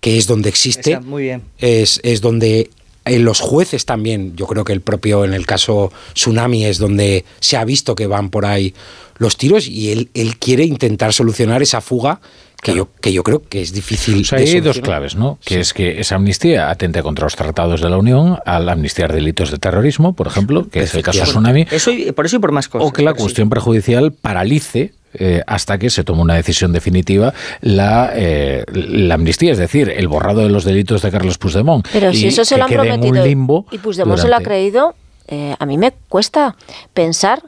que 0.00 0.18
es 0.18 0.26
donde 0.26 0.48
existe. 0.48 1.00
muy 1.00 1.24
bien. 1.24 1.42
Es, 1.58 2.00
es 2.02 2.20
donde 2.20 2.70
en 3.06 3.24
los 3.24 3.40
jueces 3.40 3.86
también, 3.86 4.34
yo 4.36 4.46
creo 4.46 4.64
que 4.64 4.72
el 4.72 4.80
propio, 4.80 5.24
en 5.24 5.32
el 5.32 5.46
caso 5.46 5.92
Tsunami, 6.14 6.64
es 6.64 6.78
donde 6.78 7.24
se 7.40 7.56
ha 7.56 7.64
visto 7.64 7.94
que 7.94 8.06
van 8.06 8.30
por 8.30 8.44
ahí 8.44 8.74
los 9.18 9.36
tiros 9.36 9.68
y 9.68 9.92
él, 9.92 10.10
él 10.12 10.38
quiere 10.38 10.64
intentar 10.64 11.12
solucionar 11.12 11.62
esa 11.62 11.80
fuga 11.80 12.20
que, 12.62 12.74
yo, 12.74 12.88
que 13.00 13.12
yo 13.12 13.22
creo 13.22 13.42
que 13.42 13.60
es 13.60 13.72
difícil. 13.72 14.22
O 14.22 14.24
sea, 14.24 14.38
hay 14.38 14.60
dos 14.60 14.80
claves, 14.80 15.16
¿no? 15.16 15.38
Que 15.44 15.60
es 15.60 15.72
que 15.72 16.00
esa 16.00 16.16
amnistía 16.16 16.70
atente 16.70 17.02
contra 17.02 17.24
los 17.26 17.36
tratados 17.36 17.80
de 17.80 17.88
la 17.88 17.98
Unión, 17.98 18.38
al 18.44 18.68
amnistiar 18.68 19.12
delitos 19.12 19.50
de 19.50 19.58
terrorismo, 19.58 20.14
por 20.14 20.26
ejemplo, 20.26 20.68
que 20.68 20.80
es 20.80 20.94
el 20.94 21.02
caso 21.02 21.22
Tsunami. 21.22 21.66
Eso 21.70 21.90
por 22.14 22.26
eso 22.26 22.36
y 22.36 22.38
por 22.38 22.52
más 22.52 22.68
cosas. 22.68 22.88
O 22.88 22.92
que 22.92 23.02
la 23.02 23.14
cuestión 23.14 23.48
prejudicial 23.50 24.12
paralice 24.12 24.92
eh, 25.14 25.42
hasta 25.46 25.78
que 25.78 25.88
se 25.88 26.04
tome 26.04 26.20
una 26.20 26.34
decisión 26.34 26.72
definitiva 26.72 27.32
la, 27.62 28.10
eh, 28.14 28.64
la 28.72 29.14
amnistía, 29.14 29.52
es 29.52 29.58
decir, 29.58 29.88
el 29.88 30.08
borrado 30.08 30.42
de 30.42 30.50
los 30.50 30.64
delitos 30.64 31.00
de 31.02 31.10
Carlos 31.10 31.38
Puigdemont. 31.38 31.86
Pero 31.90 32.12
si 32.12 32.26
eso 32.26 32.44
se 32.44 32.58
lo 32.58 32.64
han 32.64 32.70
prometido 32.70 33.26
y 33.70 33.78
Puigdemont 33.78 34.20
se 34.20 34.28
lo 34.28 34.36
ha 34.36 34.40
creído, 34.40 34.94
eh, 35.28 35.56
a 35.58 35.66
mí 35.66 35.78
me 35.78 35.92
cuesta 36.08 36.54
pensar 36.92 37.42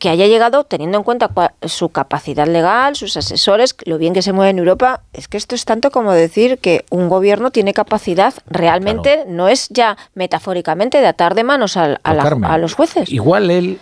que 0.00 0.08
haya 0.08 0.26
llegado 0.26 0.64
teniendo 0.64 0.98
en 0.98 1.04
cuenta 1.04 1.30
su 1.62 1.90
capacidad 1.90 2.48
legal, 2.48 2.96
sus 2.96 3.16
asesores, 3.16 3.76
lo 3.84 3.98
bien 3.98 4.14
que 4.14 4.22
se 4.22 4.32
mueve 4.32 4.50
en 4.50 4.58
Europa, 4.58 5.02
es 5.12 5.28
que 5.28 5.36
esto 5.36 5.54
es 5.54 5.64
tanto 5.66 5.90
como 5.92 6.12
decir 6.12 6.58
que 6.58 6.84
un 6.90 7.08
gobierno 7.08 7.52
tiene 7.52 7.74
capacidad 7.74 8.34
realmente, 8.48 9.24
no 9.28 9.48
es 9.48 9.68
ya 9.68 9.96
metafóricamente 10.14 10.98
de 10.98 11.06
atar 11.06 11.34
de 11.34 11.44
manos 11.44 11.76
a, 11.76 12.00
a 12.02 12.58
los 12.58 12.74
jueces. 12.74 13.12
Igual 13.12 13.50
él 13.50 13.78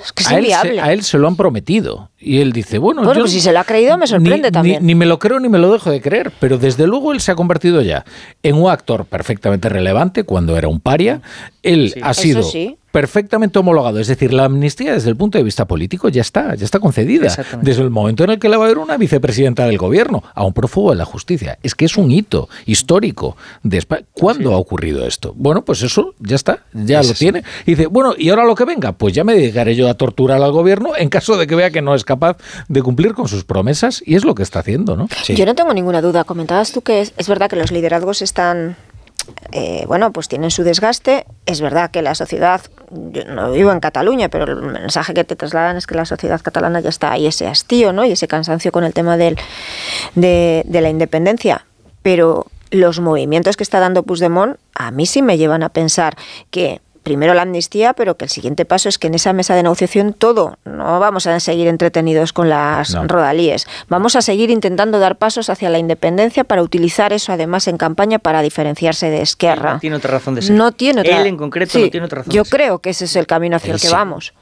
es 0.00 0.12
que 0.12 0.22
es 0.22 0.30
a. 0.30 0.38
Él 0.38 0.46
se, 0.46 0.80
a 0.80 0.92
él 0.92 1.02
se 1.02 1.18
lo 1.18 1.26
han 1.26 1.36
prometido. 1.36 2.10
Y 2.18 2.40
él 2.40 2.52
dice, 2.52 2.78
bueno, 2.78 3.02
bueno 3.02 3.14
yo 3.14 3.20
pues 3.22 3.32
si 3.32 3.40
se 3.40 3.52
lo 3.52 3.58
ha 3.58 3.64
creído 3.64 3.98
me 3.98 4.06
sorprende 4.06 4.48
ni, 4.48 4.52
también. 4.52 4.82
Ni, 4.82 4.88
ni, 4.88 4.94
me 4.94 5.06
lo 5.06 5.18
creo 5.18 5.40
ni 5.40 5.48
me 5.48 5.58
lo 5.58 5.72
dejo 5.72 5.90
de 5.90 6.00
creer, 6.00 6.32
pero 6.38 6.58
desde 6.58 6.86
luego 6.86 7.12
él 7.12 7.20
se 7.20 7.32
ha 7.32 7.34
convertido 7.34 7.82
ya 7.82 8.04
en 8.42 8.54
un 8.54 8.70
actor 8.70 9.04
perfectamente 9.04 9.68
relevante 9.68 10.22
cuando 10.24 10.56
era 10.56 10.68
un 10.68 10.80
paria. 10.80 11.20
Él 11.62 11.90
Sí. 11.92 12.00
ha 12.02 12.10
Eso 12.12 12.22
sido 12.22 12.42
sí. 12.44 12.78
Perfectamente 12.96 13.58
homologado. 13.58 14.00
Es 14.00 14.06
decir, 14.06 14.32
la 14.32 14.46
amnistía 14.46 14.94
desde 14.94 15.10
el 15.10 15.16
punto 15.16 15.36
de 15.36 15.44
vista 15.44 15.66
político 15.66 16.08
ya 16.08 16.22
está, 16.22 16.54
ya 16.54 16.64
está 16.64 16.80
concedida. 16.80 17.30
Desde 17.60 17.82
el 17.82 17.90
momento 17.90 18.24
en 18.24 18.30
el 18.30 18.38
que 18.38 18.48
le 18.48 18.56
va 18.56 18.64
a 18.64 18.66
haber 18.68 18.78
una 18.78 18.96
vicepresidenta 18.96 19.66
del 19.66 19.76
gobierno 19.76 20.24
a 20.34 20.46
un 20.46 20.54
prófugo 20.54 20.92
de 20.92 20.96
la 20.96 21.04
justicia. 21.04 21.58
Es 21.62 21.74
que 21.74 21.84
es 21.84 21.98
un 21.98 22.10
hito 22.10 22.48
histórico 22.64 23.36
de 23.62 23.76
España. 23.76 24.06
¿Cuándo 24.12 24.54
ha 24.54 24.56
ocurrido 24.56 25.06
esto? 25.06 25.34
Bueno, 25.36 25.62
pues 25.62 25.82
eso 25.82 26.14
ya 26.20 26.36
está, 26.36 26.60
ya 26.72 27.02
lo 27.02 27.12
tiene. 27.12 27.42
Y 27.66 27.72
dice, 27.72 27.86
bueno, 27.86 28.14
¿y 28.16 28.30
ahora 28.30 28.46
lo 28.46 28.54
que 28.54 28.64
venga? 28.64 28.92
Pues 28.92 29.12
ya 29.12 29.24
me 29.24 29.34
dedicaré 29.34 29.76
yo 29.76 29.90
a 29.90 29.94
torturar 29.94 30.40
al 30.40 30.52
gobierno 30.52 30.96
en 30.96 31.10
caso 31.10 31.36
de 31.36 31.46
que 31.46 31.54
vea 31.54 31.68
que 31.68 31.82
no 31.82 31.94
es 31.94 32.02
capaz 32.02 32.38
de 32.68 32.82
cumplir 32.82 33.12
con 33.12 33.28
sus 33.28 33.44
promesas 33.44 34.02
y 34.06 34.14
es 34.14 34.24
lo 34.24 34.34
que 34.34 34.42
está 34.42 34.60
haciendo, 34.60 34.96
¿no? 34.96 35.06
Yo 35.28 35.44
no 35.44 35.54
tengo 35.54 35.74
ninguna 35.74 36.00
duda. 36.00 36.24
Comentabas 36.24 36.72
tú 36.72 36.80
que 36.80 37.02
es, 37.02 37.12
es 37.18 37.28
verdad 37.28 37.50
que 37.50 37.56
los 37.56 37.72
liderazgos 37.72 38.22
están, 38.22 38.76
eh, 39.52 39.84
bueno, 39.86 40.12
pues 40.12 40.28
tienen 40.28 40.50
su 40.50 40.62
desgaste. 40.62 41.26
Es 41.46 41.60
verdad 41.60 41.90
que 41.90 42.02
la 42.02 42.14
sociedad, 42.14 42.60
yo 42.90 43.24
no 43.24 43.52
vivo 43.52 43.72
en 43.72 43.80
Cataluña, 43.80 44.28
pero 44.28 44.44
el 44.44 44.62
mensaje 44.62 45.14
que 45.14 45.24
te 45.24 45.36
trasladan 45.36 45.76
es 45.76 45.86
que 45.86 45.94
la 45.94 46.04
sociedad 46.04 46.40
catalana 46.40 46.80
ya 46.80 46.88
está 46.88 47.12
ahí 47.12 47.26
ese 47.26 47.46
hastío, 47.46 47.92
¿no? 47.92 48.04
Y 48.04 48.12
ese 48.12 48.28
cansancio 48.28 48.72
con 48.72 48.84
el 48.84 48.92
tema 48.92 49.16
del, 49.16 49.36
de, 50.14 50.62
de 50.66 50.80
la 50.80 50.88
independencia. 50.88 51.66
Pero 52.02 52.46
los 52.70 53.00
movimientos 53.00 53.56
que 53.56 53.62
está 53.62 53.80
dando 53.80 54.02
Puigdemont 54.02 54.58
a 54.74 54.90
mí 54.90 55.06
sí 55.06 55.22
me 55.22 55.38
llevan 55.38 55.62
a 55.62 55.68
pensar 55.68 56.16
que 56.50 56.80
primero 57.06 57.34
la 57.34 57.42
amnistía, 57.42 57.92
pero 57.92 58.16
que 58.16 58.24
el 58.24 58.30
siguiente 58.32 58.64
paso 58.64 58.88
es 58.88 58.98
que 58.98 59.06
en 59.06 59.14
esa 59.14 59.32
mesa 59.32 59.54
de 59.54 59.62
negociación 59.62 60.12
todo, 60.12 60.58
no 60.64 60.98
vamos 60.98 61.28
a 61.28 61.38
seguir 61.38 61.68
entretenidos 61.68 62.32
con 62.32 62.48
las 62.48 62.92
No. 62.94 63.06
rodalíes, 63.06 63.68
vamos 63.88 64.16
a 64.16 64.22
seguir 64.22 64.50
intentando 64.50 64.98
dar 64.98 65.14
pasos 65.16 65.48
hacia 65.48 65.70
la 65.70 65.78
independencia 65.78 66.42
para 66.42 66.62
utilizar 66.64 67.12
eso 67.12 67.30
además 67.32 67.68
en 67.68 67.76
campaña 67.76 68.18
para 68.18 68.42
diferenciarse 68.42 69.08
de 69.08 69.22
Esquerra. 69.22 69.74
No 69.74 69.78
tiene 69.78 69.94
otra 69.96 70.10
razón 70.10 70.34
de 70.34 70.42
ser. 70.42 70.56
No 70.56 70.72
tiene 70.72 71.02
otra 71.02 71.20
Él 71.20 71.28
en 71.28 71.36
concreto 71.36 71.74
Sí, 71.78 71.84
no 71.84 71.90
tiene 71.90 72.06
otra 72.06 72.18
razón 72.22 72.32
Yo 72.34 72.42
de 72.42 72.48
ser. 72.48 72.58
creo 72.58 72.78
que 72.80 72.90
ese 72.90 73.04
es 73.04 73.14
el 73.14 73.28
camino 73.28 73.54
hacia 73.54 73.72
el 73.74 73.80
que 73.80 73.86
Sí. 73.86 73.92
vamos. 73.92 74.34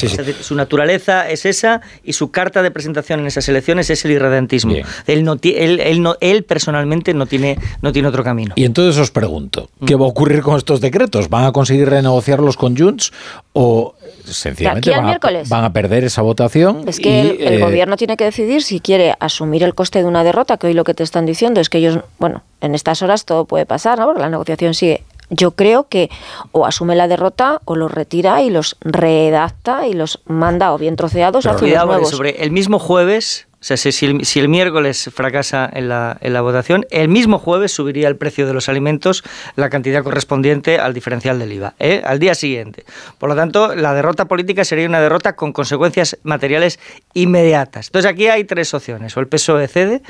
Es 0.00 0.16
decir, 0.16 0.34
su 0.40 0.54
naturaleza 0.54 1.28
es 1.28 1.46
esa 1.46 1.80
y 2.04 2.12
su 2.12 2.30
carta 2.30 2.62
de 2.62 2.70
presentación 2.70 3.20
en 3.20 3.26
esas 3.26 3.48
elecciones 3.48 3.90
es 3.90 4.04
el 4.04 4.12
irredentismo. 4.12 4.74
Él, 5.06 5.24
no, 5.24 5.36
él, 5.42 5.80
él, 5.80 6.02
no, 6.02 6.16
él 6.20 6.44
personalmente 6.44 7.14
no 7.14 7.26
tiene, 7.26 7.58
no 7.82 7.92
tiene 7.92 8.08
otro 8.08 8.24
camino. 8.24 8.54
Y 8.56 8.64
entonces 8.64 9.00
os 9.00 9.10
pregunto, 9.10 9.70
¿qué 9.86 9.96
Mm. 9.96 10.00
va 10.00 10.04
a 10.06 10.08
ocurrir 10.08 10.42
con 10.42 10.56
estos 10.56 10.80
decretos? 10.80 11.28
¿Van 11.28 11.44
a 11.44 11.52
conseguir 11.52 11.88
renegociarlos 11.88 12.56
con 12.56 12.76
Junts 12.76 13.12
o 13.52 13.94
sencillamente 14.24 14.90
van 14.90 15.00
a, 15.00 15.06
miércoles. 15.08 15.48
van 15.48 15.64
a 15.64 15.72
perder 15.72 16.04
esa 16.04 16.22
votación? 16.22 16.84
Es 16.86 17.00
que 17.00 17.08
y, 17.08 17.20
el, 17.20 17.40
el 17.40 17.52
eh, 17.54 17.58
gobierno 17.60 17.96
tiene 17.96 18.16
que 18.16 18.24
decidir 18.24 18.62
si 18.62 18.80
quiere 18.80 19.14
asumir 19.20 19.62
el 19.62 19.74
coste 19.74 20.00
de 20.00 20.04
una 20.04 20.24
derrota, 20.24 20.56
que 20.56 20.68
hoy 20.68 20.74
lo 20.74 20.84
que 20.84 20.94
te 20.94 21.02
están 21.02 21.26
diciendo 21.26 21.60
es 21.60 21.68
que 21.68 21.78
ellos, 21.78 22.00
bueno, 22.18 22.42
en 22.60 22.74
estas 22.74 23.02
horas 23.02 23.24
todo 23.24 23.44
puede 23.44 23.66
pasar, 23.66 23.98
¿no? 23.98 24.06
Porque 24.06 24.20
la 24.20 24.28
negociación 24.28 24.74
sigue. 24.74 25.04
Yo 25.30 25.52
creo 25.52 25.88
que 25.88 26.10
o 26.52 26.66
asume 26.66 26.96
la 26.96 27.08
derrota 27.08 27.60
o 27.64 27.76
los 27.76 27.90
retira 27.90 28.42
y 28.42 28.50
los 28.50 28.76
redacta 28.80 29.86
y 29.86 29.92
los 29.92 30.20
manda 30.26 30.72
o 30.72 30.78
bien 30.78 30.96
troceados 30.96 31.46
o 31.46 31.50
hace 31.50 31.66
unos 31.66 31.86
nuevos. 31.86 32.10
sobre 32.10 32.42
el 32.42 32.50
mismo 32.50 32.78
jueves, 32.80 33.46
o 33.60 33.64
sea, 33.64 33.76
si 33.76 33.92
si 33.92 34.06
el, 34.06 34.24
si 34.24 34.40
el 34.40 34.48
miércoles 34.48 35.10
fracasa 35.14 35.70
en 35.72 35.88
la, 35.88 36.16
en 36.20 36.32
la 36.32 36.40
votación, 36.40 36.86
el 36.90 37.08
mismo 37.08 37.38
jueves 37.38 37.72
subiría 37.72 38.08
el 38.08 38.16
precio 38.16 38.46
de 38.46 38.54
los 38.54 38.68
alimentos 38.68 39.22
la 39.54 39.68
cantidad 39.70 40.02
correspondiente 40.02 40.78
al 40.78 40.94
diferencial 40.94 41.38
del 41.38 41.52
IVA, 41.52 41.74
¿eh? 41.78 42.02
al 42.04 42.18
día 42.18 42.34
siguiente. 42.34 42.84
Por 43.18 43.28
lo 43.28 43.36
tanto, 43.36 43.74
la 43.74 43.94
derrota 43.94 44.24
política 44.24 44.64
sería 44.64 44.88
una 44.88 45.00
derrota 45.00 45.36
con 45.36 45.52
consecuencias 45.52 46.18
materiales 46.22 46.80
inmediatas. 47.12 47.88
Entonces 47.88 48.10
aquí 48.10 48.28
hay 48.28 48.44
tres 48.44 48.72
opciones, 48.74 49.16
o 49.16 49.20
el 49.20 49.28
PSOE 49.28 49.68
cede, 49.68 50.02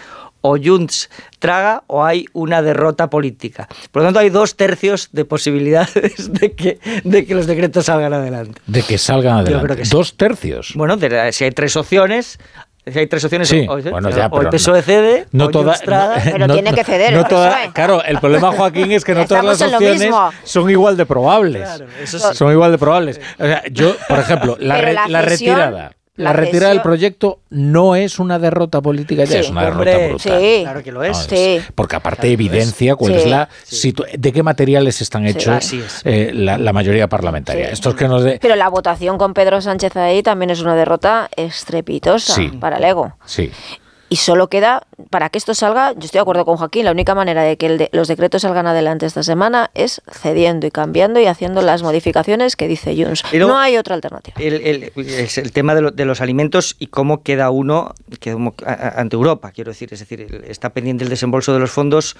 o 0.42 0.56
Junts 0.62 1.10
traga 1.38 1.82
o 1.86 2.04
hay 2.04 2.26
una 2.32 2.62
derrota 2.62 3.10
política. 3.10 3.68
Por 3.90 4.02
lo 4.02 4.06
tanto, 4.08 4.20
hay 4.20 4.30
dos 4.30 4.56
tercios 4.56 5.08
de 5.12 5.24
posibilidades 5.24 6.32
de 6.32 6.52
que, 6.52 6.78
de 7.04 7.26
que 7.26 7.34
los 7.34 7.46
decretos 7.46 7.86
salgan 7.86 8.12
adelante. 8.12 8.60
de 8.66 8.82
que 8.82 8.98
salgan 8.98 9.38
Yo 9.40 9.44
creo 9.44 9.58
adelante. 9.58 9.76
que 9.82 9.84
sí. 9.84 9.90
Dos 9.92 10.16
tercios. 10.16 10.72
Bueno, 10.74 10.96
de 10.96 11.08
la- 11.10 11.32
si 11.32 11.44
hay 11.44 11.50
tres 11.50 11.76
opciones, 11.76 12.38
Es 12.80 12.86
decir, 12.94 13.00
hay 13.00 13.06
tres 13.08 13.24
opciones. 13.24 13.46
Sí, 13.48 13.66
o, 13.68 13.74
o- 13.74 13.82
bueno, 13.82 14.08
ya, 14.08 14.28
o 14.28 14.40
el 14.40 14.48
PSOE 14.48 14.80
cede, 14.80 15.26
no 15.32 15.44
o 15.44 15.48
toda- 15.50 15.74
no- 15.86 16.14
Pero 16.24 16.46
no- 16.46 16.54
tiene 16.54 16.72
que 16.72 16.82
ceder 16.82 17.12
no 17.12 17.20
el 17.20 17.26
toda-. 17.28 17.72
Claro, 17.74 18.02
el 18.02 18.18
problema, 18.18 18.52
Joaquín, 18.52 18.90
es 18.92 19.04
que 19.04 19.14
no 19.14 19.26
todas 19.26 19.44
las 19.44 19.60
opciones 19.74 20.10
son 20.44 20.70
igual 20.70 20.96
de 20.96 21.04
probables. 21.04 21.68
eso 22.02 22.18
sí. 22.18 22.24
Son 22.34 22.50
igual 22.50 22.72
de 22.72 22.78
probables. 22.78 23.20
O 23.38 23.44
sea, 23.44 23.62
yo, 23.70 23.94
por 24.08 24.18
ejemplo, 24.18 24.56
la, 24.58 24.76
Pero 24.76 24.86
re- 24.86 24.94
la 24.94 25.08
la 25.08 25.20
cesión- 25.24 25.28
retirada. 25.56 25.92
La, 26.16 26.30
la 26.30 26.32
retirada 26.34 26.70
del 26.72 26.82
proyecto 26.82 27.40
no 27.50 27.94
es 27.96 28.18
una 28.18 28.38
derrota 28.38 28.82
política 28.82 29.24
ya, 29.24 29.32
Sí, 29.32 29.38
es 29.38 29.50
una 29.50 29.68
hombre, 29.68 29.90
derrota 29.92 30.08
brutal. 30.08 30.40
Sí. 30.40 30.58
Claro 30.62 30.82
que 30.82 30.92
lo 30.92 31.02
es. 31.04 31.16
No, 31.16 31.36
Sí. 31.36 31.60
Porque 31.74 31.96
aparte 31.96 32.22
Claro 32.22 32.32
evidencia 32.32 32.96
cuál 32.96 33.12
Sí. 33.14 33.18
es 33.20 33.26
la 33.26 33.48
de 34.18 34.32
qué 34.32 34.42
materiales 34.42 35.00
están 35.00 35.24
hechos 35.26 35.72
es. 35.72 36.02
eh, 36.04 36.32
la, 36.34 36.58
la 36.58 36.72
mayoría 36.72 37.08
parlamentaria. 37.08 37.68
Sí. 37.68 37.72
Estos 37.72 37.94
que 37.94 38.08
nos 38.08 38.22
de, 38.24 38.38
Pero 38.40 38.56
la 38.56 38.68
votación 38.68 39.16
con 39.18 39.32
Pedro 39.34 39.60
Sánchez 39.62 39.96
ahí 39.96 40.22
también 40.22 40.50
es 40.50 40.60
una 40.60 40.74
derrota 40.76 41.30
estrepitosa 41.36 42.34
Sí. 42.34 42.48
para 42.48 42.76
el 42.78 42.84
ego. 42.84 43.14
sí. 43.24 43.50
Y 44.12 44.16
solo 44.16 44.48
queda, 44.48 44.82
para 45.08 45.28
que 45.30 45.38
esto 45.38 45.54
salga, 45.54 45.92
yo 45.92 46.00
estoy 46.00 46.18
de 46.18 46.22
acuerdo 46.22 46.44
con 46.44 46.56
Joaquín, 46.56 46.84
la 46.84 46.90
única 46.90 47.14
manera 47.14 47.42
de 47.44 47.56
que 47.56 47.66
el 47.66 47.78
de- 47.78 47.90
los 47.92 48.08
decretos 48.08 48.42
salgan 48.42 48.66
adelante 48.66 49.06
esta 49.06 49.22
semana 49.22 49.70
es 49.74 50.02
cediendo 50.10 50.66
y 50.66 50.72
cambiando 50.72 51.20
y 51.20 51.26
haciendo 51.26 51.62
las 51.62 51.84
modificaciones 51.84 52.56
que 52.56 52.66
dice 52.66 52.92
Junts. 53.00 53.22
Pero- 53.30 53.46
no 53.46 53.56
hay 53.60 53.76
otra 53.76 53.94
alternativa. 53.94 54.34
El, 54.40 54.90
el- 54.96 55.52
tema 55.52 55.76
de, 55.76 55.82
lo- 55.82 55.90
de 55.92 56.04
los 56.04 56.20
alimentos 56.20 56.74
y 56.80 56.88
cómo 56.88 57.22
queda 57.22 57.50
uno 57.50 57.94
que- 58.18 58.36
ante 58.66 59.14
Europa, 59.14 59.52
quiero 59.52 59.70
decir. 59.70 59.88
Es 59.92 60.00
decir, 60.00 60.42
está 60.48 60.70
pendiente 60.70 61.04
el 61.04 61.10
desembolso 61.10 61.52
de 61.52 61.60
los 61.60 61.70
fondos 61.70 62.16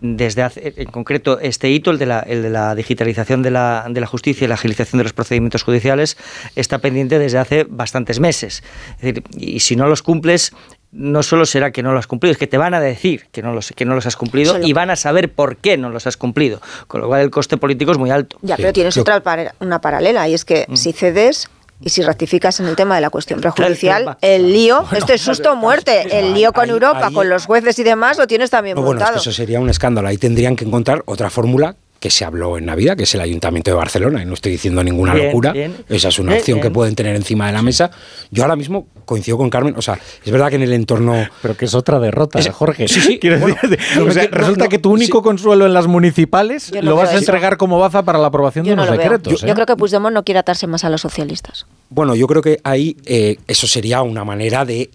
desde 0.00 0.42
hace, 0.42 0.74
en 0.76 0.90
concreto 0.92 1.40
este 1.40 1.68
hito, 1.70 1.90
el 1.90 1.98
de 1.98 2.06
la, 2.06 2.20
el 2.20 2.42
de 2.42 2.50
la 2.50 2.76
digitalización 2.76 3.42
de 3.42 3.50
la, 3.50 3.86
de 3.90 4.00
la 4.00 4.06
justicia 4.06 4.44
y 4.44 4.48
la 4.48 4.54
agilización 4.54 4.98
de 4.98 5.04
los 5.04 5.12
procedimientos 5.12 5.64
judiciales, 5.64 6.16
está 6.54 6.78
pendiente 6.78 7.18
desde 7.18 7.38
hace 7.38 7.66
bastantes 7.68 8.20
meses. 8.20 8.62
Es 9.00 9.02
decir, 9.02 9.24
y 9.36 9.58
si 9.58 9.74
no 9.74 9.88
los 9.88 10.02
cumples, 10.04 10.52
no 10.92 11.22
solo 11.22 11.46
será 11.46 11.70
que 11.72 11.82
no 11.82 11.92
lo 11.92 11.98
has 11.98 12.06
cumplido, 12.06 12.32
es 12.32 12.38
que 12.38 12.46
te 12.46 12.58
van 12.58 12.74
a 12.74 12.80
decir 12.80 13.26
que 13.32 13.42
no 13.42 13.52
los, 13.54 13.72
que 13.74 13.84
no 13.86 13.94
los 13.94 14.04
has 14.06 14.16
cumplido 14.16 14.52
Solo- 14.52 14.66
y 14.66 14.72
van 14.74 14.90
a 14.90 14.96
saber 14.96 15.32
por 15.32 15.56
qué 15.56 15.78
no 15.78 15.88
los 15.88 16.06
has 16.06 16.16
cumplido. 16.18 16.60
Con 16.86 17.00
lo 17.00 17.08
cual 17.08 17.22
el 17.22 17.30
coste 17.30 17.56
político 17.56 17.92
es 17.92 17.98
muy 17.98 18.10
alto. 18.10 18.36
Ya, 18.42 18.56
Sí, 18.56 18.62
pero 18.62 18.72
tienes 18.74 18.94
yo- 18.94 19.00
otra 19.02 19.22
una 19.60 19.80
paralela 19.80 20.28
y 20.28 20.34
es 20.34 20.44
que 20.44 20.66
Mm. 20.68 20.76
si 20.76 20.92
cedes 20.92 21.48
y 21.80 21.88
si 21.88 22.02
rectificar 22.02 22.52
en 22.58 22.66
el 22.66 22.76
tema 22.76 22.94
de 22.94 23.00
la 23.00 23.10
cuestión 23.10 23.40
prejudicial, 23.40 24.16
el 24.20 24.52
lío, 24.52 24.84
esto 24.94 25.12
es 25.14 25.20
susto 25.22 25.52
o 25.52 25.56
muerte, 25.56 26.18
el 26.18 26.34
lío 26.34 26.52
con 26.52 26.64
ahí- 26.64 26.70
Europa, 26.70 27.06
ahí- 27.08 27.14
con 27.14 27.28
los 27.28 27.46
jueces 27.46 27.78
y 27.78 27.82
demás, 27.82 28.18
lo 28.18 28.26
tienes 28.26 28.50
también 28.50 28.76
No, 28.76 28.82
bueno, 28.82 29.00
es 29.00 29.04
que 29.04 29.10
montado. 29.12 29.20
eso 29.20 29.32
sería 29.32 29.58
un 29.60 29.68
escándalo. 29.70 30.06
Ahí 30.08 30.18
tendrían 30.18 30.54
que 30.56 30.64
encontrar 30.64 31.02
otra 31.06 31.30
fórmula 31.30 31.74
que 32.02 32.10
se 32.10 32.24
habló 32.24 32.58
en 32.58 32.66
Navidad, 32.66 32.96
que 32.96 33.04
es 33.04 33.14
el 33.14 33.20
Ayuntamiento 33.20 33.70
de 33.70 33.76
Barcelona. 33.76 34.20
Y 34.22 34.26
no 34.26 34.34
estoy 34.34 34.50
diciendo 34.50 34.82
ninguna 34.82 35.14
Bien, 35.14 35.26
locura. 35.28 35.52
bien. 35.52 35.76
Esa 35.88 36.08
es 36.08 36.18
una 36.18 36.30
Bien, 36.32 36.40
opción 36.40 36.60
que 36.60 36.68
pueden 36.70 36.96
tener 36.96 37.14
encima 37.14 37.46
de 37.46 37.52
la 37.52 37.62
mesa. 37.62 37.92
Yo 38.32 38.42
ahora 38.42 38.56
mismo 38.56 38.88
coincido 39.04 39.38
con 39.38 39.48
Carmen. 39.48 39.74
O 39.76 39.82
sea, 39.82 39.98
es 40.24 40.32
verdad 40.32 40.50
que 40.50 40.56
en 40.56 40.62
el 40.62 40.72
entorno. 40.72 41.14
Pero 41.42 41.56
que 41.56 41.66
es 41.66 41.74
otra 41.74 42.00
derrota, 42.00 42.40
Es- 42.40 42.48
Jorge. 42.50 42.88
sí, 42.88 43.00
sí, 43.00 43.18
Quiero 43.20 43.38
bueno, 43.38 43.56
decir, 43.62 43.78
no, 43.96 44.06
o 44.06 44.10
sea, 44.10 44.24
no, 44.24 44.30
no, 44.30 44.36
resulta 44.38 44.64
no, 44.64 44.68
que 44.70 44.78
tu 44.78 44.90
único 44.90 45.18
sí. 45.18 45.22
consuelo 45.24 45.64
en 45.64 45.72
las 45.72 45.86
municipales 45.86 46.72
no 46.74 46.82
lo 46.82 46.96
vas 46.96 47.10
a 47.10 47.12
eso. 47.12 47.20
entregar 47.20 47.56
como 47.56 47.78
baza 47.78 48.02
para 48.02 48.18
la 48.18 48.26
aprobación 48.26 48.64
Yo 48.64 48.70
de 48.72 48.76
no 48.76 48.82
unos 48.82 48.96
lo 48.96 49.00
decretos. 49.00 49.40
Yo, 49.40 49.46
¿eh? 49.46 49.48
yo 49.48 49.54
creo 49.54 49.66
que 49.66 49.76
Puigdemont 49.76 50.12
no 50.12 50.24
quiere 50.24 50.40
atarse 50.40 50.66
más 50.66 50.82
a 50.84 50.90
los 50.90 51.00
socialistas. 51.00 51.66
Bueno, 51.88 52.16
yo 52.16 52.26
creo 52.26 52.42
que 52.42 52.58
ahí 52.64 52.96
eh, 53.06 53.36
eso 53.46 53.68
sería 53.68 54.02
una 54.02 54.24
manera 54.24 54.64
de. 54.64 54.90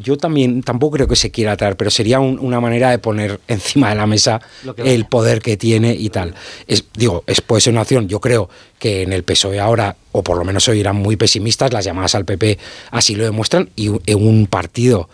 Yo 0.00 0.16
también 0.16 0.62
tampoco 0.62 0.96
creo 0.96 1.08
que 1.08 1.16
se 1.16 1.30
quiera 1.30 1.52
atar, 1.52 1.76
pero 1.76 1.90
sería 1.90 2.20
un- 2.20 2.38
una 2.38 2.60
manera 2.60 2.90
de 2.90 2.98
poner 2.98 3.40
encima 3.48 3.90
de 3.90 3.94
la 3.96 4.06
mesa 4.06 4.40
el 4.84 5.04
poder 5.06 5.40
que 5.40 5.56
tiene 5.56 5.94
y 5.94 6.08
tal. 6.10 6.34
Es, 6.66 6.84
digo, 6.96 7.24
es 7.26 7.40
puede 7.40 7.60
ser 7.60 7.72
una 7.72 7.82
opción. 7.82 8.08
Yo 8.08 8.20
creo 8.20 8.48
que 8.78 9.02
en 9.02 9.12
el 9.12 9.22
PSOE 9.24 9.58
ahora, 9.60 9.96
o 10.12 10.22
por 10.22 10.36
lo 10.38 10.44
menos 10.44 10.68
hoy, 10.68 10.80
eran 10.80 10.96
muy 10.96 11.16
pesimistas, 11.16 11.72
las 11.72 11.84
llamadas 11.84 12.14
al 12.14 12.24
PP 12.24 12.58
así 12.90 13.14
lo 13.14 13.24
demuestran, 13.24 13.70
y 13.76 13.88
en 14.06 14.26
un 14.26 14.46
partido 14.46 15.08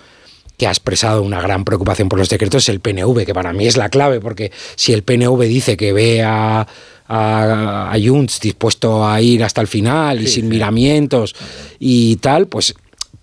que 0.57 0.66
ha 0.68 0.70
expresado 0.70 1.22
una 1.22 1.41
gran 1.41 1.64
preocupación 1.64 2.09
por 2.09 2.18
los 2.18 2.28
decretos 2.28 2.62
es 2.62 2.68
el 2.68 2.78
PNV, 2.80 3.24
que 3.26 3.35
para 3.35 3.53
mí 3.53 3.66
es 3.66 3.76
la 3.76 3.89
clave, 3.89 4.20
porque 4.20 4.53
si 4.76 4.93
el 4.93 5.03
PNV 5.03 5.41
dice 5.49 5.76
que 5.76 5.93
ve 5.93 6.22
a, 6.22 6.64
a, 7.09 7.91
a 7.93 7.97
Junts 8.01 8.39
dispuesto 8.41 9.07
a 9.07 9.20
ir 9.20 9.43
hasta 9.43 9.61
el 9.61 9.66
final 9.66 10.22
y 10.22 10.26
sin 10.28 10.49
miramientos 10.49 11.35
y 11.80 12.16
tal, 12.16 12.47
pues, 12.47 12.74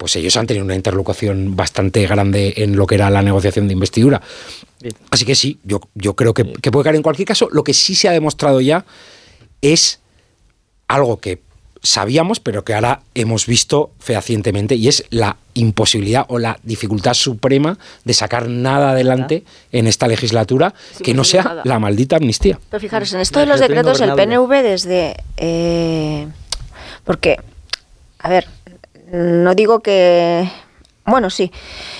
pues 0.02 0.16
ellos 0.16 0.36
han 0.36 0.48
tenido 0.48 0.66
una 0.66 0.74
interlocución 0.74 1.56
bastante 1.56 2.08
grande 2.08 2.56
en 2.58 2.76
lo 2.76 2.88
que 2.88 2.96
era 2.96 3.12
la 3.12 3.22
negociación 3.22 3.68
de 3.68 3.74
investidura. 3.74 4.20
Bien. 4.82 4.96
Así 5.12 5.26
que 5.26 5.36
sí, 5.36 5.60
yo, 5.64 5.80
yo 5.94 6.16
creo 6.16 6.34
que, 6.34 6.54
que 6.54 6.72
puede 6.72 6.86
caer 6.86 6.96
en 6.96 7.04
cualquier 7.04 7.28
caso. 7.28 7.50
Lo 7.52 7.64
que 7.64 7.76
sí 7.76 7.94
se 7.94 8.10
ha 8.10 8.12
demostrado 8.12 8.62
ya 8.62 8.84
es 9.62 10.00
algo 10.88 11.20
que 11.20 11.44
sabíamos, 11.84 12.40
pero 12.40 12.64
que 12.64 12.74
ahora 12.74 13.02
hemos 13.14 13.46
visto 13.46 13.92
fehacientemente, 14.00 14.74
y 14.74 14.88
es 14.88 15.06
la 15.12 15.38
imposibilidad 15.54 16.26
o 16.30 16.40
la 16.40 16.58
dificultad 16.64 17.14
suprema 17.14 17.78
de 18.04 18.16
sacar 18.16 18.50
nada 18.50 18.94
adelante 18.94 19.44
en 19.72 19.86
esta 19.86 20.08
legislatura 20.08 20.74
que 21.04 21.14
no 21.14 21.24
sea 21.24 21.44
nada. 21.44 21.62
la 21.64 21.78
maldita 21.78 22.16
amnistía. 22.16 22.60
Pero 22.72 22.82
fijaros, 22.82 23.14
en 23.14 23.20
esto 23.20 23.40
de 23.40 23.46
los 23.46 23.60
decretos, 23.60 24.02
el. 24.02 24.14
PNV 24.14 24.50
desde... 24.64 25.18
eh, 25.38 26.28
porque, 27.04 27.38
a 28.18 28.30
ver, 28.30 28.48
no 29.12 29.56
digo 29.56 29.80
que... 29.82 30.50
Bueno, 31.06 31.30
sí, 31.30 31.52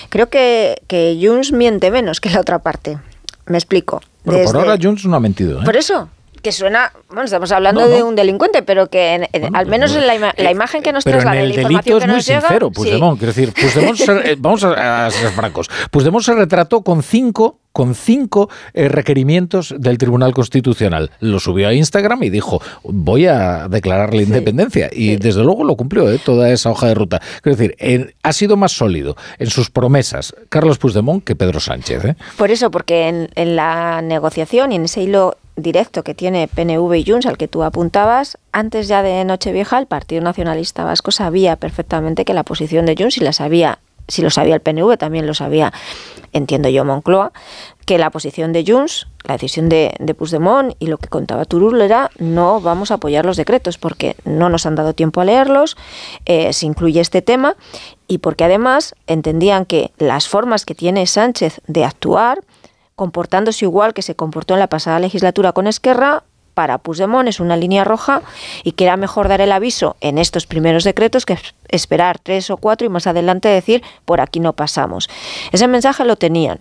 creo 0.08 0.28
que, 0.28 0.82
que 0.86 1.18
Junts 1.20 1.52
miente 1.52 1.90
menos 1.90 2.20
que 2.20 2.30
la 2.30 2.40
otra 2.40 2.60
parte. 2.60 2.98
Me 3.46 3.58
explico. 3.58 4.00
Bueno, 4.24 4.44
por 4.44 4.56
ahora 4.56 4.78
Junts 4.80 5.04
no 5.06 5.16
ha 5.16 5.20
mentido. 5.20 5.60
¿eh? 5.60 5.64
Por 5.64 5.76
eso, 5.76 6.08
que 6.42 6.52
suena, 6.52 6.92
bueno, 7.08 7.24
estamos 7.24 7.50
hablando 7.52 7.82
No, 7.82 7.88
no. 7.88 7.94
de 7.94 8.02
un 8.02 8.14
delincuente, 8.16 8.62
pero 8.62 8.88
que 8.88 9.14
en- 9.14 9.28
en- 9.32 9.54
al 9.56 9.66
menos 9.66 9.94
en 9.94 10.06
la, 10.06 10.16
ima- 10.16 10.34
la 10.36 10.50
imagen 10.50 10.82
que 10.82 10.92
nos 10.92 11.04
Pero 11.04 11.18
en 11.18 11.22
traslada, 11.22 11.42
el 11.42 11.48
la 11.50 11.54
delito 11.68 11.98
es 11.98 12.04
que 12.04 12.10
muy 12.10 12.20
llega, 12.20 12.40
sincero, 12.40 12.68
sí. 12.68 12.74
Puigdemont. 12.74 13.18
Quiero 13.18 13.32
decir, 13.32 13.52
Puigdemont 13.52 13.96
se- 13.98 14.32
eh, 14.32 14.36
vamos 14.38 14.64
a, 14.64 15.06
a 15.06 15.10
ser 15.10 15.30
francos. 15.30 15.70
Puigdemont 15.90 16.24
se 16.24 16.34
retrató 16.34 16.82
con 16.82 17.02
cinco 17.02 17.58
con 17.72 17.94
cinco 17.94 18.50
eh, 18.74 18.88
requerimientos 18.88 19.74
del 19.78 19.96
Tribunal 19.96 20.34
Constitucional. 20.34 21.10
Lo 21.20 21.40
subió 21.40 21.68
a 21.68 21.72
Instagram 21.72 22.22
y 22.24 22.28
dijo, 22.28 22.60
voy 22.84 23.26
a 23.28 23.66
declarar 23.66 24.12
la 24.12 24.20
independencia. 24.20 24.90
Y 24.92 25.16
desde 25.16 25.42
luego 25.42 25.64
lo 25.64 25.74
cumplió, 25.74 26.10
¿eh? 26.12 26.20
toda 26.22 26.50
esa 26.50 26.68
hoja 26.70 26.88
de 26.88 26.94
ruta. 26.94 27.22
Quiero 27.40 27.56
decir, 27.56 27.74
en- 27.78 28.12
ha 28.22 28.32
sido 28.34 28.56
más 28.58 28.72
sólido 28.72 29.16
en 29.38 29.48
sus 29.48 29.70
promesas 29.70 30.34
Carlos 30.50 30.76
Puigdemont 30.76 31.24
que 31.24 31.34
Pedro 31.34 31.60
Sánchez. 31.60 32.04
¿eh? 32.04 32.16
Por 32.36 32.50
eso, 32.50 32.70
porque 32.70 33.08
en, 33.08 33.30
en 33.36 33.56
la 33.56 34.02
negociación 34.02 34.72
y 34.72 34.76
en 34.76 34.84
ese 34.84 35.00
hilo 35.02 35.38
directo 35.56 36.02
que 36.02 36.14
tiene 36.14 36.48
PNV 36.48 36.94
y 36.94 37.04
Junts 37.04 37.26
al 37.26 37.36
que 37.36 37.48
tú 37.48 37.62
apuntabas, 37.62 38.38
antes 38.52 38.88
ya 38.88 39.02
de 39.02 39.24
Nochevieja 39.24 39.78
el 39.78 39.86
Partido 39.86 40.22
Nacionalista 40.22 40.84
Vasco 40.84 41.10
sabía 41.10 41.56
perfectamente 41.56 42.24
que 42.24 42.34
la 42.34 42.42
posición 42.42 42.86
de 42.86 42.96
Junts, 42.96 43.18
y 43.18 43.20
la 43.20 43.32
sabía, 43.32 43.78
si 44.08 44.22
lo 44.22 44.30
sabía 44.30 44.54
el 44.54 44.60
PNV, 44.60 44.96
también 44.96 45.26
lo 45.26 45.34
sabía, 45.34 45.72
entiendo 46.32 46.68
yo, 46.68 46.84
Moncloa, 46.84 47.32
que 47.84 47.98
la 47.98 48.10
posición 48.10 48.52
de 48.52 48.64
Junts, 48.66 49.08
la 49.24 49.34
decisión 49.34 49.68
de, 49.68 49.94
de 49.98 50.16
y 50.78 50.86
lo 50.86 50.98
que 50.98 51.08
contaba 51.08 51.44
Turul 51.44 51.80
era 51.80 52.10
no 52.18 52.60
vamos 52.60 52.90
a 52.90 52.94
apoyar 52.94 53.26
los 53.26 53.36
decretos 53.36 53.78
porque 53.78 54.16
no 54.24 54.48
nos 54.48 54.66
han 54.66 54.74
dado 54.74 54.94
tiempo 54.94 55.20
a 55.20 55.24
leerlos, 55.24 55.76
eh, 56.24 56.52
se 56.52 56.66
incluye 56.66 57.00
este 57.00 57.22
tema 57.22 57.56
y 58.08 58.18
porque 58.18 58.44
además 58.44 58.94
entendían 59.06 59.64
que 59.66 59.92
las 59.98 60.28
formas 60.28 60.64
que 60.64 60.74
tiene 60.74 61.06
Sánchez 61.06 61.60
de 61.66 61.84
actuar, 61.84 62.40
comportándose 63.06 63.64
igual 63.64 63.94
que 63.94 64.02
se 64.02 64.14
comportó 64.14 64.54
en 64.54 64.60
la 64.60 64.68
pasada 64.68 65.00
legislatura 65.00 65.50
con 65.50 65.66
Esquerra, 65.66 66.22
para 66.54 66.78
Puigdemont 66.78 67.28
es 67.28 67.40
una 67.40 67.56
línea 67.56 67.82
roja 67.82 68.22
y 68.62 68.72
que 68.72 68.84
era 68.84 68.96
mejor 68.96 69.26
dar 69.26 69.40
el 69.40 69.50
aviso 69.50 69.96
en 70.00 70.18
estos 70.18 70.46
primeros 70.46 70.84
decretos 70.84 71.26
que 71.26 71.36
esperar 71.68 72.20
tres 72.20 72.48
o 72.50 72.58
cuatro 72.58 72.86
y 72.86 72.90
más 72.90 73.08
adelante 73.08 73.48
decir 73.48 73.82
por 74.04 74.20
aquí 74.20 74.38
no 74.38 74.52
pasamos. 74.52 75.08
Ese 75.50 75.66
mensaje 75.66 76.04
lo 76.04 76.14
tenían. 76.14 76.60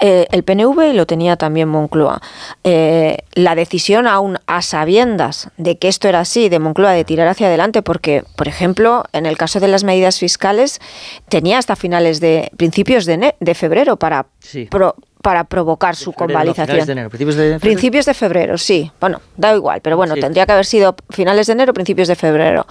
Eh, 0.00 0.26
el 0.30 0.44
PNV 0.44 0.90
y 0.90 0.92
lo 0.92 1.06
tenía 1.06 1.34
también 1.36 1.68
Moncloa. 1.68 2.20
Eh, 2.62 3.16
la 3.32 3.56
decisión 3.56 4.06
aún 4.06 4.38
a 4.46 4.62
sabiendas 4.62 5.50
de 5.56 5.76
que 5.76 5.88
esto 5.88 6.06
era 6.06 6.20
así, 6.20 6.48
de 6.48 6.60
Moncloa, 6.60 6.92
de 6.92 7.04
tirar 7.04 7.26
hacia 7.26 7.48
adelante, 7.48 7.82
porque, 7.82 8.22
por 8.36 8.46
ejemplo, 8.46 9.02
en 9.12 9.26
el 9.26 9.36
caso 9.36 9.58
de 9.58 9.66
las 9.66 9.82
medidas 9.82 10.20
fiscales, 10.20 10.80
tenía 11.28 11.58
hasta 11.58 11.74
finales 11.74 12.20
de 12.20 12.48
principios 12.56 13.06
de, 13.06 13.34
febrero 13.56 13.96
para, 13.96 14.26
Sí. 14.38 14.66
pro- 14.70 14.94
para 15.22 15.44
provocar 15.44 15.96
su 15.96 16.12
Febrero, 16.12 16.26
no, 16.26 16.26
finales 16.28 16.54
convalidación. 16.56 16.86
de 16.86 16.92
enero, 16.92 17.08
principios 17.10 17.36
de 17.36 17.42
febrero. 17.42 17.60
Principios 17.60 18.06
de 18.06 18.14
febrero, 18.14 18.58
sí. 18.58 18.92
Bueno, 19.00 19.20
da 19.36 19.54
igual, 19.54 19.80
pero 19.80 19.96
bueno, 19.96 20.14
Sí. 20.14 20.20
tendría 20.20 20.46
que 20.46 20.52
haber 20.52 20.66
sido 20.66 20.94
finales 21.10 21.46
de 21.46 21.52
enero, 21.54 21.72
principios 21.74 22.08
de 22.08 22.14
febrero. 22.16 22.66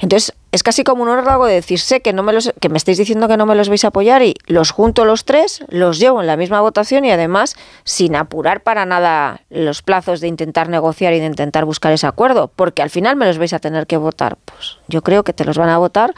Entonces, 0.00 0.32
es 0.52 0.62
casi 0.62 0.82
como 0.82 1.02
un 1.04 1.08
órdago 1.08 1.46
de 1.46 1.54
decir, 1.54 1.78
sé 1.78 2.00
que, 2.00 2.12
no 2.12 2.22
me 2.22 2.32
los, 2.32 2.52
que 2.60 2.68
me 2.68 2.76
estáis 2.76 2.98
diciendo 2.98 3.28
que 3.28 3.36
no 3.36 3.46
me 3.46 3.54
los 3.54 3.68
vais 3.68 3.84
a 3.84 3.88
apoyar 3.88 4.22
y 4.22 4.34
los 4.46 4.70
junto 4.72 5.04
los 5.04 5.24
tres, 5.24 5.62
los 5.68 5.98
llevo 6.00 6.20
en 6.20 6.26
la 6.26 6.36
misma 6.36 6.60
votación 6.60 7.04
y 7.04 7.12
además 7.12 7.54
sin 7.84 8.16
apurar 8.16 8.62
para 8.62 8.84
nada 8.84 9.42
los 9.50 9.82
plazos 9.82 10.20
de 10.20 10.26
intentar 10.26 10.68
negociar 10.68 11.12
y 11.12 11.20
de 11.20 11.26
intentar 11.26 11.64
buscar 11.64 11.92
ese 11.92 12.06
acuerdo, 12.06 12.50
porque 12.56 12.82
al 12.82 12.90
final 12.90 13.14
me 13.16 13.26
los 13.26 13.38
vais 13.38 13.52
a 13.52 13.58
tener 13.60 13.86
que 13.86 13.96
votar. 13.96 14.38
Pues 14.44 14.78
yo 14.88 15.02
creo 15.02 15.22
que 15.22 15.32
te 15.32 15.44
los 15.44 15.56
van 15.56 15.68
a 15.68 15.78
votar 15.78 16.14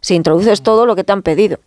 si 0.00 0.14
introduces 0.14 0.62
todo 0.62 0.86
lo 0.86 0.94
que 0.94 1.04
te 1.04 1.12
han 1.12 1.22
pedido. 1.22 1.58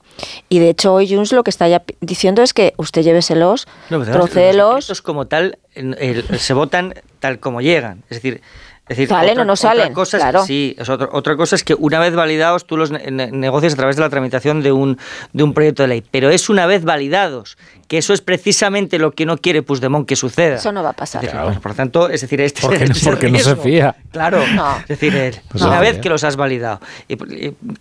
Y 0.49 0.59
de 0.59 0.69
hecho 0.69 0.93
hoy 0.93 1.07
Junts 1.13 1.31
lo 1.33 1.43
que 1.43 1.49
está 1.49 1.67
ya 1.67 1.83
diciendo 2.01 2.41
es 2.41 2.53
que 2.53 2.73
usted 2.77 3.01
lléveselos, 3.03 3.67
No, 3.89 4.03
trocéelos... 4.03 4.89
Los 4.89 5.01
como 5.01 5.27
tal 5.27 5.57
el- 5.73 6.23
se 6.39 6.53
votan 6.53 6.93
tal 7.19 7.39
como 7.39 7.61
llegan. 7.61 8.03
Es 8.09 8.17
decir, 8.21 8.41
Es 8.87 8.97
decir, 8.97 9.07
¿Salen 9.09 9.31
otra- 9.31 9.41
o 9.41 9.45
no 9.45 9.53
otra 9.53 9.69
salen? 9.69 9.93
cosa 9.93 10.17
es- 10.17 10.23
Claro. 10.23 10.45
sí, 10.45 10.75
es 10.77 10.87
otro- 10.89 11.09
otra 11.11 11.35
cosa 11.35 11.55
es 11.55 11.63
que 11.63 11.73
una 11.73 11.99
vez 11.99 12.13
validados 12.13 12.65
tú 12.67 12.77
los 12.77 12.91
ne- 12.91 13.09
ne- 13.09 13.31
negocias 13.31 13.73
a 13.73 13.75
través 13.77 13.95
de 13.95 14.03
la 14.03 14.09
tramitación 14.09 14.61
de 14.61 14.71
un, 14.71 14.99
de 15.33 15.43
un 15.43 15.53
proyecto 15.55 15.81
de 15.83 15.87
ley. 15.89 16.03
Pero 16.11 16.29
es 16.29 16.49
una 16.49 16.67
vez 16.67 16.83
validados, 16.83 17.57
que 17.87 17.97
eso 17.97 18.13
es 18.13 18.21
precisamente 18.21 18.99
lo 18.99 19.11
que 19.11 19.25
no 19.25 19.37
quiere 19.37 19.63
Puigdemont 19.63 20.07
que 20.07 20.15
suceda. 20.15 20.55
Eso 20.57 20.71
no 20.71 20.83
va 20.83 20.89
a 20.89 20.93
pasar. 20.93 21.21
Decir, 21.23 21.39
Por 21.61 21.73
tanto, 21.73 22.09
es 22.09 22.21
decir, 22.21 22.39
este 22.41 22.61
Porque, 22.61 22.83
es 22.83 22.89
el 22.91 23.01
porque 23.03 23.29
no 23.31 23.39
se 23.39 23.55
fía. 23.55 23.95
Claro, 24.11 24.43
No. 24.53 24.77
es 24.77 24.87
decir, 24.87 25.15
el- 25.15 25.35
No 25.53 25.59
se 25.59 25.65
una 25.65 25.79
vez 25.79 25.97
que 25.99 26.09
los 26.09 26.23
has 26.23 26.35
validado. 26.35 26.79
Y, 27.07 27.13
y 27.13 27.17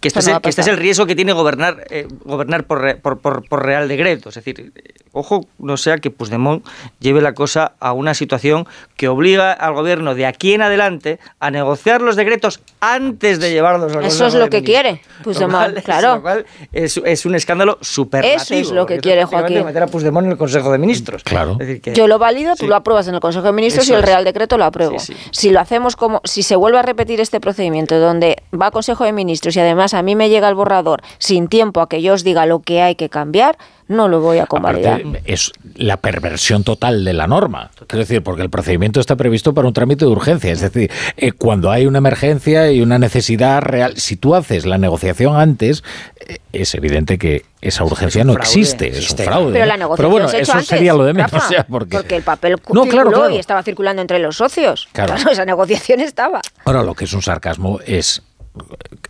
que, 0.01 0.09
este 0.09 0.31
no 0.33 0.41
que 0.41 0.49
este 0.49 0.63
es 0.63 0.67
el 0.69 0.79
riesgo 0.79 1.05
que 1.07 1.15
tiene 1.15 1.33
gobernar 1.33 1.85
eh, 1.91 2.09
gobernar 2.25 2.65
por, 2.65 2.81
re- 2.81 2.97
por, 2.97 3.19
por- 3.19 3.47
por 3.47 3.65
real 3.65 3.89
decreto. 3.89 4.31
Es 4.31 4.37
decir, 4.37 4.73
eh, 4.75 4.93
ojo, 5.13 5.47
no 5.59 5.77
sea 5.77 5.99
que 5.99 6.11
Puigdemont 6.11 6.65
lleve 6.99 7.21
la 7.21 7.35
cosa 7.35 7.73
a 7.79 7.93
una 7.93 8.15
situación 8.15 8.67
que 8.97 9.09
obliga 9.09 9.53
al 9.53 9.75
gobierno 9.75 10.15
de 10.15 10.25
aquí 10.27 10.55
en 10.55 10.63
adelante 10.63 10.93
a 11.40 11.51
negociar 11.51 12.01
los 12.03 12.16
decretos 12.16 12.61
antes 12.80 13.40
de 13.40 13.51
llevarlos 13.53 13.95
al 13.95 14.05
Eso 14.05 14.26
es 14.26 14.34
lo 14.34 14.49
que 14.51 14.62
quiere 14.62 15.01
Lo 15.18 15.24
Puigdemont, 15.24 15.72
cual- 15.72 15.82
claro. 15.82 16.14
lo 16.16 16.22
cual 16.22 16.47
es, 16.72 17.01
es 17.05 17.26
un 17.26 17.34
escándalo 17.34 17.78
superlativo. 17.80 18.42
Eso 18.42 18.55
es 18.55 18.70
lo 18.70 18.86
que 18.86 18.99
quiere 18.99 19.24
Joaquín. 19.24 19.64
meter 19.64 19.82
a 19.82 19.86
Puigdemont 19.86 20.26
en 20.26 20.32
el 20.32 20.38
Consejo 20.38 20.70
de 20.72 20.78
Ministros. 20.78 21.22
Claro. 21.22 21.53
Es 21.53 21.59
decir, 21.66 21.80
que- 21.80 21.95
Yo 21.95 22.07
lo 22.07 22.18
valido, 22.18 22.53
tú 22.55 22.64
Sí. 22.64 22.66
lo 22.66 22.76
apruebas 22.76 23.09
en 23.09 23.14
el 23.14 23.20
Consejo 23.20 23.47
de 23.47 23.53
Ministros 23.53 23.84
Eso 23.86 23.92
y 23.95 23.97
el 23.97 24.03
es. 24.03 24.07
Real 24.07 24.24
Decreto 24.24 24.59
lo 24.59 24.64
apruebo. 24.64 24.99
Sí, 24.99 25.14
sí. 25.14 25.18
Si 25.32 25.51
lo 25.51 25.61
hacemos 25.61 25.97
como, 25.97 26.20
si 26.24 26.42
se 26.42 26.57
vuelve 26.57 26.78
a 26.78 26.82
repetir 26.82 27.20
este 27.20 27.40
procedimiento 27.40 27.99
donde 27.99 28.36
va 28.59 28.66
a 28.66 28.70
Consejo 28.70 29.05
de 29.05 29.12
Ministros 29.12 29.57
y 29.57 29.61
además 29.61 29.95
a 29.95 30.03
mí 30.03 30.14
me 30.16 30.28
llega 30.28 30.49
el 30.49 30.55
borrador 30.55 31.03
sin 31.18 31.49
tiempo 31.49 31.80
a 31.80 31.88
que 31.88 32.03
yo 32.03 32.14
os 32.14 32.24
diga 32.24 32.47
lo 32.47 32.61
que 32.61 32.82
hay 32.82 32.95
que 32.95 33.09
cambiar, 33.09 33.57
no 33.87 34.09
lo 34.09 34.20
voy 34.20 34.39
a 34.39 34.47
convalidar. 34.47 35.01
Aparte, 35.01 35.22
es 35.26 35.53
la 35.74 35.99
perversión 35.99 36.64
total 36.64 37.05
de 37.05 37.12
la 37.12 37.26
norma. 37.26 37.70
Quiero 37.87 37.99
decir, 38.01 38.22
porque 38.22 38.43
el 38.43 38.51
procedimiento 38.51 39.01
está 39.01 39.16
previsto 39.16 39.53
para 39.53 39.68
un 39.68 39.74
trámite 39.74 40.05
de 40.05 40.11
urgencia. 40.11 40.53
Es 40.53 40.61
decir, 40.61 40.91
eh, 41.16 41.32
cuando 41.32 41.70
hay 41.70 41.87
una 41.87 41.99
emergencia 41.99 42.70
y 42.72 42.80
una 42.80 42.99
necesidad 42.99 43.61
real, 43.62 43.97
si 43.97 44.16
tú 44.16 44.35
haces 44.35 44.64
la 44.64 44.78
negociación 44.78 45.37
antes, 45.37 45.85
eh, 46.26 46.39
es 46.53 46.74
evidente 46.74 47.18
que 47.18 47.45
esa 47.61 47.85
urgencia 47.85 48.24
no 48.24 48.32
fraude. 48.35 48.49
existe, 48.49 48.89
es 48.89 49.11
un 49.11 49.18
fraude. 49.18 49.53
Pero 49.53 49.66
la 49.66 49.76
negociación 49.76 50.11
bueno, 50.12 50.28
se 50.28 50.41
eso 50.41 50.53
antes, 50.53 50.66
sería 50.68 50.95
lo 50.95 51.05
de 51.05 51.12
menos. 51.14 51.30
Rafa, 51.30 51.64
porque... 51.68 51.97
porque 51.97 52.16
el 52.16 52.22
papel 52.22 52.53
No, 52.53 52.85
circuló 52.85 52.89
claro, 52.89 53.11
claro. 53.11 53.30
y 53.30 53.39
estaba 53.39 53.62
circulando 53.62 54.01
entre 54.03 54.18
los 54.18 54.37
socios. 54.37 54.89
Claro. 54.93 55.14
Claro, 55.14 55.30
esa 55.30 55.45
negociación 55.45 56.01
estaba. 56.01 56.41
Ahora, 56.64 56.82
lo 56.82 56.95
que 56.95 57.05
es 57.05 57.12
un 57.12 57.22
sarcasmo 57.22 57.80
es, 57.87 58.22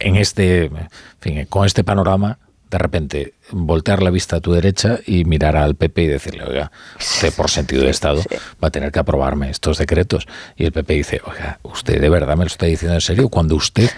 en 0.00 0.16
este, 0.16 0.64
en 0.64 0.88
fin, 1.20 1.46
con 1.46 1.64
este 1.66 1.84
panorama, 1.84 2.38
de 2.74 2.78
repente 2.78 3.34
voltear 3.52 4.02
la 4.02 4.10
vista 4.10 4.36
a 4.36 4.40
tu 4.40 4.52
derecha 4.52 4.98
y 5.06 5.24
mirar 5.24 5.56
al 5.56 5.76
PP 5.76 6.02
y 6.02 6.06
decirle, 6.08 6.42
oiga, 6.44 6.72
usted 6.98 7.32
por 7.32 7.48
sentido 7.48 7.84
de 7.84 7.90
Estado 7.90 8.20
va 8.62 8.66
a 8.66 8.70
tener 8.72 8.90
que 8.90 8.98
aprobarme 8.98 9.48
estos 9.48 9.78
decretos. 9.78 10.26
Y 10.56 10.64
el 10.64 10.72
PP 10.72 10.92
dice, 10.94 11.20
oiga, 11.24 11.60
usted 11.62 12.00
de 12.00 12.08
verdad 12.08 12.36
me 12.36 12.42
lo 12.42 12.48
está 12.48 12.66
diciendo 12.66 12.96
en 12.96 13.00
serio, 13.00 13.28
cuando 13.28 13.54
usted 13.54 13.88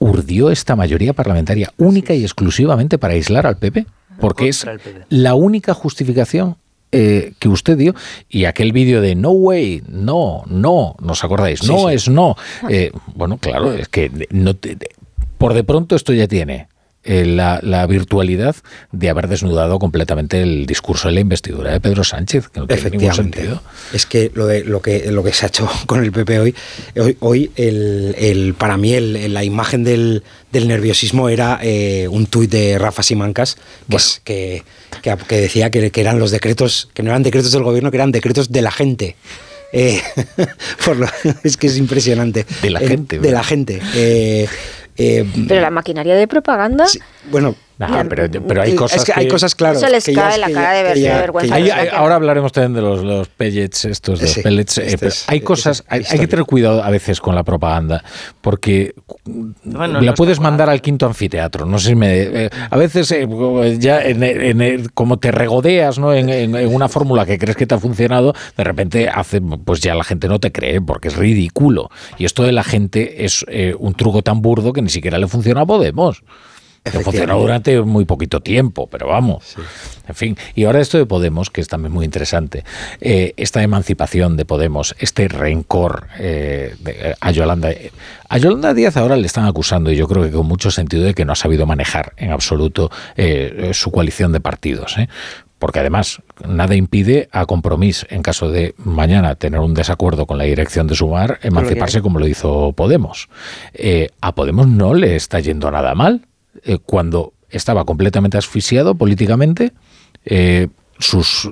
urdió 0.00 0.50
esta 0.50 0.74
mayoría 0.74 1.12
parlamentaria 1.12 1.72
única 1.76 2.14
y 2.14 2.22
exclusivamente 2.24 2.98
para 2.98 3.14
aislar 3.14 3.46
al 3.46 3.58
PP, 3.58 3.86
porque 4.18 4.48
es 4.48 4.66
la 5.08 5.34
única 5.36 5.72
justificación 5.72 6.56
eh, 6.90 7.32
que 7.38 7.48
usted 7.48 7.76
dio 7.78 7.94
y 8.28 8.46
aquel 8.46 8.72
vídeo 8.72 9.00
de 9.00 9.14
no 9.14 9.30
way, 9.30 9.84
no, 9.88 10.42
no, 10.48 10.96
¿nos 11.00 11.22
acordáis? 11.22 11.60
Sí, 11.60 11.68
no 11.68 11.88
sí. 11.90 11.94
es 11.94 12.08
no. 12.08 12.34
Eh, 12.68 12.90
bueno, 13.14 13.38
claro, 13.38 13.72
es 13.72 13.86
que 13.88 14.10
no 14.30 14.54
te- 14.54 14.74
de- 14.74 14.90
por 15.38 15.54
de 15.54 15.62
pronto 15.62 15.94
esto 15.94 16.12
ya 16.12 16.26
tiene 16.26 16.66
eh, 17.06 17.24
la, 17.24 17.60
la 17.62 17.86
virtualidad 17.86 18.56
de 18.92 19.08
haber 19.08 19.28
desnudado 19.28 19.78
completamente 19.78 20.42
el 20.42 20.66
discurso 20.66 21.08
de 21.08 21.14
la 21.14 21.20
investidura 21.20 21.72
de 21.72 21.80
Pedro 21.80 22.04
Sánchez, 22.04 22.48
que 22.48 22.60
no 22.60 22.66
tiene 22.66 22.90
ningún 22.90 23.14
sentido. 23.14 23.62
Es 23.92 24.06
que 24.06 24.30
lo, 24.34 24.46
de, 24.46 24.64
lo 24.64 24.82
que 24.82 25.10
lo 25.10 25.22
que 25.24 25.32
se 25.32 25.46
ha 25.46 25.48
hecho 25.48 25.68
con 25.86 26.02
el 26.02 26.12
PP 26.12 26.38
hoy, 26.40 26.54
hoy, 26.96 27.16
hoy 27.20 27.50
el, 27.56 28.14
el- 28.18 28.54
para 28.54 28.76
mí 28.76 28.92
el- 28.94 29.32
la 29.32 29.44
imagen 29.44 29.84
del, 29.84 30.22
del 30.52 30.68
nerviosismo 30.68 31.28
era 31.28 31.58
eh, 31.62 32.08
un 32.10 32.26
tuit 32.26 32.50
de 32.50 32.78
Rafa 32.78 33.02
Simancas 33.02 33.56
que, 33.88 33.96
es- 33.96 34.20
que, 34.24 34.62
que- 35.02 35.16
que 35.28 35.36
decía 35.40 35.70
que, 35.70 35.90
que 35.90 36.00
eran 36.00 36.18
los 36.18 36.30
decretos, 36.30 36.88
que 36.94 37.02
no 37.02 37.10
eran 37.10 37.22
decretos 37.22 37.52
del 37.52 37.62
gobierno, 37.62 37.90
que 37.90 37.96
eran 37.96 38.12
decretos 38.12 38.50
de 38.52 38.62
la 38.62 38.70
gente. 38.70 39.16
Eh, 39.72 40.00
por 40.84 40.96
lo- 40.96 41.08
es 41.44 41.56
que 41.56 41.66
es 41.66 41.76
impresionante. 41.76 42.46
De 42.62 42.70
la 42.70 42.80
Eh, 42.80 42.88
gente, 42.88 43.16
De 43.16 43.20
¿verdad? 43.22 43.38
la 43.38 43.44
gente. 43.44 43.80
Eh, 43.94 44.46
eh, 44.96 45.24
Pero 45.48 45.60
la 45.60 45.70
maquinaria 45.70 46.14
de 46.14 46.26
propaganda, 46.26 46.86
bueno, 47.30 47.54
Nah, 47.78 48.04
pero, 48.08 48.26
pero 48.48 48.62
hay 48.62 48.72
eh, 48.72 48.74
cosas 48.74 49.00
es 49.00 49.04
que, 49.04 49.12
hay 49.14 49.28
cosas 49.28 49.54
claro. 49.54 49.76
Eso 49.78 49.86
les 49.88 50.02
que 50.04 50.14
cae 50.14 50.38
la 50.38 50.46
que 50.46 50.52
cara 50.54 50.80
ya- 50.82 50.88
de 50.88 50.94
que 50.94 51.00
ya- 51.02 51.20
vergüenza. 51.20 51.54
que 51.56 51.62
Hay- 51.62 51.70
hay- 51.70 51.88
ahora 51.92 52.14
hablaremos 52.14 52.50
también 52.52 52.72
de 52.72 52.80
los, 52.80 53.02
los 53.04 53.28
pellets 53.28 53.84
estos, 53.84 54.18
de 54.18 54.24
los 54.26 54.34
Sí, 54.34 54.40
pellets, 54.42 54.78
este 54.78 54.94
eh, 54.94 54.96
pero 54.98 55.08
es- 55.10 55.24
hay 55.28 55.36
este 55.36 55.44
cosas, 55.46 55.80
es 55.80 55.84
hay, 55.92 56.02
hay 56.08 56.18
que 56.20 56.26
tener 56.26 56.46
cuidado 56.46 56.82
a 56.82 56.88
veces 56.88 57.20
con 57.20 57.34
la 57.34 57.44
propaganda, 57.44 58.02
porque 58.40 58.94
Bueno, 59.26 60.00
la 60.00 60.06
no 60.06 60.14
puedes 60.14 60.40
mandar 60.40 60.70
al 60.70 60.80
quinto 60.80 61.04
anfiteatro. 61.04 61.66
No 61.66 61.78
sé 61.78 61.88
si 61.90 61.94
me, 61.96 62.22
eh, 62.46 62.50
a 62.70 62.76
veces 62.78 63.12
eh, 63.12 63.28
ya 63.78 64.00
en, 64.02 64.22
en- 64.22 64.60
en- 64.62 64.88
como 64.94 65.18
te 65.18 65.30
regodeas 65.30 65.98
¿no? 65.98 66.14
en, 66.14 66.30
en- 66.30 66.56
en 66.56 66.74
una 66.74 66.88
fórmula 66.88 67.26
que 67.26 67.38
crees 67.38 67.56
que 67.58 67.66
te 67.66 67.74
ha 67.74 67.78
funcionado, 67.78 68.32
de 68.56 68.64
repente 68.64 69.08
hace, 69.08 69.40
pues 69.42 69.80
ya 69.80 69.94
la 69.94 70.04
gente 70.04 70.28
no 70.28 70.40
te 70.40 70.50
cree 70.50 70.80
porque 70.80 71.08
es 71.08 71.16
ridículo. 71.16 71.90
Y 72.16 72.24
esto 72.24 72.42
de 72.42 72.52
la 72.52 72.64
gente 72.64 73.24
es 73.26 73.44
eh, 73.48 73.74
un 73.78 73.92
truco 73.94 74.22
tan 74.22 74.40
burdo 74.40 74.72
que 74.72 74.80
ni 74.80 74.88
siquiera 74.88 75.18
le 75.18 75.28
funciona 75.28 75.60
a 75.60 75.66
Podemos. 75.66 76.22
Que 76.90 77.00
funcionó 77.00 77.38
durante 77.40 77.80
muy 77.82 78.04
poquito 78.04 78.40
tiempo, 78.40 78.86
pero 78.86 79.08
vamos. 79.08 79.56
En 80.08 80.14
fin, 80.14 80.36
y 80.54 80.64
ahora 80.64 80.80
esto 80.80 80.98
de 80.98 81.06
Podemos, 81.06 81.50
que 81.50 81.60
es 81.60 81.68
también 81.68 81.92
muy 81.92 82.04
interesante, 82.04 82.62
eh, 83.00 83.34
esta 83.36 83.62
emancipación 83.62 84.36
de 84.36 84.44
Podemos, 84.44 84.94
este 84.98 85.26
rencor 85.28 86.06
eh, 86.18 86.74
de- 86.80 86.92
eh, 87.10 87.14
a 87.20 87.30
Yolanda. 87.32 87.70
A 88.28 88.38
Yolanda 88.38 88.72
Díaz 88.72 88.96
ahora 88.96 89.16
le 89.16 89.26
están 89.26 89.46
acusando, 89.46 89.90
y 89.90 89.96
yo 89.96 90.06
creo 90.06 90.22
que 90.22 90.30
con 90.30 90.46
mucho 90.46 90.70
sentido, 90.70 91.02
de 91.04 91.14
que 91.14 91.24
no 91.24 91.32
ha 91.32 91.36
sabido 91.36 91.66
manejar 91.66 92.12
en 92.16 92.30
absoluto 92.30 92.90
eh, 93.16 93.70
su 93.74 93.90
coalición 93.90 94.32
de 94.32 94.40
partidos. 94.40 94.94
Porque 95.58 95.80
además, 95.80 96.20
nada 96.46 96.74
impide 96.76 97.28
a 97.32 97.46
Compromís, 97.46 98.06
en 98.10 98.20
caso 98.22 98.50
de 98.50 98.74
mañana 98.76 99.36
tener 99.36 99.58
un 99.60 99.72
desacuerdo 99.72 100.26
con 100.26 100.36
la 100.38 100.44
dirección 100.44 100.86
de 100.86 100.94
Sumar, 100.94 101.38
emanciparse 101.42 102.02
como 102.02 102.18
lo 102.18 102.28
hizo 102.28 102.74
Podemos. 102.74 103.28
A 104.20 104.34
Podemos 104.34 104.68
no 104.68 104.92
le 104.92 105.16
está 105.16 105.40
yendo 105.40 105.70
nada 105.70 105.94
mal 105.94 106.26
eh, 106.66 106.78
cuando 106.84 107.32
estaba 107.48 107.84
completamente 107.84 108.36
asfixiado 108.36 108.96
políticamente, 108.96 109.72
eh, 110.24 110.68
sus 110.98 111.48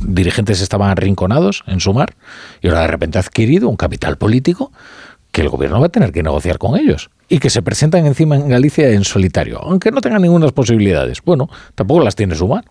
dirigentes 0.00 0.60
estaban 0.60 0.90
arrinconados 0.90 1.62
en 1.66 1.80
Sumar 1.80 2.14
y 2.62 2.68
ahora 2.68 2.82
de 2.82 2.86
repente 2.88 3.18
ha 3.18 3.20
adquirido 3.20 3.68
un 3.68 3.76
capital 3.76 4.16
político 4.16 4.72
que 5.32 5.42
el 5.42 5.50
gobierno 5.50 5.80
va 5.80 5.86
a 5.86 5.90
tener 5.90 6.12
que 6.12 6.22
negociar 6.22 6.58
con 6.58 6.78
ellos 6.78 7.10
y 7.28 7.40
que 7.40 7.50
se 7.50 7.60
presentan 7.60 8.06
encima 8.06 8.36
en 8.36 8.48
Galicia 8.48 8.88
en 8.90 9.04
solitario, 9.04 9.58
aunque 9.60 9.90
no 9.90 10.00
tengan 10.00 10.22
ninguna 10.22 10.48
posibilidades. 10.48 11.20
Bueno, 11.22 11.50
tampoco 11.74 12.02
las 12.02 12.14
tiene 12.16 12.34
Sumar, 12.34 12.64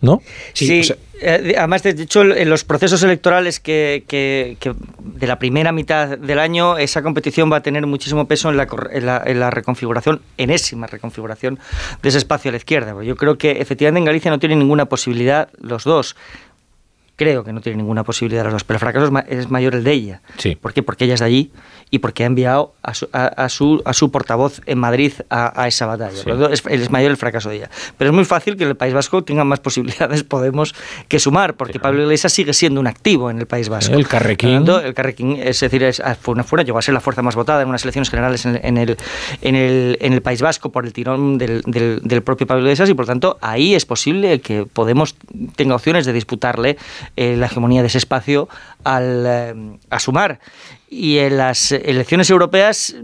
¿no? 0.00 0.22
Sí, 0.52 0.80
eh, 0.80 0.96
además, 1.22 1.82
de 1.82 1.90
hecho, 1.90 2.22
en 2.22 2.50
los 2.50 2.64
procesos 2.64 3.02
electorales 3.02 3.60
que, 3.60 4.04
de 4.98 5.26
la 5.26 5.38
primera 5.38 5.72
mitad 5.72 6.18
del 6.18 6.38
año, 6.38 6.78
esa 6.78 7.02
competición 7.02 7.50
va 7.50 7.58
a 7.58 7.62
tener 7.62 7.86
muchísimo 7.86 8.26
peso 8.26 8.50
en 8.50 8.56
la, 8.56 8.68
en 8.90 9.06
en 9.36 9.40
la 9.40 9.50
reconfiguración, 9.50 10.20
enésima 10.36 10.86
reconfiguración 10.86 11.58
de 12.02 12.08
ese 12.08 12.18
espacio 12.18 12.48
a 12.50 12.52
la 12.52 12.58
izquierda. 12.58 13.02
Yo 13.02 13.16
creo 13.16 13.38
que 13.38 13.52
efectivamente 13.52 13.98
en 13.98 14.04
Galicia 14.04 14.30
no 14.30 14.38
tienen 14.38 14.58
ninguna 14.58 14.86
posibilidad 14.86 15.48
los 15.60 15.84
dos. 15.84 16.16
Creo 17.16 17.44
que 17.44 17.52
no 17.52 17.62
tiene 17.62 17.78
ninguna 17.78 18.04
posibilidad 18.04 18.44
los 18.44 18.52
dos, 18.52 18.64
pero 18.64 18.76
el 18.76 18.80
fracaso 18.80 19.06
es, 19.06 19.10
ma- 19.10 19.24
es 19.26 19.50
mayor 19.50 19.74
el 19.74 19.84
de 19.84 19.92
ella. 19.92 20.20
Sí. 20.36 20.54
¿Por 20.54 20.74
qué? 20.74 20.82
Porque 20.82 21.04
ella 21.06 21.14
es 21.14 21.20
de 21.20 21.26
allí 21.26 21.50
y 21.90 22.00
porque 22.00 22.24
ha 22.24 22.26
enviado 22.26 22.74
a 22.82 22.92
su, 22.92 23.08
a, 23.12 23.26
a 23.26 23.48
su, 23.48 23.80
a 23.86 23.92
su 23.94 24.10
portavoz 24.10 24.60
en 24.66 24.78
Madrid 24.78 25.12
a, 25.30 25.62
a 25.62 25.66
esa 25.68 25.86
batalla. 25.86 26.16
Sí. 26.16 26.24
Por 26.24 26.34
lo 26.34 26.40
tanto, 26.40 26.52
es, 26.52 26.62
es 26.82 26.90
mayor 26.90 27.10
el 27.12 27.16
fracaso 27.16 27.48
de 27.48 27.56
ella. 27.56 27.70
Pero 27.96 28.10
es 28.10 28.14
muy 28.14 28.24
fácil 28.26 28.56
que 28.56 28.64
en 28.64 28.70
el 28.70 28.76
País 28.76 28.92
Vasco 28.92 29.24
tengan 29.24 29.46
más 29.46 29.60
posibilidades 29.60 30.24
Podemos 30.36 30.74
que 31.08 31.18
sumar, 31.18 31.54
porque 31.54 31.80
Pablo 31.80 32.02
Iglesias 32.02 32.32
sigue 32.34 32.52
siendo 32.52 32.80
un 32.80 32.86
activo 32.86 33.30
en 33.30 33.38
el 33.38 33.46
País 33.46 33.68
Vasco. 33.70 33.94
El 33.94 34.06
Carrequín. 34.06 34.56
Tanto, 34.64 34.80
el 34.80 34.92
Carrequín, 34.92 35.36
es 35.42 35.58
decir, 35.60 35.82
es, 35.84 36.00
ah, 36.00 36.16
fue 36.20 36.34
una 36.34 36.44
fuera, 36.44 36.64
llegó 36.64 36.78
a 36.78 36.82
ser 36.82 36.92
la 36.92 37.00
fuerza 37.00 37.22
más 37.22 37.34
votada 37.34 37.62
en 37.62 37.68
unas 37.68 37.82
elecciones 37.84 38.10
generales 38.10 38.44
en, 38.44 38.60
en 38.62 38.76
el, 38.76 38.96
en, 39.40 39.54
el, 39.54 39.96
en 40.02 40.12
el 40.12 40.20
País 40.20 40.42
Vasco 40.42 40.70
por 40.70 40.84
el 40.84 40.92
tirón 40.92 41.38
del, 41.38 41.62
del, 41.62 42.00
del 42.02 42.22
propio 42.22 42.46
Pablo 42.46 42.62
Iglesias 42.64 42.90
y 42.90 42.94
por 42.94 43.06
tanto 43.06 43.38
ahí 43.40 43.74
es 43.74 43.86
posible 43.86 44.40
que 44.40 44.66
Podemos 44.66 45.14
tenga 45.54 45.74
opciones 45.76 46.04
de 46.04 46.12
disputarle 46.12 46.76
eh, 47.16 47.36
la 47.36 47.46
hegemonía 47.46 47.82
de 47.82 47.88
ese 47.88 47.98
espacio 47.98 48.48
al, 48.84 49.24
eh, 49.26 49.54
a 49.90 49.98
sumar. 50.00 50.40
Y 50.88 51.18
en 51.18 51.36
las 51.36 51.72
elecciones 51.72 52.30
europeas, 52.30 52.94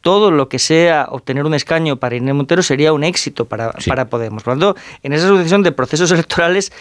todo 0.00 0.30
lo 0.30 0.48
que 0.48 0.58
sea 0.58 1.08
obtener 1.10 1.44
un 1.44 1.54
escaño 1.54 1.96
para 1.96 2.14
Irene 2.14 2.32
Montero 2.32 2.62
sería 2.62 2.92
un 2.92 3.02
éxito 3.02 3.46
para, 3.46 3.72
para 3.86 4.08
Podemos. 4.08 4.42
Por 4.42 4.56
lo 4.56 4.74
tanto, 4.74 4.80
en 5.02 5.12
esa 5.12 5.26
sucesión 5.26 5.62
de 5.62 5.72
procesos 5.72 6.10
electorales, 6.12 6.72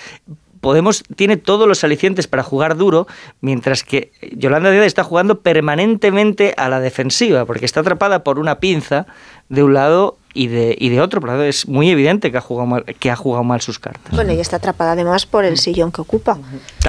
Podemos 0.62 1.04
tiene 1.16 1.38
todos 1.38 1.68
los 1.68 1.84
alicientes 1.84 2.28
para 2.28 2.44
jugar 2.44 2.78
duro, 2.78 3.08
mientras 3.42 3.84
que 3.84 4.12
Yolanda 4.38 4.70
Díaz 4.70 4.86
está 4.86 5.04
jugando 5.04 5.42
permanentemente 5.42 6.54
a 6.56 6.70
la 6.70 6.80
defensiva, 6.80 7.46
porque 7.46 7.66
está 7.66 7.80
atrapada 7.80 8.24
por 8.24 8.38
una 8.38 8.60
pinza 8.60 9.08
de 9.50 9.64
un 9.64 9.74
lado 9.74 10.20
y 10.34 10.48
de, 10.48 10.76
y 10.80 10.90
de 10.90 11.02
otro. 11.02 11.22
Por 11.22 11.30
es 11.42 11.68
muy 11.68 11.90
evidente 11.90 12.32
que 12.32 12.38
ha 12.38 12.42
jugado 12.42 12.68
mal, 12.68 12.84
que 12.84 13.12
ha 13.12 13.16
jugado 13.16 13.44
mal 13.44 13.62
sus 13.62 13.80
cartas. 13.80 14.14
Bueno, 14.14 14.34
y 14.34 14.40
está 14.40 14.58
atrapada 14.58 14.94
además 14.94 15.26
por 15.26 15.46
el 15.46 15.58
sillón 15.58 15.92
que 15.92 16.02
ocupa. 16.02 16.38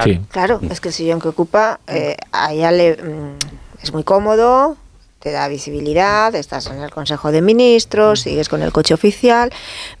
Sí. 0.03 0.21
Claro, 0.29 0.59
es 0.69 0.79
que 0.79 0.89
el 0.89 0.93
sillón 0.93 1.19
que 1.19 1.29
ocupa, 1.29 1.79
eh, 1.87 2.17
a 2.31 2.53
ella 2.53 2.71
le, 2.71 2.95
mm, 2.95 3.37
es 3.81 3.93
muy 3.93 4.03
cómodo, 4.03 4.77
te 5.23 5.31
da 5.31 5.47
visibilidad, 5.47 6.35
estás 6.35 6.67
en 6.67 6.81
el 6.81 6.91
Consejo 6.91 7.31
de 7.31 7.41
Ministros, 7.41 8.19
sigues 8.19 8.49
con 8.49 8.61
el 8.61 8.73
coche 8.73 8.93
oficial, 8.93 9.51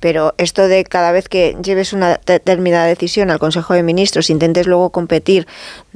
pero 0.01 0.33
esto 0.37 0.67
de 0.67 0.83
cada 0.83 1.13
vez 1.13 1.29
que 1.29 1.55
lleves 1.63 1.93
una 1.93 2.19
determinada 2.25 2.87
decisión 2.87 3.31
al 3.31 3.39
Consejo 3.39 3.73
de 3.73 3.83
Ministros, 3.83 4.29
intentes 4.29 4.67
luego 4.67 4.89
competir 4.89 5.47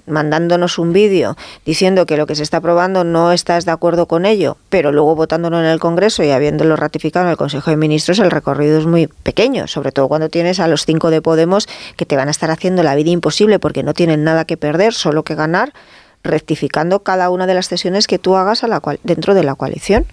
mandándonos 0.05 0.79
un 0.79 0.93
vídeo 0.93 1.35
diciendo 1.65 2.05
que 2.05 2.15
lo 2.15 2.25
que 2.25 2.35
se 2.35 2.43
está 2.43 2.57
aprobando 2.57 3.03
no 3.03 3.33
estás 3.33 3.65
de 3.65 3.71
acuerdo 3.71 4.05
con 4.05 4.25
ello, 4.25 4.55
pero 4.69 4.93
luego 4.93 5.13
votándolo 5.13 5.59
en 5.59 5.65
el 5.65 5.81
Congreso 5.81 6.23
y 6.23 6.31
habiéndolo 6.31 6.77
ratificado 6.77 7.25
en 7.25 7.31
el 7.31 7.37
Consejo 7.37 7.69
de 7.69 7.75
Ministros, 7.75 8.19
el 8.19 8.31
recorrido 8.31 8.79
es 8.79 8.85
muy 8.85 9.07
pequeño, 9.07 9.67
sobre 9.67 9.91
todo 9.91 10.07
cuando 10.07 10.29
tienes 10.29 10.61
a 10.61 10.69
los 10.69 10.85
cinco 10.85 11.09
de 11.09 11.21
Podemos 11.21 11.67
que 11.97 12.05
te 12.05 12.15
van 12.15 12.29
a 12.29 12.31
estar 12.31 12.49
haciendo 12.49 12.81
la 12.81 12.95
vida 12.95 13.09
imposible 13.09 13.59
porque 13.59 13.83
no 13.83 13.93
tienen 13.93 14.23
nada 14.23 14.45
que 14.45 14.55
perder, 14.55 14.93
solo 14.93 15.23
que 15.23 15.35
ganar 15.35 15.73
rectificando 16.27 17.03
cada 17.03 17.29
una 17.29 17.47
de 17.47 17.53
las 17.53 17.67
cesiones 17.67 18.07
que 18.07 18.19
tú 18.19 18.35
hagas 18.35 18.63
a 18.63 18.67
la 18.67 18.79
cual, 18.79 18.99
dentro 19.03 19.33
de 19.33 19.43
la 19.43 19.55
coalición. 19.55 20.05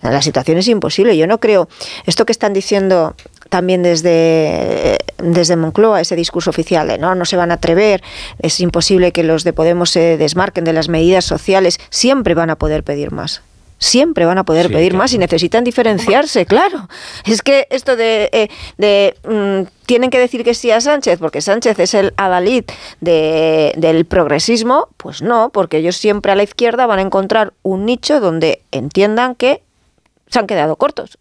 La 0.00 0.22
situación 0.22 0.58
es 0.58 0.68
imposible. 0.68 1.16
Yo 1.16 1.26
no 1.26 1.38
creo. 1.38 1.68
Esto 2.06 2.24
que 2.24 2.30
están 2.32 2.52
diciendo 2.52 3.16
también 3.48 3.82
desde, 3.82 4.98
desde 5.18 5.56
Moncloa, 5.56 6.00
ese 6.00 6.14
discurso 6.14 6.50
oficial 6.50 6.86
de 6.86 6.98
no, 6.98 7.14
no 7.14 7.24
se 7.24 7.36
van 7.36 7.50
a 7.50 7.54
atrever, 7.54 8.02
es 8.40 8.60
imposible 8.60 9.10
que 9.12 9.24
los 9.24 9.42
de 9.42 9.52
Podemos 9.52 9.90
se 9.90 10.16
desmarquen 10.16 10.64
de 10.64 10.72
las 10.72 10.88
medidas 10.88 11.24
sociales, 11.24 11.80
siempre 11.90 12.34
van 12.34 12.50
a 12.50 12.56
poder 12.56 12.84
pedir 12.84 13.10
más 13.10 13.42
siempre 13.78 14.24
van 14.24 14.38
a 14.38 14.44
poder 14.44 14.68
pedir 14.68 14.94
más 14.94 15.12
y 15.12 15.18
necesitan 15.18 15.64
diferenciarse, 15.64 16.46
claro. 16.46 16.88
Es 17.24 17.42
que 17.42 17.66
esto 17.70 17.96
de, 17.96 18.28
eh, 18.32 18.48
de 18.76 19.16
mm, 19.24 19.68
tienen 19.86 20.10
que 20.10 20.18
decir 20.18 20.44
que 20.44 20.54
sí 20.54 20.70
a 20.70 20.80
Sánchez 20.80 21.18
porque 21.18 21.40
Sánchez 21.40 21.78
es 21.78 21.94
el 21.94 22.12
adalid 22.16 22.64
de, 23.00 23.72
del 23.76 24.04
progresismo, 24.04 24.88
pues 24.96 25.22
no, 25.22 25.50
porque 25.50 25.78
ellos 25.78 25.96
siempre 25.96 26.32
a 26.32 26.34
la 26.34 26.42
izquierda 26.42 26.86
van 26.86 26.98
a 26.98 27.02
encontrar 27.02 27.52
un 27.62 27.86
nicho 27.86 28.20
donde 28.20 28.62
entiendan 28.72 29.34
que 29.34 29.62
se 30.28 30.38
han 30.38 30.46
quedado 30.46 30.76
cortos. 30.76 31.18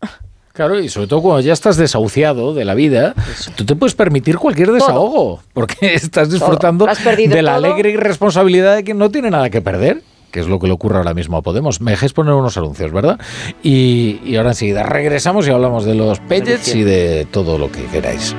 Claro, 0.54 0.80
y 0.80 0.90
sobre 0.90 1.06
todo 1.06 1.22
cuando 1.22 1.42
ya 1.42 1.54
estás 1.54 1.78
desahuciado 1.78 2.56
de 2.56 2.66
la 2.66 2.74
vida, 2.74 3.14
tú 3.56 3.64
te 3.64 3.76
puedes 3.76 3.94
permitir 3.94 4.40
cualquier 4.40 4.72
desahogo, 4.72 5.44
porque 5.54 5.76
estás 5.94 6.32
disfrutando 6.32 6.88
de 6.88 7.42
la 7.44 7.56
alegre 7.56 7.92
irresponsabilidad 7.92 8.78
de 8.78 8.84
que 8.84 8.96
no 8.96 9.12
tiene 9.12 9.30
nada 9.30 9.52
que 9.52 9.62
perder 9.62 10.02
que 10.32 10.40
es 10.40 10.48
lo 10.48 10.60
que 10.60 10.68
le 10.68 10.74
ocurre 10.74 10.98
ahora 10.98 11.14
mismo 11.14 11.38
a 11.38 11.42
Podemos. 11.42 11.82
Me 11.82 11.92
dejáis 11.92 12.14
poner 12.14 12.34
unos 12.34 12.58
anuncios, 12.58 12.92
¿verdad? 12.92 13.20
Y, 13.64 14.20
y 14.26 14.36
ahora 14.36 14.50
enseguida 14.52 14.84
regresamos 14.84 15.48
y 15.48 15.52
hablamos 15.52 15.86
de 15.86 15.96
los 15.96 16.20
pellets 16.20 16.76
y 16.76 16.84
de 16.84 17.28
todo 17.32 17.58
lo 17.58 17.72
que 17.72 17.84
queráis. 17.86 18.36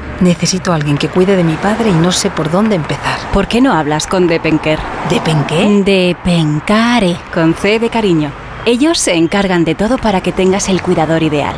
Necesito 0.21 0.71
a 0.71 0.75
alguien 0.75 0.97
que 0.97 1.09
cuide 1.09 1.35
de 1.35 1.43
mi 1.43 1.55
padre 1.55 1.89
y 1.89 1.93
no 1.93 2.11
sé 2.11 2.29
por 2.29 2.51
dónde 2.51 2.75
empezar. 2.75 3.17
¿Por 3.33 3.47
qué 3.47 3.59
no 3.59 3.73
hablas 3.73 4.05
con 4.05 4.27
Depenker? 4.27 4.77
¿Depenqué? 5.09 5.83
Depencare, 5.83 7.17
con 7.33 7.55
C 7.55 7.79
de 7.79 7.89
cariño. 7.89 8.31
Ellos 8.65 8.99
se 8.99 9.15
encargan 9.15 9.65
de 9.65 9.73
todo 9.73 9.97
para 9.97 10.21
que 10.21 10.31
tengas 10.31 10.69
el 10.69 10.83
cuidador 10.83 11.23
ideal. 11.23 11.55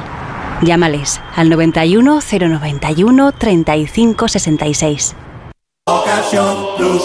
Llámales 0.61 1.20
al 1.36 1.49
91 1.49 2.20
091 2.22 3.32
35 3.34 4.28
66. 4.30 5.16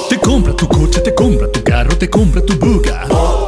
Te 0.09 0.21
compra 0.21 0.55
tu 0.55 0.69
coche, 0.69 1.01
te 1.01 1.13
compra 1.13 1.51
tu 1.51 1.65
carro, 1.65 1.99
te 1.99 2.09
compra 2.09 2.41
tu 2.41 2.57
buga. 2.57 3.48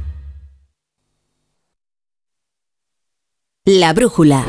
La 3.79 3.93
brújula. 3.93 4.43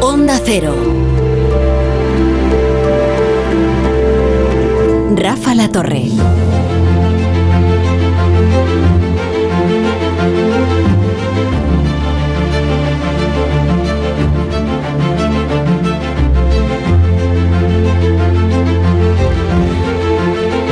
Onda 0.00 0.40
Cero. 0.42 0.74
Rafa 5.16 5.54
La 5.54 5.68
Torre. 5.70 6.37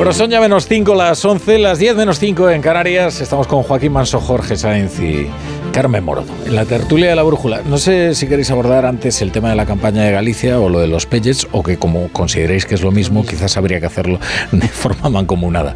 Ya 0.07 0.41
menos 0.41 0.69
5 0.69 0.95
las 0.95 1.25
11, 1.25 1.59
las 1.59 1.81
10 1.81 1.97
menos 1.97 2.21
5 2.21 2.51
en 2.51 2.63
Canarias. 2.63 3.21
Estamos 3.21 3.49
con 3.49 3.65
Joaquín 3.65 3.93
Manso, 3.93 4.21
Jorge 4.21 4.57
Sáenz 4.57 5.01
y 5.01 5.27
Carmen 5.73 6.05
Morodo. 6.05 6.33
En 6.47 6.55
la 6.55 6.65
tertulia 6.65 7.11
de 7.11 7.17
la 7.17 7.25
brújula, 7.25 7.63
no 7.67 7.77
sé 7.77 8.15
si 8.15 8.29
queréis 8.29 8.53
abordar 8.53 8.87
antes 8.87 9.21
el 9.21 9.33
tema 9.33 9.51
de 9.51 9.57
la 9.57 9.67
campaña 9.67 10.05
de 10.05 10.13
Galicia 10.13 10.61
o 10.61 10.69
lo 10.69 10.79
de 10.79 10.87
los 10.87 11.07
Pellets, 11.07 11.49
o 11.51 11.65
que 11.65 11.77
como 11.77 12.09
consideréis 12.13 12.67
que 12.67 12.77
es 12.77 12.83
lo 12.83 12.93
mismo, 12.93 13.27
quizás 13.27 13.57
habría 13.57 13.81
que 13.81 13.87
hacerlo 13.87 14.21
de 14.53 14.69
forma 14.69 15.11
mancomunada. 15.11 15.75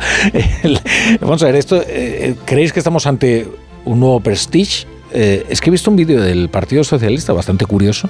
Vamos 1.21 1.43
a 1.43 1.47
ver, 1.47 1.57
esto, 1.57 1.83
eh, 1.85 2.37
¿creéis 2.45 2.73
que 2.73 2.79
estamos 2.79 3.07
ante 3.07 3.49
un 3.85 3.99
nuevo 3.99 4.21
Prestige? 4.21 4.87
Eh, 5.13 5.45
es 5.51 5.61
que 5.61 5.71
he 5.71 5.73
visto 5.73 5.91
un 5.91 5.97
vídeo 5.97 6.23
del 6.23 6.49
Partido 6.49 6.85
Socialista 6.85 7.33
bastante 7.33 7.67
curioso 7.67 8.09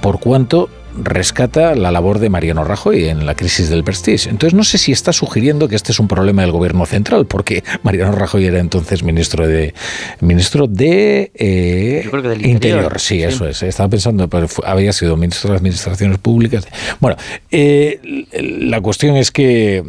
por 0.00 0.18
cuanto 0.18 0.68
rescata 1.02 1.74
la 1.74 1.90
labor 1.90 2.18
de 2.18 2.28
Mariano 2.30 2.64
Rajoy 2.64 3.08
en 3.08 3.26
la 3.26 3.34
crisis 3.34 3.68
del 3.68 3.84
Prestige. 3.84 4.28
Entonces 4.30 4.54
no 4.54 4.64
sé 4.64 4.78
si 4.78 4.92
está 4.92 5.12
sugiriendo 5.12 5.68
que 5.68 5.76
este 5.76 5.92
es 5.92 6.00
un 6.00 6.08
problema 6.08 6.42
del 6.42 6.52
gobierno 6.52 6.86
central, 6.86 7.26
porque 7.26 7.62
Mariano 7.82 8.12
Rajoy 8.12 8.46
era 8.46 8.58
entonces 8.58 9.02
ministro 9.02 9.46
de 9.46 9.74
ministro 10.20 10.66
de 10.66 11.30
eh, 11.34 12.02
Yo 12.04 12.10
creo 12.10 12.22
que 12.22 12.28
del 12.30 12.46
Interior. 12.46 12.98
Sí, 12.98 13.16
Sí. 13.16 13.22
eso 13.22 13.46
es. 13.48 13.62
Estaba 13.62 13.88
pensando, 13.88 14.28
pero 14.28 14.48
fue- 14.48 14.64
había 14.66 14.92
sido 14.92 15.16
ministro 15.16 15.50
de 15.50 15.56
Administraciones 15.56 16.18
Públicas. 16.18 16.66
Bueno, 17.00 17.16
eh, 17.50 18.00
la 18.40 18.80
cuestión 18.80 19.16
es 19.16 19.30
que, 19.30 19.82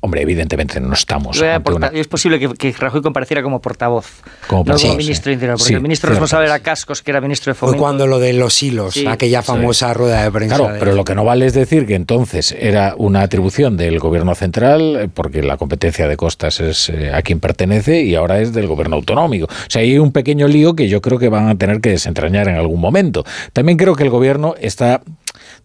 hombre, 0.00 0.22
evidentemente 0.22 0.80
no 0.80 0.92
estamos 0.94 1.40
ante 1.42 1.72
una 1.72 1.86
Es 1.88 2.08
posible 2.08 2.38
que, 2.38 2.48
que 2.48 2.72
Rajoy 2.72 3.02
compareciera 3.02 3.42
como 3.42 3.60
portavoz, 3.60 4.06
Como 4.46 4.64
no 4.64 4.74
como 4.74 4.78
sí. 4.78 4.96
ministro 4.96 5.30
de 5.30 5.34
Interior, 5.34 5.56
porque 5.58 5.68
Sí, 5.68 5.74
el 5.74 5.80
ministro 5.82 6.08
cierto. 6.08 6.14
responsable 6.20 6.46
era 6.46 6.58
Cascos, 6.60 7.02
que 7.02 7.10
era 7.10 7.20
ministro 7.20 7.50
de 7.50 7.54
Fue 7.54 7.68
Fomento. 7.68 7.82
cuando 7.82 8.06
lo 8.06 8.18
de 8.18 8.32
los 8.32 8.62
hilos, 8.62 8.94
Sí. 8.94 9.06
aquella 9.06 9.42
famosa 9.42 9.92
rueda 9.94 10.22
de 10.22 10.30
prensa. 10.30 10.56
Claro, 10.56 10.72
de- 10.72 10.78
pero 10.78 10.94
lo 10.94 11.04
que 11.04 11.14
no 11.14 11.24
vale 11.24 11.46
es 11.46 11.54
decir 11.54 11.86
que 11.86 11.94
entonces 11.94 12.54
era 12.58 12.94
una 12.96 13.22
atribución 13.22 13.76
del 13.76 13.98
gobierno 13.98 14.34
central, 14.34 14.96
eh, 14.96 15.08
porque 15.12 15.42
la 15.42 15.56
competencia 15.56 16.08
de 16.08 16.16
costas 16.16 16.60
es 16.60 16.88
eh, 16.88 17.12
a 17.12 17.22
quien 17.22 17.40
pertenece, 17.40 18.02
y 18.02 18.14
ahora 18.14 18.40
es 18.40 18.52
del 18.52 18.66
gobierno 18.66 18.96
autonómico. 18.96 19.46
O 19.46 19.70
sea, 19.70 19.82
hay 19.82 19.98
un 19.98 20.12
pequeño 20.12 20.48
lío 20.48 20.74
que 20.74 20.88
yo 20.88 21.00
creo 21.00 21.18
que 21.18 21.28
van 21.28 21.48
a 21.48 21.54
tener 21.56 21.80
que 21.80 21.90
desentrañar 21.90 22.48
en 22.48 22.56
algún 22.56 22.80
momento. 22.80 23.24
También 23.52 23.76
creo 23.76 23.94
que 23.94 24.04
el 24.04 24.10
gobierno 24.10 24.54
está 24.60 25.02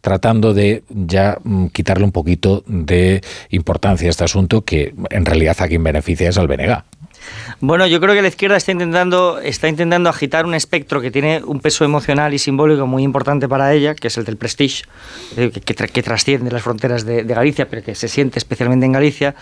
tratando 0.02 0.54
de 0.54 0.84
ya 0.89 1.38
mm, 1.43 1.68
quitarle 1.68 2.06
un 2.06 2.12
poquito 2.12 2.64
de 2.68 3.22
importancia 3.50 4.08
a 4.08 4.12
este 4.12 4.24
asunto 4.24 4.64
que 4.64 4.93
en 5.10 5.26
realidad 5.26 5.56
a 5.60 5.68
quien 5.68 5.84
beneficia 5.84 6.30
es 6.30 6.38
al 6.38 6.48
BNG. 6.48 6.84
Bueno, 7.60 7.88
yo 7.88 8.00
creo 8.00 8.14
que 8.14 8.22
la 8.22 8.28
izquierda 8.28 8.58
está 8.58 8.72
intentando, 8.72 9.39
está 9.39 9.68
intentando 9.68 10.10
agitar 10.10 10.46
un 10.46 10.54
espectro 10.54 11.02
que 11.02 11.12
tiene 11.12 11.41
un 11.43 11.60
peso 11.60 11.86
emocional 11.86 12.34
y 12.34 12.39
simbólico 12.39 12.86
muy 12.86 13.04
importante 13.04 13.48
para 13.48 13.74
ella, 13.74 13.96
que 13.96 14.08
es 14.08 14.18
el 14.18 14.26
del 14.26 14.38
prestige, 14.38 14.84
eh, 15.38 15.52
que, 15.52 15.62
que 15.62 15.88
que 15.88 16.04
trasciende 16.04 16.52
las 16.52 16.62
fronteras 16.62 17.06
de, 17.06 17.24
de 17.24 17.34
Galicia, 17.34 17.70
pero 17.70 17.84
que 17.84 17.96
se 17.96 18.08
siente 18.08 18.39
especialmente 18.39 18.86
en 18.86 18.91
Galicia, 18.91 19.36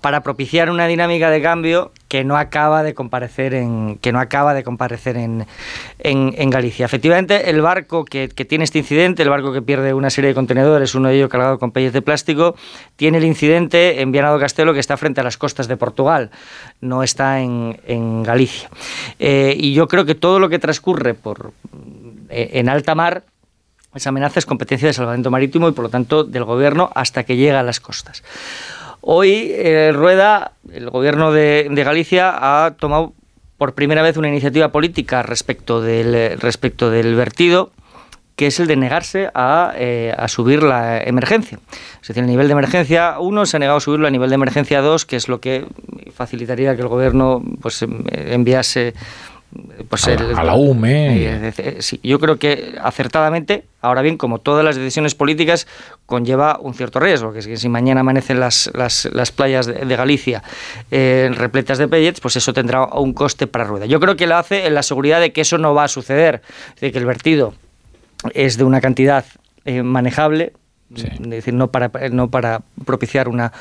para 0.00 0.22
propiciar 0.22 0.70
una 0.70 0.86
dinámica 0.86 1.30
de 1.30 1.42
cambio 1.42 1.92
que 2.08 2.24
no 2.24 2.36
acaba 2.36 2.82
de 2.82 2.94
comparecer 2.94 3.54
en, 3.54 3.98
que 3.98 4.12
no 4.12 4.18
acaba 4.18 4.54
de 4.54 4.64
comparecer 4.64 5.16
en, 5.16 5.46
en, 5.98 6.50
Galicia. 6.50 6.86
Efectivamente, 6.86 7.50
el 7.50 7.60
barco 7.60 8.04
que, 8.04 8.28
tiene 8.28 8.64
este 8.64 8.78
incidente, 8.78 9.22
el 9.22 9.28
barco 9.28 9.52
que 9.52 9.62
pierde 9.62 9.94
una 9.94 10.10
serie 10.10 10.28
de 10.28 10.34
contenedores, 10.34 10.94
uno 10.94 11.08
de 11.08 11.16
ellos 11.16 11.28
cargado 11.28 11.58
con 11.58 11.70
pelles 11.70 11.92
de 11.92 12.02
plástico, 12.02 12.56
tiene 12.96 13.18
el 13.18 13.24
incidente 13.24 14.00
en 14.00 14.10
Viana 14.10 14.30
do 14.30 14.40
Castelo 14.40 14.74
que 14.74 14.80
está 14.80 14.96
frente 14.96 15.20
a 15.20 15.24
las 15.24 15.36
costas 15.36 15.68
de 15.68 15.76
Portugal, 15.76 16.30
no 16.80 17.02
está 17.02 17.40
en, 17.40 17.80
en 17.86 18.22
Galicia. 18.22 18.70
Eh, 19.18 19.54
y 19.56 19.74
yo 19.74 19.86
creo 19.86 20.04
que 20.04 20.14
todo 20.14 20.40
lo 20.40 20.48
que 20.48 20.58
transcurre 20.58 21.14
por, 21.14 21.52
eh, 22.28 22.50
en 22.54 22.68
alta 22.68 22.94
mar 22.94 23.22
esa 23.94 24.10
amenaza 24.10 24.38
es 24.38 24.46
competencia 24.46 24.86
de 24.86 24.94
salvamento 24.94 25.30
marítimo 25.30 25.68
y 25.68 25.72
por 25.72 25.84
lo 25.84 25.90
tanto 25.90 26.22
del 26.22 26.44
gobierno 26.44 26.90
hasta 26.94 27.24
que 27.24 27.36
llega 27.36 27.58
a 27.60 27.62
las 27.62 27.80
costas. 27.80 28.22
Hoy 29.00 29.50
eh, 29.52 29.92
Rueda, 29.92 30.52
el 30.72 30.90
gobierno 30.90 31.32
de, 31.32 31.70
Galicia, 31.84 32.64
ha 32.64 32.72
tomado 32.72 33.14
por 33.56 33.74
primera 33.74 34.02
vez 34.02 34.16
una 34.16 34.28
iniciativa 34.28 34.72
política 34.72 35.22
respecto 35.22 35.80
del, 35.80 36.38
respecto 36.38 36.90
del 36.90 37.14
vertido 37.14 37.72
que 38.40 38.46
es 38.46 38.58
el 38.58 38.68
de 38.68 38.76
negarse 38.76 39.30
a, 39.34 39.74
eh, 39.76 40.16
subir 40.28 40.62
la 40.62 41.02
emergencia. 41.02 41.58
Es 42.00 42.08
decir, 42.08 42.22
el 42.22 42.26
nivel 42.30 42.46
de 42.48 42.52
emergencia 42.52 43.18
1 43.18 43.44
se 43.44 43.56
ha 43.58 43.60
negado 43.60 43.76
a 43.76 43.80
subirlo 43.82 44.06
a 44.06 44.10
nivel 44.10 44.30
de 44.30 44.36
emergencia 44.36 44.80
2, 44.80 45.04
que 45.04 45.16
es 45.16 45.28
lo 45.28 45.42
que 45.42 45.66
facilitaría 46.14 46.74
que 46.74 46.80
el 46.80 46.88
gobierno 46.88 47.42
pues, 47.60 47.82
em- 47.82 48.02
enviase 48.10 48.94
pues 49.88 50.06
A 50.06 50.10
la- 50.14 50.14
el- 50.30 50.38
a 50.38 50.44
la 50.44 50.54
UME. 50.54 51.24
eh, 51.24 51.52
eh, 51.58 51.76
sí, 51.80 51.98
yo 52.02 52.20
creo 52.20 52.38
que 52.38 52.76
acertadamente, 52.80 53.64
ahora 53.80 54.00
bien, 54.02 54.16
como 54.16 54.38
todas 54.38 54.64
las 54.64 54.76
decisiones 54.76 55.14
políticas, 55.14 55.66
conlleva 56.06 56.58
un 56.60 56.74
cierto 56.74 57.00
riesgo, 57.00 57.32
que 57.32 57.40
es 57.40 57.46
que 57.46 57.56
si 57.56 57.68
mañana 57.68 58.00
amanecen 58.02 58.38
las, 58.38 58.70
las, 58.74 59.08
las 59.12 59.32
playas 59.32 59.66
de, 59.66 59.72
de 59.84 59.96
Galicia 59.96 60.42
eh, 60.90 61.30
repletas 61.34 61.78
de 61.78 61.88
pellets, 61.88 62.20
pues 62.20 62.36
eso 62.36 62.52
tendrá 62.52 62.84
un 62.84 63.12
coste 63.12 63.46
para 63.46 63.64
rueda. 63.64 63.86
Yo 63.86 63.98
creo 64.00 64.16
que 64.16 64.26
lo 64.28 64.36
hace 64.36 64.66
en 64.66 64.74
la 64.74 64.82
seguridad 64.84 65.20
de 65.20 65.32
que 65.32 65.40
eso 65.40 65.58
no 65.58 65.74
va 65.74 65.84
a 65.84 65.88
suceder, 65.88 66.42
de 66.80 66.92
que 66.92 66.98
el 66.98 67.06
vertido 67.06 67.54
es 68.34 68.56
de 68.56 68.64
una 68.64 68.80
cantidad 68.80 69.24
eh, 69.64 69.82
manejable, 69.82 70.52
es 70.94 71.30
decir, 71.30 71.54
no 71.54 71.70
para, 71.70 71.90
no 72.10 72.30
para 72.30 72.62
propiciar 72.84 73.28
una, 73.28 73.52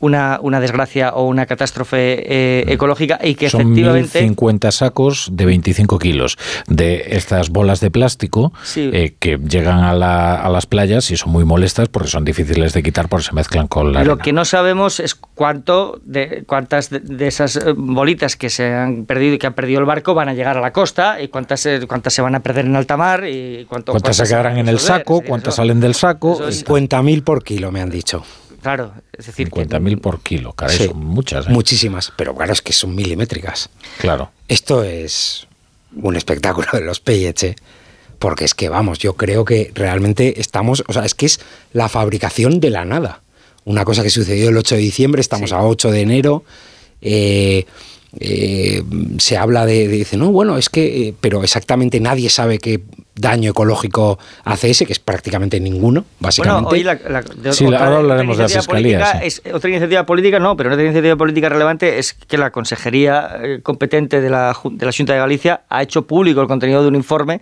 una, 0.00 0.38
una 0.42 0.60
desgracia 0.60 1.10
o 1.14 1.26
una 1.26 1.46
catástrofe 1.46 2.22
eh, 2.60 2.64
ecológica 2.72 3.18
y 3.22 3.34
que 3.34 3.50
Son 3.50 3.60
efectivamente... 3.62 4.20
1050 4.20 4.70
sacos 4.72 5.28
de 5.32 5.46
25 5.46 5.98
kilos 5.98 6.38
de 6.68 7.04
estas 7.16 7.50
bolas 7.50 7.80
de 7.80 7.90
plástico 7.90 8.52
Sí. 8.62 8.90
eh, 8.92 9.14
que 9.18 9.38
llegan 9.38 9.80
a, 9.80 9.94
la- 9.94 10.36
a 10.36 10.48
las 10.48 10.66
playas 10.66 11.10
y 11.10 11.16
son 11.16 11.32
muy 11.32 11.44
molestas 11.44 11.88
porque 11.88 12.08
son 12.08 12.24
difíciles 12.24 12.72
de 12.72 12.82
quitar 12.82 13.08
porque 13.08 13.26
se 13.26 13.32
mezclan 13.32 13.66
con 13.66 13.92
la 13.92 14.04
Lo 14.04 14.12
arena. 14.12 14.22
que 14.22 14.32
no 14.32 14.44
sabemos 14.44 15.00
es 15.00 15.14
cuánto 15.14 16.00
de 16.04 16.44
cuántas 16.46 16.90
de, 16.90 17.26
esas 17.26 17.56
eh, 17.56 17.72
bolitas 17.76 18.36
que 18.36 18.48
se 18.50 18.72
han 18.72 19.06
perdido 19.06 19.34
y 19.34 19.38
que 19.38 19.46
han 19.46 19.54
perdido 19.54 19.80
el 19.80 19.86
barco 19.86 20.14
van 20.14 20.28
a 20.28 20.34
llegar 20.34 20.56
a 20.56 20.60
la 20.60 20.72
costa 20.72 21.20
y 21.20 21.28
cuántas 21.28 21.66
cuántas 21.88 22.12
se 22.14 22.22
van 22.22 22.34
a 22.34 22.40
perder 22.40 22.66
en 22.66 22.76
alta 22.76 22.96
mar 22.96 23.24
y 23.26 23.64
cuánto, 23.68 23.92
¿Cuántas 23.92 24.16
se 24.16 24.22
van 24.22 24.28
quedarán 24.28 24.58
en 24.58 24.68
el 24.68 24.78
saco? 24.78 25.22
¿Cuántas 25.22 25.56
salen 25.56 25.80
del 25.80 25.94
saco? 25.94 26.38
Eso 26.76 26.84
es- 26.90 26.96
50.000 26.96 27.22
por 27.22 27.42
kilo, 27.44 27.72
me 27.72 27.80
han 27.80 27.90
dicho. 27.90 28.24
Claro, 28.62 28.94
es 29.16 29.26
decir, 29.26 29.48
que 29.50 29.60
50.000 29.60 29.98
por 30.00 30.20
kilo, 30.20 30.52
caray, 30.52 30.76
Sí. 30.76 30.86
son 30.86 30.98
muchas. 31.04 31.46
¿eh? 31.46 31.50
Muchísimas, 31.50 32.12
pero 32.16 32.34
claro, 32.34 32.52
es 32.52 32.62
que 32.62 32.72
son 32.72 32.94
milimétricas. 32.94 33.70
Claro. 33.98 34.30
Esto 34.48 34.82
es 34.82 35.46
un 36.02 36.16
espectáculo 36.16 36.66
de 36.72 36.80
los 36.80 36.98
pellets, 37.00 37.44
¿eh? 37.44 37.56
porque 38.18 38.44
es 38.44 38.54
que 38.54 38.68
vamos, 38.68 38.98
yo 38.98 39.14
creo 39.14 39.44
que 39.44 39.70
realmente 39.74 40.40
estamos, 40.40 40.82
o 40.88 40.92
sea, 40.92 41.04
es 41.04 41.14
que 41.14 41.26
es 41.26 41.38
la 41.72 41.88
fabricación 41.88 42.58
de 42.60 42.70
la 42.70 42.84
nada. 42.84 43.22
Una 43.64 43.84
cosa 43.84 44.02
que 44.02 44.10
sucedió 44.10 44.48
el 44.48 44.56
8 44.56 44.74
de 44.76 44.80
diciembre, 44.80 45.20
estamos 45.20 45.52
a 45.52 45.62
8 45.62 45.90
de 45.90 46.00
enero. 46.00 46.44
eh, 47.02 47.66
eh, 48.18 48.82
se 49.18 49.36
habla 49.36 49.66
de, 49.66 49.86
de, 49.88 49.96
dice, 49.98 50.16
no, 50.16 50.32
bueno, 50.32 50.56
es 50.56 50.70
que, 50.70 51.08
eh, 51.08 51.14
pero 51.20 51.44
exactamente 51.44 52.00
nadie 52.00 52.30
sabe 52.30 52.58
qué 52.58 52.80
daño 53.16 53.50
ecológico 53.50 54.18
hace 54.44 54.70
ese, 54.70 54.86
que 54.86 54.92
es 54.92 54.98
prácticamente 54.98 55.58
ninguno, 55.58 56.04
básicamente. 56.20 56.64
Bueno, 56.64 56.68
hoy 56.68 56.82
la, 56.84 57.10
la, 57.10 57.22
de, 57.22 57.52
sí, 57.52 57.64
otra, 57.64 57.84
ahora 57.84 57.96
hablaremos 57.96 58.36
de 58.36 58.42
la 58.44 58.48
fiscalía. 58.48 58.98
Política, 58.98 59.20
sí. 59.20 59.26
es, 59.26 59.54
otra 59.54 59.70
iniciativa 59.70 60.06
política 60.06 60.38
no, 60.38 60.56
pero 60.56 60.70
otra 60.70 60.84
iniciativa 60.84 61.16
política 61.16 61.48
relevante 61.48 61.98
es 61.98 62.12
que 62.12 62.38
la 62.38 62.50
consejería 62.50 63.38
eh, 63.42 63.60
competente 63.62 64.20
de 64.20 64.30
la, 64.30 64.56
de 64.64 64.86
la 64.86 64.92
Junta 64.92 65.14
de 65.14 65.18
Galicia 65.18 65.62
ha 65.68 65.82
hecho 65.82 66.06
público 66.06 66.40
el 66.42 66.46
contenido 66.46 66.82
de 66.82 66.88
un 66.88 66.94
informe 66.94 67.40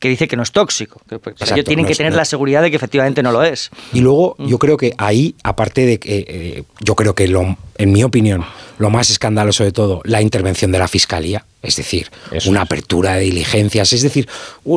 que 0.00 0.08
dice 0.08 0.26
que 0.26 0.36
no 0.36 0.42
es 0.42 0.50
tóxico. 0.50 1.00
Que, 1.08 1.18
pues, 1.18 1.36
Exacto, 1.40 1.62
tienen 1.62 1.84
no 1.84 1.86
que 1.86 1.92
es, 1.92 1.98
tener 1.98 2.12
no. 2.12 2.18
la 2.18 2.24
seguridad 2.24 2.62
de 2.62 2.70
que 2.70 2.76
efectivamente 2.76 3.22
no 3.22 3.30
lo 3.30 3.44
es. 3.44 3.70
Y 3.92 4.00
luego 4.00 4.34
mm. 4.38 4.48
yo 4.48 4.58
creo 4.58 4.76
que 4.76 4.94
ahí, 4.98 5.36
aparte 5.44 5.86
de 5.86 6.00
que, 6.00 6.24
eh, 6.26 6.64
yo 6.80 6.96
creo 6.96 7.14
que 7.14 7.28
lo, 7.28 7.56
en 7.76 7.92
mi 7.92 8.02
opinión, 8.02 8.44
lo 8.78 8.90
más 8.90 9.10
escandaloso 9.10 9.62
de 9.62 9.72
todo, 9.72 10.00
la 10.04 10.22
intervención 10.22 10.72
de 10.72 10.78
la 10.78 10.88
Fiscalía, 10.88 11.44
es 11.62 11.76
decir, 11.76 12.10
Eso 12.32 12.50
una 12.50 12.60
es. 12.60 12.64
apertura 12.64 13.14
de 13.14 13.20
diligencias, 13.20 13.92
es 13.92 14.02
decir, 14.02 14.26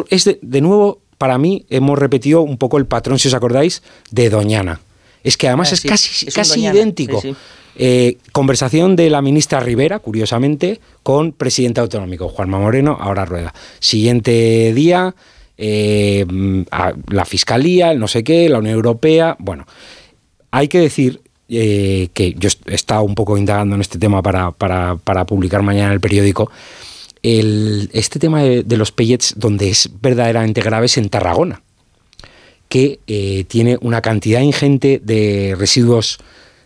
es 0.10 0.26
de, 0.26 0.40
de 0.42 0.62
nuevo 0.62 1.00
para 1.18 1.38
mí 1.38 1.66
hemos 1.70 1.98
repetido 1.98 2.42
un 2.42 2.58
poco 2.58 2.78
el 2.78 2.86
patrón, 2.86 3.18
si 3.18 3.30
os 3.30 3.34
acordáis, 3.34 3.82
de 4.12 4.30
Doñana. 4.30 4.82
Es 5.24 5.38
que 5.38 5.48
además 5.48 5.72
ah, 5.72 5.76
es 5.76 5.82
casi, 5.82 6.28
es 6.28 6.34
casi 6.34 6.66
idéntico. 6.66 7.22
Sí, 7.22 7.30
sí. 7.32 7.36
Eh, 7.76 8.18
conversación 8.32 8.96
de 8.96 9.10
la 9.10 9.22
ministra 9.22 9.60
Rivera, 9.60 10.00
curiosamente, 10.00 10.80
con 11.02 11.32
presidente 11.32 11.82
autonómico, 11.82 12.30
Juanma 12.30 12.60
Moreno, 12.60 12.98
ahora 13.00 13.26
Rueda. 13.26 13.54
Siguiente 13.80 14.74
día, 14.74 15.16
eh, 15.58 16.26
la 17.10 17.26
Fiscalía, 17.26 17.92
el 17.92 18.00
no 18.00 18.08
sé 18.08 18.24
qué, 18.24 18.48
la 18.50 18.60
Unión 18.60 18.76
Europea. 18.76 19.36
Bueno, 19.40 19.66
hay 20.52 20.68
que 20.68 20.80
decir 20.80 21.22
eh, 21.50 22.10
que 22.14 22.36
yo 22.38 22.50
he 22.68 22.76
estado 22.76 23.04
un 23.04 23.16
poco 23.16 23.38
indagando 23.38 23.76
en 23.76 23.82
este 23.82 23.98
tema 23.98 24.22
para, 24.22 24.52
para, 24.52 24.96
para 24.98 25.26
publicar 25.26 25.64
mañana 25.64 25.88
en 25.88 25.94
el 25.94 26.02
periódico. 26.02 26.52
Este 27.24 28.20
tema 28.20 28.44
de, 28.44 28.78
los 28.78 28.92
pellets, 28.92 29.36
donde 29.38 29.70
es 29.70 29.90
verdaderamente 30.02 30.62
grave, 30.62 30.88
es 30.88 30.98
en 30.98 31.08
Tarragona, 31.08 31.62
que 32.68 33.46
tiene 33.48 33.78
una 33.80 34.02
cantidad 34.02 34.42
ingente 34.42 35.00
de 35.02 35.56
residuos 35.58 36.20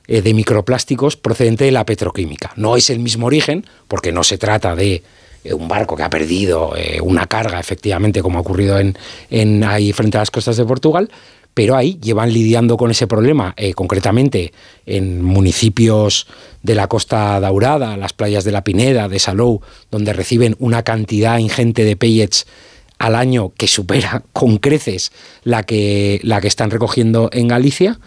eh, 0.08 0.22
de 0.22 0.34
microplásticos 0.34 1.18
procedente 1.18 1.66
de 1.66 1.72
la 1.72 1.86
petroquímica. 1.86 2.54
No 2.56 2.78
es 2.78 2.90
el 2.90 3.00
mismo 3.00 3.28
origen, 3.28 3.66
porque 3.88 4.12
no 4.12 4.24
se 4.24 4.38
trata 4.38 4.76
de 4.76 5.04
eh, 5.44 5.54
un 5.54 5.68
barco 5.68 5.96
que 5.96 6.04
ha 6.04 6.10
perdido 6.10 6.74
eh, 6.76 7.00
una 7.02 7.28
carga, 7.28 7.60
efectivamente, 7.60 8.22
como 8.22 8.38
ha 8.38 8.42
ocurrido 8.42 8.80
en, 8.80 8.98
en, 9.30 9.64
ahí 9.64 9.92
frente 9.94 10.18
a 10.18 10.22
las 10.22 10.32
costas 10.32 10.58
de 10.58 10.66
Portugal, 10.66 11.10
pero 11.54 11.76
ahí 11.76 11.98
llevan 12.02 12.32
lidiando 12.32 12.78
con 12.78 12.92
ese 12.92 13.08
problema, 13.08 13.56
concretamente 13.74 14.54
en 14.86 15.24
municipios 15.24 16.28
de 16.62 16.76
la 16.76 16.88
Costa 16.88 17.40
Daurada, 17.40 17.98
las 17.98 18.14
playas 18.14 18.44
de 18.44 18.52
la 18.52 18.64
Pineda, 18.64 19.10
de 19.10 19.18
Salou, 19.18 19.62
donde 19.90 20.14
reciben 20.14 20.56
una 20.60 20.84
cantidad 20.84 21.40
ingente 21.40 21.84
de 21.84 21.96
pellets 21.96 22.46
al 23.00 23.16
año 23.16 23.54
que 23.56 23.68
supera 23.68 24.24
con 24.34 24.58
creces 24.58 25.12
la 25.44 25.64
que, 25.64 26.20
la 26.24 26.42
que 26.42 26.48
están 26.48 26.72
recogiendo 26.72 27.30
en 27.32 27.48
Galicia. 27.48 28.00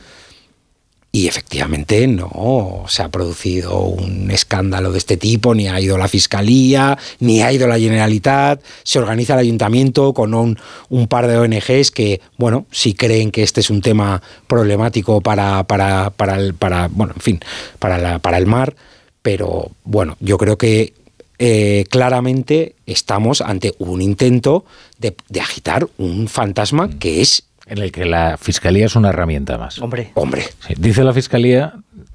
Y 1.13 1.27
efectivamente 1.27 2.07
no 2.07 2.85
se 2.87 3.03
ha 3.03 3.09
producido 3.09 3.81
un 3.81 4.31
escándalo 4.31 4.93
de 4.93 4.99
este 4.99 5.17
tipo, 5.17 5.57
ni 5.57 5.67
ha 5.67 5.81
ido 5.81 5.99
la 5.99 6.07
Fiscalía, 6.07 6.97
ni 7.19 7.43
ha 7.43 7.53
ido 7.53 7.67
la 7.67 7.81
Generalitat. 7.81 8.63
Se 8.85 9.01
organiza 9.01 9.33
el 9.35 9.41
ayuntamiento 9.41 10.15
con 10.15 10.35
un, 10.35 10.57
un 10.89 11.09
par 11.09 11.27
de 11.27 11.37
ONGs 11.37 11.91
que, 11.91 12.21
bueno, 12.37 12.67
si 12.71 12.95
creen 12.95 13.33
que 13.33 13.43
este 13.43 13.61
es 13.61 13.71
un 13.71 13.83
tema 13.83 14.23
problemático 14.47 15.21
para, 15.21 15.65
para, 15.65 16.11
para, 16.11 16.37
el, 16.37 16.55
para 16.55 16.87
bueno, 16.87 17.13
en 17.17 17.21
fin, 17.21 17.41
para, 17.81 17.99
la, 17.99 18.21
para 18.21 18.39
el 18.39 18.47
mar. 18.47 18.77
Pero 19.23 19.73
bueno, 19.83 20.17
yo 20.21 20.39
creo 20.39 20.59
que 20.59 20.95
eh, 21.41 21.87
claramente 21.91 22.77
estamos 22.87 23.41
ante 23.41 23.75
un 23.79 24.01
intento 24.01 24.65
de, 24.99 25.17
de 25.29 25.41
agitar 25.41 25.89
un 25.99 26.29
fantasma 26.29 26.89
que 27.01 27.21
es 27.21 27.43
en 27.71 27.79
el 27.79 27.93
que 27.93 28.05
la 28.05 28.37
fiscalía 28.37 28.87
es 28.87 28.97
una 28.97 29.11
herramienta 29.11 29.57
más. 29.57 29.79
Hombre. 29.79 30.11
Hombre. 30.15 30.43
Sí, 30.67 30.75
dice 30.77 31.05
la 31.05 31.13
fiscalía 31.13 31.75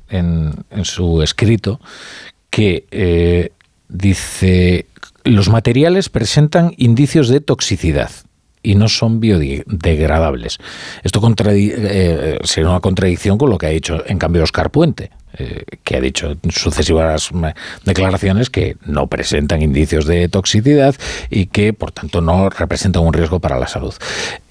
en, 0.10 0.54
en 0.70 0.86
su 0.86 1.24
escrito 1.24 1.80
que 2.50 2.86
eh, 2.92 3.52
dice 3.88 4.86
los 5.24 5.50
materiales 5.50 6.10
presentan 6.10 6.74
indicios 6.78 7.30
de 7.30 7.40
toxicidad 7.40 8.12
y 8.62 8.76
no 8.76 8.90
son 8.90 9.20
biodegradables. 9.20 10.58
Esto 11.04 11.22
eh, 11.48 12.40
sería 12.44 12.70
una 12.70 12.80
contradicción 12.80 13.38
con 13.38 13.50
lo 13.50 13.58
que 13.58 13.68
ha 13.68 13.70
dicho 13.70 14.04
en 14.06 14.20
cambio 14.20 14.44
Oscar 14.44 14.72
Puente, 14.72 15.12
eh, 15.38 15.64
que 15.84 15.98
ha 15.98 16.02
dicho 16.02 16.32
en 16.32 16.52
sucesivas 16.52 17.30
declaraciones 17.84 18.50
que 18.50 18.78
no 18.86 19.08
presentan 19.08 19.62
indicios 19.62 20.06
de 20.06 20.30
toxicidad 20.30 20.96
y 21.30 21.48
que 21.48 21.74
por 21.74 21.92
tanto 21.92 22.22
no 22.22 22.50
representan 22.50 23.04
un 23.04 23.14
riesgo 23.14 23.40
para 23.40 23.60
la 23.60 23.68
salud. 23.68 23.94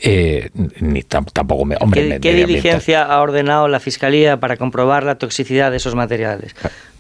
Eh, 0.01 0.51
ni 0.81 1.03
tampoco 1.03 1.65
me, 1.65 1.77
hombre, 1.81 2.03
¿Qué, 2.03 2.09
me, 2.09 2.21
¿qué 2.21 2.35
diligencia 2.35 3.03
ha 3.03 3.21
ordenado 3.21 3.69
la 3.69 3.81
Fiscalía 3.81 4.39
para 4.39 4.57
comprobar 4.57 5.05
la 5.05 5.17
toxicidad 5.17 5.71
de 5.71 5.79
esos 5.79 5.95
materiales? 5.95 6.55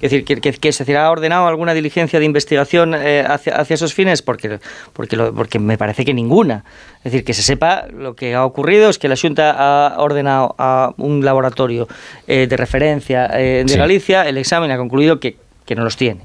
Es 0.04 0.10
decir, 0.10 0.24
que, 0.26 0.38
que, 0.38 0.52
que 0.52 0.72
se 0.72 0.96
ha 0.96 1.10
ordenado 1.10 1.46
alguna 1.46 1.72
diligencia 1.72 2.18
de 2.18 2.26
investigación 2.26 2.94
eh, 2.94 3.24
hacia, 3.26 3.56
hacia, 3.56 3.72
esos 3.72 3.94
fines, 3.94 4.20
porque, 4.20 4.58
porque, 4.92 5.16
lo, 5.16 5.34
porque 5.34 5.58
me 5.58 5.78
parece 5.78 6.04
que 6.04 6.12
ninguna. 6.12 6.64
Es 6.98 7.12
decir, 7.12 7.24
que 7.24 7.32
se 7.32 7.42
sepa 7.42 7.86
lo 7.90 8.14
que 8.14 8.34
ha 8.34 8.44
ocurrido 8.44 8.90
es 8.90 8.98
que 8.98 9.08
la 9.08 9.16
Junta 9.16 9.54
ha 9.56 9.98
ordenado 9.98 10.54
a 10.58 10.92
un 10.98 11.24
laboratorio 11.24 11.88
eh, 12.26 12.46
de 12.46 12.56
referencia 12.56 13.30
eh, 13.32 13.64
de 13.66 13.73
sí. 13.74 13.78
Galicia, 13.78 14.28
el 14.28 14.38
examen 14.38 14.70
ha 14.70 14.76
concluido 14.76 15.20
que, 15.20 15.36
que 15.66 15.74
no 15.74 15.84
los 15.84 15.96
tiene 15.96 16.22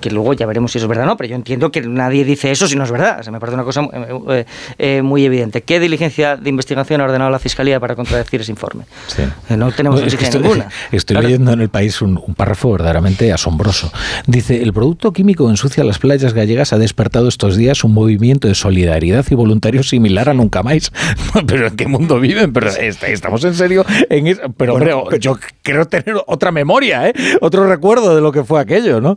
que 0.00 0.10
luego 0.10 0.34
ya 0.34 0.44
veremos 0.44 0.72
si 0.72 0.78
eso 0.78 0.84
es 0.84 0.88
verdad 0.88 1.04
o 1.04 1.08
no, 1.08 1.16
pero 1.16 1.30
yo 1.30 1.36
entiendo 1.36 1.72
que 1.72 1.80
nadie 1.80 2.24
dice 2.24 2.50
eso 2.50 2.68
si 2.68 2.76
no 2.76 2.84
es 2.84 2.90
verdad. 2.90 3.20
O 3.20 3.22
sea, 3.22 3.32
me 3.32 3.40
parece 3.40 3.54
una 3.54 3.64
cosa 3.64 3.88
eh, 4.30 4.44
eh, 4.78 5.02
muy 5.02 5.24
evidente. 5.24 5.62
¿Qué 5.62 5.80
diligencia 5.80 6.36
de 6.36 6.50
investigación 6.50 7.00
ha 7.00 7.04
ordenado 7.04 7.30
la 7.30 7.38
Fiscalía 7.38 7.80
para 7.80 7.96
contradecir 7.96 8.42
ese 8.42 8.52
informe? 8.52 8.84
Sí. 9.06 9.22
Eh, 9.48 9.56
no 9.56 9.72
tenemos 9.72 10.00
no, 10.00 10.06
es 10.06 10.14
estoy, 10.14 10.42
ninguna. 10.42 10.68
Estoy 10.92 11.14
claro. 11.14 11.28
leyendo 11.28 11.52
en 11.52 11.60
el 11.60 11.70
país 11.70 12.02
un, 12.02 12.20
un, 12.24 12.34
párrafo 12.34 12.72
verdaderamente 12.72 13.32
asombroso. 13.32 13.90
Dice, 14.26 14.62
el 14.62 14.74
producto 14.74 15.12
químico 15.12 15.48
ensucia 15.48 15.82
las 15.82 15.98
playas 15.98 16.34
gallegas 16.34 16.74
ha 16.74 16.78
despertado 16.78 17.28
estos 17.28 17.56
días 17.56 17.84
un 17.84 17.94
movimiento 17.94 18.48
de 18.48 18.54
solidaridad 18.54 19.24
y 19.30 19.34
voluntario 19.34 19.82
similar 19.82 20.28
a 20.28 20.34
nunca 20.34 20.62
más. 20.62 20.92
pero 21.46 21.68
¿en 21.68 21.76
qué 21.76 21.86
mundo 21.86 22.20
viven? 22.20 22.52
Pero 22.52 22.68
estamos 22.68 23.44
en 23.44 23.54
serio 23.54 23.86
en 24.10 24.26
eso. 24.26 24.42
Pero, 24.56 24.74
bueno, 24.74 24.98
hombre, 24.98 25.18
yo 25.20 25.38
creo 25.62 25.86
tener 25.86 26.16
otra 26.26 26.52
memoria, 26.52 27.08
¿eh? 27.08 27.14
otro 27.40 27.66
recuerdo 27.66 28.14
de 28.14 28.20
lo 28.20 28.32
que 28.32 28.44
fue 28.44 28.60
aquello, 28.60 29.00
¿no? 29.00 29.05
¿No? 29.06 29.16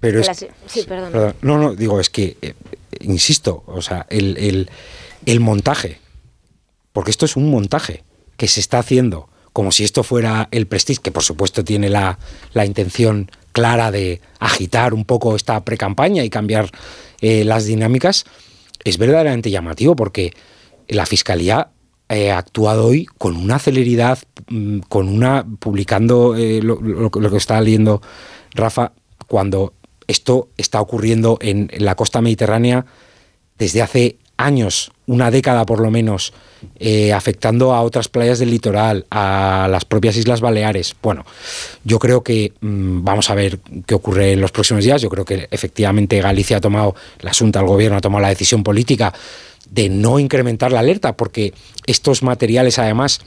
Pero 0.00 0.20
es, 0.20 0.46
sí, 0.66 0.82
perdón. 0.86 1.12
perdón. 1.12 1.34
No, 1.42 1.58
no, 1.58 1.74
digo, 1.74 2.00
es 2.00 2.10
que, 2.10 2.36
eh, 2.40 2.54
insisto, 3.00 3.64
o 3.66 3.82
sea, 3.82 4.06
el, 4.08 4.36
el, 4.38 4.70
el, 5.26 5.40
montaje, 5.40 6.00
porque 6.92 7.10
esto 7.10 7.24
es 7.24 7.36
un 7.36 7.50
montaje 7.50 8.04
que 8.36 8.48
se 8.48 8.60
está 8.60 8.78
haciendo 8.78 9.28
como 9.52 9.72
si 9.72 9.84
esto 9.84 10.02
fuera 10.02 10.48
el 10.50 10.66
Prestige, 10.66 11.00
que 11.00 11.10
por 11.10 11.22
supuesto 11.22 11.64
tiene 11.64 11.88
la, 11.88 12.18
la 12.52 12.66
intención 12.66 13.30
clara 13.52 13.90
de 13.90 14.20
agitar 14.38 14.92
un 14.92 15.06
poco 15.06 15.34
esta 15.34 15.64
precampaña 15.64 16.22
y 16.24 16.28
cambiar 16.28 16.70
eh, 17.22 17.42
las 17.42 17.64
dinámicas, 17.64 18.26
es 18.84 18.98
verdaderamente 18.98 19.50
llamativo 19.50 19.96
porque 19.96 20.34
la 20.88 21.06
Fiscalía 21.06 21.70
eh, 22.10 22.32
ha 22.32 22.36
actuado 22.36 22.84
hoy 22.84 23.06
con 23.06 23.34
una 23.34 23.58
celeridad, 23.58 24.18
mm, 24.48 24.80
con 24.90 25.08
una, 25.08 25.46
publicando 25.58 26.36
eh, 26.36 26.60
lo, 26.62 26.78
lo, 26.82 27.08
lo, 27.08 27.30
que 27.30 27.36
está 27.38 27.58
leyendo 27.62 28.02
Rafa, 28.52 28.92
cuando 29.26 29.72
esto 30.06 30.48
está 30.56 30.80
ocurriendo 30.80 31.38
en 31.40 31.70
la 31.78 31.94
costa 31.94 32.20
mediterránea 32.20 32.86
desde 33.58 33.82
hace 33.82 34.16
años, 34.36 34.92
una 35.06 35.30
década 35.30 35.64
por 35.64 35.80
lo 35.80 35.90
menos, 35.90 36.32
eh, 36.78 37.12
afectando 37.12 37.72
a 37.72 37.82
otras 37.82 38.08
playas 38.08 38.38
del 38.38 38.50
litoral, 38.50 39.06
a 39.10 39.66
las 39.70 39.84
propias 39.84 40.16
Islas 40.16 40.40
Baleares. 40.40 40.94
Bueno, 41.02 41.24
yo 41.84 41.98
creo 41.98 42.22
que 42.22 42.52
mmm, 42.60 43.02
vamos 43.02 43.30
a 43.30 43.34
ver 43.34 43.58
qué 43.86 43.94
ocurre 43.94 44.32
en 44.32 44.40
los 44.40 44.52
próximos 44.52 44.84
días. 44.84 45.00
Yo 45.00 45.08
creo 45.08 45.24
que 45.24 45.48
efectivamente 45.50 46.20
Galicia 46.20 46.58
ha 46.58 46.60
tomado, 46.60 46.94
la 47.20 47.30
Asunta, 47.30 47.60
el 47.60 47.66
gobierno 47.66 47.96
ha 47.96 48.00
tomado 48.00 48.22
la 48.22 48.28
decisión 48.28 48.62
política 48.62 49.14
de 49.70 49.88
no 49.88 50.18
incrementar 50.18 50.70
la 50.70 50.80
alerta, 50.80 51.16
porque 51.16 51.54
estos 51.86 52.22
materiales 52.22 52.78
además, 52.78 53.20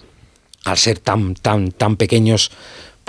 al 0.63 0.77
ser 0.77 0.99
tan, 0.99 1.33
tan, 1.35 1.71
tan 1.71 1.97
pequeños, 1.97 2.51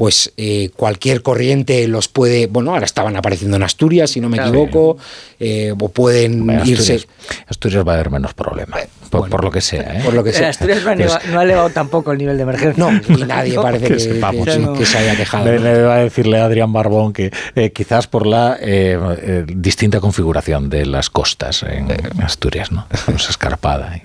pues 0.01 0.33
eh, 0.39 0.71
cualquier 0.77 1.21
corriente 1.21 1.87
los 1.87 2.09
puede, 2.09 2.47
bueno, 2.47 2.73
ahora 2.73 2.87
estaban 2.87 3.17
apareciendo 3.17 3.59
en 3.59 3.65
Asturias, 3.65 4.09
si 4.09 4.19
no 4.23 4.31
me 4.31 4.39
claro, 4.39 4.49
equivoco, 4.49 4.97
eh, 5.39 5.75
o 5.79 5.89
pueden 5.91 6.47
bueno, 6.47 6.65
irse. 6.65 6.95
Asturias, 6.95 7.07
Asturias, 7.49 7.87
va 7.87 7.93
a 7.93 7.95
haber 7.97 8.09
menos 8.09 8.33
problemas, 8.33 8.81
por, 9.11 9.21
bueno, 9.21 9.31
por, 9.31 9.45
lo 9.45 9.51
que 9.51 9.61
sea. 9.61 9.99
¿eh? 9.99 10.01
Por 10.03 10.15
lo 10.15 10.25
que 10.25 10.33
sea. 10.33 10.49
Asturias 10.49 10.83
no 10.85 10.89
ha, 10.89 10.93
elevado, 10.95 11.21
no 11.31 11.41
ha, 11.41 11.43
elevado, 11.43 11.69
tampoco 11.69 12.13
el 12.13 12.19
nivel 12.19 12.39
de 12.39 12.45
emergencia. 12.45 12.83
No, 12.83 12.99
y 13.15 13.25
nadie 13.25 13.57
parece 13.63 13.89
que, 13.89 13.93
que, 13.93 14.01
sepamos, 14.01 14.49
que, 14.49 14.79
que, 14.79 14.87
se 14.87 14.97
haya 14.97 15.17
quejado. 15.17 15.45
Le, 15.45 15.59
le 15.59 15.83
va 15.83 15.97
a 15.97 15.99
decirle 15.99 16.39
a 16.41 16.47
Adrián 16.47 16.73
Barbón 16.73 17.13
que 17.13 17.31
eh, 17.55 17.71
quizás 17.71 18.07
por 18.07 18.27
la 18.27 18.57
eh, 18.59 19.45
distinta 19.55 20.01
configuración 20.01 20.71
de 20.71 20.87
las 20.87 21.11
costas 21.11 21.63
en 21.63 21.91
Asturias, 22.23 22.73
¿no? 22.73 22.87
Es 23.15 23.29
escarpada. 23.29 24.01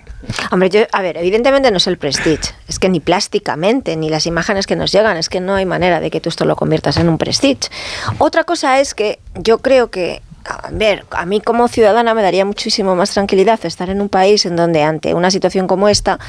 Hombre, 0.52 0.70
yo, 0.70 0.82
a 0.92 1.02
ver, 1.02 1.18
evidentemente 1.18 1.72
no 1.72 1.78
es 1.78 1.88
el 1.88 1.98
prestige. 1.98 2.54
Es 2.68 2.80
que 2.80 2.90
ni 2.90 3.00
plásticamente, 3.00 3.96
ni 3.96 4.10
las 4.10 4.26
imágenes 4.26 4.68
que 4.68 4.76
nos 4.76 4.92
llegan, 4.92 5.18
es 5.18 5.30
que 5.30 5.40
no 5.40 5.56
hay 5.56 5.66
manera 5.66 6.00
de 6.00 6.12
que 6.12 6.22
tú 6.22 6.30
esto 6.30 6.46
lo 6.46 6.56
conviertas 6.56 6.98
en 6.98 7.10
un 7.10 7.18
prestige. 7.18 7.70
Otra 8.18 8.44
cosa 8.44 8.80
es 8.80 8.94
que 8.94 9.20
yo 9.36 9.60
creo 9.60 9.90
que 9.90 10.22
a 10.46 10.70
ver, 10.72 11.06
a 11.12 11.26
mí 11.26 11.42
como 11.42 11.68
ciudadana 11.68 12.14
me 12.14 12.22
daría 12.22 12.46
muchísimo 12.46 12.96
más 12.96 13.12
tranquilidad 13.12 13.66
estar 13.66 13.90
en 13.90 14.00
un 14.00 14.10
país 14.10 14.46
en 14.46 14.56
donde 14.56 14.84
ante 14.84 15.14
una 15.14 15.32
situación 15.32 15.68
como 15.68 15.90
esta, 15.90 16.20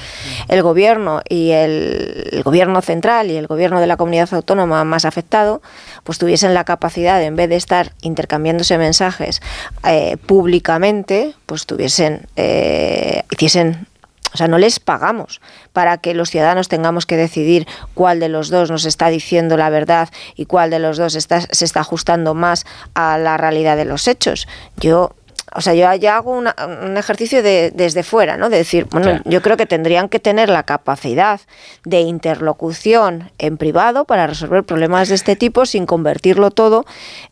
el 0.48 0.62
gobierno 0.62 1.20
y 1.28 1.50
el, 1.50 2.28
el 2.32 2.42
gobierno 2.42 2.80
central 2.80 3.30
y 3.30 3.36
el 3.36 3.46
gobierno 3.46 3.80
de 3.80 3.86
la 3.86 3.96
comunidad 3.96 4.32
autónoma 4.32 4.84
más 4.84 5.04
afectado, 5.04 5.60
pues 6.02 6.18
tuviesen 6.18 6.54
la 6.54 6.64
capacidad, 6.64 7.22
en 7.22 7.36
vez 7.36 7.48
de 7.50 7.56
estar 7.56 7.92
intercambiándose 8.00 8.78
mensajes 8.78 9.42
eh, 9.84 10.16
públicamente, 10.16 11.34
pues 11.44 11.66
tuviesen, 11.66 12.26
eh, 12.36 13.22
hiciesen 13.30 13.86
o 14.32 14.36
sea, 14.36 14.48
no 14.48 14.58
les 14.58 14.80
pagamos 14.80 15.40
para 15.72 15.98
que 15.98 16.14
los 16.14 16.30
ciudadanos 16.30 16.68
tengamos 16.68 17.06
que 17.06 17.16
decidir 17.16 17.66
cuál 17.94 18.20
de 18.20 18.28
los 18.28 18.48
dos 18.50 18.70
nos 18.70 18.84
está 18.84 19.08
diciendo 19.08 19.56
la 19.56 19.70
verdad 19.70 20.08
y 20.34 20.46
cuál 20.46 20.70
de 20.70 20.78
los 20.78 20.98
dos 20.98 21.14
está, 21.14 21.40
se 21.40 21.64
está 21.64 21.80
ajustando 21.80 22.34
más 22.34 22.66
a 22.94 23.18
la 23.18 23.36
realidad 23.36 23.76
de 23.76 23.84
los 23.84 24.08
hechos. 24.08 24.46
Yo 24.76 25.14
o 25.54 25.60
sea, 25.60 25.74
yo 25.74 25.92
ya 25.94 26.16
hago 26.16 26.32
una- 26.32 26.54
un 26.82 26.96
ejercicio 26.96 27.42
de, 27.42 27.70
desde 27.74 28.02
fuera, 28.02 28.36
¿no? 28.36 28.50
De 28.50 28.58
decir, 28.58 28.86
bueno, 28.90 29.06
Claro. 29.10 29.22
yo 29.24 29.40
creo 29.42 29.56
que 29.56 29.66
tendrían 29.66 30.08
que 30.08 30.18
tener 30.18 30.48
la 30.48 30.64
capacidad 30.64 31.40
de 31.84 32.00
interlocución 32.00 33.30
en 33.38 33.56
privado 33.56 34.04
para 34.04 34.26
resolver 34.26 34.64
problemas 34.64 35.08
de 35.08 35.14
este 35.14 35.36
tipo 35.36 35.66
sin 35.66 35.86
convertirlo 35.86 36.50
todo 36.50 36.84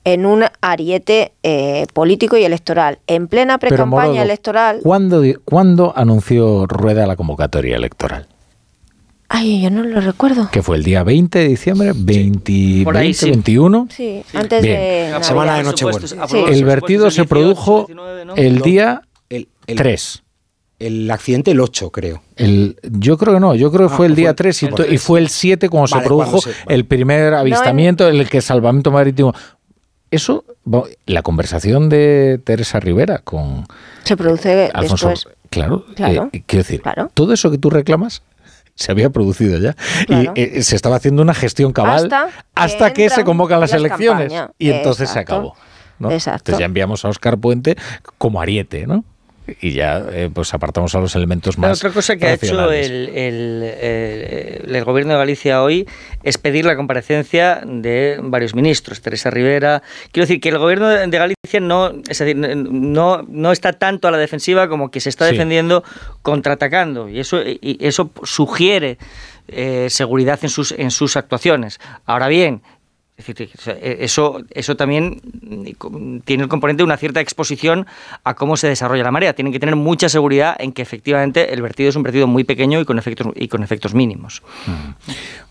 en 0.04 0.26
un 0.26 0.44
ariete 0.60 1.32
eh, 1.42 1.86
político 1.92 2.36
y 2.36 2.44
electoral. 2.44 2.98
En 3.06 3.28
plena 3.28 3.58
pre-campaña 3.58 4.22
electoral. 4.22 4.80
¿cuándo, 4.82 5.22
¿Cuándo 5.44 5.92
anunció 5.96 6.66
Rueda 6.66 7.06
la 7.06 7.16
convocatoria 7.16 7.76
electoral? 7.76 8.26
Ay, 9.36 9.62
yo 9.62 9.70
no 9.70 9.82
lo 9.82 10.00
recuerdo. 10.00 10.48
Que 10.52 10.62
fue 10.62 10.76
el 10.76 10.84
día 10.84 11.02
20 11.02 11.38
de 11.40 11.48
diciembre, 11.48 11.92
20, 11.94 12.82
Por 12.84 12.96
ahí 12.96 13.06
20, 13.08 13.18
sí. 13.18 13.30
21. 13.30 13.88
Sí, 13.90 14.22
antes 14.32 14.62
Bien. 14.62 14.76
de. 14.78 15.08
La 15.10 15.22
semana 15.24 15.56
de. 15.56 15.64
Nochebuena. 15.64 16.06
Sí. 16.28 16.38
El 16.48 16.64
vertido 16.64 17.10
se 17.10 17.24
produjo 17.24 17.88
el 18.36 18.60
día 18.60 19.02
el, 19.28 19.48
3. 19.66 20.22
El 20.78 21.10
accidente 21.10 21.50
el 21.50 21.60
8, 21.60 21.90
creo. 21.90 22.22
El, 22.36 22.76
yo 22.82 23.16
creo 23.18 23.34
que 23.34 23.40
no, 23.40 23.54
yo 23.56 23.72
creo 23.72 23.88
que 23.88 23.94
Ah, 23.94 23.96
fue 23.96 24.06
el 24.06 24.12
fue 24.12 24.20
día 24.20 24.30
el- 24.30 24.36
3 24.36 24.62
y, 24.62 24.66
el 24.66 24.92
y 24.94 24.98
fue 24.98 25.18
el 25.20 25.28
7 25.28 25.68
cuando 25.68 25.88
se 25.88 25.94
Vale, 25.96 26.06
produjo 26.06 26.30
cuando 26.30 26.40
se- 26.42 26.54
el 26.68 26.84
primer 26.84 27.34
avistamiento, 27.34 28.06
el 28.08 28.28
que 28.28 28.40
salvamento 28.40 28.90
marítimo. 28.92 29.34
Eso, 30.10 30.44
la 31.06 31.22
conversación 31.22 31.88
de 31.88 32.40
Teresa 32.44 32.78
Rivera 32.78 33.18
con 33.18 33.66
Se 34.04 34.16
produce 34.16 34.70
Alfonso, 34.72 35.08
después. 35.08 35.34
claro, 35.50 35.84
Claro. 35.96 36.30
eh, 36.32 36.42
quiero 36.46 36.62
decir, 36.62 36.82
todo 37.14 37.32
eso 37.32 37.50
que 37.50 37.58
tú 37.58 37.68
reclamas 37.70 38.22
se 38.74 38.90
había 38.92 39.10
producido 39.10 39.58
ya 39.58 39.74
Claro. 40.06 40.32
y 40.34 40.40
eh, 40.40 40.62
se 40.62 40.74
estaba 40.76 40.96
haciendo 40.96 41.22
una 41.22 41.34
gestión 41.34 41.72
cabal 41.72 42.04
Hasta 42.04 42.28
hasta, 42.54 42.92
que 42.92 43.04
que, 43.04 43.10
se 43.10 43.24
convocan 43.24 43.60
las 43.60 43.70
las 43.70 43.78
elecciones 43.80 44.32
campañas. 44.32 44.50
y 44.58 44.70
entonces 44.70 45.10
se 45.10 45.18
acabó. 45.18 45.54
¿no? 45.98 46.10
Exacto. 46.10 46.38
Entonces 46.50 46.58
ya 46.58 46.66
enviamos 46.66 47.04
a 47.04 47.08
Oscar 47.08 47.38
Puente 47.38 47.76
como 48.18 48.40
ariete, 48.40 48.86
¿no? 48.86 49.04
Y 49.60 49.72
ya 49.72 50.02
eh, 50.10 50.30
pues 50.32 50.54
apartamos 50.54 50.94
a 50.94 51.00
los 51.00 51.14
elementos 51.16 51.56
La 51.58 51.68
más 51.68 51.78
otra 51.78 51.90
cosa 51.90 52.16
que 52.16 52.26
ha 52.26 52.32
hecho 52.34 52.72
el, 52.72 53.10
el, 53.10 53.62
el- 53.62 54.74
el 54.74 54.84
gobierno 54.84 55.12
de 55.12 55.18
Galicia 55.18 55.62
hoy 55.62 55.86
es 56.22 56.38
pedir 56.38 56.64
la 56.64 56.76
comparecencia 56.76 57.60
de 57.66 58.18
varios 58.22 58.54
ministros, 58.54 59.02
Teresa 59.02 59.28
Rivera. 59.30 59.82
Quiero 60.12 60.24
decir 60.26 60.40
que 60.40 60.48
el 60.48 60.58
gobierno 60.58 60.88
de 60.88 61.06
Galicia 61.18 61.60
no, 61.60 61.90
es 62.08 62.18
decir, 62.18 62.34
no, 62.36 63.22
no 63.28 63.52
está 63.52 63.74
tanto 63.74 64.08
a 64.08 64.10
la 64.10 64.16
defensiva 64.18 64.68
como 64.68 64.90
que 64.90 65.00
se 65.00 65.10
está 65.10 65.26
Sí. 65.26 65.32
defendiendo 65.32 65.84
contraatacando. 66.22 67.08
Y 67.10 67.20
eso, 67.20 67.42
y 67.44 67.78
eso 67.80 68.10
sugiere 68.22 68.96
eh, 69.48 69.88
seguridad 69.90 70.38
en 70.42 70.48
sus, 70.48 70.72
en 70.72 70.90
sus 70.90 71.16
actuaciones. 71.18 71.78
Ahora 72.06 72.28
bien, 72.28 72.62
es 73.16 73.26
decir, 73.26 73.48
eh, 73.66 73.98
eso, 74.00 74.42
eso 74.50 74.76
también 74.76 75.20
mm, 75.42 76.18
tiene 76.20 76.42
el 76.42 76.48
componente 76.48 76.80
de 76.80 76.84
una 76.84 76.96
cierta 76.96 77.20
exposición 77.20 77.86
a 78.24 78.34
cómo 78.34 78.56
se 78.56 78.68
desarrolla 78.68 79.04
la 79.04 79.12
marea. 79.12 79.34
Tienen 79.34 79.52
que 79.52 79.60
tener 79.60 79.76
mucha 79.76 80.08
seguridad 80.08 80.56
en 80.58 80.72
que 80.72 80.82
efectivamente 80.82 81.52
el 81.52 81.62
vertido 81.62 81.90
es 81.90 81.96
un 81.96 82.02
vertido 82.02 82.26
muy 82.26 82.44
pequeño 82.44 82.80
y 82.80 82.84
con 82.84 82.98
efectos, 82.98 83.28
y 83.36 83.48
con 83.48 83.62
efectos 83.62 83.94
mínimos. 83.94 84.42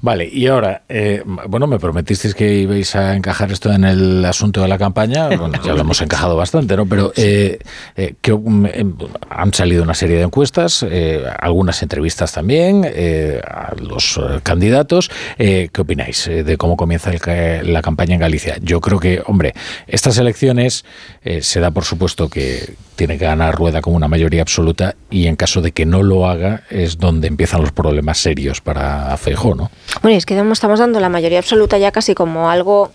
Vale, 0.01 0.28
y 0.30 0.47
ahora, 0.47 0.84
eh, 0.89 1.24
bueno, 1.47 1.68
me 1.68 1.80
prometisteis 1.80 2.36
que 2.36 2.53
ibais 2.53 2.95
a 2.95 3.16
encajar 3.16 3.51
esto 3.51 3.72
en 3.72 3.86
el 3.86 4.26
asunto 4.26 4.61
de 4.61 4.68
la 4.68 4.78
campaña. 4.78 5.30
Bueno, 5.43 5.61
ya 5.61 5.74
lo 5.74 5.82
hemos 5.82 6.01
encajado 6.01 6.38
bastante, 6.38 6.78
¿no? 6.78 6.86
Pero 6.86 7.11
eh, 7.18 7.59
eh, 7.95 8.16
que, 8.22 8.34
um, 8.34 8.66
em, 8.66 8.95
han 9.30 9.53
salido 9.53 9.84
una 9.84 9.93
serie 9.93 10.18
de 10.18 10.24
encuestas, 10.24 10.86
eh, 10.89 11.24
algunas 11.39 11.82
entrevistas 11.84 12.32
también 12.32 12.84
eh, 12.86 13.41
a 13.45 13.74
los 13.76 14.20
candidatos. 14.43 15.09
¿Qué 15.38 15.72
opináis 15.78 16.26
de 16.26 16.57
cómo 16.57 16.78
comienza 16.78 17.11
el 17.11 17.20
la 17.61 17.81
campaña 17.81 18.15
en 18.15 18.21
Galicia? 18.21 18.57
Yo 18.61 18.81
creo 18.81 18.99
que, 18.99 19.21
hombre, 19.27 19.53
estas 19.85 20.17
elecciones 20.17 20.85
eh, 21.23 21.43
se 21.43 21.59
da 21.59 21.69
por 21.71 21.83
supuesto 21.83 22.29
que 22.29 22.73
tiene 22.95 23.17
que 23.17 23.25
ganar 23.25 23.53
Rueda 23.55 23.81
con 23.81 23.93
una 23.93 24.07
mayoría 24.07 24.41
absoluta 24.41 24.95
y 25.09 25.27
en 25.27 25.35
caso 25.35 25.61
de 25.61 25.71
que 25.71 25.85
no 25.85 26.01
lo 26.01 26.27
haga 26.27 26.63
es 26.69 26.97
donde 26.97 27.27
empiezan 27.27 27.61
los 27.61 27.71
problemas 27.71 28.17
serios 28.17 28.61
para 28.61 29.15
Feijó, 29.17 29.53
¿no? 29.53 29.69
Bueno, 30.01 30.17
es 30.17 30.25
que 30.25 30.39
estamos 30.51 30.79
dando 30.79 30.99
la 30.99 31.09
mayoría 31.09 31.39
absoluta 31.39 31.77
ya 31.77 31.91
casi 31.91 32.15
como 32.15 32.49
algo, 32.49 32.91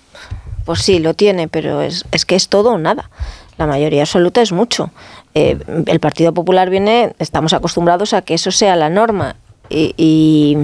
pues 0.64 0.80
sí, 0.80 0.98
lo 0.98 1.14
tiene, 1.14 1.48
pero 1.48 1.82
es, 1.82 2.04
es 2.10 2.24
que 2.24 2.34
es 2.34 2.48
todo 2.48 2.72
o 2.72 2.78
nada. 2.78 3.10
La 3.58 3.66
mayoría 3.66 4.02
absoluta 4.02 4.40
es 4.40 4.52
mucho. 4.52 4.90
Eh, 5.34 5.58
el 5.86 6.00
Partido 6.00 6.32
Popular 6.32 6.70
viene, 6.70 7.14
estamos 7.18 7.52
acostumbrados 7.52 8.12
a 8.14 8.22
que 8.22 8.34
eso 8.34 8.50
sea 8.50 8.76
la 8.76 8.88
norma. 8.88 9.36
Y, 9.70 9.94
y- 9.96 10.54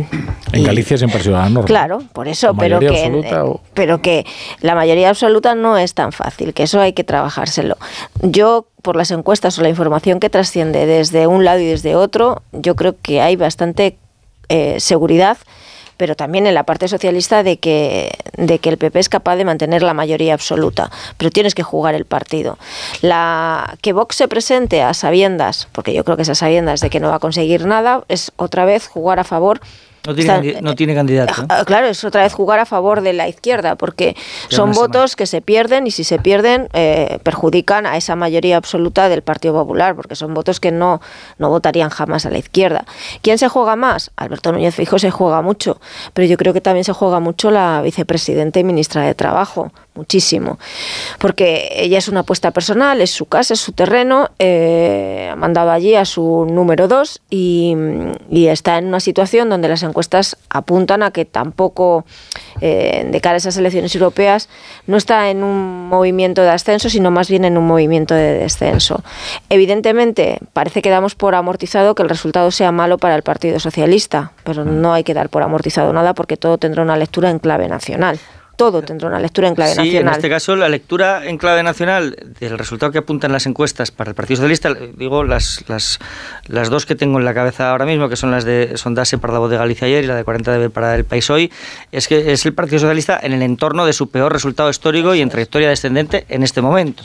En 0.52 0.60
y- 0.60 0.64
Galicia 0.64 0.96
siempre 0.96 1.20
ha 1.20 1.22
sido 1.22 1.36
la 1.36 1.48
norma. 1.48 1.66
Claro, 1.66 2.02
por 2.12 2.26
eso, 2.28 2.50
¿O 2.50 2.54
pero 2.54 2.78
que, 2.80 2.88
absoluta 2.88 3.44
o- 3.44 3.60
pero 3.74 4.00
que 4.00 4.24
la 4.60 4.74
mayoría 4.74 5.10
absoluta 5.10 5.54
no 5.54 5.76
es 5.76 5.94
tan 5.94 6.12
fácil, 6.12 6.54
que 6.54 6.62
eso 6.62 6.80
hay 6.80 6.92
que 6.94 7.04
trabajárselo. 7.04 7.76
Yo, 8.22 8.66
por 8.82 8.96
las 8.96 9.10
encuestas 9.10 9.58
o 9.58 9.62
la 9.62 9.68
información 9.68 10.20
que 10.20 10.30
trasciende 10.30 10.86
desde 10.86 11.26
un 11.26 11.44
lado 11.44 11.60
y 11.60 11.66
desde 11.66 11.96
otro, 11.96 12.42
yo 12.52 12.76
creo 12.76 12.94
que 13.00 13.20
hay 13.20 13.36
bastante 13.36 13.96
eh, 14.48 14.76
seguridad 14.78 15.36
pero 15.96 16.16
también 16.16 16.46
en 16.46 16.54
la 16.54 16.64
parte 16.64 16.88
socialista 16.88 17.42
de 17.42 17.58
que, 17.58 18.16
de 18.36 18.58
que 18.58 18.68
el 18.70 18.78
PP 18.78 18.98
es 18.98 19.08
capaz 19.08 19.36
de 19.36 19.44
mantener 19.44 19.82
la 19.82 19.94
mayoría 19.94 20.34
absoluta, 20.34 20.90
pero 21.16 21.30
tienes 21.30 21.54
que 21.54 21.62
jugar 21.62 21.94
el 21.94 22.04
partido. 22.04 22.58
La, 23.02 23.76
que 23.80 23.92
Vox 23.92 24.16
se 24.16 24.28
presente 24.28 24.82
a 24.82 24.94
sabiendas, 24.94 25.68
porque 25.72 25.94
yo 25.94 26.04
creo 26.04 26.16
que 26.16 26.22
es 26.22 26.28
a 26.28 26.34
sabiendas 26.34 26.80
de 26.80 26.90
que 26.90 27.00
no 27.00 27.08
va 27.08 27.16
a 27.16 27.20
conseguir 27.20 27.66
nada, 27.66 28.04
es 28.08 28.32
otra 28.36 28.64
vez 28.64 28.86
jugar 28.86 29.20
a 29.20 29.24
favor 29.24 29.60
No 30.06 30.14
tiene, 30.14 30.48
Está- 30.48 30.60
no 30.60 30.74
tiene 30.74 30.94
candidato. 30.94 31.42
¿eh? 31.42 31.46
Ah, 31.48 31.64
Claro, 31.64 31.86
es 31.86 32.04
otra 32.04 32.22
vez 32.22 32.32
jugar 32.34 32.58
a 32.58 32.66
favor 32.66 33.00
de 33.00 33.12
la 33.12 33.28
izquierda, 33.28 33.74
porque 33.76 34.14
son 34.48 34.70
votos 34.72 35.16
que 35.16 35.26
se 35.26 35.40
pierden 35.40 35.86
y 35.86 35.90
si 35.90 36.04
se 36.04 36.18
pierden 36.18 36.68
eh, 36.72 37.18
perjudican 37.22 37.86
a 37.86 37.96
esa 37.96 38.14
mayoría 38.16 38.56
absoluta 38.56 39.08
del 39.08 39.22
Partido 39.22 39.54
Popular, 39.54 39.94
porque 39.96 40.14
son 40.14 40.34
votos 40.34 40.60
que 40.60 40.70
no, 40.72 41.00
no 41.38 41.48
votarían 41.48 41.88
jamás 41.90 42.26
a 42.26 42.30
la 42.30 42.38
izquierda. 42.38 42.84
¿Quién 43.22 43.38
se 43.38 43.48
juega 43.48 43.76
más? 43.76 44.10
Alberto 44.16 44.52
Núñez 44.52 44.74
Fijo 44.74 44.98
se 44.98 45.10
juega 45.10 45.40
mucho, 45.42 45.80
pero 46.12 46.26
yo 46.28 46.36
creo 46.36 46.52
que 46.52 46.60
también 46.60 46.84
se 46.84 46.92
juega 46.92 47.20
mucho 47.20 47.50
la 47.50 47.80
vicepresidenta 47.82 48.60
y 48.60 48.64
ministra 48.64 49.02
de 49.02 49.14
Trabajo, 49.14 49.72
muchísimo, 49.94 50.58
porque 51.18 51.68
ella 51.76 51.98
es 51.98 52.08
una 52.08 52.20
apuesta 52.20 52.50
personal, 52.50 53.00
es 53.00 53.10
su 53.12 53.26
casa, 53.26 53.54
es 53.54 53.60
su 53.60 53.72
terreno, 53.72 54.28
eh, 54.38 55.30
ha 55.32 55.36
mandado 55.36 55.70
allí 55.70 55.94
a 55.94 56.04
su 56.04 56.46
número 56.50 56.88
dos 56.88 57.20
y, 57.30 57.74
y 58.30 58.48
está 58.48 58.78
en 58.78 58.86
una 58.86 58.98
situación 59.00 59.48
donde 59.48 59.68
las 59.68 59.82
encuestas 59.94 60.36
apuntan 60.50 61.04
a 61.04 61.12
que 61.12 61.24
tampoco, 61.24 62.04
eh, 62.60 63.06
de 63.08 63.20
cara 63.20 63.34
a 63.34 63.38
esas 63.38 63.56
elecciones 63.56 63.94
europeas, 63.94 64.48
no 64.88 64.96
está 64.96 65.30
en 65.30 65.44
un 65.44 65.88
movimiento 65.88 66.42
de 66.42 66.50
ascenso, 66.50 66.90
sino 66.90 67.12
más 67.12 67.30
bien 67.30 67.44
en 67.44 67.56
un 67.56 67.64
movimiento 67.64 68.12
de 68.12 68.34
descenso. 68.34 69.04
Evidentemente, 69.48 70.40
parece 70.52 70.82
que 70.82 70.90
damos 70.90 71.14
por 71.14 71.36
amortizado 71.36 71.94
que 71.94 72.02
el 72.02 72.08
resultado 72.08 72.50
sea 72.50 72.72
malo 72.72 72.98
para 72.98 73.14
el 73.14 73.22
Partido 73.22 73.60
Socialista, 73.60 74.32
pero 74.42 74.64
no 74.64 74.92
hay 74.92 75.04
que 75.04 75.14
dar 75.14 75.28
por 75.28 75.44
amortizado 75.44 75.92
nada 75.92 76.12
porque 76.12 76.36
todo 76.36 76.58
tendrá 76.58 76.82
una 76.82 76.96
lectura 76.96 77.30
en 77.30 77.38
clave 77.38 77.68
nacional. 77.68 78.18
Todo 78.56 78.82
tendrá 78.82 79.08
una 79.08 79.18
lectura 79.18 79.48
en 79.48 79.54
clave 79.54 79.72
Sí, 79.72 79.80
en 79.80 79.86
nacional. 79.86 80.12
este 80.14 80.28
caso 80.30 80.54
la 80.56 80.68
lectura 80.68 81.26
en 81.26 81.38
clave 81.38 81.62
nacional 81.62 82.16
del 82.38 82.56
resultado 82.56 82.92
que 82.92 82.98
apuntan 82.98 83.32
las 83.32 83.46
encuestas 83.46 83.90
para 83.90 84.10
el 84.10 84.14
Partido 84.14 84.36
Socialista, 84.36 84.72
digo 84.96 85.24
las, 85.24 85.64
las, 85.68 85.98
las 86.46 86.70
dos 86.70 86.86
que 86.86 86.94
tengo 86.94 87.18
en 87.18 87.24
la 87.24 87.34
cabeza 87.34 87.70
ahora 87.70 87.84
mismo, 87.84 88.08
que 88.08 88.16
son 88.16 88.30
las 88.30 88.44
de 88.44 88.76
Sondase 88.76 89.18
para 89.18 89.32
la 89.32 89.38
voz 89.40 89.50
de 89.50 89.56
Galicia 89.56 89.86
ayer 89.86 90.04
y 90.04 90.06
la 90.06 90.14
de 90.14 90.22
40 90.24 90.56
de 90.58 90.70
para 90.70 90.94
el 90.94 91.04
País 91.04 91.28
hoy, 91.30 91.50
es 91.90 92.06
que 92.06 92.32
es 92.32 92.46
el 92.46 92.54
Partido 92.54 92.78
Socialista 92.78 93.18
en 93.22 93.32
el 93.32 93.42
entorno 93.42 93.86
de 93.86 93.92
su 93.92 94.08
peor 94.10 94.32
resultado 94.32 94.70
histórico 94.70 95.14
y 95.14 95.20
en 95.20 95.30
trayectoria 95.30 95.68
descendente 95.68 96.24
en 96.28 96.42
este 96.44 96.60
momento. 96.62 97.02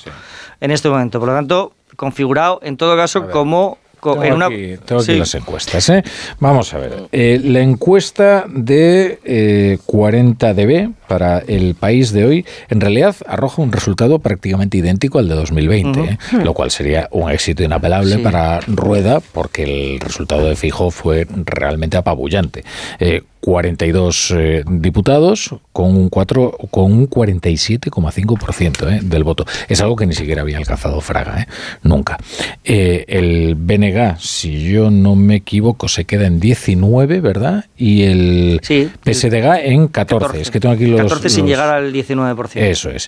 En 0.61 0.71
este 0.71 0.87
momento, 0.89 1.19
por 1.19 1.29
lo 1.29 1.35
tanto, 1.35 1.73
configurado 1.95 2.59
en 2.63 2.77
todo 2.77 2.95
caso 2.95 3.29
como 3.31 3.77
co- 3.99 4.11
Tengo 4.13 4.25
en 4.25 4.33
una 4.33 4.45
aquí, 4.47 4.75
tengo 4.85 5.01
aquí 5.01 5.13
sí. 5.13 5.17
las 5.19 5.33
encuestas. 5.35 5.89
¿eh? 5.89 6.03
Vamos 6.39 6.73
a 6.73 6.77
ver. 6.77 7.07
Eh, 7.11 7.41
la 7.43 7.59
encuesta 7.61 8.45
de 8.47 9.19
eh, 9.23 9.77
40DB, 9.87 10.93
para 11.09 11.39
el 11.39 11.75
país 11.75 12.13
de 12.13 12.23
hoy, 12.25 12.45
en 12.69 12.79
realidad 12.79 13.15
arroja 13.27 13.61
un 13.61 13.71
resultado 13.73 14.19
prácticamente 14.19 14.77
idéntico 14.77 15.17
al 15.19 15.27
de 15.27 15.35
2020, 15.35 15.99
¿eh? 16.01 16.17
lo 16.43 16.53
cual 16.53 16.69
sería 16.71 17.09
un 17.11 17.29
éxito 17.31 17.63
inapelable 17.63 18.15
Sí. 18.15 18.21
para 18.21 18.59
Rueda, 18.67 19.19
porque 19.19 19.63
el 19.63 19.99
resultado 19.99 20.47
de 20.47 20.55
Fijo 20.55 20.91
fue 20.91 21.27
realmente 21.45 21.97
apabullante. 21.97 22.63
Eh, 22.99 23.23
42 23.41 24.33
eh, 24.37 24.63
diputados 24.69 25.55
con 25.71 25.95
un 25.95 26.09
4 26.09 26.57
con 26.69 26.91
un 26.91 27.09
47,5% 27.09 28.91
eh, 28.91 28.99
del 29.01 29.23
voto. 29.23 29.45
Es 29.67 29.81
algo 29.81 29.95
que 29.95 30.05
ni 30.05 30.13
siquiera 30.13 30.41
había 30.41 30.57
alcanzado 30.57 30.99
Fraga, 31.01 31.41
eh, 31.41 31.45
nunca. 31.83 32.17
Eh, 32.63 33.05
el 33.07 33.55
BNG, 33.55 34.19
si 34.19 34.69
yo 34.71 34.91
no 34.91 35.15
me 35.15 35.35
equivoco, 35.35 35.87
se 35.87 36.05
queda 36.05 36.27
en 36.27 36.39
19, 36.39 37.21
¿verdad? 37.21 37.65
Y 37.77 38.03
el 38.03 38.59
PSDG 38.61 39.65
en 39.65 39.87
14. 39.87 40.41
Es 40.41 40.51
que 40.51 40.59
tengo 40.59 40.75
aquí 40.75 40.85
los 40.87 40.98
14 41.03 41.29
sin 41.29 41.45
llegar 41.47 41.69
al 41.69 41.91
19%. 41.93 42.61
Eso 42.61 42.89
es. 42.89 43.07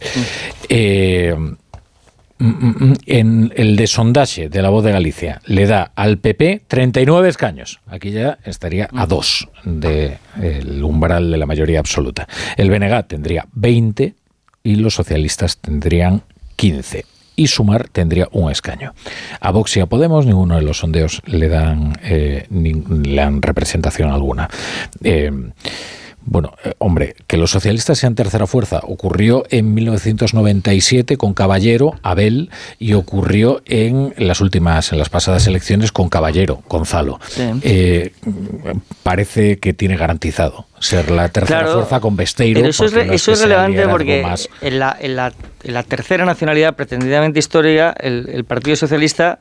Eh, 0.70 1.36
mm, 1.38 2.46
mm, 2.48 2.76
mm, 2.90 2.94
en 3.06 3.54
el 3.56 3.76
de 3.76 3.88
sondaje 3.88 4.50
de 4.50 4.62
la 4.62 4.70
voz 4.70 4.84
de 4.84 4.92
Galicia 4.92 5.42
le 5.46 5.66
da 5.68 5.92
al 5.96 6.18
PP 6.18 6.64
39 6.68 7.30
escaños. 7.30 7.80
Aquí 7.88 8.12
ya 8.12 8.38
estaría 8.46 8.90
a 8.96 9.06
dos 9.06 9.48
del 9.64 10.84
umbral 10.84 11.30
de 11.32 11.38
la 11.38 11.46
mayoría 11.46 11.80
absoluta. 11.80 12.28
El 12.58 12.70
BNG 12.70 13.04
tendría 13.08 13.46
20 13.54 14.16
y 14.64 14.76
los 14.76 14.94
socialistas 14.96 15.58
tendrían 15.58 16.24
15. 16.56 17.06
Y 17.36 17.48
Sumar 17.48 17.88
tendría 17.88 18.28
un 18.34 18.52
escaño. 18.52 18.94
A 19.40 19.52
Vox 19.52 19.78
y 19.78 19.80
a 19.80 19.86
Podemos 19.88 20.26
ninguno 20.28 20.56
de 20.58 20.62
los 20.62 20.80
sondeos 20.80 21.22
le 21.26 21.48
dan, 21.48 21.94
eh, 22.04 22.46
ni- 22.50 22.74
le 22.74 23.16
dan 23.16 23.42
representación 23.42 24.12
alguna. 24.12 24.48
Eh, 25.04 25.32
bueno, 26.24 26.54
eh, 26.64 26.74
hombre, 26.78 27.16
que 27.28 27.38
los 27.38 27.52
socialistas 27.52 27.98
sean 27.98 28.16
tercera 28.16 28.46
fuerza 28.48 28.80
ocurrió 28.84 29.44
en 29.50 29.74
1997 29.74 31.18
con 31.18 31.34
Caballero, 31.34 31.96
Abel, 32.04 32.50
y 32.80 32.94
ocurrió 32.94 33.62
en 33.66 34.14
las 34.18 34.40
últimas, 34.42 34.92
en 34.92 35.00
las 35.00 35.10
pasadas 35.10 35.48
elecciones 35.48 35.92
con 35.92 36.10
Caballero, 36.10 36.62
Gonzalo. 36.70 37.20
Sí. 37.28 37.42
Eh, 37.64 38.14
parece 39.04 39.58
que 39.60 39.74
tiene 39.74 39.98
garantizado 39.98 40.68
ser 40.80 41.12
la 41.12 41.30
tercera 41.30 41.60
Claro, 41.62 41.74
fuerza 41.74 42.00
con 42.00 42.16
Besteiro. 42.16 42.60
Pero 42.60 42.70
eso 42.70 42.86
es, 42.86 42.94
no 42.94 43.02
eso 43.02 43.32
es 43.34 43.42
relevante 43.42 43.88
porque 43.88 44.22
más- 44.24 44.50
en, 44.62 44.80
la, 44.80 44.96
en, 45.00 45.16
la, 45.16 45.34
en 45.64 45.74
la 45.74 45.84
tercera 45.84 46.26
nacionalidad 46.26 46.76
pretendidamente 46.76 47.40
histórica, 47.40 47.96
el, 48.00 48.30
el 48.34 48.46
Partido 48.46 48.76
Socialista 48.76 49.40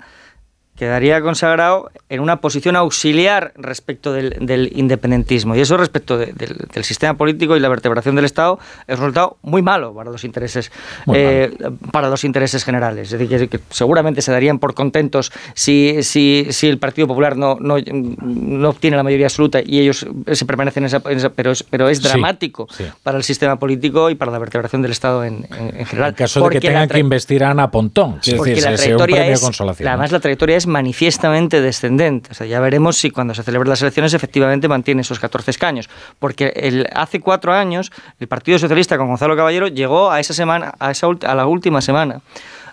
quedaría 0.76 1.20
consagrado 1.20 1.90
en 2.08 2.20
una 2.20 2.40
posición 2.40 2.74
auxiliar 2.74 3.52
respecto 3.56 4.12
del, 4.14 4.34
del 4.40 4.72
independentismo. 4.74 5.54
Y 5.54 5.60
eso 5.60 5.76
respecto 5.76 6.16
de- 6.16 6.32
del, 6.32 6.56
del 6.72 6.84
sistema 6.84 7.14
político 7.14 7.54
y 7.54 7.60
la 7.60 7.68
vertebración 7.68 8.14
del 8.14 8.24
Estado 8.24 8.58
es 8.86 8.94
un 8.94 9.00
resultado 9.02 9.36
muy 9.42 9.60
malo 9.60 9.92
para 9.94 10.10
los 10.10 10.24
intereses 10.24 10.72
eh, 11.12 11.50
para 11.92 12.08
los 12.08 12.24
intereses 12.24 12.64
generales. 12.64 13.12
Es 13.12 13.18
decir, 13.18 13.28
que, 13.38 13.48
que 13.48 13.60
seguramente 13.70 14.22
se 14.22 14.32
darían 14.32 14.58
por 14.58 14.72
contentos 14.74 15.32
si, 15.54 16.02
si, 16.02 16.46
si 16.50 16.68
el 16.68 16.78
Partido 16.78 17.06
Popular 17.06 17.36
no, 17.36 17.58
no, 17.60 17.76
no 18.22 18.68
obtiene 18.70 18.96
la 18.96 19.02
mayoría 19.02 19.26
absoluta 19.26 19.60
y 19.62 19.80
ellos 19.80 20.06
se 20.32 20.44
permanecen 20.46 20.84
en 20.84 20.86
esa, 20.86 21.02
en 21.10 21.18
esa- 21.18 21.30
pero, 21.30 21.50
es, 21.50 21.62
pero 21.62 21.90
es 21.90 22.00
dramático 22.02 22.68
sí. 22.70 22.84
para 23.02 23.18
el 23.18 23.24
sistema 23.24 23.58
político 23.58 24.08
y 24.08 24.14
para 24.14 24.32
la 24.32 24.38
vertebración 24.38 24.80
del 24.80 24.92
Estado 24.92 25.24
en, 25.24 25.46
en- 25.58 25.76
en 25.80 25.84
general. 25.86 26.10
En 26.10 26.14
caso 26.16 26.40
de 26.48 26.50
que 26.58 26.60
tengan 26.60 26.88
que 26.88 26.98
investir 27.00 27.44
a 27.44 27.50
Ana 27.50 27.70
Pontón. 27.70 28.18
Es 28.24 28.32
decir, 28.32 28.62
la 28.62 28.74
trayectoria 28.76 29.26
es, 29.26 29.40
consolación. 29.40 29.86
además 29.88 30.10
la 30.10 30.20
trayectoria 30.20 30.56
es 30.56 30.59
manifiestamente 30.66 31.60
descendente. 31.60 32.30
O 32.32 32.34
sea, 32.34 32.46
ya 32.46 32.60
veremos 32.60 32.96
si 32.96 33.10
cuando 33.10 33.34
se 33.34 33.42
celebren 33.42 33.68
las 33.70 33.82
elecciones 33.82 34.14
efectivamente 34.14 34.68
mantiene 34.68 35.02
esos 35.02 35.18
14 35.20 35.50
escaños. 35.50 35.88
Porque 36.18 36.52
el, 36.56 36.86
hace 36.94 37.20
cuatro 37.20 37.52
años 37.52 37.90
el 38.18 38.28
Partido 38.28 38.58
Socialista 38.58 38.96
con 38.98 39.08
Gonzalo 39.08 39.36
Caballero 39.36 39.68
llegó 39.68 40.10
a 40.10 40.20
esa 40.20 40.34
semana, 40.34 40.74
a, 40.78 40.90
esa, 40.90 41.06
a 41.26 41.34
la 41.34 41.46
última 41.46 41.80
semana 41.80 42.20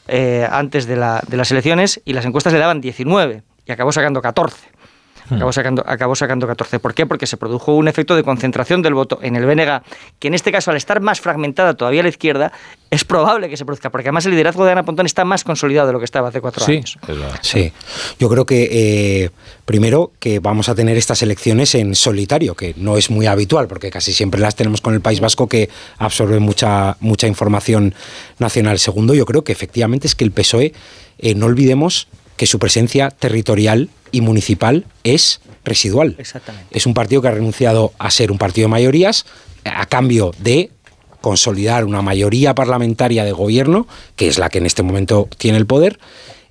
eh, 0.07 0.47
antes 0.49 0.85
de, 0.88 0.95
la- 0.95 1.22
de 1.27 1.38
las 1.38 1.51
elecciones 1.51 2.01
y 2.05 2.14
las 2.14 2.26
encuestas 2.26 2.53
le 2.53 2.59
daban 2.59 2.80
19 2.81 3.43
y 3.65 3.72
acabó 3.72 3.91
sacando 3.91 4.22
14. 4.22 4.57
Acabó 5.30 5.52
sacando, 5.52 5.84
acabó 5.88 6.16
sacando 6.16 6.48
14. 6.48 6.80
¿Por 6.80 6.94
qué? 6.94 7.06
Porque 7.06 7.28
se 7.28 7.38
produjo 7.38 7.74
un 7.76 7.88
efecto 7.88 8.16
de 8.16 8.24
concentración 8.24 8.82
del 8.82 8.94
voto 8.94 9.20
en 9.22 9.36
el 9.36 9.45
BNG, 9.45 9.82
que 10.20 10.28
en 10.28 10.34
este 10.34 10.52
caso, 10.52 10.72
al 10.72 10.78
estar 10.78 11.02
más 11.02 11.20
fragmentada 11.22 11.74
todavía 11.76 11.99
a 12.02 12.04
la 12.04 12.10
izquierda, 12.10 12.52
es 12.90 13.04
probable 13.04 13.49
que 13.49 13.58
se 13.58 13.66
produzca, 13.66 13.90
porque 13.90 14.08
además 14.08 14.26
el 14.26 14.32
liderazgo 14.32 14.64
de 14.66 14.72
Ana 14.72 14.84
Pontón 14.86 15.06
está 15.06 15.26
más 15.26 15.44
consolidado 15.44 15.88
de 15.88 15.94
lo 15.94 15.99
que 15.99 16.06
estaba 16.06 16.30
hace 16.30 16.40
cuatro 16.40 16.64
Sí, 16.64 16.78
años. 16.78 16.98
es 17.02 17.08
verdad. 17.08 17.40
Sí, 17.41 17.74
yo 18.20 18.30
creo 18.30 18.45
que 18.45 18.70
eh, 19.24 19.30
primero 19.66 20.12
que 20.20 20.40
vamos 20.40 20.70
a 20.70 20.76
tener 20.76 20.95
estas 20.98 21.22
elecciones 21.22 21.76
en 21.76 21.95
solitario, 21.95 22.56
que 22.56 22.74
no 22.78 22.95
es 22.98 23.10
muy 23.10 23.26
habitual, 23.26 23.68
porque 23.68 23.90
casi 23.91 24.14
siempre 24.14 24.40
las 24.40 24.56
tenemos 24.56 24.80
con 24.82 24.94
el 24.94 25.02
País 25.02 25.20
Vasco 25.20 25.48
que 25.48 25.70
absorbe 25.98 26.40
mucha, 26.40 26.95
mucha 27.02 27.28
información 27.28 27.94
nacional. 28.40 28.80
Segundo, 28.80 29.14
yo 29.14 29.26
creo 29.26 29.44
que 29.44 29.52
efectivamente 29.52 30.08
es 30.08 30.16
que 30.16 30.24
el 30.24 30.32
PSOE, 30.32 30.74
eh, 31.20 31.36
no 31.36 31.48
olvidemos 31.48 32.08
que 32.38 32.45
su 32.45 32.60
presencia 32.60 33.10
territorial 33.10 33.90
y 34.12 34.22
municipal 34.22 34.86
es 35.04 35.42
residual. 35.64 36.16
Exactamente. 36.18 36.68
Es 36.72 36.86
un 36.86 36.94
partido 36.94 37.22
que 37.22 37.28
ha 37.28 37.32
renunciado 37.32 37.92
a 38.00 38.10
ser 38.12 38.32
un 38.32 38.38
partido 38.38 38.66
de 38.68 38.72
mayorías 38.72 39.26
a 39.66 39.86
cambio 39.86 40.32
de 40.40 40.72
consolidar 41.22 41.84
una 41.84 42.02
mayoría 42.02 42.56
parlamentaria 42.56 43.26
de 43.26 43.32
gobierno, 43.32 43.88
que 44.16 44.28
es 44.28 44.38
la 44.38 44.50
que 44.50 44.60
en 44.60 44.66
este 44.66 44.84
momento 44.84 45.28
tiene 45.38 45.58
el 45.58 45.66
poder, 45.66 46.00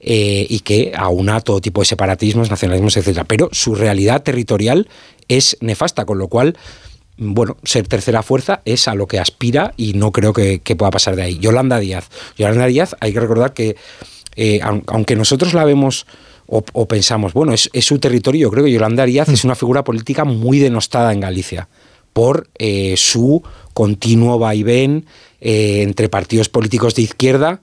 eh, 0.01 0.47
y 0.51 0.61
que 0.61 0.93
aúna 0.95 1.41
todo 1.41 1.61
tipo 1.61 1.81
de 1.81 1.87
separatismos, 1.87 2.51
nacionalismos, 2.51 2.97
etcétera. 2.97 3.25
Pero 3.25 3.49
su 3.53 3.75
realidad 3.75 4.23
territorial 4.23 4.89
es 5.29 5.57
nefasta, 5.61 6.05
con 6.05 6.19
lo 6.19 6.29
cual, 6.29 6.57
bueno, 7.17 7.57
ser 7.65 7.89
tercera 7.89 8.23
fuerza 8.23 8.61
es 8.67 8.87
a 8.89 8.95
lo 8.95 9.07
que 9.07 9.19
aspira 9.19 9.73
y 9.79 9.95
no 9.95 10.13
creo 10.13 10.33
que, 10.35 10.61
que 10.61 10.77
pueda 10.77 10.91
pasar 10.91 11.17
de 11.17 11.23
ahí. 11.23 11.39
Yolanda 11.39 11.79
Díaz. 11.81 12.11
Yolanda 12.37 12.67
Díaz, 12.67 12.95
hay 13.01 13.13
que 13.15 13.21
recordar 13.21 13.55
que, 13.55 13.77
eh, 14.37 14.61
aun- 14.63 14.85
aunque 14.89 15.17
nosotros 15.17 15.55
la 15.55 15.65
vemos 15.65 16.07
o, 16.47 16.65
o 16.73 16.89
pensamos, 16.89 17.33
bueno, 17.33 17.53
es, 17.53 17.69
es 17.73 17.85
su 17.85 17.99
territorio, 17.99 18.49
yo 18.49 18.51
creo 18.51 18.65
que 18.65 18.73
Yolanda 18.73 19.05
Díaz 19.05 19.29
es 19.29 19.45
una 19.45 19.55
figura 19.55 19.85
política 19.85 20.25
muy 20.25 20.59
denostada 20.59 21.13
en 21.13 21.21
Galicia 21.21 21.69
por 22.17 22.49
eh, 22.59 22.95
su 22.97 23.43
continuo 23.75 24.39
vaivén 24.39 25.05
eh, 25.39 25.83
entre 25.83 26.09
partidos 26.09 26.49
políticos 26.49 26.95
de 26.95 27.03
izquierda, 27.03 27.61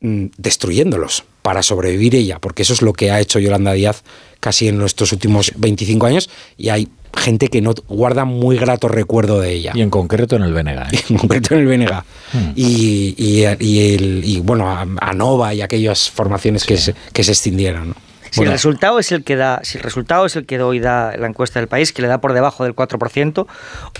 mm, 0.00 0.26
destruyéndolos 0.38 1.24
para 1.42 1.62
sobrevivir 1.62 2.14
ella, 2.14 2.38
porque 2.38 2.62
eso 2.62 2.72
es 2.72 2.80
lo 2.80 2.94
que 2.94 3.10
ha 3.10 3.20
hecho 3.20 3.38
Yolanda 3.38 3.74
Díaz 3.74 4.02
casi 4.40 4.68
en 4.68 4.78
nuestros 4.78 5.12
últimos 5.12 5.52
25 5.56 6.06
años 6.06 6.30
y 6.56 6.70
hay 6.70 6.88
gente 7.16 7.48
que 7.48 7.60
no 7.60 7.74
guarda 7.88 8.24
muy 8.24 8.56
grato 8.56 8.88
recuerdo 8.88 9.40
de 9.40 9.52
ella. 9.52 9.72
Y 9.74 9.82
en 9.82 9.90
concreto 9.90 10.36
en 10.36 10.42
el 10.42 10.52
BNG. 10.52 10.94
¿eh? 10.94 11.04
en 11.10 11.16
concreto 11.16 11.54
en 11.54 11.60
el 11.60 11.66
BNG. 11.66 11.92
Hmm. 12.32 12.52
Y, 12.54 13.14
y, 13.16 13.44
y 13.60 13.94
el, 13.94 14.24
y, 14.24 14.40
bueno, 14.40 14.70
a, 14.70 14.86
a 15.00 15.12
Nova 15.12 15.54
y 15.54 15.62
aquellas 15.62 16.10
formaciones 16.10 16.64
que, 16.64 16.76
se, 16.76 16.94
que 17.12 17.24
se 17.24 17.32
extendieron. 17.32 17.90
¿no? 17.90 17.94
Si 18.34 18.42
el 18.42 18.50
resultado 18.50 18.98
es 18.98 19.12
el 19.12 19.22
que 19.22 19.36
da, 19.36 19.60
si 19.62 19.78
el 19.78 19.84
resultado 19.84 20.26
es 20.26 20.34
el 20.34 20.44
que 20.44 20.60
hoy 20.60 20.80
da 20.80 21.16
la 21.16 21.28
encuesta 21.28 21.60
del 21.60 21.68
país, 21.68 21.92
que 21.92 22.02
le 22.02 22.08
da 22.08 22.20
por 22.20 22.32
debajo 22.32 22.64
del 22.64 22.74
4%, 22.74 23.46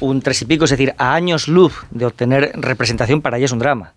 un 0.01 0.23
tres 0.23 0.43
y 0.43 0.45
pico, 0.45 0.65
es 0.65 0.71
decir, 0.73 0.93
a 0.99 1.15
años 1.15 1.47
luz 1.47 1.73
de 1.93 2.07
obtener 2.07 2.51
representación 2.55 3.23
para 3.23 3.37
ella 3.37 3.47
es 3.47 3.53
un 3.53 3.61
drama. 3.61 3.93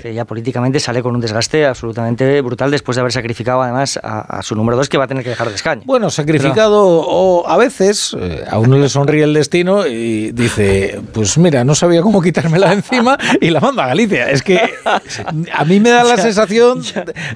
Que 0.00 0.10
ella 0.10 0.24
políticamente 0.24 0.80
sale 0.80 1.02
con 1.02 1.14
un 1.14 1.20
desgaste 1.20 1.66
absolutamente 1.66 2.40
brutal 2.40 2.70
después 2.70 2.96
de 2.96 3.00
haber 3.00 3.12
sacrificado 3.12 3.62
además 3.62 3.98
a, 4.02 4.38
a 4.38 4.42
su 4.42 4.54
número 4.54 4.76
dos 4.76 4.88
que 4.88 4.98
va 4.98 5.04
a 5.04 5.06
tener 5.06 5.22
que 5.22 5.30
dejar 5.30 5.48
de 5.48 5.54
escaño. 5.54 5.82
Bueno, 5.84 6.10
sacrificado 6.10 6.80
o 6.84 7.46
a 7.48 7.56
veces 7.56 8.16
eh, 8.18 8.44
a 8.50 8.58
uno 8.58 8.78
le 8.78 8.88
sonríe 8.88 9.24
el 9.24 9.34
destino 9.34 9.86
y 9.86 10.32
dice, 10.32 11.00
pues 11.12 11.36
mira, 11.38 11.64
no 11.64 11.74
sabía 11.74 12.02
cómo 12.02 12.20
quitármela 12.22 12.68
de 12.68 12.74
encima 12.76 13.18
y 13.40 13.50
la 13.50 13.60
mando 13.60 13.82
a 13.82 13.86
Galicia. 13.86 14.30
Es 14.30 14.42
que 14.42 14.58
a 14.84 15.64
mí 15.64 15.80
me 15.80 15.90
da 15.90 16.02
la 16.04 16.14
Ya, 16.16 16.22
sensación 16.22 16.82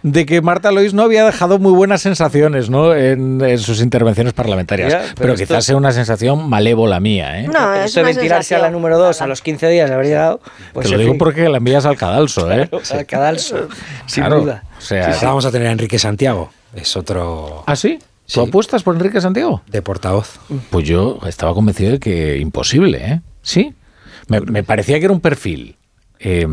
de 0.03 0.25
que 0.27 0.41
Marta 0.41 0.71
Lois 0.73 0.95
no 0.95 1.03
había 1.03 1.25
dejado 1.25 1.59
muy 1.59 1.73
buenas 1.73 2.01
sensaciones 2.03 2.71
¿no? 2.71 2.95
en, 2.95 3.41
en 3.43 3.59
sus 3.59 3.81
intervenciones 3.81 4.33
parlamentarias. 4.33 4.93
Ya, 4.93 4.99
pero 5.01 5.15
pero 5.17 5.33
esto- 5.35 5.45
quizás 5.47 5.65
sea 5.65 5.77
una 5.77 5.93
sensación 5.93 6.49
malévola 6.49 7.01
mía. 7.01 7.41
¿eh? 7.41 7.49
No, 7.49 7.75
es 7.75 7.87
Esto 7.87 8.03
de 8.05 8.15
tirarse 8.15 8.55
a 8.55 8.59
la 8.61 8.71
número 8.71 8.99
dos 8.99 9.21
a 9.21 9.27
los 9.27 9.43
15 9.43 9.69
días 9.69 9.89
le 9.91 9.95
habría 9.97 10.19
dado. 10.21 10.41
Pues 10.73 10.87
Te 10.87 10.93
lo 10.93 10.99
digo 10.99 11.13
fin, 11.13 11.19
porque 11.19 11.49
la 11.49 11.59
envías 11.59 11.85
al 11.87 11.97
cadalso. 11.97 12.38
¿Eh? 12.51 12.69
al 12.93 13.07
cadalso, 13.07 13.69
sin 14.07 14.25
Claro, 14.25 14.41
duda. 14.43 14.65
O 14.79 14.81
sea, 14.81 15.17
vamos 15.23 15.45
a 15.45 15.51
tener 15.51 15.69
a 15.69 15.73
Enrique 15.73 15.99
Santiago. 15.99 16.51
Es 16.75 16.97
otro 16.97 17.65
¿Ah, 17.67 17.75
sí? 17.77 17.99
Sí. 18.27 18.35
¿Tú 18.35 18.43
apuestas 18.43 18.83
por 18.83 18.95
Enrique 18.95 19.21
Santiago? 19.21 19.63
de 19.67 19.81
portavoz. 19.83 20.39
Pues 20.71 20.87
yo 20.87 21.19
estaba 21.27 21.55
convencido 21.55 21.93
de 21.93 21.99
que 21.99 22.39
imposible, 22.39 22.99
¿eh? 23.05 23.21
Sí. 23.43 23.75
Me, 24.27 24.41
me 24.43 24.63
parecía 24.63 24.99
que 24.99 25.07
era 25.07 25.15
un 25.15 25.21
perfil 25.21 25.77
eh, 26.21 26.47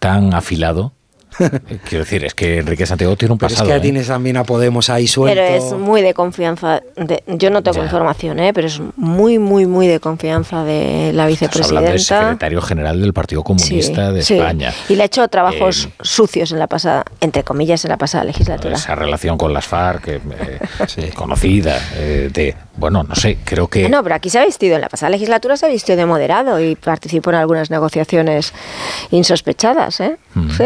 tan 0.00 0.34
afilado, 0.34 0.92
Quiero 1.88 2.04
decir, 2.04 2.24
es 2.24 2.34
que 2.34 2.58
Enrique 2.58 2.86
Santiago 2.86 3.16
tiene 3.16 3.32
un 3.32 3.38
Pero 3.38 3.50
pasado. 3.50 3.68
es 3.68 3.72
que 3.74 3.78
¿eh? 3.78 3.80
tienes 3.80 4.06
también 4.08 4.36
a 4.36 4.44
Podemos 4.44 4.90
ahí 4.90 5.06
suelto. 5.06 5.40
Pero 5.40 5.56
es 5.56 5.72
muy 5.72 6.02
de 6.02 6.14
confianza. 6.14 6.82
de- 6.96 7.22
yo 7.26 7.50
no 7.50 7.62
tengo 7.62 7.78
Ya. 7.78 7.84
información, 7.84 8.38
¿eh? 8.40 8.52
pero 8.52 8.66
es 8.66 8.80
muy, 8.96 9.38
muy, 9.38 9.66
muy 9.66 9.86
de 9.86 10.00
confianza 10.00 10.64
de 10.64 11.12
la 11.14 11.28
Estamos 11.28 11.66
hablando 11.66 11.80
del 11.90 11.92
vicepresidenta. 11.98 11.98
secretario 12.24 12.62
general 12.62 13.00
del 13.00 13.12
Partido 13.12 13.42
Comunista 13.42 14.12
de 14.12 14.22
sí. 14.22 14.34
España. 14.34 14.72
Y 14.88 14.96
le 14.96 15.02
ha 15.02 15.06
hecho 15.06 15.26
trabajos 15.28 15.86
Eh, 15.86 15.92
sucios 16.02 16.52
en 16.52 16.58
la 16.58 16.66
pasada, 16.66 17.04
entre 17.20 17.42
comillas, 17.44 17.84
en 17.84 17.90
la 17.90 17.96
pasada 17.96 18.24
legislatura. 18.24 18.74
Esa 18.76 18.94
relación 18.94 19.38
con 19.38 19.52
las 19.52 19.66
FARC, 19.66 20.08
eh, 20.08 20.20
eh, 20.96 21.10
conocida, 21.14 21.78
eh, 21.94 22.30
de, 22.32 22.54
bueno, 22.76 23.02
no 23.02 23.14
sé, 23.14 23.38
creo 23.44 23.68
que... 23.68 23.88
No, 23.88 24.02
pero 24.02 24.14
aquí 24.14 24.30
se 24.30 24.38
ha 24.38 24.44
vistido, 24.44 24.74
en 24.74 24.80
la 24.82 24.88
pasada 24.88 25.10
legislatura 25.10 25.56
se 25.56 25.66
ha 25.66 25.68
vistido 25.68 25.96
de 25.96 26.06
moderado 26.06 26.60
y 26.60 26.74
participó 26.76 27.30
en 27.30 27.36
algunas 27.36 27.70
negociaciones 27.70 28.52
insospechadas, 29.10 30.00
¿eh? 30.00 30.16
Mm. 30.34 30.50
Sí. 30.50 30.64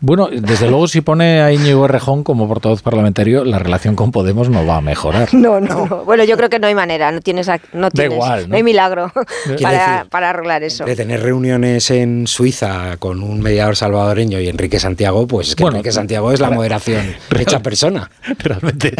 Bueno, 0.00 0.28
desde 0.32 0.68
luego 0.68 0.88
si 0.88 1.00
pone 1.02 1.42
a 1.42 1.52
Íñigo 1.52 1.84
Errejón 1.84 2.24
como 2.24 2.48
portavoz 2.48 2.80
parlamentario, 2.82 3.44
la 3.44 3.58
relación 3.58 3.96
con 3.96 4.12
Podemos 4.12 4.48
no 4.48 4.64
va 4.66 4.76
a 4.76 4.80
mejorar. 4.80 5.28
No, 5.34 5.60
no, 5.60 5.86
no. 5.86 6.04
Bueno, 6.04 6.24
yo 6.24 6.36
creo 6.36 6.48
que 6.50 6.58
no 6.58 6.66
hay 6.66 6.74
manera, 6.74 7.12
no 7.12 7.20
tienes, 7.20 7.48
ac- 7.48 7.60
no 7.72 7.90
tienes, 7.90 8.14
igual, 8.14 8.42
¿no? 8.42 8.48
no 8.48 8.56
hay 8.56 8.62
milagro 8.62 9.12
para, 9.62 9.92
decir, 9.94 10.10
para 10.10 10.30
arreglar 10.30 10.62
eso. 10.62 10.84
De 10.84 10.96
tener 10.96 11.22
reuniones 11.22 11.90
en 11.90 12.26
Suiza 12.26 12.96
con 12.98 13.22
un 13.22 13.40
mediador 13.40 13.76
salvadoreño 13.76 14.40
y 14.40 14.48
Enrique 14.48 14.78
Santiago, 14.80 15.26
pues 15.26 15.50
es 15.50 15.56
que 15.56 15.62
Bueno, 15.62 15.76
Enrique 15.78 15.92
Santiago 15.92 16.32
es 16.32 16.40
la 16.40 16.50
moderación 16.50 17.14
real- 17.30 17.42
hecha 17.42 17.60
persona. 17.60 18.10
Realmente, 18.38 18.94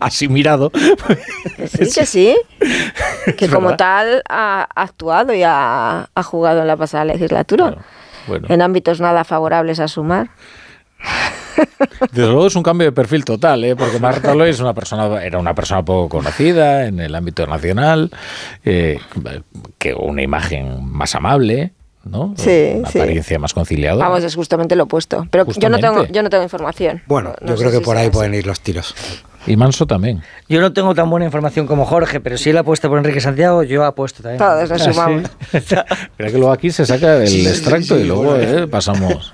así, 0.00 0.28
mirado. 0.28 0.70
Que 0.70 1.66
sí, 1.68 1.92
que 1.94 2.06
sí. 2.06 2.36
Que 3.36 3.48
como 3.48 3.76
tal 3.76 4.22
ha 4.28 4.66
actuado 4.74 5.34
y 5.34 5.42
ha, 5.42 6.08
ha 6.14 6.22
jugado 6.22 6.60
en 6.62 6.66
la 6.66 6.76
pasada 6.76 7.04
legislatura. 7.04 7.76
Bueno, 8.26 8.46
En 8.50 8.62
ámbitos 8.62 9.00
nada 9.00 9.24
favorables 9.24 9.80
a 9.80 9.88
sumar. 9.88 10.30
desde 12.12 12.26
luego 12.28 12.46
es 12.46 12.56
un 12.56 12.62
cambio 12.62 12.86
de 12.86 12.92
perfil 12.92 13.24
total, 13.24 13.64
¿eh? 13.64 13.76
porque 13.76 13.98
Marta 13.98 14.34
Loy 14.34 14.50
es 14.50 14.60
una 14.60 14.74
persona, 14.74 15.22
era 15.24 15.38
una 15.38 15.54
persona 15.54 15.84
poco 15.84 16.08
conocida 16.08 16.86
en 16.86 17.00
el 17.00 17.14
ámbito 17.14 17.46
nacional, 17.46 18.10
eh, 18.64 18.98
que 19.78 19.94
una 19.94 20.22
imagen 20.22 20.84
más 20.84 21.14
amable, 21.14 21.72
¿no? 22.04 22.34
Sí, 22.36 22.72
una 22.76 22.88
sí. 22.88 22.98
apariencia 22.98 23.38
más 23.38 23.52
conciliadora. 23.54 24.08
Vamos, 24.08 24.24
es 24.24 24.34
justamente 24.34 24.76
lo 24.76 24.84
opuesto. 24.84 25.26
Pero 25.30 25.46
yo 25.52 25.68
no 25.68 25.78
tengo, 25.78 26.06
yo 26.06 26.22
no 26.22 26.30
tengo 26.30 26.44
información. 26.44 27.02
Bueno, 27.06 27.34
No 27.40 27.48
yo 27.48 27.56
creo 27.56 27.70
que 27.70 27.78
si 27.78 27.84
por 27.84 27.96
ahí 27.96 28.06
así. 28.06 28.12
pueden 28.14 28.34
ir 28.34 28.46
los 28.46 28.60
tiros. 28.60 28.94
Y 29.46 29.56
Manso 29.56 29.86
también. 29.86 30.22
Yo 30.48 30.60
no 30.60 30.72
tengo 30.72 30.94
tan 30.94 31.08
buena 31.08 31.24
información 31.26 31.66
como 31.66 31.86
Jorge, 31.86 32.20
pero 32.20 32.36
si 32.36 32.50
él 32.50 32.58
apuesta 32.58 32.88
por 32.88 32.98
Enrique 32.98 33.20
Santiago, 33.20 33.62
yo 33.62 33.84
apuesto 33.84 34.22
también. 34.22 34.38
Todos 34.38 34.70
Ah, 34.70 34.78
sumamos. 34.78 35.30
sí. 35.52 35.74
Que 36.18 36.30
luego 36.32 36.52
aquí 36.52 36.70
se 36.70 36.84
saca 36.86 37.16
el 37.16 37.46
extracto 37.46 37.96
sí, 37.96 38.02
y 38.02 38.04
luego 38.04 38.24
bueno. 38.24 38.42
eh, 38.44 38.66
pasamos 38.68 39.32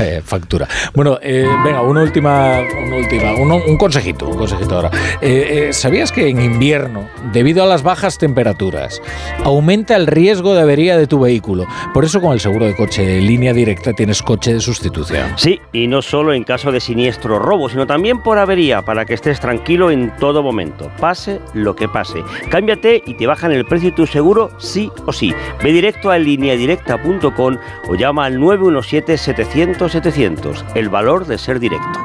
eh, 0.00 0.22
factura. 0.24 0.66
Bueno, 0.94 1.18
eh, 1.20 1.46
venga, 1.64 1.82
una 1.82 2.02
última, 2.02 2.60
una 2.86 2.96
última, 2.96 3.34
uno- 3.34 3.60
un 3.66 3.76
consejito, 3.76 4.28
un 4.28 4.38
consejito 4.38 4.76
ahora. 4.76 4.90
Eh, 5.20 5.68
eh, 5.68 5.72
¿Sabías 5.72 6.12
que 6.12 6.28
en 6.28 6.40
invierno, 6.40 7.08
debido 7.32 7.62
a 7.64 7.66
las 7.66 7.82
bajas 7.82 8.16
temperaturas, 8.18 9.02
aumenta 9.44 9.96
el 9.96 10.06
riesgo 10.06 10.54
de 10.54 10.62
avería 10.62 10.96
de 10.96 11.06
tu 11.06 11.18
vehículo? 11.20 11.66
Por 11.92 12.04
eso 12.04 12.20
con 12.20 12.32
el 12.32 12.40
seguro 12.40 12.64
de 12.66 12.74
coche 12.76 13.04
de 13.04 13.20
línea 13.20 13.52
directa 13.52 13.92
tienes 13.92 14.22
coche 14.22 14.54
de 14.54 14.60
sustitución. 14.60 15.32
Sí, 15.36 15.60
y 15.72 15.86
no 15.88 16.00
solo 16.02 16.32
en 16.32 16.44
caso 16.44 16.70
de 16.72 16.80
siniestro 16.80 17.38
robo, 17.38 17.68
sino 17.68 17.86
también 17.86 18.22
por 18.22 18.38
avería, 18.38 18.82
para 18.82 19.04
que 19.04 19.14
estés 19.14 19.40
tranquilo 19.48 19.90
en 19.90 20.14
todo 20.16 20.42
momento, 20.42 20.90
pase 21.00 21.40
lo 21.54 21.74
que 21.74 21.88
pase. 21.88 22.22
Cámbiate 22.50 23.02
y 23.06 23.14
te 23.14 23.26
bajan 23.26 23.50
el 23.50 23.64
precio 23.64 23.88
de 23.88 23.96
tu 23.96 24.06
seguro 24.06 24.50
sí 24.58 24.90
o 25.06 25.12
sí. 25.14 25.32
Ve 25.64 25.72
directo 25.72 26.10
a 26.10 26.18
lineadirecta.com 26.18 27.56
o 27.88 27.94
llama 27.94 28.26
al 28.26 28.36
917-700-700. 28.36 30.64
El 30.74 30.90
valor 30.90 31.26
de 31.26 31.38
ser 31.38 31.60
directo. 31.60 31.98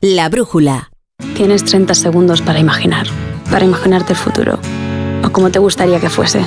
La 0.00 0.30
brújula. 0.30 0.88
Tienes 1.36 1.66
30 1.66 1.92
segundos 1.92 2.40
para 2.40 2.58
imaginar, 2.58 3.06
para 3.50 3.66
imaginarte 3.66 4.14
el 4.14 4.18
futuro, 4.18 4.58
o 5.22 5.30
como 5.30 5.50
te 5.50 5.58
gustaría 5.58 6.00
que 6.00 6.08
fuese, 6.08 6.40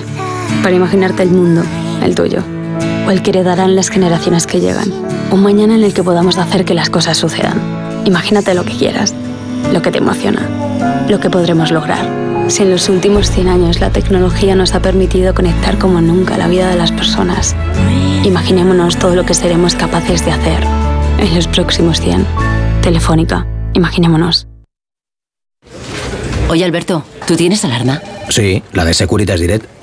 para 0.63 0.75
imaginarte 0.75 1.21
el 1.21 1.29
mundo, 1.29 1.61
el 2.01 2.15
tuyo, 2.15 2.41
o 3.05 3.11
el 3.11 3.21
que 3.21 3.29
heredarán 3.29 3.75
las 3.75 3.89
generaciones 3.89 4.47
que 4.47 4.59
llegan, 4.59 4.91
un 5.29 5.43
mañana 5.43 5.75
en 5.75 5.83
el 5.83 5.93
que 5.93 6.01
podamos 6.01 6.39
hacer 6.39 6.65
que 6.65 6.73
las 6.73 6.89
cosas 6.89 7.17
sucedan. 7.17 7.61
Imagínate 8.05 8.55
lo 8.55 8.63
que 8.63 8.75
quieras, 8.75 9.13
lo 9.71 9.81
que 9.81 9.91
te 9.91 9.99
emociona, 9.99 10.47
lo 11.09 11.19
que 11.19 11.29
podremos 11.29 11.71
lograr. 11.71 12.07
Si 12.47 12.63
en 12.63 12.71
los 12.71 12.89
últimos 12.89 13.31
100 13.31 13.47
años 13.47 13.79
la 13.79 13.91
tecnología 13.91 14.55
nos 14.55 14.73
ha 14.75 14.81
permitido 14.81 15.33
conectar 15.33 15.77
como 15.77 16.01
nunca 16.01 16.37
la 16.37 16.47
vida 16.47 16.69
de 16.69 16.75
las 16.75 16.91
personas, 16.91 17.55
imaginémonos 18.23 18.97
todo 18.97 19.15
lo 19.15 19.25
que 19.25 19.33
seremos 19.33 19.75
capaces 19.75 20.25
de 20.25 20.31
hacer 20.31 20.63
en 21.19 21.35
los 21.35 21.47
próximos 21.47 22.01
100. 22.01 22.25
Telefónica, 22.81 23.47
imaginémonos. 23.73 24.47
Oye, 26.49 26.65
Alberto, 26.65 27.05
¿tú 27.25 27.35
tienes 27.37 27.63
alarma? 27.63 28.01
Sí, 28.29 28.61
la 28.73 28.83
de 28.83 28.93
Securitas 28.93 29.39
Direct. 29.39 29.80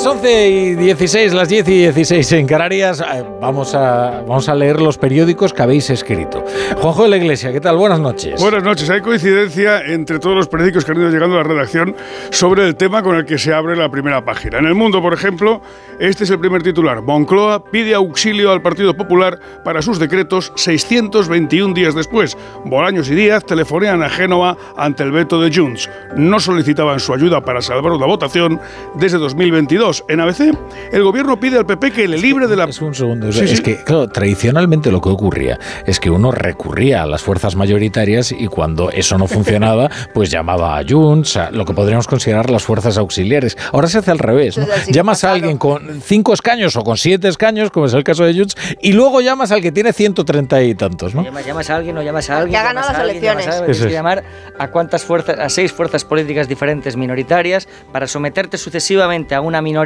Las 0.00 0.06
11 0.06 0.48
y 0.48 0.74
16, 0.76 1.34
las 1.34 1.50
10 1.50 1.68
y 1.68 1.72
16 1.82 2.32
en 2.32 2.46
Canarias, 2.46 3.02
eh, 3.02 3.22
vamos 3.38 3.74
a, 3.74 4.22
vamos 4.26 4.48
a 4.48 4.54
leer 4.54 4.80
los 4.80 4.96
periódicos 4.96 5.52
que 5.52 5.60
habéis 5.60 5.90
escrito. 5.90 6.42
Juanjo 6.78 7.02
de 7.02 7.10
la 7.10 7.16
Iglesia, 7.18 7.52
¿qué 7.52 7.60
tal? 7.60 7.76
Buenas 7.76 8.00
noches. 8.00 8.40
Buenas 8.40 8.62
noches. 8.62 8.88
Hay 8.88 9.02
coincidencia 9.02 9.82
entre 9.82 10.18
todos 10.18 10.34
los 10.34 10.48
periódicos 10.48 10.86
que 10.86 10.92
han 10.92 11.00
ido 11.02 11.10
llegando 11.10 11.34
a 11.34 11.42
la 11.42 11.48
redacción 11.50 11.94
sobre 12.30 12.66
el 12.66 12.76
tema 12.76 13.02
con 13.02 13.14
el 13.14 13.26
que 13.26 13.36
se 13.36 13.52
abre 13.52 13.76
la 13.76 13.90
primera 13.90 14.24
página. 14.24 14.56
En 14.56 14.64
el 14.64 14.74
mundo, 14.74 15.02
por 15.02 15.12
ejemplo, 15.12 15.60
este 15.98 16.24
es 16.24 16.30
el 16.30 16.40
primer 16.40 16.62
titular. 16.62 17.02
Moncloa 17.02 17.62
pide 17.62 17.94
auxilio 17.94 18.52
al 18.52 18.62
Partido 18.62 18.96
Popular 18.96 19.38
para 19.66 19.82
sus 19.82 19.98
decretos 19.98 20.50
621 20.56 21.74
días 21.74 21.94
después. 21.94 22.38
Bolaños 22.64 23.10
y 23.10 23.14
Díaz 23.14 23.44
telefonean 23.44 24.02
a 24.02 24.08
Génova 24.08 24.56
ante 24.78 25.02
el 25.02 25.12
veto 25.12 25.42
de 25.42 25.54
Junts. 25.54 25.90
No 26.16 26.40
solicitaban 26.40 27.00
su 27.00 27.12
ayuda 27.12 27.42
para 27.42 27.60
salvar 27.60 27.92
una 27.92 28.06
votación 28.06 28.58
desde 28.94 29.18
2022. 29.18 29.89
En 30.08 30.20
ABC, 30.20 30.52
el 30.92 31.02
gobierno 31.02 31.38
pide 31.40 31.58
al 31.58 31.66
PP 31.66 31.92
que 31.92 32.08
le 32.08 32.18
libre 32.18 32.46
de 32.46 32.56
la... 32.56 32.64
Es 32.64 32.80
un 32.80 32.94
segundo. 32.94 33.30
Sí, 33.32 33.40
es 33.44 33.50
sí. 33.56 33.62
que, 33.62 33.82
claro, 33.82 34.08
tradicionalmente 34.08 34.90
lo 34.90 35.00
que 35.00 35.08
ocurría 35.08 35.58
es 35.86 35.98
que 36.00 36.10
uno 36.10 36.30
recurría 36.30 37.02
a 37.02 37.06
las 37.06 37.22
fuerzas 37.22 37.56
mayoritarias 37.56 38.32
y 38.32 38.46
cuando 38.46 38.90
eso 38.90 39.18
no 39.18 39.26
funcionaba, 39.26 39.90
pues 40.14 40.30
llamaba 40.30 40.78
a 40.78 40.84
Junts, 40.88 41.36
a 41.36 41.50
lo 41.50 41.64
que 41.64 41.72
podríamos 41.74 42.06
considerar 42.06 42.50
las 42.50 42.62
fuerzas 42.62 42.96
auxiliares. 42.98 43.56
Ahora 43.72 43.88
se 43.88 43.98
hace 43.98 44.10
al 44.10 44.18
revés. 44.18 44.58
¿no? 44.58 44.64
Es 44.64 44.86
Llamas 44.88 45.24
a 45.24 45.32
alguien 45.32 45.58
con 45.58 46.00
cinco 46.02 46.32
escaños 46.32 46.76
o 46.76 46.82
con 46.84 46.96
siete 46.96 47.28
escaños, 47.28 47.70
como 47.70 47.86
es 47.86 47.94
el 47.94 48.04
caso 48.04 48.24
de 48.24 48.34
Junts, 48.34 48.56
y 48.80 48.92
luego 48.92 49.20
llamas 49.20 49.52
al 49.52 49.60
que 49.60 49.72
tiene 49.72 49.92
130 49.92 50.62
y 50.62 50.74
tantos, 50.74 51.14
¿no? 51.14 51.22
Llamas, 51.24 51.70
a 51.70 51.76
alguien 51.76 51.96
o 51.98 52.02
llamas 52.02 52.30
a 52.30 52.38
alguien. 52.38 52.60
ha 52.60 52.62
ganado 52.62 52.88
las 52.88 52.96
llamas 52.96 53.00
a 53.00 53.10
elecciones. 53.10 53.46
alguien, 53.46 53.64
Tienes 53.64 53.80
que 53.82 53.86
es. 53.88 53.92
llamar 53.92 54.24
a 54.58 54.68
cuántas 54.68 55.04
fuerzas, 55.04 55.38
a 55.38 55.48
seis 55.48 55.72
fuerzas 55.72 56.04
políticas 56.04 56.48
diferentes 56.48 56.96
minoritarias 56.96 57.68
para 57.92 58.06
someterte 58.06 58.58
sucesivamente 58.58 59.34
a 59.34 59.40
una 59.40 59.60
minoría 59.62 59.79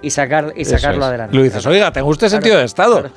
y 0.00 0.10
sacar 0.10 0.52
y 0.56 0.64
sacarlo 0.64 1.02
es. 1.02 1.08
adelante. 1.08 1.36
Lo 1.36 1.42
dices, 1.42 1.64
oiga, 1.66 1.92
¿tenga 1.92 2.06
usted 2.06 2.28
sentido 2.28 2.58
de 2.58 2.64
Estado? 2.64 3.10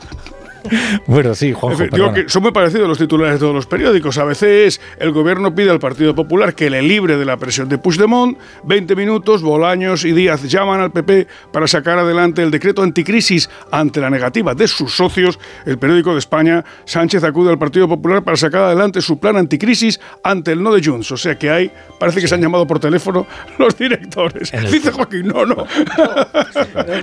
Bueno, 1.07 1.35
sí, 1.35 1.53
Juanjo, 1.53 1.83
digo 1.83 1.91
perdona. 1.91 2.13
que 2.13 2.29
son 2.29 2.43
muy 2.43 2.51
parecidos 2.51 2.87
los 2.87 2.97
titulares 2.97 3.35
de 3.35 3.39
todos 3.39 3.53
los 3.55 3.65
periódicos. 3.65 4.17
ABC 4.17 4.43
es 4.43 4.81
el 4.99 5.11
gobierno 5.11 5.53
pide 5.53 5.69
al 5.69 5.79
Partido 5.79 6.15
Popular 6.15 6.53
que 6.55 6.69
le 6.69 6.81
libre 6.81 7.17
de 7.17 7.25
la 7.25 7.37
presión 7.37 7.69
de 7.69 7.77
Puigdemont. 7.77 8.37
20 8.63 8.95
minutos, 8.95 9.41
Bolaños 9.41 10.05
y 10.05 10.11
Díaz 10.13 10.43
llaman 10.43 10.79
al 10.79 10.91
PP 10.91 11.27
para 11.51 11.67
sacar 11.67 11.99
adelante 11.99 12.41
el 12.41 12.51
decreto 12.51 12.81
anticrisis 12.81 13.49
ante 13.71 13.99
la 13.99 14.09
negativa 14.09 14.53
de 14.53 14.67
sus 14.67 14.95
socios. 14.95 15.39
El 15.65 15.77
periódico 15.77 16.13
de 16.13 16.19
España, 16.19 16.63
Sánchez 16.85 17.23
acude 17.23 17.51
al 17.51 17.59
Partido 17.59 17.87
Popular 17.87 18.23
para 18.23 18.37
sacar 18.37 18.63
adelante 18.63 19.01
su 19.01 19.19
plan 19.19 19.37
anticrisis 19.37 19.99
ante 20.23 20.51
el 20.51 20.63
no 20.63 20.73
de 20.73 20.83
Junts. 20.83 21.11
O 21.11 21.17
sea 21.17 21.37
que 21.37 21.49
hay, 21.49 21.71
parece 21.99 22.21
que 22.21 22.27
se 22.27 22.35
han 22.35 22.41
llamado 22.41 22.65
por 22.67 22.79
teléfono 22.79 23.27
los 23.57 23.77
directores. 23.77 24.51
Dice 24.71 24.91
Joaquín, 24.91 25.27
no, 25.27 25.45
no. 25.45 25.55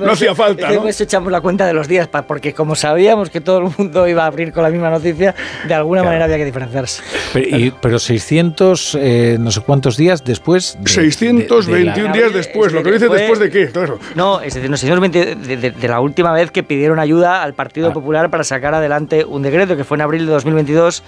no 0.01 0.13
hacía 0.13 0.35
falta, 0.35 0.63
Es 0.63 0.69
que 0.69 0.75
¿no? 0.75 0.81
con 0.81 0.89
eso 0.89 1.05
echamos 1.05 1.33
la 1.33 1.41
cuenta 1.41 1.67
de 1.67 1.73
los 1.75 1.89
días, 1.89 2.09
porque 2.27 2.53
como 2.55 2.75
sabíamos 2.75 3.31
que 3.31 3.41
todo 3.41 3.52
todo 3.59 3.69
el 3.69 3.74
mundo 3.77 4.07
iba 4.09 4.24
a 4.24 4.27
abrir 4.27 4.53
con 4.53 4.62
la 4.62 4.70
misma 4.70 4.91
noticia, 4.91 5.35
de 5.66 5.74
alguna 5.74 6.03
manera 6.03 6.24
había 6.24 6.37
que 6.39 6.45
diferenciarse. 6.45 7.03
Pero, 7.33 7.57
y- 7.59 7.73
pero 7.81 7.99
600, 7.99 8.97
eh, 9.01 9.37
no 9.41 9.51
sé 9.51 9.61
cuántos 9.61 9.97
días 9.97 10.24
después. 10.24 10.77
de- 10.81 10.91
621 10.91 11.66
de- 11.66 11.79
de 11.79 12.09
la- 12.09 12.12
días 12.12 12.33
después. 12.33 12.73
Lo 12.73 12.83
que 12.83 12.93
dice 12.93 13.07
Fue- 13.07 13.19
después 13.19 13.39
de 13.39 13.51
qué, 13.51 13.69
claro. 13.70 13.99
No, 14.15 14.41
es 14.41 14.55
decir, 14.55 14.70
no, 14.70 14.77
620 14.77 15.35
de, 15.37 15.57
de- 15.57 15.70
de 15.70 15.89
la 15.89 16.01
última 16.01 16.33
vez 16.33 16.51
que 16.51 16.62
pidieron 16.62 16.99
ayuda 16.99 17.43
al 17.43 17.55
Partido 17.55 17.89
Ah. 17.89 17.93
Popular 17.93 18.31
para 18.31 18.45
sacar 18.45 18.74
adelante 18.74 19.24
un 19.24 19.43
decreto, 19.43 19.77
que 19.77 19.85
fue 19.85 19.97
en 19.97 20.03
abril 20.03 20.27
de 20.27 20.33
2022, 20.33 21.03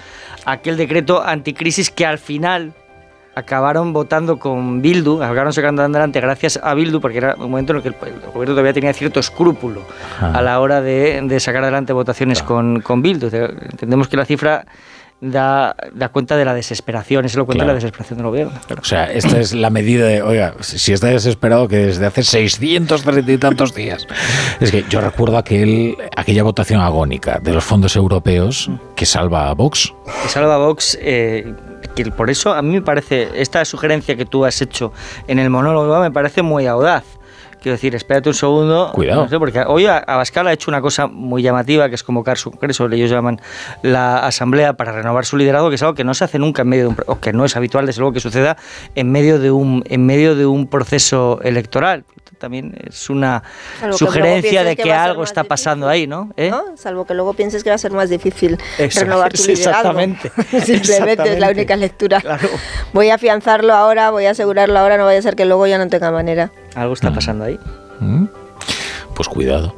aquel 0.44 0.76
decreto 0.76 1.22
anticrisis 1.22 1.90
que 1.90 2.04
al 2.06 2.18
final 2.18 2.72
acabaron 3.34 3.92
votando 3.92 4.38
con 4.38 4.80
Bildu, 4.82 5.22
acabaron 5.22 5.52
sacando 5.52 5.82
adelante 5.82 6.20
gracias 6.20 6.58
a 6.62 6.74
Bildu, 6.74 7.00
porque 7.00 7.18
era 7.18 7.34
un 7.36 7.50
momento 7.50 7.72
en 7.72 7.76
el 7.78 7.82
que 7.82 7.88
el, 7.88 7.94
gobierno 8.32 8.54
todavía 8.54 8.72
tenía 8.72 8.92
cierto 8.92 9.20
escrúpulo 9.20 9.82
a 10.20 10.40
la 10.42 10.60
hora 10.60 10.80
de, 10.80 11.20
de 11.22 11.40
sacar 11.40 11.62
adelante 11.62 11.92
votaciones 11.92 12.42
con, 12.42 12.80
con 12.80 13.02
Bildu. 13.02 13.28
Entendemos 13.34 14.08
que 14.08 14.16
la 14.16 14.24
cifra 14.24 14.64
da, 15.20 15.74
da 15.94 16.08
cuenta 16.10 16.36
de 16.36 16.44
la 16.44 16.54
desesperación, 16.54 17.24
eso 17.24 17.38
lo 17.38 17.46
cuenta 17.46 17.64
Claro. 17.64 17.68
la 17.72 17.74
desesperación 17.76 18.18
del 18.18 18.26
gobierno. 18.26 18.52
claro. 18.66 18.82
O 18.82 18.84
sea, 18.84 19.10
esta 19.10 19.38
es 19.40 19.54
la 19.54 19.70
medida 19.70 20.06
de, 20.06 20.22
oiga, 20.22 20.54
si 20.60 20.92
está 20.92 21.06
desesperado 21.08 21.66
que 21.68 21.76
desde 21.76 22.06
hace 22.06 22.22
630 22.22 23.32
y 23.32 23.38
tantos 23.38 23.74
días. 23.74 24.06
Es 24.60 24.70
que 24.70 24.84
yo 24.88 25.00
recuerdo 25.00 25.38
aquel, 25.38 25.96
aquella 26.16 26.42
votación 26.42 26.80
agónica 26.80 27.38
de 27.42 27.52
los 27.52 27.64
fondos 27.64 27.96
europeos 27.96 28.70
que 28.96 29.06
salva 29.06 29.48
a 29.48 29.54
Vox. 29.54 29.94
que 30.22 30.28
salva 30.28 30.56
a 30.56 30.58
Vox, 30.58 30.98
eh, 31.00 31.54
que 31.94 32.10
por 32.10 32.30
eso 32.30 32.52
a 32.52 32.62
mí 32.62 32.74
me 32.74 32.82
parece, 32.82 33.28
esta 33.40 33.64
sugerencia 33.64 34.16
que 34.16 34.24
tú 34.24 34.44
has 34.44 34.60
hecho 34.60 34.92
en 35.26 35.38
el 35.38 35.50
monólogo 35.50 36.00
me 36.00 36.10
parece 36.10 36.42
muy 36.42 36.66
audaz. 36.66 37.04
Quiero 37.64 37.76
decir, 37.76 37.94
espérate 37.94 38.28
un 38.28 38.34
segundo. 38.34 38.90
Cuidado. 38.92 39.22
no 39.22 39.28
sé, 39.30 39.38
porque 39.38 39.62
hoy 39.66 39.86
Abascal 39.86 40.46
ha 40.48 40.52
hecho 40.52 40.70
una 40.70 40.82
cosa 40.82 41.06
muy 41.06 41.40
llamativa, 41.40 41.88
que 41.88 41.94
es 41.94 42.02
convocar 42.02 42.36
su 42.36 42.50
congreso, 42.50 42.84
ellos 42.92 43.08
llaman 43.08 43.40
la 43.80 44.18
asamblea 44.18 44.74
para 44.74 44.92
renovar 44.92 45.24
su 45.24 45.38
liderazgo, 45.38 45.70
que 45.70 45.76
es 45.76 45.82
algo 45.82 45.94
que 45.94 46.04
no 46.04 46.12
se 46.12 46.24
hace 46.24 46.38
nunca 46.38 46.60
en 46.60 46.68
medio 46.68 46.82
de 46.82 46.88
un, 46.88 46.96
o 47.06 47.20
que 47.20 47.32
no 47.32 47.46
es 47.46 47.56
habitual, 47.56 47.86
desde 47.86 48.00
luego, 48.00 48.12
que 48.12 48.20
suceda 48.20 48.58
en 48.94 49.10
medio 49.10 49.38
de 49.38 49.50
un, 49.50 49.82
en 49.86 50.04
medio 50.04 50.36
de 50.36 50.44
un 50.44 50.66
proceso 50.66 51.40
electoral. 51.42 52.04
También 52.38 52.74
es 52.86 53.08
una 53.08 53.42
Salvo 53.80 53.96
sugerencia 53.96 54.62
de 54.62 54.76
que 54.76 54.92
algo 54.92 55.24
está 55.24 55.44
pasando 55.44 55.88
ahí, 55.88 56.06
¿no? 56.06 56.34
¿Eh? 56.36 56.50
¿no? 56.50 56.76
Salvo 56.76 57.06
que 57.06 57.14
luego 57.14 57.32
pienses 57.32 57.64
que 57.64 57.70
va 57.70 57.76
a 57.76 57.78
ser 57.78 57.92
más 57.92 58.10
difícil 58.10 58.58
Eso, 58.76 59.00
renovar 59.00 59.32
tu 59.32 59.42
liderazgo. 59.42 59.70
exactamente. 59.70 60.30
Simplemente 60.60 61.32
es 61.32 61.38
la 61.38 61.48
única 61.48 61.76
lectura. 61.76 62.22
Voy 62.92 63.08
a 63.08 63.14
afianzarlo 63.14 63.72
ahora, 63.72 64.10
voy 64.10 64.26
a 64.26 64.32
asegurarlo 64.32 64.78
ahora, 64.78 64.98
no 64.98 65.06
vaya 65.06 65.20
a 65.20 65.22
ser 65.22 65.34
que 65.34 65.46
luego 65.46 65.66
ya 65.66 65.78
no 65.78 65.88
tenga 65.88 66.10
manera. 66.10 66.50
Algo 66.74 66.94
está 66.94 67.12
pasando 67.12 67.44
ahí. 67.44 67.58
¿Mm? 68.00 68.24
Pues 69.14 69.28
cuidado. 69.28 69.74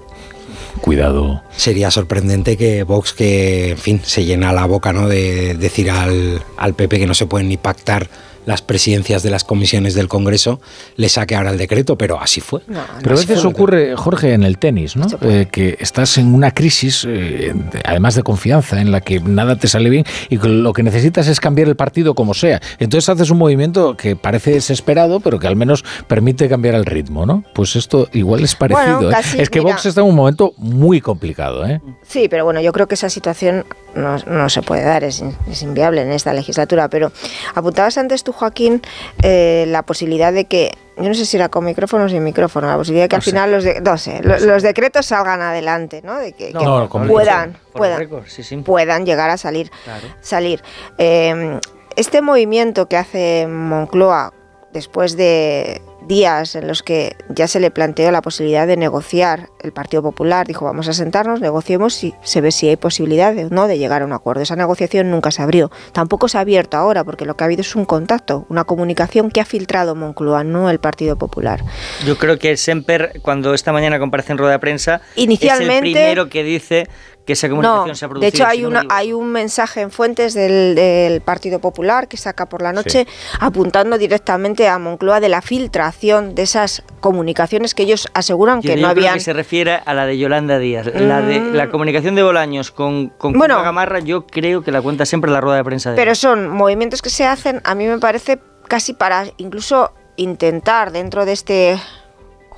Cuidado. 0.80 1.42
Sería 1.56 1.90
sorprendente 1.90 2.56
que 2.56 2.82
Vox, 2.82 3.12
que 3.12 3.70
en 3.70 3.78
fin, 3.78 4.00
se 4.04 4.24
llena 4.24 4.52
la 4.52 4.66
boca 4.66 4.92
¿no? 4.92 5.08
de 5.08 5.54
decir 5.54 5.90
al, 5.90 6.42
al 6.56 6.74
PP 6.74 6.98
que 6.98 7.06
no 7.06 7.14
se 7.14 7.26
pueden 7.26 7.48
ni 7.48 7.56
pactar 7.56 8.08
las 8.46 8.62
presidencias 8.62 9.22
de 9.22 9.30
las 9.30 9.44
comisiones 9.44 9.94
del 9.94 10.08
Congreso, 10.08 10.60
le 10.96 11.08
saque 11.10 11.36
ahora 11.36 11.50
el 11.50 11.58
decreto, 11.58 11.98
pero 11.98 12.18
así 12.20 12.40
fue. 12.40 12.62
Pero 13.02 13.14
a 13.16 13.18
veces 13.18 13.44
ocurre, 13.44 13.94
Jorge, 13.96 14.32
en 14.32 14.42
el 14.44 14.56
tenis, 14.58 14.96
¿no? 14.96 15.06
Eh, 15.20 15.48
que 15.52 15.76
estás 15.80 16.16
en 16.16 16.32
una 16.34 16.52
crisis, 16.52 17.04
eh, 17.06 17.52
de- 17.54 17.82
además 17.84 18.14
de 18.14 18.22
confianza, 18.22 18.80
en 18.80 18.90
la 18.92 19.00
que 19.02 19.20
nada 19.20 19.56
te 19.56 19.68
sale 19.68 19.90
bien 19.90 20.04
y 20.30 20.38
lo 20.38 20.72
que 20.72 20.82
necesitas 20.82 21.26
es 21.28 21.40
cambiar 21.40 21.68
el 21.68 21.76
partido 21.76 22.14
como 22.14 22.32
sea. 22.32 22.60
Entonces 22.78 23.08
haces 23.08 23.30
un 23.30 23.38
movimiento 23.38 23.96
que 23.96 24.16
parece 24.16 24.52
desesperado, 24.52 25.20
pero 25.20 25.38
que 25.38 25.46
al 25.48 25.56
menos 25.56 25.84
permite 26.06 26.48
cambiar 26.48 26.74
el 26.76 26.86
ritmo, 26.86 27.26
¿no? 27.26 27.44
Pues 27.54 27.76
esto 27.76 28.08
igual 28.12 28.44
es 28.44 28.54
parecido. 28.54 28.98
Bueno, 29.00 29.10
¿eh? 29.10 29.22
es 29.38 29.50
que 29.50 29.58
mira. 29.60 29.72
Vox 29.72 29.86
está 29.86 30.00
en 30.02 30.06
un 30.06 30.14
momento 30.14 30.54
muy 30.56 31.00
complicado, 31.00 31.66
¿eh? 31.66 31.80
Sí, 32.06 32.28
pero 32.28 32.44
bueno, 32.44 32.60
yo 32.60 32.72
creo 32.72 32.86
que 32.86 32.94
esa 32.94 33.10
situación 33.10 33.64
no, 33.94 34.18
no 34.18 34.48
se 34.48 34.62
puede 34.62 34.84
dar, 34.84 35.02
es 35.04 35.22
inviable 35.62 36.02
en 36.02 36.12
esta 36.12 36.32
legislatura. 36.32 36.88
Pero 36.88 37.10
apuntabas 37.54 37.98
antes 37.98 38.22
tú, 38.22 38.32
Joaquín, 38.36 38.82
eh, 39.22 39.64
la 39.68 39.82
posibilidad 39.82 40.32
de 40.32 40.44
que, 40.44 40.70
yo 40.96 41.04
no 41.08 41.14
sé 41.14 41.26
si 41.26 41.36
era 41.36 41.48
con 41.48 41.64
micrófono 41.64 42.04
o 42.04 42.08
sin 42.08 42.22
micrófono, 42.22 42.68
la 42.68 42.76
posibilidad 42.76 43.04
de 43.04 43.08
que 43.08 43.16
al 43.16 43.22
final 43.22 43.50
los, 43.50 43.64
de- 43.64 43.80
no 43.80 43.98
sé, 43.98 44.20
lo- 44.22 44.38
los 44.38 44.62
decretos 44.62 45.06
salgan 45.06 45.40
adelante, 45.42 46.00
¿no? 46.04 46.16
De 46.18 46.32
que, 46.32 46.48
que 46.48 46.52
No, 46.64 46.88
con 46.88 47.06
puedan, 47.08 47.58
puedan, 47.72 47.98
récord, 47.98 48.24
sí, 48.26 48.42
sí. 48.42 48.56
puedan 48.58 49.04
llegar 49.04 49.30
a 49.30 49.36
salir. 49.36 49.70
Claro. 49.84 50.06
salir. 50.20 50.62
Eh, 50.98 51.58
este 51.96 52.20
movimiento 52.22 52.88
que 52.88 52.96
hace 52.96 53.46
Moncloa 53.48 54.32
después 54.72 55.16
de 55.16 55.80
días 56.06 56.54
en 56.54 56.66
los 56.66 56.82
que 56.82 57.16
ya 57.28 57.48
se 57.48 57.60
le 57.60 57.70
planteó 57.70 58.10
la 58.10 58.22
posibilidad 58.22 58.66
de 58.66 58.76
negociar, 58.76 59.50
el 59.60 59.72
Partido 59.72 60.02
Popular 60.02 60.46
dijo 60.46 60.64
vamos 60.64 60.88
a 60.88 60.92
sentarnos, 60.92 61.40
negociemos 61.40 62.02
y 62.04 62.14
se 62.22 62.40
ve 62.40 62.50
si 62.50 62.68
hay 62.68 62.76
posibilidad 62.76 63.34
de, 63.34 63.48
no 63.50 63.66
de 63.66 63.78
llegar 63.78 64.02
a 64.02 64.04
un 64.04 64.12
acuerdo. 64.12 64.42
Esa 64.42 64.56
negociación 64.56 65.10
nunca 65.10 65.30
se 65.30 65.42
abrió. 65.42 65.70
Tampoco 65.92 66.28
se 66.28 66.38
ha 66.38 66.42
abierto 66.42 66.76
ahora 66.76 67.04
porque 67.04 67.24
lo 67.24 67.36
que 67.36 67.44
ha 67.44 67.46
habido 67.46 67.62
es 67.62 67.74
un 67.76 67.84
contacto, 67.84 68.46
una 68.48 68.64
comunicación 68.64 69.30
que 69.30 69.40
ha 69.40 69.44
filtrado 69.44 69.94
Moncloa, 69.94 70.44
no 70.44 70.70
el 70.70 70.78
Partido 70.78 71.16
Popular. 71.16 71.62
Yo 72.04 72.16
creo 72.18 72.38
que 72.38 72.56
Semper, 72.56 73.20
cuando 73.22 73.54
esta 73.54 73.72
mañana 73.72 73.98
comparece 73.98 74.32
en 74.32 74.38
rueda 74.38 74.52
de 74.52 74.58
prensa, 74.58 75.00
es 75.16 75.60
el 75.60 75.80
primero 75.80 76.28
que 76.28 76.44
dice 76.44 76.88
que 77.26 77.32
esa 77.34 77.48
comunicación 77.48 77.88
No, 77.88 77.94
se 77.96 78.04
ha 78.04 78.08
de 78.08 78.10
producido. 78.10 78.28
hecho 78.28 78.46
hay, 78.46 78.58
si 78.58 78.62
no 78.62 78.68
me 78.68 78.70
una, 78.70 78.78
equivoco. 78.80 78.94
hay 78.96 79.12
un 79.12 79.32
mensaje 79.32 79.80
en 79.80 79.90
fuentes 79.90 80.32
del, 80.32 80.74
del 80.76 81.20
Partido 81.20 81.58
Popular 81.58 82.06
que 82.08 82.16
saca 82.16 82.46
por 82.48 82.62
la 82.62 82.72
noche 82.72 83.06
apuntando 83.40 83.98
directamente 83.98 84.68
a 84.68 84.78
Moncloa 84.78 85.18
de 85.20 85.28
la 85.28 85.42
filtración 85.42 86.34
de 86.36 86.42
esas 86.42 86.84
comunicaciones 87.00 87.74
que 87.74 87.82
ellos 87.82 88.06
aseguran 88.14 88.60
Yo- 88.62 88.70
que 88.70 88.80
yo 88.80 88.86
no 88.86 88.92
creo 88.94 89.02
habían... 89.04 89.14
que 89.14 89.20
se 89.20 89.32
refiere 89.32 89.80
a 89.84 89.92
la 89.92 90.06
de 90.06 90.16
Yolanda 90.18 90.58
Díaz. 90.58 90.86
La 90.94 91.20
de 91.20 91.40
Mm. 91.40 91.52
la 91.54 91.68
comunicación 91.68 92.14
de 92.14 92.22
Bolaños 92.22 92.70
con, 92.70 93.08
con 93.18 93.32
Bueno. 93.32 93.60
Gamarra, 93.62 93.98
yo 93.98 94.26
creo 94.26 94.62
que 94.62 94.70
la 94.70 94.80
cuenta 94.80 95.04
siempre 95.04 95.30
la 95.30 95.40
rueda 95.40 95.56
de 95.56 95.64
prensa 95.64 95.90
de 95.90 95.96
Pero 95.96 96.14
son 96.14 96.48
movimientos 96.48 97.02
que 97.02 97.10
se 97.10 97.26
hacen, 97.26 97.60
a 97.64 97.74
mí 97.74 97.86
me 97.86 97.98
parece, 97.98 98.38
casi 98.68 98.92
para 98.92 99.26
incluso 99.36 99.92
intentar 100.16 100.92
dentro 100.92 101.26
de 101.26 101.32
este 101.32 101.78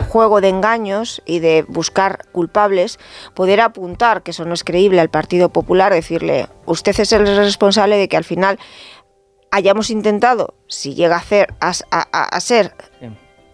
juego 0.09 0.41
de 0.41 0.49
engaños 0.49 1.23
y 1.27 1.41
de 1.41 1.65
buscar 1.69 2.27
culpables, 2.33 2.99
poder 3.35 3.61
apuntar, 3.61 4.23
que 4.23 4.31
eso 4.31 4.45
no 4.45 4.55
es 4.55 4.65
creíble 4.65 5.01
al 5.01 5.11
Partido 5.11 5.49
Popular, 5.51 5.93
decirle, 5.93 6.47
usted 6.67 6.99
es 6.99 7.13
el 7.13 7.27
responsable 7.37 7.97
de 7.97 8.09
que 8.09 8.17
al 8.17 8.25
final 8.25 8.59
hayamos 9.51 9.91
intentado, 9.91 10.55
si 10.67 10.95
llega 10.95 11.17
a, 11.17 11.19
hacer, 11.19 11.55
a, 11.61 11.73
a- 11.91 12.25
a 12.25 12.41
ser, 12.41 12.75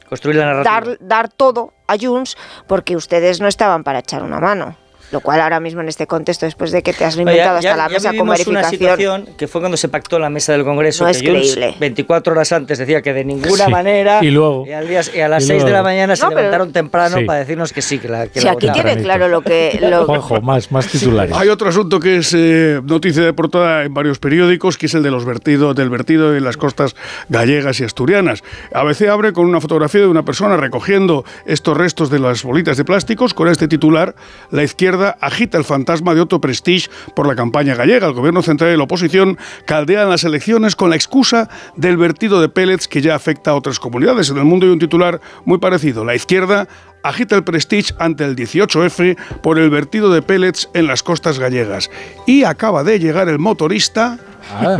construir 0.08 0.36
la 0.36 0.46
narrativa. 0.46 0.80
dar, 0.80 0.98
dar 1.00 1.28
todo 1.28 1.72
a 1.86 1.96
Junts, 1.98 2.36
porque 2.66 2.96
ustedes 2.96 3.40
no 3.40 3.48
estaban 3.48 3.84
para 3.84 4.00
echar 4.00 4.22
una 4.22 4.40
mano. 4.40 4.76
Lo 5.14 5.20
cual 5.20 5.40
ahora 5.40 5.60
mismo 5.60 5.80
en 5.80 5.88
este 5.88 6.08
contexto, 6.08 6.44
después 6.44 6.72
de 6.72 6.82
que 6.82 6.92
te 6.92 7.04
has 7.04 7.14
Oye, 7.14 7.22
inventado 7.22 7.60
ya- 7.60 7.70
hasta 7.70 7.82
la 7.84 7.88
ya 7.88 7.94
mesa 7.94 8.08
con 8.08 8.12
vivimos 8.26 8.46
una 8.48 8.60
verificación, 8.62 9.20
situación 9.22 9.36
que 9.38 9.46
fue 9.46 9.60
cuando 9.60 9.76
se 9.76 9.88
pactó 9.88 10.18
la 10.18 10.28
mesa 10.28 10.50
del 10.54 10.64
Congreso, 10.64 11.04
No 11.04 11.12
que 11.12 11.16
es 11.18 11.22
Junts 11.22 11.52
creíble. 11.54 11.74
24 11.78 12.32
horas 12.32 12.50
antes 12.50 12.78
decía 12.78 13.00
que 13.00 13.12
de 13.12 13.24
ninguna 13.24 13.66
Sí. 13.66 13.70
manera 13.70 14.18
Y 14.24 14.30
luego- 14.32 14.66
y, 14.66 14.72
al 14.72 14.88
día- 14.88 15.02
y 15.14 15.20
a 15.20 15.28
las 15.28 15.44
y 15.44 15.46
6 15.46 15.58
de 15.62 15.70
la 15.70 15.76
luego- 15.78 15.84
mañana 15.84 16.16
se 16.16 16.22
No, 16.24 16.30
pero- 16.30 16.40
levantaron 16.40 16.72
temprano 16.72 17.18
Sí. 17.18 17.24
para 17.26 17.38
decirnos 17.38 17.72
que 17.72 17.80
sí, 17.80 18.00
que 18.00 18.08
la 18.08 18.26
que 18.26 18.40
si 18.40 18.44
la 18.46 18.52
aquí 18.52 18.66
votaban. 18.66 18.86
tiene 18.88 19.02
claro 19.04 19.28
lo 19.28 19.42
que... 19.42 19.78
lo- 19.88 20.04
Juanjo, 20.04 20.40
más, 20.40 20.72
más 20.72 20.88
titulares. 20.88 21.36
Hay 21.36 21.48
otro 21.48 21.68
asunto 21.68 22.00
que 22.00 22.16
es 22.16 22.34
eh, 22.36 22.80
noticia 22.84 23.22
de 23.22 23.32
portada 23.32 23.84
en 23.84 23.94
varios 23.94 24.18
periódicos, 24.18 24.76
que 24.76 24.86
es 24.86 24.94
el 24.94 25.04
de 25.04 25.12
los 25.12 25.24
vertidos, 25.24 25.76
del 25.76 25.90
vertido 25.90 26.36
en 26.36 26.42
las 26.42 26.56
costas 26.56 26.96
gallegas 27.28 27.78
y 27.78 27.84
asturianas. 27.84 28.42
ABC 28.72 29.08
abre 29.08 29.32
con 29.32 29.46
una 29.46 29.60
fotografía 29.60 30.00
de 30.00 30.08
una 30.08 30.24
persona 30.24 30.56
recogiendo 30.56 31.24
estos 31.46 31.76
restos 31.76 32.10
de 32.10 32.18
las 32.18 32.42
bolitas 32.42 32.76
de 32.76 32.84
plásticos 32.84 33.32
con 33.32 33.46
este 33.46 33.68
titular: 33.68 34.16
La 34.50 34.62
izquierda 34.64 35.03
agita 35.10 35.58
el 35.58 35.64
fantasma 35.64 36.14
de 36.14 36.20
Otto 36.20 36.40
Prestige 36.40 36.88
por 37.14 37.26
la 37.26 37.34
campaña 37.34 37.74
gallega. 37.74 38.06
El 38.06 38.12
gobierno 38.14 38.42
central 38.42 38.72
y 38.72 38.76
la 38.76 38.84
oposición 38.84 39.38
caldean 39.66 40.08
las 40.10 40.24
elecciones 40.24 40.76
con 40.76 40.90
la 40.90 40.96
excusa 40.96 41.48
del 41.76 41.96
vertido 41.96 42.40
de 42.40 42.48
pellets 42.48 42.88
que 42.88 43.00
ya 43.02 43.14
afecta 43.14 43.52
a 43.52 43.54
otras 43.54 43.78
comunidades. 43.78 44.30
En 44.30 44.38
el 44.38 44.44
mundo 44.44 44.66
hay 44.66 44.72
un 44.72 44.78
titular 44.78 45.20
muy 45.44 45.58
parecido: 45.58 46.04
La 46.04 46.14
izquierda 46.14 46.66
agita 47.02 47.36
el 47.36 47.44
Prestige 47.44 47.92
ante 47.98 48.24
el 48.24 48.34
18F 48.34 49.16
por 49.42 49.58
el 49.58 49.68
vertido 49.70 50.10
de 50.12 50.22
pellets 50.22 50.68
en 50.74 50.86
las 50.86 51.02
costas 51.02 51.38
gallegas. 51.38 51.90
Y 52.26 52.44
acaba 52.44 52.82
de 52.84 52.98
llegar 52.98 53.28
el 53.28 53.38
motorista. 53.38 54.18
Ah. 54.52 54.76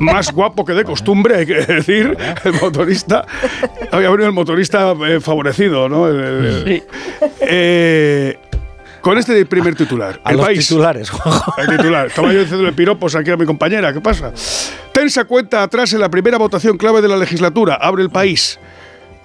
Más 0.00 0.32
guapo 0.32 0.64
que 0.64 0.72
de 0.72 0.82
costumbre, 0.84 1.36
hay 1.36 1.46
que 1.46 1.54
decir. 1.66 2.16
El 2.44 2.52
motorista. 2.60 3.24
Había 3.92 4.10
venido 4.10 4.26
el 4.28 4.34
motorista 4.34 4.92
eh, 5.06 5.20
favorecido, 5.20 5.88
¿no? 5.88 6.08
El- 6.08 6.20
el- 6.20 6.82
Eh, 7.40 8.38
con 9.02 9.18
este 9.18 9.44
primer 9.44 9.74
titular. 9.74 10.18
A 10.24 10.30
el 10.30 10.38
los 10.38 10.46
país. 10.46 10.66
titulares, 10.66 11.10
Juanjo. 11.10 11.54
El 11.58 11.76
titular. 11.76 12.06
Estaba 12.06 12.32
yo 12.32 12.40
diciendo 12.40 12.72
piropos 12.72 13.14
aquí 13.14 13.30
a 13.30 13.36
mi 13.36 13.44
compañera. 13.44 13.92
¿Qué 13.92 14.00
pasa? 14.00 14.32
Tensa 14.92 15.24
cuenta 15.24 15.62
atrás 15.62 15.92
en 15.92 16.00
la 16.00 16.08
primera 16.08 16.38
votación 16.38 16.78
clave 16.78 17.02
de 17.02 17.08
la 17.08 17.16
legislatura. 17.18 17.74
Abre 17.74 18.02
el 18.02 18.10
país. 18.10 18.58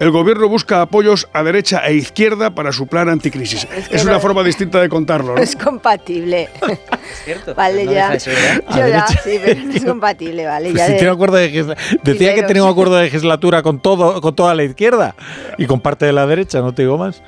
El 0.00 0.10
gobierno 0.10 0.48
busca 0.48 0.80
apoyos 0.82 1.28
a 1.32 1.42
derecha 1.42 1.86
e 1.86 1.94
izquierda 1.94 2.50
para 2.54 2.72
su 2.72 2.86
plan 2.86 3.08
anticrisis. 3.08 3.66
Es, 3.90 4.04
una 4.04 4.20
forma 4.20 4.42
distinta 4.42 4.80
de 4.80 4.88
contarlo. 4.88 5.34
¿no? 5.34 5.40
Es 5.42 5.56
compatible. 5.56 6.48
cierto. 7.24 7.54
Vale, 7.54 7.84
No 7.84 7.92
ya. 7.92 8.10
deja 8.10 8.12
de 8.12 8.20
ser, 8.20 8.34
¿eh? 8.34 8.64
Yo 8.76 8.88
ya, 8.88 9.06
sí, 9.06 9.38
pero 9.44 9.60
no 9.64 9.72
es 9.72 9.84
compatible, 9.84 10.46
vale. 10.46 10.70
Pues 10.70 10.78
Ya 10.78 10.86
si 10.86 10.92
de- 10.92 10.98
tiene 10.98 11.12
acuerdo 11.12 11.36
de 11.36 11.76
Decía 12.04 12.34
que 12.34 12.42
tenía 12.44 12.64
un 12.64 12.70
acuerdo 12.70 12.96
de 12.96 13.04
legislatura 13.04 13.62
con 13.62 13.80
todo, 13.80 14.20
con 14.20 14.34
toda 14.34 14.54
la 14.54 14.64
izquierda 14.64 15.14
y 15.56 15.66
con 15.66 15.80
parte 15.80 16.06
de 16.06 16.12
la 16.12 16.26
derecha, 16.26 16.60
no 16.60 16.72
te 16.72 16.82
digo 16.82 16.98
más. 16.98 17.22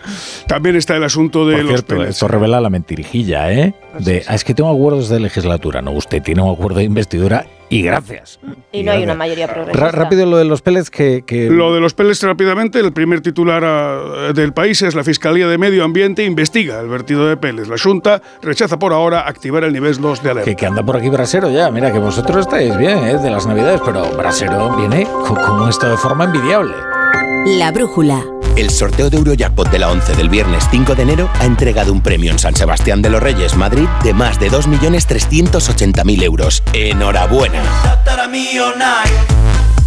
También 0.47 0.77
está 0.77 0.97
el 0.97 1.05
asunto 1.05 1.47
de 1.47 1.57
Por 1.57 1.65
los 1.65 1.71
cierto, 1.85 2.05
esto 2.05 2.29
revela 2.29 2.61
la 2.61 2.71
mentirijilla, 2.71 3.53
¿eh? 3.53 3.75
De, 3.99 4.23
"Ah, 4.29 4.35
es 4.35 4.45
que 4.45 4.55
tengo 4.55 4.71
acuerdos 4.71 5.09
de 5.09 5.21
legislatura. 5.21 5.83
No, 5.83 5.91
usted 5.93 6.23
tiene 6.23 6.43
un 6.43 6.53
acuerdo 6.53 6.79
de 6.79 6.85
investidura 6.85 7.45
y 7.71 7.81
gracias. 7.83 8.39
Y 8.73 8.83
no 8.83 8.93
hay 8.93 9.03
una 9.05 9.15
mayoría 9.15 9.47
progresista. 9.49 9.91
rápido 9.93 10.27
lo 10.27 10.37
de 10.37 10.45
los 10.45 10.61
peles 10.61 10.91
que... 10.91 11.23
que- 11.27 11.49
Lo 11.49 11.73
de 11.73 11.81
los 11.81 11.95
peles 11.95 12.23
rápidamente, 12.23 12.79
el 12.81 12.93
primer 12.93 13.21
titular 13.23 13.63
ah, 13.65 14.33
del 14.35 14.53
país 14.53 14.83
es 14.83 14.95
la 14.95 15.03
Fiscalía 15.05 15.47
de 15.49 15.57
Medio 15.57 15.85
Ambiente 15.85 16.25
investiga 16.25 16.79
el 16.81 16.89
vertido 16.89 17.27
de 17.29 17.37
peles. 17.37 17.69
La 17.69 17.77
Junta 17.79 18.21
rechaza 18.43 18.79
por 18.79 18.93
ahora 18.93 19.27
activar 19.27 19.65
el 19.65 19.73
nivel 19.73 19.97
2 20.01 20.23
de 20.23 20.31
alerta. 20.31 20.51
que, 20.51 20.57
que 20.57 20.67
anda 20.67 20.83
por 20.85 20.97
aquí 20.97 21.09
Brasero 21.09 21.51
ya. 21.51 21.71
Mira, 21.71 21.93
que 21.93 21.99
vosotros 21.99 22.37
estáis 22.39 22.77
bien, 22.77 22.99
¿eh? 22.99 23.17
De 23.19 23.31
las 23.31 23.47
navidades, 23.47 23.81
pero 23.85 24.05
Brasero 24.17 24.77
viene 24.77 25.05
con, 25.27 25.37
con 25.37 25.69
esto 25.69 25.89
de 25.89 25.97
forma 25.97 26.25
envidiable. 26.25 26.75
La 27.57 27.71
brújula. 27.73 28.23
El 28.57 28.71
sorteo 28.71 29.11
de 29.11 29.17
Eurojackpot 29.17 29.71
de 29.71 29.79
la 29.79 29.91
11 29.91 30.15
del 30.17 30.29
viernes 30.29 30.65
5 30.71 30.95
de 30.95 31.03
enero 31.03 31.31
ha 31.41 31.45
entregado 31.45 31.93
un 31.93 32.01
premio 32.01 32.31
en 32.31 32.39
San 32.39 32.55
Sebastián 32.55 33.01
de 33.03 33.11
los 33.11 33.23
Reyes, 33.23 33.57
Madrid, 33.57 33.87
de 34.03 34.13
más 34.13 34.39
de 34.39 34.51
2.380.000 34.51 36.23
euros. 36.23 36.63
¡Enhorabuena! 36.73 37.63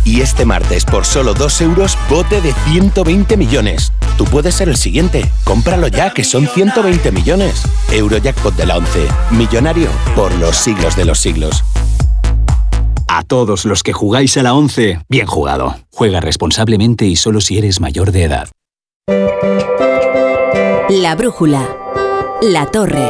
Y 0.06 0.22
este 0.22 0.46
martes, 0.46 0.86
por 0.86 1.06
solo 1.06 1.34
2 1.34 1.62
euros, 1.62 1.98
bote 2.10 2.42
de 2.42 2.54
120 2.72 3.38
millones. 3.38 3.94
Tú 4.18 4.26
puedes 4.26 4.56
ser 4.56 4.70
el 4.70 4.78
siguiente. 4.78 5.32
Cómpralo 5.44 5.88
ya, 5.88 6.12
que 6.12 6.24
son 6.24 6.48
120 6.48 7.12
millones. 7.12 7.64
Eurojackpot 7.92 8.56
de 8.56 8.66
la 8.66 8.78
11. 8.78 9.08
Millonario 9.32 9.90
por 10.16 10.34
los 10.36 10.56
siglos 10.58 10.96
de 10.96 11.06
los 11.06 11.20
siglos. 11.20 11.64
A 13.08 13.24
todos 13.24 13.66
los 13.66 13.84
que 13.84 13.94
jugáis 13.94 14.38
a 14.38 14.44
la 14.44 14.54
11, 14.54 15.00
bien 15.10 15.28
jugado. 15.28 15.76
Juega 15.92 16.20
responsablemente 16.20 17.06
y 17.06 17.16
solo 17.16 17.42
si 17.42 17.58
eres 17.58 17.80
mayor 17.80 18.12
de 18.12 18.24
edad. 18.24 18.50
La 20.90 21.16
brújula. 21.16 21.78
La 22.42 22.66
torre. 22.66 23.08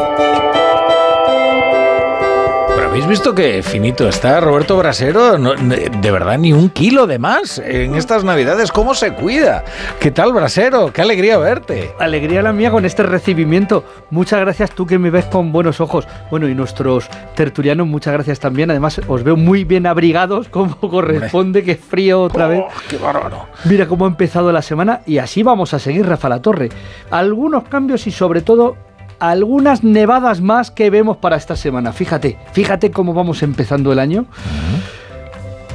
Habéis 2.93 3.07
visto 3.07 3.33
que 3.33 3.63
finito 3.63 4.07
está 4.07 4.39
Roberto 4.39 4.77
Brasero. 4.77 5.39
No, 5.39 5.55
de 5.55 6.11
verdad, 6.11 6.37
ni 6.37 6.53
un 6.53 6.69
kilo 6.69 7.07
de 7.07 7.17
más 7.17 7.57
en 7.57 7.95
estas 7.95 8.23
navidades. 8.23 8.71
¿Cómo 8.71 8.93
se 8.93 9.15
cuida? 9.15 9.63
¿Qué 9.99 10.11
tal, 10.11 10.31
Brasero? 10.31 10.93
Qué 10.93 11.01
alegría 11.01 11.39
verte. 11.39 11.91
Alegría 11.97 12.43
la 12.43 12.53
mía 12.53 12.69
con 12.69 12.85
este 12.85 13.01
recibimiento. 13.01 13.83
Muchas 14.11 14.41
gracias 14.41 14.75
tú 14.75 14.85
que 14.85 14.99
me 14.99 15.09
ves 15.09 15.25
con 15.25 15.51
buenos 15.51 15.81
ojos. 15.81 16.07
Bueno, 16.29 16.47
y 16.47 16.53
nuestros 16.53 17.09
tertulianos, 17.33 17.87
muchas 17.87 18.13
gracias 18.13 18.39
también. 18.39 18.69
Además, 18.69 19.01
os 19.07 19.23
veo 19.23 19.37
muy 19.37 19.63
bien 19.63 19.87
abrigados, 19.87 20.47
como 20.49 20.77
corresponde. 20.79 21.63
Qué 21.63 21.75
frío 21.75 22.21
otra 22.21 22.47
vez. 22.47 22.61
¡Qué 22.87 22.97
bárbaro! 22.97 23.47
Mira 23.65 23.87
cómo 23.87 24.05
ha 24.05 24.09
empezado 24.09 24.51
la 24.51 24.61
semana 24.61 25.01
y 25.07 25.17
así 25.17 25.41
vamos 25.41 25.73
a 25.73 25.79
seguir, 25.79 26.05
Rafa 26.05 26.29
La 26.29 26.43
Torre. 26.43 26.69
Algunos 27.09 27.63
cambios 27.63 28.05
y 28.05 28.11
sobre 28.11 28.43
todo 28.43 28.75
algunas 29.19 29.83
nevadas 29.83 30.41
más 30.41 30.71
que 30.71 30.89
vemos 30.89 31.17
para 31.17 31.35
esta 31.35 31.55
semana. 31.55 31.93
Fíjate, 31.93 32.37
fíjate 32.51 32.91
cómo 32.91 33.13
vamos 33.13 33.43
empezando 33.43 33.91
el 33.91 33.99
año. 33.99 34.25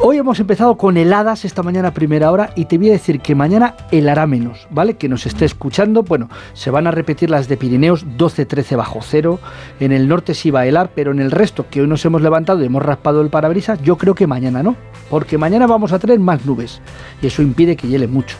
Hoy 0.00 0.16
hemos 0.16 0.38
empezado 0.38 0.76
con 0.76 0.96
heladas 0.96 1.44
esta 1.44 1.64
mañana 1.64 1.88
a 1.88 1.92
primera 1.92 2.30
hora 2.30 2.50
y 2.54 2.66
te 2.66 2.78
voy 2.78 2.90
a 2.90 2.92
decir 2.92 3.18
que 3.18 3.34
mañana 3.34 3.74
helará 3.90 4.28
menos, 4.28 4.68
¿vale? 4.70 4.94
Que 4.94 5.08
nos 5.08 5.26
esté 5.26 5.44
escuchando, 5.44 6.04
bueno, 6.04 6.30
se 6.52 6.70
van 6.70 6.86
a 6.86 6.92
repetir 6.92 7.30
las 7.30 7.48
de 7.48 7.56
Pirineos 7.56 8.06
12-13 8.06 8.76
bajo 8.76 9.00
cero, 9.02 9.40
en 9.80 9.90
el 9.90 10.06
norte 10.06 10.34
sí 10.34 10.52
va 10.52 10.60
a 10.60 10.66
helar, 10.66 10.90
pero 10.94 11.10
en 11.10 11.18
el 11.18 11.32
resto 11.32 11.66
que 11.68 11.80
hoy 11.80 11.88
nos 11.88 12.04
hemos 12.04 12.22
levantado 12.22 12.62
y 12.62 12.66
hemos 12.66 12.82
raspado 12.84 13.20
el 13.22 13.28
parabrisas, 13.28 13.82
yo 13.82 13.98
creo 13.98 14.14
que 14.14 14.28
mañana 14.28 14.62
no, 14.62 14.76
porque 15.10 15.36
mañana 15.36 15.66
vamos 15.66 15.90
a 15.90 15.98
tener 15.98 16.20
más 16.20 16.46
nubes 16.46 16.80
y 17.20 17.26
eso 17.26 17.42
impide 17.42 17.74
que 17.74 17.88
hiele 17.88 18.06
mucho. 18.06 18.36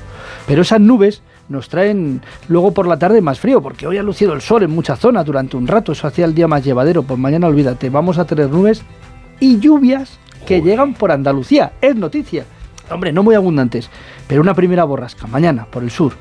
Pero 0.47 0.63
esas 0.63 0.81
nubes 0.81 1.23
nos 1.49 1.69
traen 1.69 2.23
luego 2.49 2.73
por 2.73 2.87
la 2.87 2.99
tarde 2.99 3.21
más 3.21 3.41
frío, 3.41 3.63
porque 3.63 3.87
hoy 3.87 3.99
ha 3.99 4.03
lucido 4.03 4.33
el 4.33 4.41
sol 4.41 4.63
en 4.63 4.71
muchas 4.71 4.99
zonas 4.99 5.25
durante 5.25 5.57
un 5.57 5.67
rato, 5.67 5.93
eso 5.93 6.07
hacía 6.07 6.25
el 6.25 6.35
día 6.35 6.49
más 6.49 6.65
llevadero, 6.65 7.03
pues 7.03 7.19
mañana 7.19 7.47
olvídate, 7.47 7.91
vamos 7.91 8.19
a 8.19 8.25
tener 8.25 8.51
nubes 8.51 8.83
y 9.41 9.59
lluvias 9.59 10.19
que 10.47 10.63
llegan 10.63 10.95
por 10.95 11.13
Andalucía, 11.13 11.73
es 11.81 11.95
noticia. 11.97 12.45
Hombre, 12.91 13.13
no 13.13 13.23
muy 13.23 13.35
abundantes, 13.35 13.91
pero 14.27 14.41
una 14.41 14.55
primera 14.55 14.85
borrasca. 14.85 15.27
Mañana 15.27 15.67
por 15.71 15.83
el 15.83 15.91
sur. 15.91 16.15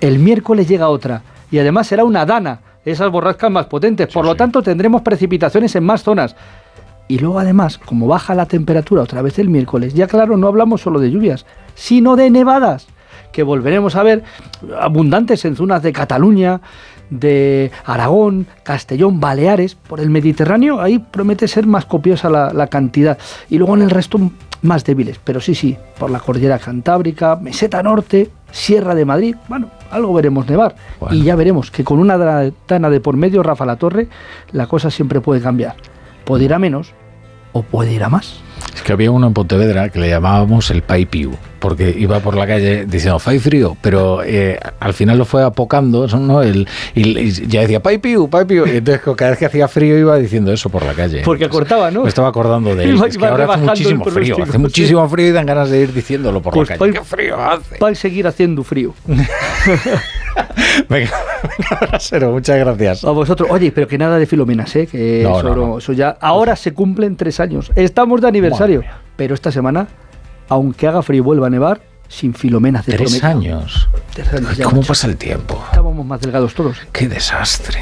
El 0.00 0.18
miércoles 0.18 0.66
llega 0.68 0.88
otra. 0.88 1.22
Y 1.50 1.58
además 1.60 1.86
será 1.86 2.04
una 2.04 2.26
dana, 2.26 2.60
esas 2.84 3.10
borrascas 3.10 3.50
más 3.50 3.66
potentes, 3.66 4.12
por 4.12 4.24
lo 4.24 4.34
tanto 4.34 4.62
tendremos 4.62 5.02
precipitaciones 5.02 5.76
en 5.76 5.84
más 5.84 6.02
zonas. 6.02 6.34
Y 7.08 7.20
luego 7.20 7.38
además, 7.38 7.78
como 7.78 8.08
baja 8.08 8.34
la 8.34 8.46
temperatura 8.46 9.02
otra 9.02 9.22
vez 9.22 9.38
el 9.38 9.48
miércoles, 9.48 9.94
ya 9.94 10.08
claro, 10.08 10.36
no 10.36 10.48
hablamos 10.48 10.80
solo 10.80 10.98
de 10.98 11.12
lluvias, 11.12 11.46
sino 11.76 12.16
de 12.16 12.30
nevadas, 12.30 12.88
que 13.32 13.42
volveremos 13.42 13.96
a 13.96 14.02
ver 14.02 14.24
abundantes 14.78 15.44
en 15.44 15.56
zonas 15.56 15.82
de 15.82 15.92
Cataluña, 15.92 16.60
de 17.10 17.70
Aragón, 17.84 18.46
Castellón, 18.62 19.20
Baleares, 19.20 19.74
por 19.74 20.00
el 20.00 20.10
Mediterráneo, 20.10 20.80
ahí 20.80 20.98
promete 20.98 21.46
ser 21.46 21.66
más 21.66 21.84
copiosa 21.84 22.28
la, 22.28 22.52
la 22.52 22.66
cantidad. 22.66 23.18
Y 23.48 23.58
luego 23.58 23.76
en 23.76 23.82
el 23.82 23.90
resto 23.90 24.18
más 24.62 24.84
débiles, 24.84 25.20
pero 25.22 25.40
sí, 25.40 25.54
sí, 25.54 25.76
por 25.98 26.10
la 26.10 26.18
cordillera 26.18 26.58
Cantábrica, 26.58 27.36
Meseta 27.36 27.82
Norte, 27.82 28.30
Sierra 28.50 28.94
de 28.94 29.04
Madrid, 29.04 29.36
bueno, 29.48 29.70
algo 29.90 30.12
veremos 30.14 30.48
nevar. 30.48 30.76
Y 31.10 31.22
ya 31.22 31.36
veremos 31.36 31.70
que 31.70 31.84
con 31.84 31.98
una 31.98 32.16
dana 32.16 32.90
de 32.90 33.00
por 33.00 33.16
medio, 33.16 33.42
Rafa 33.42 33.66
La 33.66 33.76
Torre, 33.76 34.08
la 34.52 34.66
cosa 34.66 34.90
siempre 34.90 35.20
puede 35.20 35.40
cambiar. 35.40 35.76
Puede 36.24 36.44
ir 36.44 36.54
a 36.54 36.58
menos 36.58 36.92
o 37.52 37.62
puede 37.62 37.92
ir 37.92 38.02
a 38.02 38.08
más. 38.08 38.40
Es 38.74 38.82
que 38.82 38.92
había 38.92 39.10
uno 39.10 39.26
en 39.26 39.32
Pontevedra 39.34 39.88
que 39.88 39.98
le 39.98 40.08
llamábamos 40.08 40.70
el 40.70 40.82
Pai 40.82 41.06
Piu, 41.06 41.32
porque 41.58 41.94
iba 41.98 42.20
por 42.20 42.36
la 42.36 42.46
calle 42.46 42.84
diciendo 42.86 43.18
Fai 43.18 43.38
frío, 43.38 43.76
pero 43.80 44.22
eh, 44.22 44.58
al 44.80 44.94
final 44.94 45.18
lo 45.18 45.24
fue 45.24 45.42
apocando, 45.42 46.06
¿no? 46.06 46.42
El, 46.42 46.68
ya 47.48 47.62
decía 47.62 47.80
Pai 47.82 47.98
Piu, 47.98 48.28
Pai 48.28 48.44
Piu, 48.44 48.66
y 48.66 48.76
entonces 48.76 49.02
cada 49.16 49.30
vez 49.30 49.38
que 49.38 49.46
hacía 49.46 49.66
frío 49.68 49.98
iba 49.98 50.16
diciendo 50.18 50.52
eso 50.52 50.68
por 50.68 50.84
la 50.84 50.92
calle. 50.92 51.22
Porque 51.24 51.46
acortaba, 51.46 51.90
¿no? 51.90 52.02
Me 52.02 52.08
estaba 52.08 52.28
acordando 52.28 52.74
de 52.74 52.84
él. 52.90 53.02
Es 53.06 53.16
que 53.18 53.26
ahora 53.26 53.46
hace 53.52 53.64
muchísimo 53.64 54.04
frío, 54.04 54.36
hace 54.42 54.58
muchísimo 54.58 55.08
frío 55.08 55.28
y 55.28 55.32
dan 55.32 55.46
ganas 55.46 55.70
de 55.70 55.80
ir 55.80 55.92
diciéndolo 55.92 56.40
por 56.42 56.52
Pues 56.54 56.68
la 56.70 56.76
calle. 56.78 56.92
pa- 56.92 56.98
¡Qué 57.00 57.04
frío 57.04 57.36
hace! 57.42 57.76
Para 57.78 57.94
seguir 57.94 58.26
haciendo 58.26 58.62
frío. 58.62 58.94
Venga, 60.88 61.10
venga, 61.42 61.80
Brasero, 61.88 62.30
muchas 62.30 62.58
gracias. 62.58 63.04
A 63.04 63.10
vosotros. 63.10 63.48
Oye, 63.50 63.72
pero 63.72 63.88
que 63.88 63.96
nada 63.96 64.18
de 64.18 64.26
Filomenas, 64.26 64.74
¿eh? 64.76 64.86
Que 64.86 65.22
No, 65.22 65.38
eso, 65.38 65.48
no, 65.48 65.54
no. 65.66 65.78
eso 65.78 65.92
ya. 65.94 66.10
Ahora 66.20 66.54
se 66.56 66.74
cumplen 66.74 67.16
tres 67.16 67.40
años. 67.40 67.72
Estamos 67.74 68.20
de 68.20 68.28
aniversario. 68.28 68.45
Pero 69.16 69.34
esta 69.34 69.50
semana, 69.50 69.88
aunque 70.48 70.86
haga 70.86 71.02
frío 71.02 71.18
y 71.18 71.24
vuelva 71.24 71.46
a 71.46 71.50
nevar, 71.50 71.80
sin 72.08 72.34
Filomenas 72.34 72.86
de 72.86 72.92
Tres 72.96 73.18
prometo. 73.18 73.26
años. 73.26 73.88
Tres 74.14 74.32
años 74.32 74.56
ya, 74.56 74.64
¿Cómo 74.64 74.76
macho. 74.78 74.88
pasa 74.88 75.06
el 75.08 75.16
tiempo? 75.16 75.62
Estábamos 75.70 76.06
más 76.06 76.20
delgados 76.20 76.54
todos. 76.54 76.76
Qué 76.92 77.08
desastre. 77.08 77.80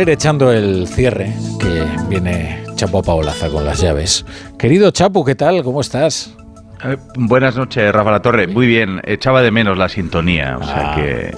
A 0.00 0.02
ir 0.02 0.10
echando 0.10 0.50
el 0.50 0.88
cierre, 0.88 1.34
que 1.60 1.84
viene 2.08 2.62
Chapo 2.74 3.02
Paolaza 3.02 3.50
con 3.50 3.66
las 3.66 3.80
llaves. 3.82 4.24
Querido 4.58 4.90
Chapo, 4.92 5.24
¿qué 5.26 5.34
tal? 5.34 5.62
¿Cómo 5.62 5.82
estás? 5.82 6.34
Eh, 6.82 6.96
buenas 7.16 7.54
noches, 7.56 7.92
Rafa 7.92 8.10
La 8.10 8.22
Torre. 8.22 8.46
Muy 8.46 8.66
bien, 8.66 9.02
echaba 9.04 9.42
de 9.42 9.50
menos 9.50 9.76
la 9.76 9.90
sintonía, 9.90 10.56
o 10.58 10.64
sea 10.64 10.92
Ah. 10.92 10.96
que 10.96 11.34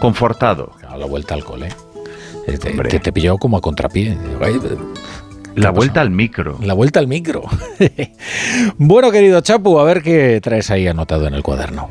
confortado. 0.00 0.72
A 0.88 0.96
la 0.96 1.04
vuelta 1.04 1.34
al 1.34 1.44
cole. 1.44 1.68
Eh, 2.46 2.56
Te, 2.56 2.70
te, 2.70 3.00
te 3.00 3.12
pilló 3.12 3.36
como 3.36 3.58
a 3.58 3.60
contrapié. 3.60 4.16
Ay, 4.42 4.58
La 5.54 5.70
vuelta 5.70 6.00
al 6.00 6.10
micro. 6.10 6.56
La 6.62 6.72
vuelta 6.72 7.00
al 7.00 7.08
micro. 7.08 7.42
bueno, 8.78 9.10
querido 9.10 9.42
Chapu, 9.42 9.78
a 9.78 9.84
ver 9.84 10.02
qué 10.02 10.40
traes 10.42 10.70
ahí 10.70 10.86
anotado 10.86 11.26
en 11.26 11.34
el 11.34 11.42
cuaderno. 11.42 11.90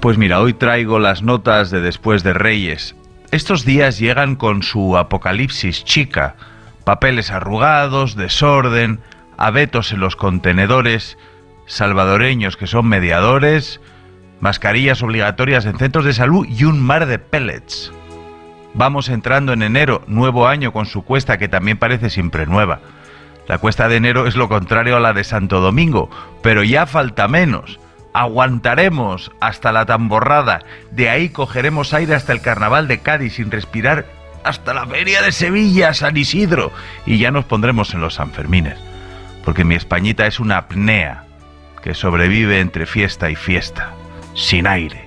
Pues 0.00 0.18
mira, 0.18 0.40
hoy 0.40 0.52
traigo 0.54 0.98
las 0.98 1.22
notas 1.22 1.70
de 1.70 1.80
Después 1.80 2.24
de 2.24 2.32
Reyes. 2.32 2.96
Estos 3.34 3.64
días 3.64 3.98
llegan 3.98 4.36
con 4.36 4.62
su 4.62 4.96
apocalipsis 4.96 5.82
chica. 5.82 6.36
Papeles 6.84 7.32
arrugados, 7.32 8.14
desorden, 8.14 9.00
abetos 9.36 9.90
en 9.90 9.98
los 9.98 10.14
contenedores, 10.14 11.18
salvadoreños 11.66 12.56
que 12.56 12.68
son 12.68 12.86
mediadores, 12.86 13.80
mascarillas 14.38 15.02
obligatorias 15.02 15.66
en 15.66 15.78
centros 15.78 16.04
de 16.04 16.12
salud 16.12 16.46
y 16.48 16.62
un 16.62 16.80
mar 16.80 17.06
de 17.06 17.18
pellets. 17.18 17.90
Vamos 18.72 19.08
entrando 19.08 19.52
en 19.52 19.64
enero, 19.64 20.04
nuevo 20.06 20.46
año 20.46 20.72
con 20.72 20.86
su 20.86 21.02
cuesta 21.02 21.36
que 21.36 21.48
también 21.48 21.76
parece 21.76 22.10
siempre 22.10 22.46
nueva. 22.46 22.82
La 23.48 23.58
cuesta 23.58 23.88
de 23.88 23.96
enero 23.96 24.28
es 24.28 24.36
lo 24.36 24.48
contrario 24.48 24.96
a 24.96 25.00
la 25.00 25.12
de 25.12 25.24
Santo 25.24 25.58
Domingo, 25.58 26.08
pero 26.40 26.62
ya 26.62 26.86
falta 26.86 27.26
menos. 27.26 27.80
Aguantaremos 28.14 29.32
hasta 29.40 29.72
la 29.72 29.86
tamborrada, 29.86 30.60
de 30.92 31.10
ahí 31.10 31.30
cogeremos 31.30 31.92
aire 31.92 32.14
hasta 32.14 32.32
el 32.32 32.40
carnaval 32.40 32.86
de 32.86 33.00
Cádiz 33.00 33.34
sin 33.34 33.50
respirar, 33.50 34.06
hasta 34.44 34.72
la 34.72 34.86
feria 34.86 35.20
de 35.20 35.32
Sevilla, 35.32 35.92
San 35.94 36.16
Isidro, 36.16 36.70
y 37.06 37.18
ya 37.18 37.32
nos 37.32 37.44
pondremos 37.44 37.92
en 37.92 38.00
los 38.00 38.14
Sanfermines, 38.14 38.78
porque 39.44 39.64
mi 39.64 39.74
Españita 39.74 40.26
es 40.28 40.38
una 40.38 40.58
apnea 40.58 41.24
que 41.82 41.94
sobrevive 41.94 42.60
entre 42.60 42.86
fiesta 42.86 43.30
y 43.30 43.34
fiesta, 43.34 43.90
sin 44.34 44.68
aire. 44.68 45.03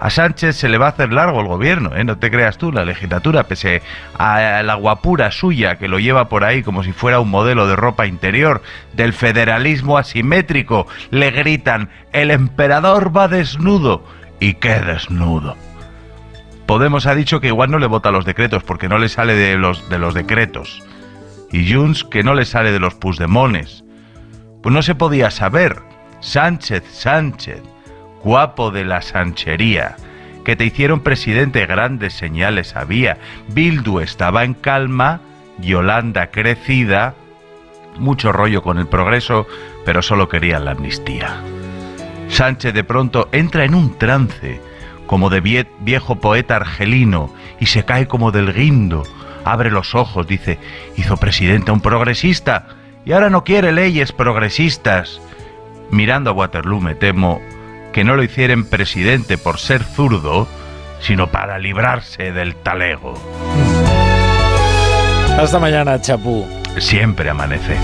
A 0.00 0.10
Sánchez 0.10 0.54
se 0.56 0.68
le 0.68 0.78
va 0.78 0.86
a 0.86 0.90
hacer 0.90 1.12
largo 1.12 1.40
el 1.40 1.48
gobierno, 1.48 1.94
¿eh? 1.96 2.04
no 2.04 2.18
te 2.18 2.30
creas 2.30 2.56
tú, 2.56 2.70
la 2.70 2.84
legislatura, 2.84 3.44
pese 3.44 3.82
a 4.16 4.62
la 4.62 4.74
guapura 4.74 5.32
suya 5.32 5.76
que 5.76 5.88
lo 5.88 5.98
lleva 5.98 6.28
por 6.28 6.44
ahí 6.44 6.62
como 6.62 6.84
si 6.84 6.92
fuera 6.92 7.18
un 7.18 7.30
modelo 7.30 7.66
de 7.66 7.74
ropa 7.74 8.06
interior 8.06 8.62
del 8.92 9.12
federalismo 9.12 9.98
asimétrico, 9.98 10.86
le 11.10 11.32
gritan, 11.32 11.90
el 12.12 12.30
emperador 12.30 13.16
va 13.16 13.26
desnudo. 13.26 14.04
¿Y 14.40 14.54
qué 14.54 14.78
desnudo? 14.80 15.56
Podemos 16.66 17.06
ha 17.06 17.16
dicho 17.16 17.40
que 17.40 17.48
igual 17.48 17.72
no 17.72 17.78
le 17.80 17.86
vota 17.86 18.12
los 18.12 18.24
decretos 18.24 18.62
porque 18.62 18.88
no 18.88 18.98
le 18.98 19.08
sale 19.08 19.34
de 19.34 19.56
los, 19.56 19.88
de 19.88 19.98
los 19.98 20.14
decretos. 20.14 20.84
Y 21.50 21.72
Junts 21.72 22.04
que 22.04 22.22
no 22.22 22.34
le 22.34 22.44
sale 22.44 22.70
de 22.70 22.78
los 22.78 22.94
pusdemones. 22.94 23.82
Pues 24.62 24.72
no 24.72 24.82
se 24.82 24.94
podía 24.94 25.32
saber. 25.32 25.82
Sánchez, 26.20 26.84
Sánchez 26.92 27.62
guapo 28.22 28.70
de 28.70 28.84
la 28.84 29.02
sanchería, 29.02 29.96
que 30.44 30.56
te 30.56 30.64
hicieron 30.64 31.00
presidente 31.00 31.66
grandes 31.66 32.14
señales 32.14 32.74
había. 32.76 33.18
Bildu 33.48 34.00
estaba 34.00 34.44
en 34.44 34.54
calma, 34.54 35.20
Yolanda 35.58 36.30
crecida, 36.30 37.14
mucho 37.98 38.32
rollo 38.32 38.62
con 38.62 38.78
el 38.78 38.86
progreso, 38.86 39.46
pero 39.84 40.02
solo 40.02 40.28
querían 40.28 40.64
la 40.64 40.72
amnistía. 40.72 41.42
Sánchez 42.28 42.74
de 42.74 42.84
pronto 42.84 43.28
entra 43.32 43.64
en 43.64 43.74
un 43.74 43.98
trance, 43.98 44.60
como 45.06 45.30
de 45.30 45.66
viejo 45.80 46.16
poeta 46.16 46.56
argelino, 46.56 47.32
y 47.58 47.66
se 47.66 47.84
cae 47.84 48.06
como 48.06 48.30
del 48.30 48.52
guindo. 48.52 49.02
Abre 49.44 49.70
los 49.70 49.94
ojos, 49.94 50.26
dice, 50.26 50.58
hizo 50.96 51.16
presidente 51.16 51.70
a 51.70 51.74
un 51.74 51.80
progresista, 51.80 52.66
y 53.04 53.12
ahora 53.12 53.30
no 53.30 53.44
quiere 53.44 53.72
leyes 53.72 54.12
progresistas. 54.12 55.20
Mirando 55.90 56.30
a 56.30 56.32
Waterloo, 56.34 56.80
me 56.80 56.94
temo, 56.94 57.40
que 57.98 58.04
no 58.04 58.14
lo 58.14 58.22
hicieran 58.22 58.62
presidente 58.62 59.38
por 59.38 59.58
ser 59.58 59.82
zurdo, 59.82 60.46
sino 61.00 61.32
para 61.32 61.58
librarse 61.58 62.30
del 62.30 62.54
talego. 62.54 63.14
Hasta 65.36 65.58
mañana, 65.58 66.00
Chapú. 66.00 66.46
Siempre 66.78 67.28
amanece. 67.28 67.76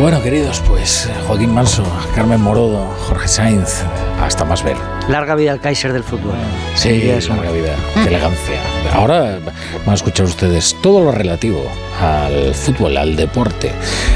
Bueno, 0.00 0.22
queridos, 0.22 0.62
pues 0.66 1.10
Joaquín 1.26 1.52
Manso, 1.52 1.84
Carmen 2.14 2.40
Morodo, 2.40 2.86
Jorge 3.06 3.28
Sainz, 3.28 3.82
hasta 4.18 4.46
más 4.46 4.62
ver. 4.64 4.76
Larga 5.08 5.34
vida 5.34 5.52
al 5.52 5.60
Kaiser 5.60 5.92
del 5.92 6.02
fútbol. 6.02 6.32
Sí, 6.74 7.10
es 7.10 7.28
larga 7.28 7.50
vida, 7.50 7.76
qué 7.92 8.08
elegancia. 8.08 8.60
Ahora 8.94 9.38
van 9.84 9.90
a 9.90 9.94
escuchar 9.94 10.24
ustedes 10.24 10.74
todo 10.82 11.04
lo 11.04 11.12
relativo 11.12 11.62
al 12.00 12.54
fútbol, 12.54 12.96
al 12.96 13.14
deporte, 13.14 13.72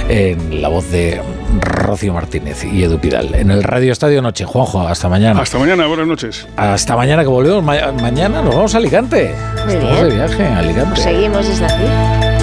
en 0.08 0.62
la 0.62 0.68
voz 0.68 0.90
de 0.90 1.20
Rocío 1.60 2.14
Martínez 2.14 2.64
y 2.64 2.82
Edu 2.82 2.98
Pidal. 2.98 3.34
En 3.34 3.50
el 3.50 3.62
Radio 3.62 3.92
Estadio 3.92 4.22
Noche. 4.22 4.46
Juanjo, 4.46 4.88
hasta 4.88 5.10
mañana. 5.10 5.42
Hasta 5.42 5.58
mañana, 5.58 5.86
buenas 5.86 6.06
noches. 6.06 6.48
Hasta 6.56 6.96
mañana 6.96 7.22
que 7.22 7.28
volvemos. 7.28 7.62
mañana 7.62 8.40
nos 8.40 8.54
vamos 8.54 8.74
a 8.74 8.78
Alicante. 8.78 9.34
Muy 9.66 9.74
Estamos 9.74 9.96
bien. 9.96 10.08
de 10.08 10.14
viaje 10.14 10.46
a 10.46 10.58
Alicante. 10.60 10.90
Pues 10.94 11.02
seguimos 11.02 11.46
desde 11.46 11.66
aquí. 11.66 12.33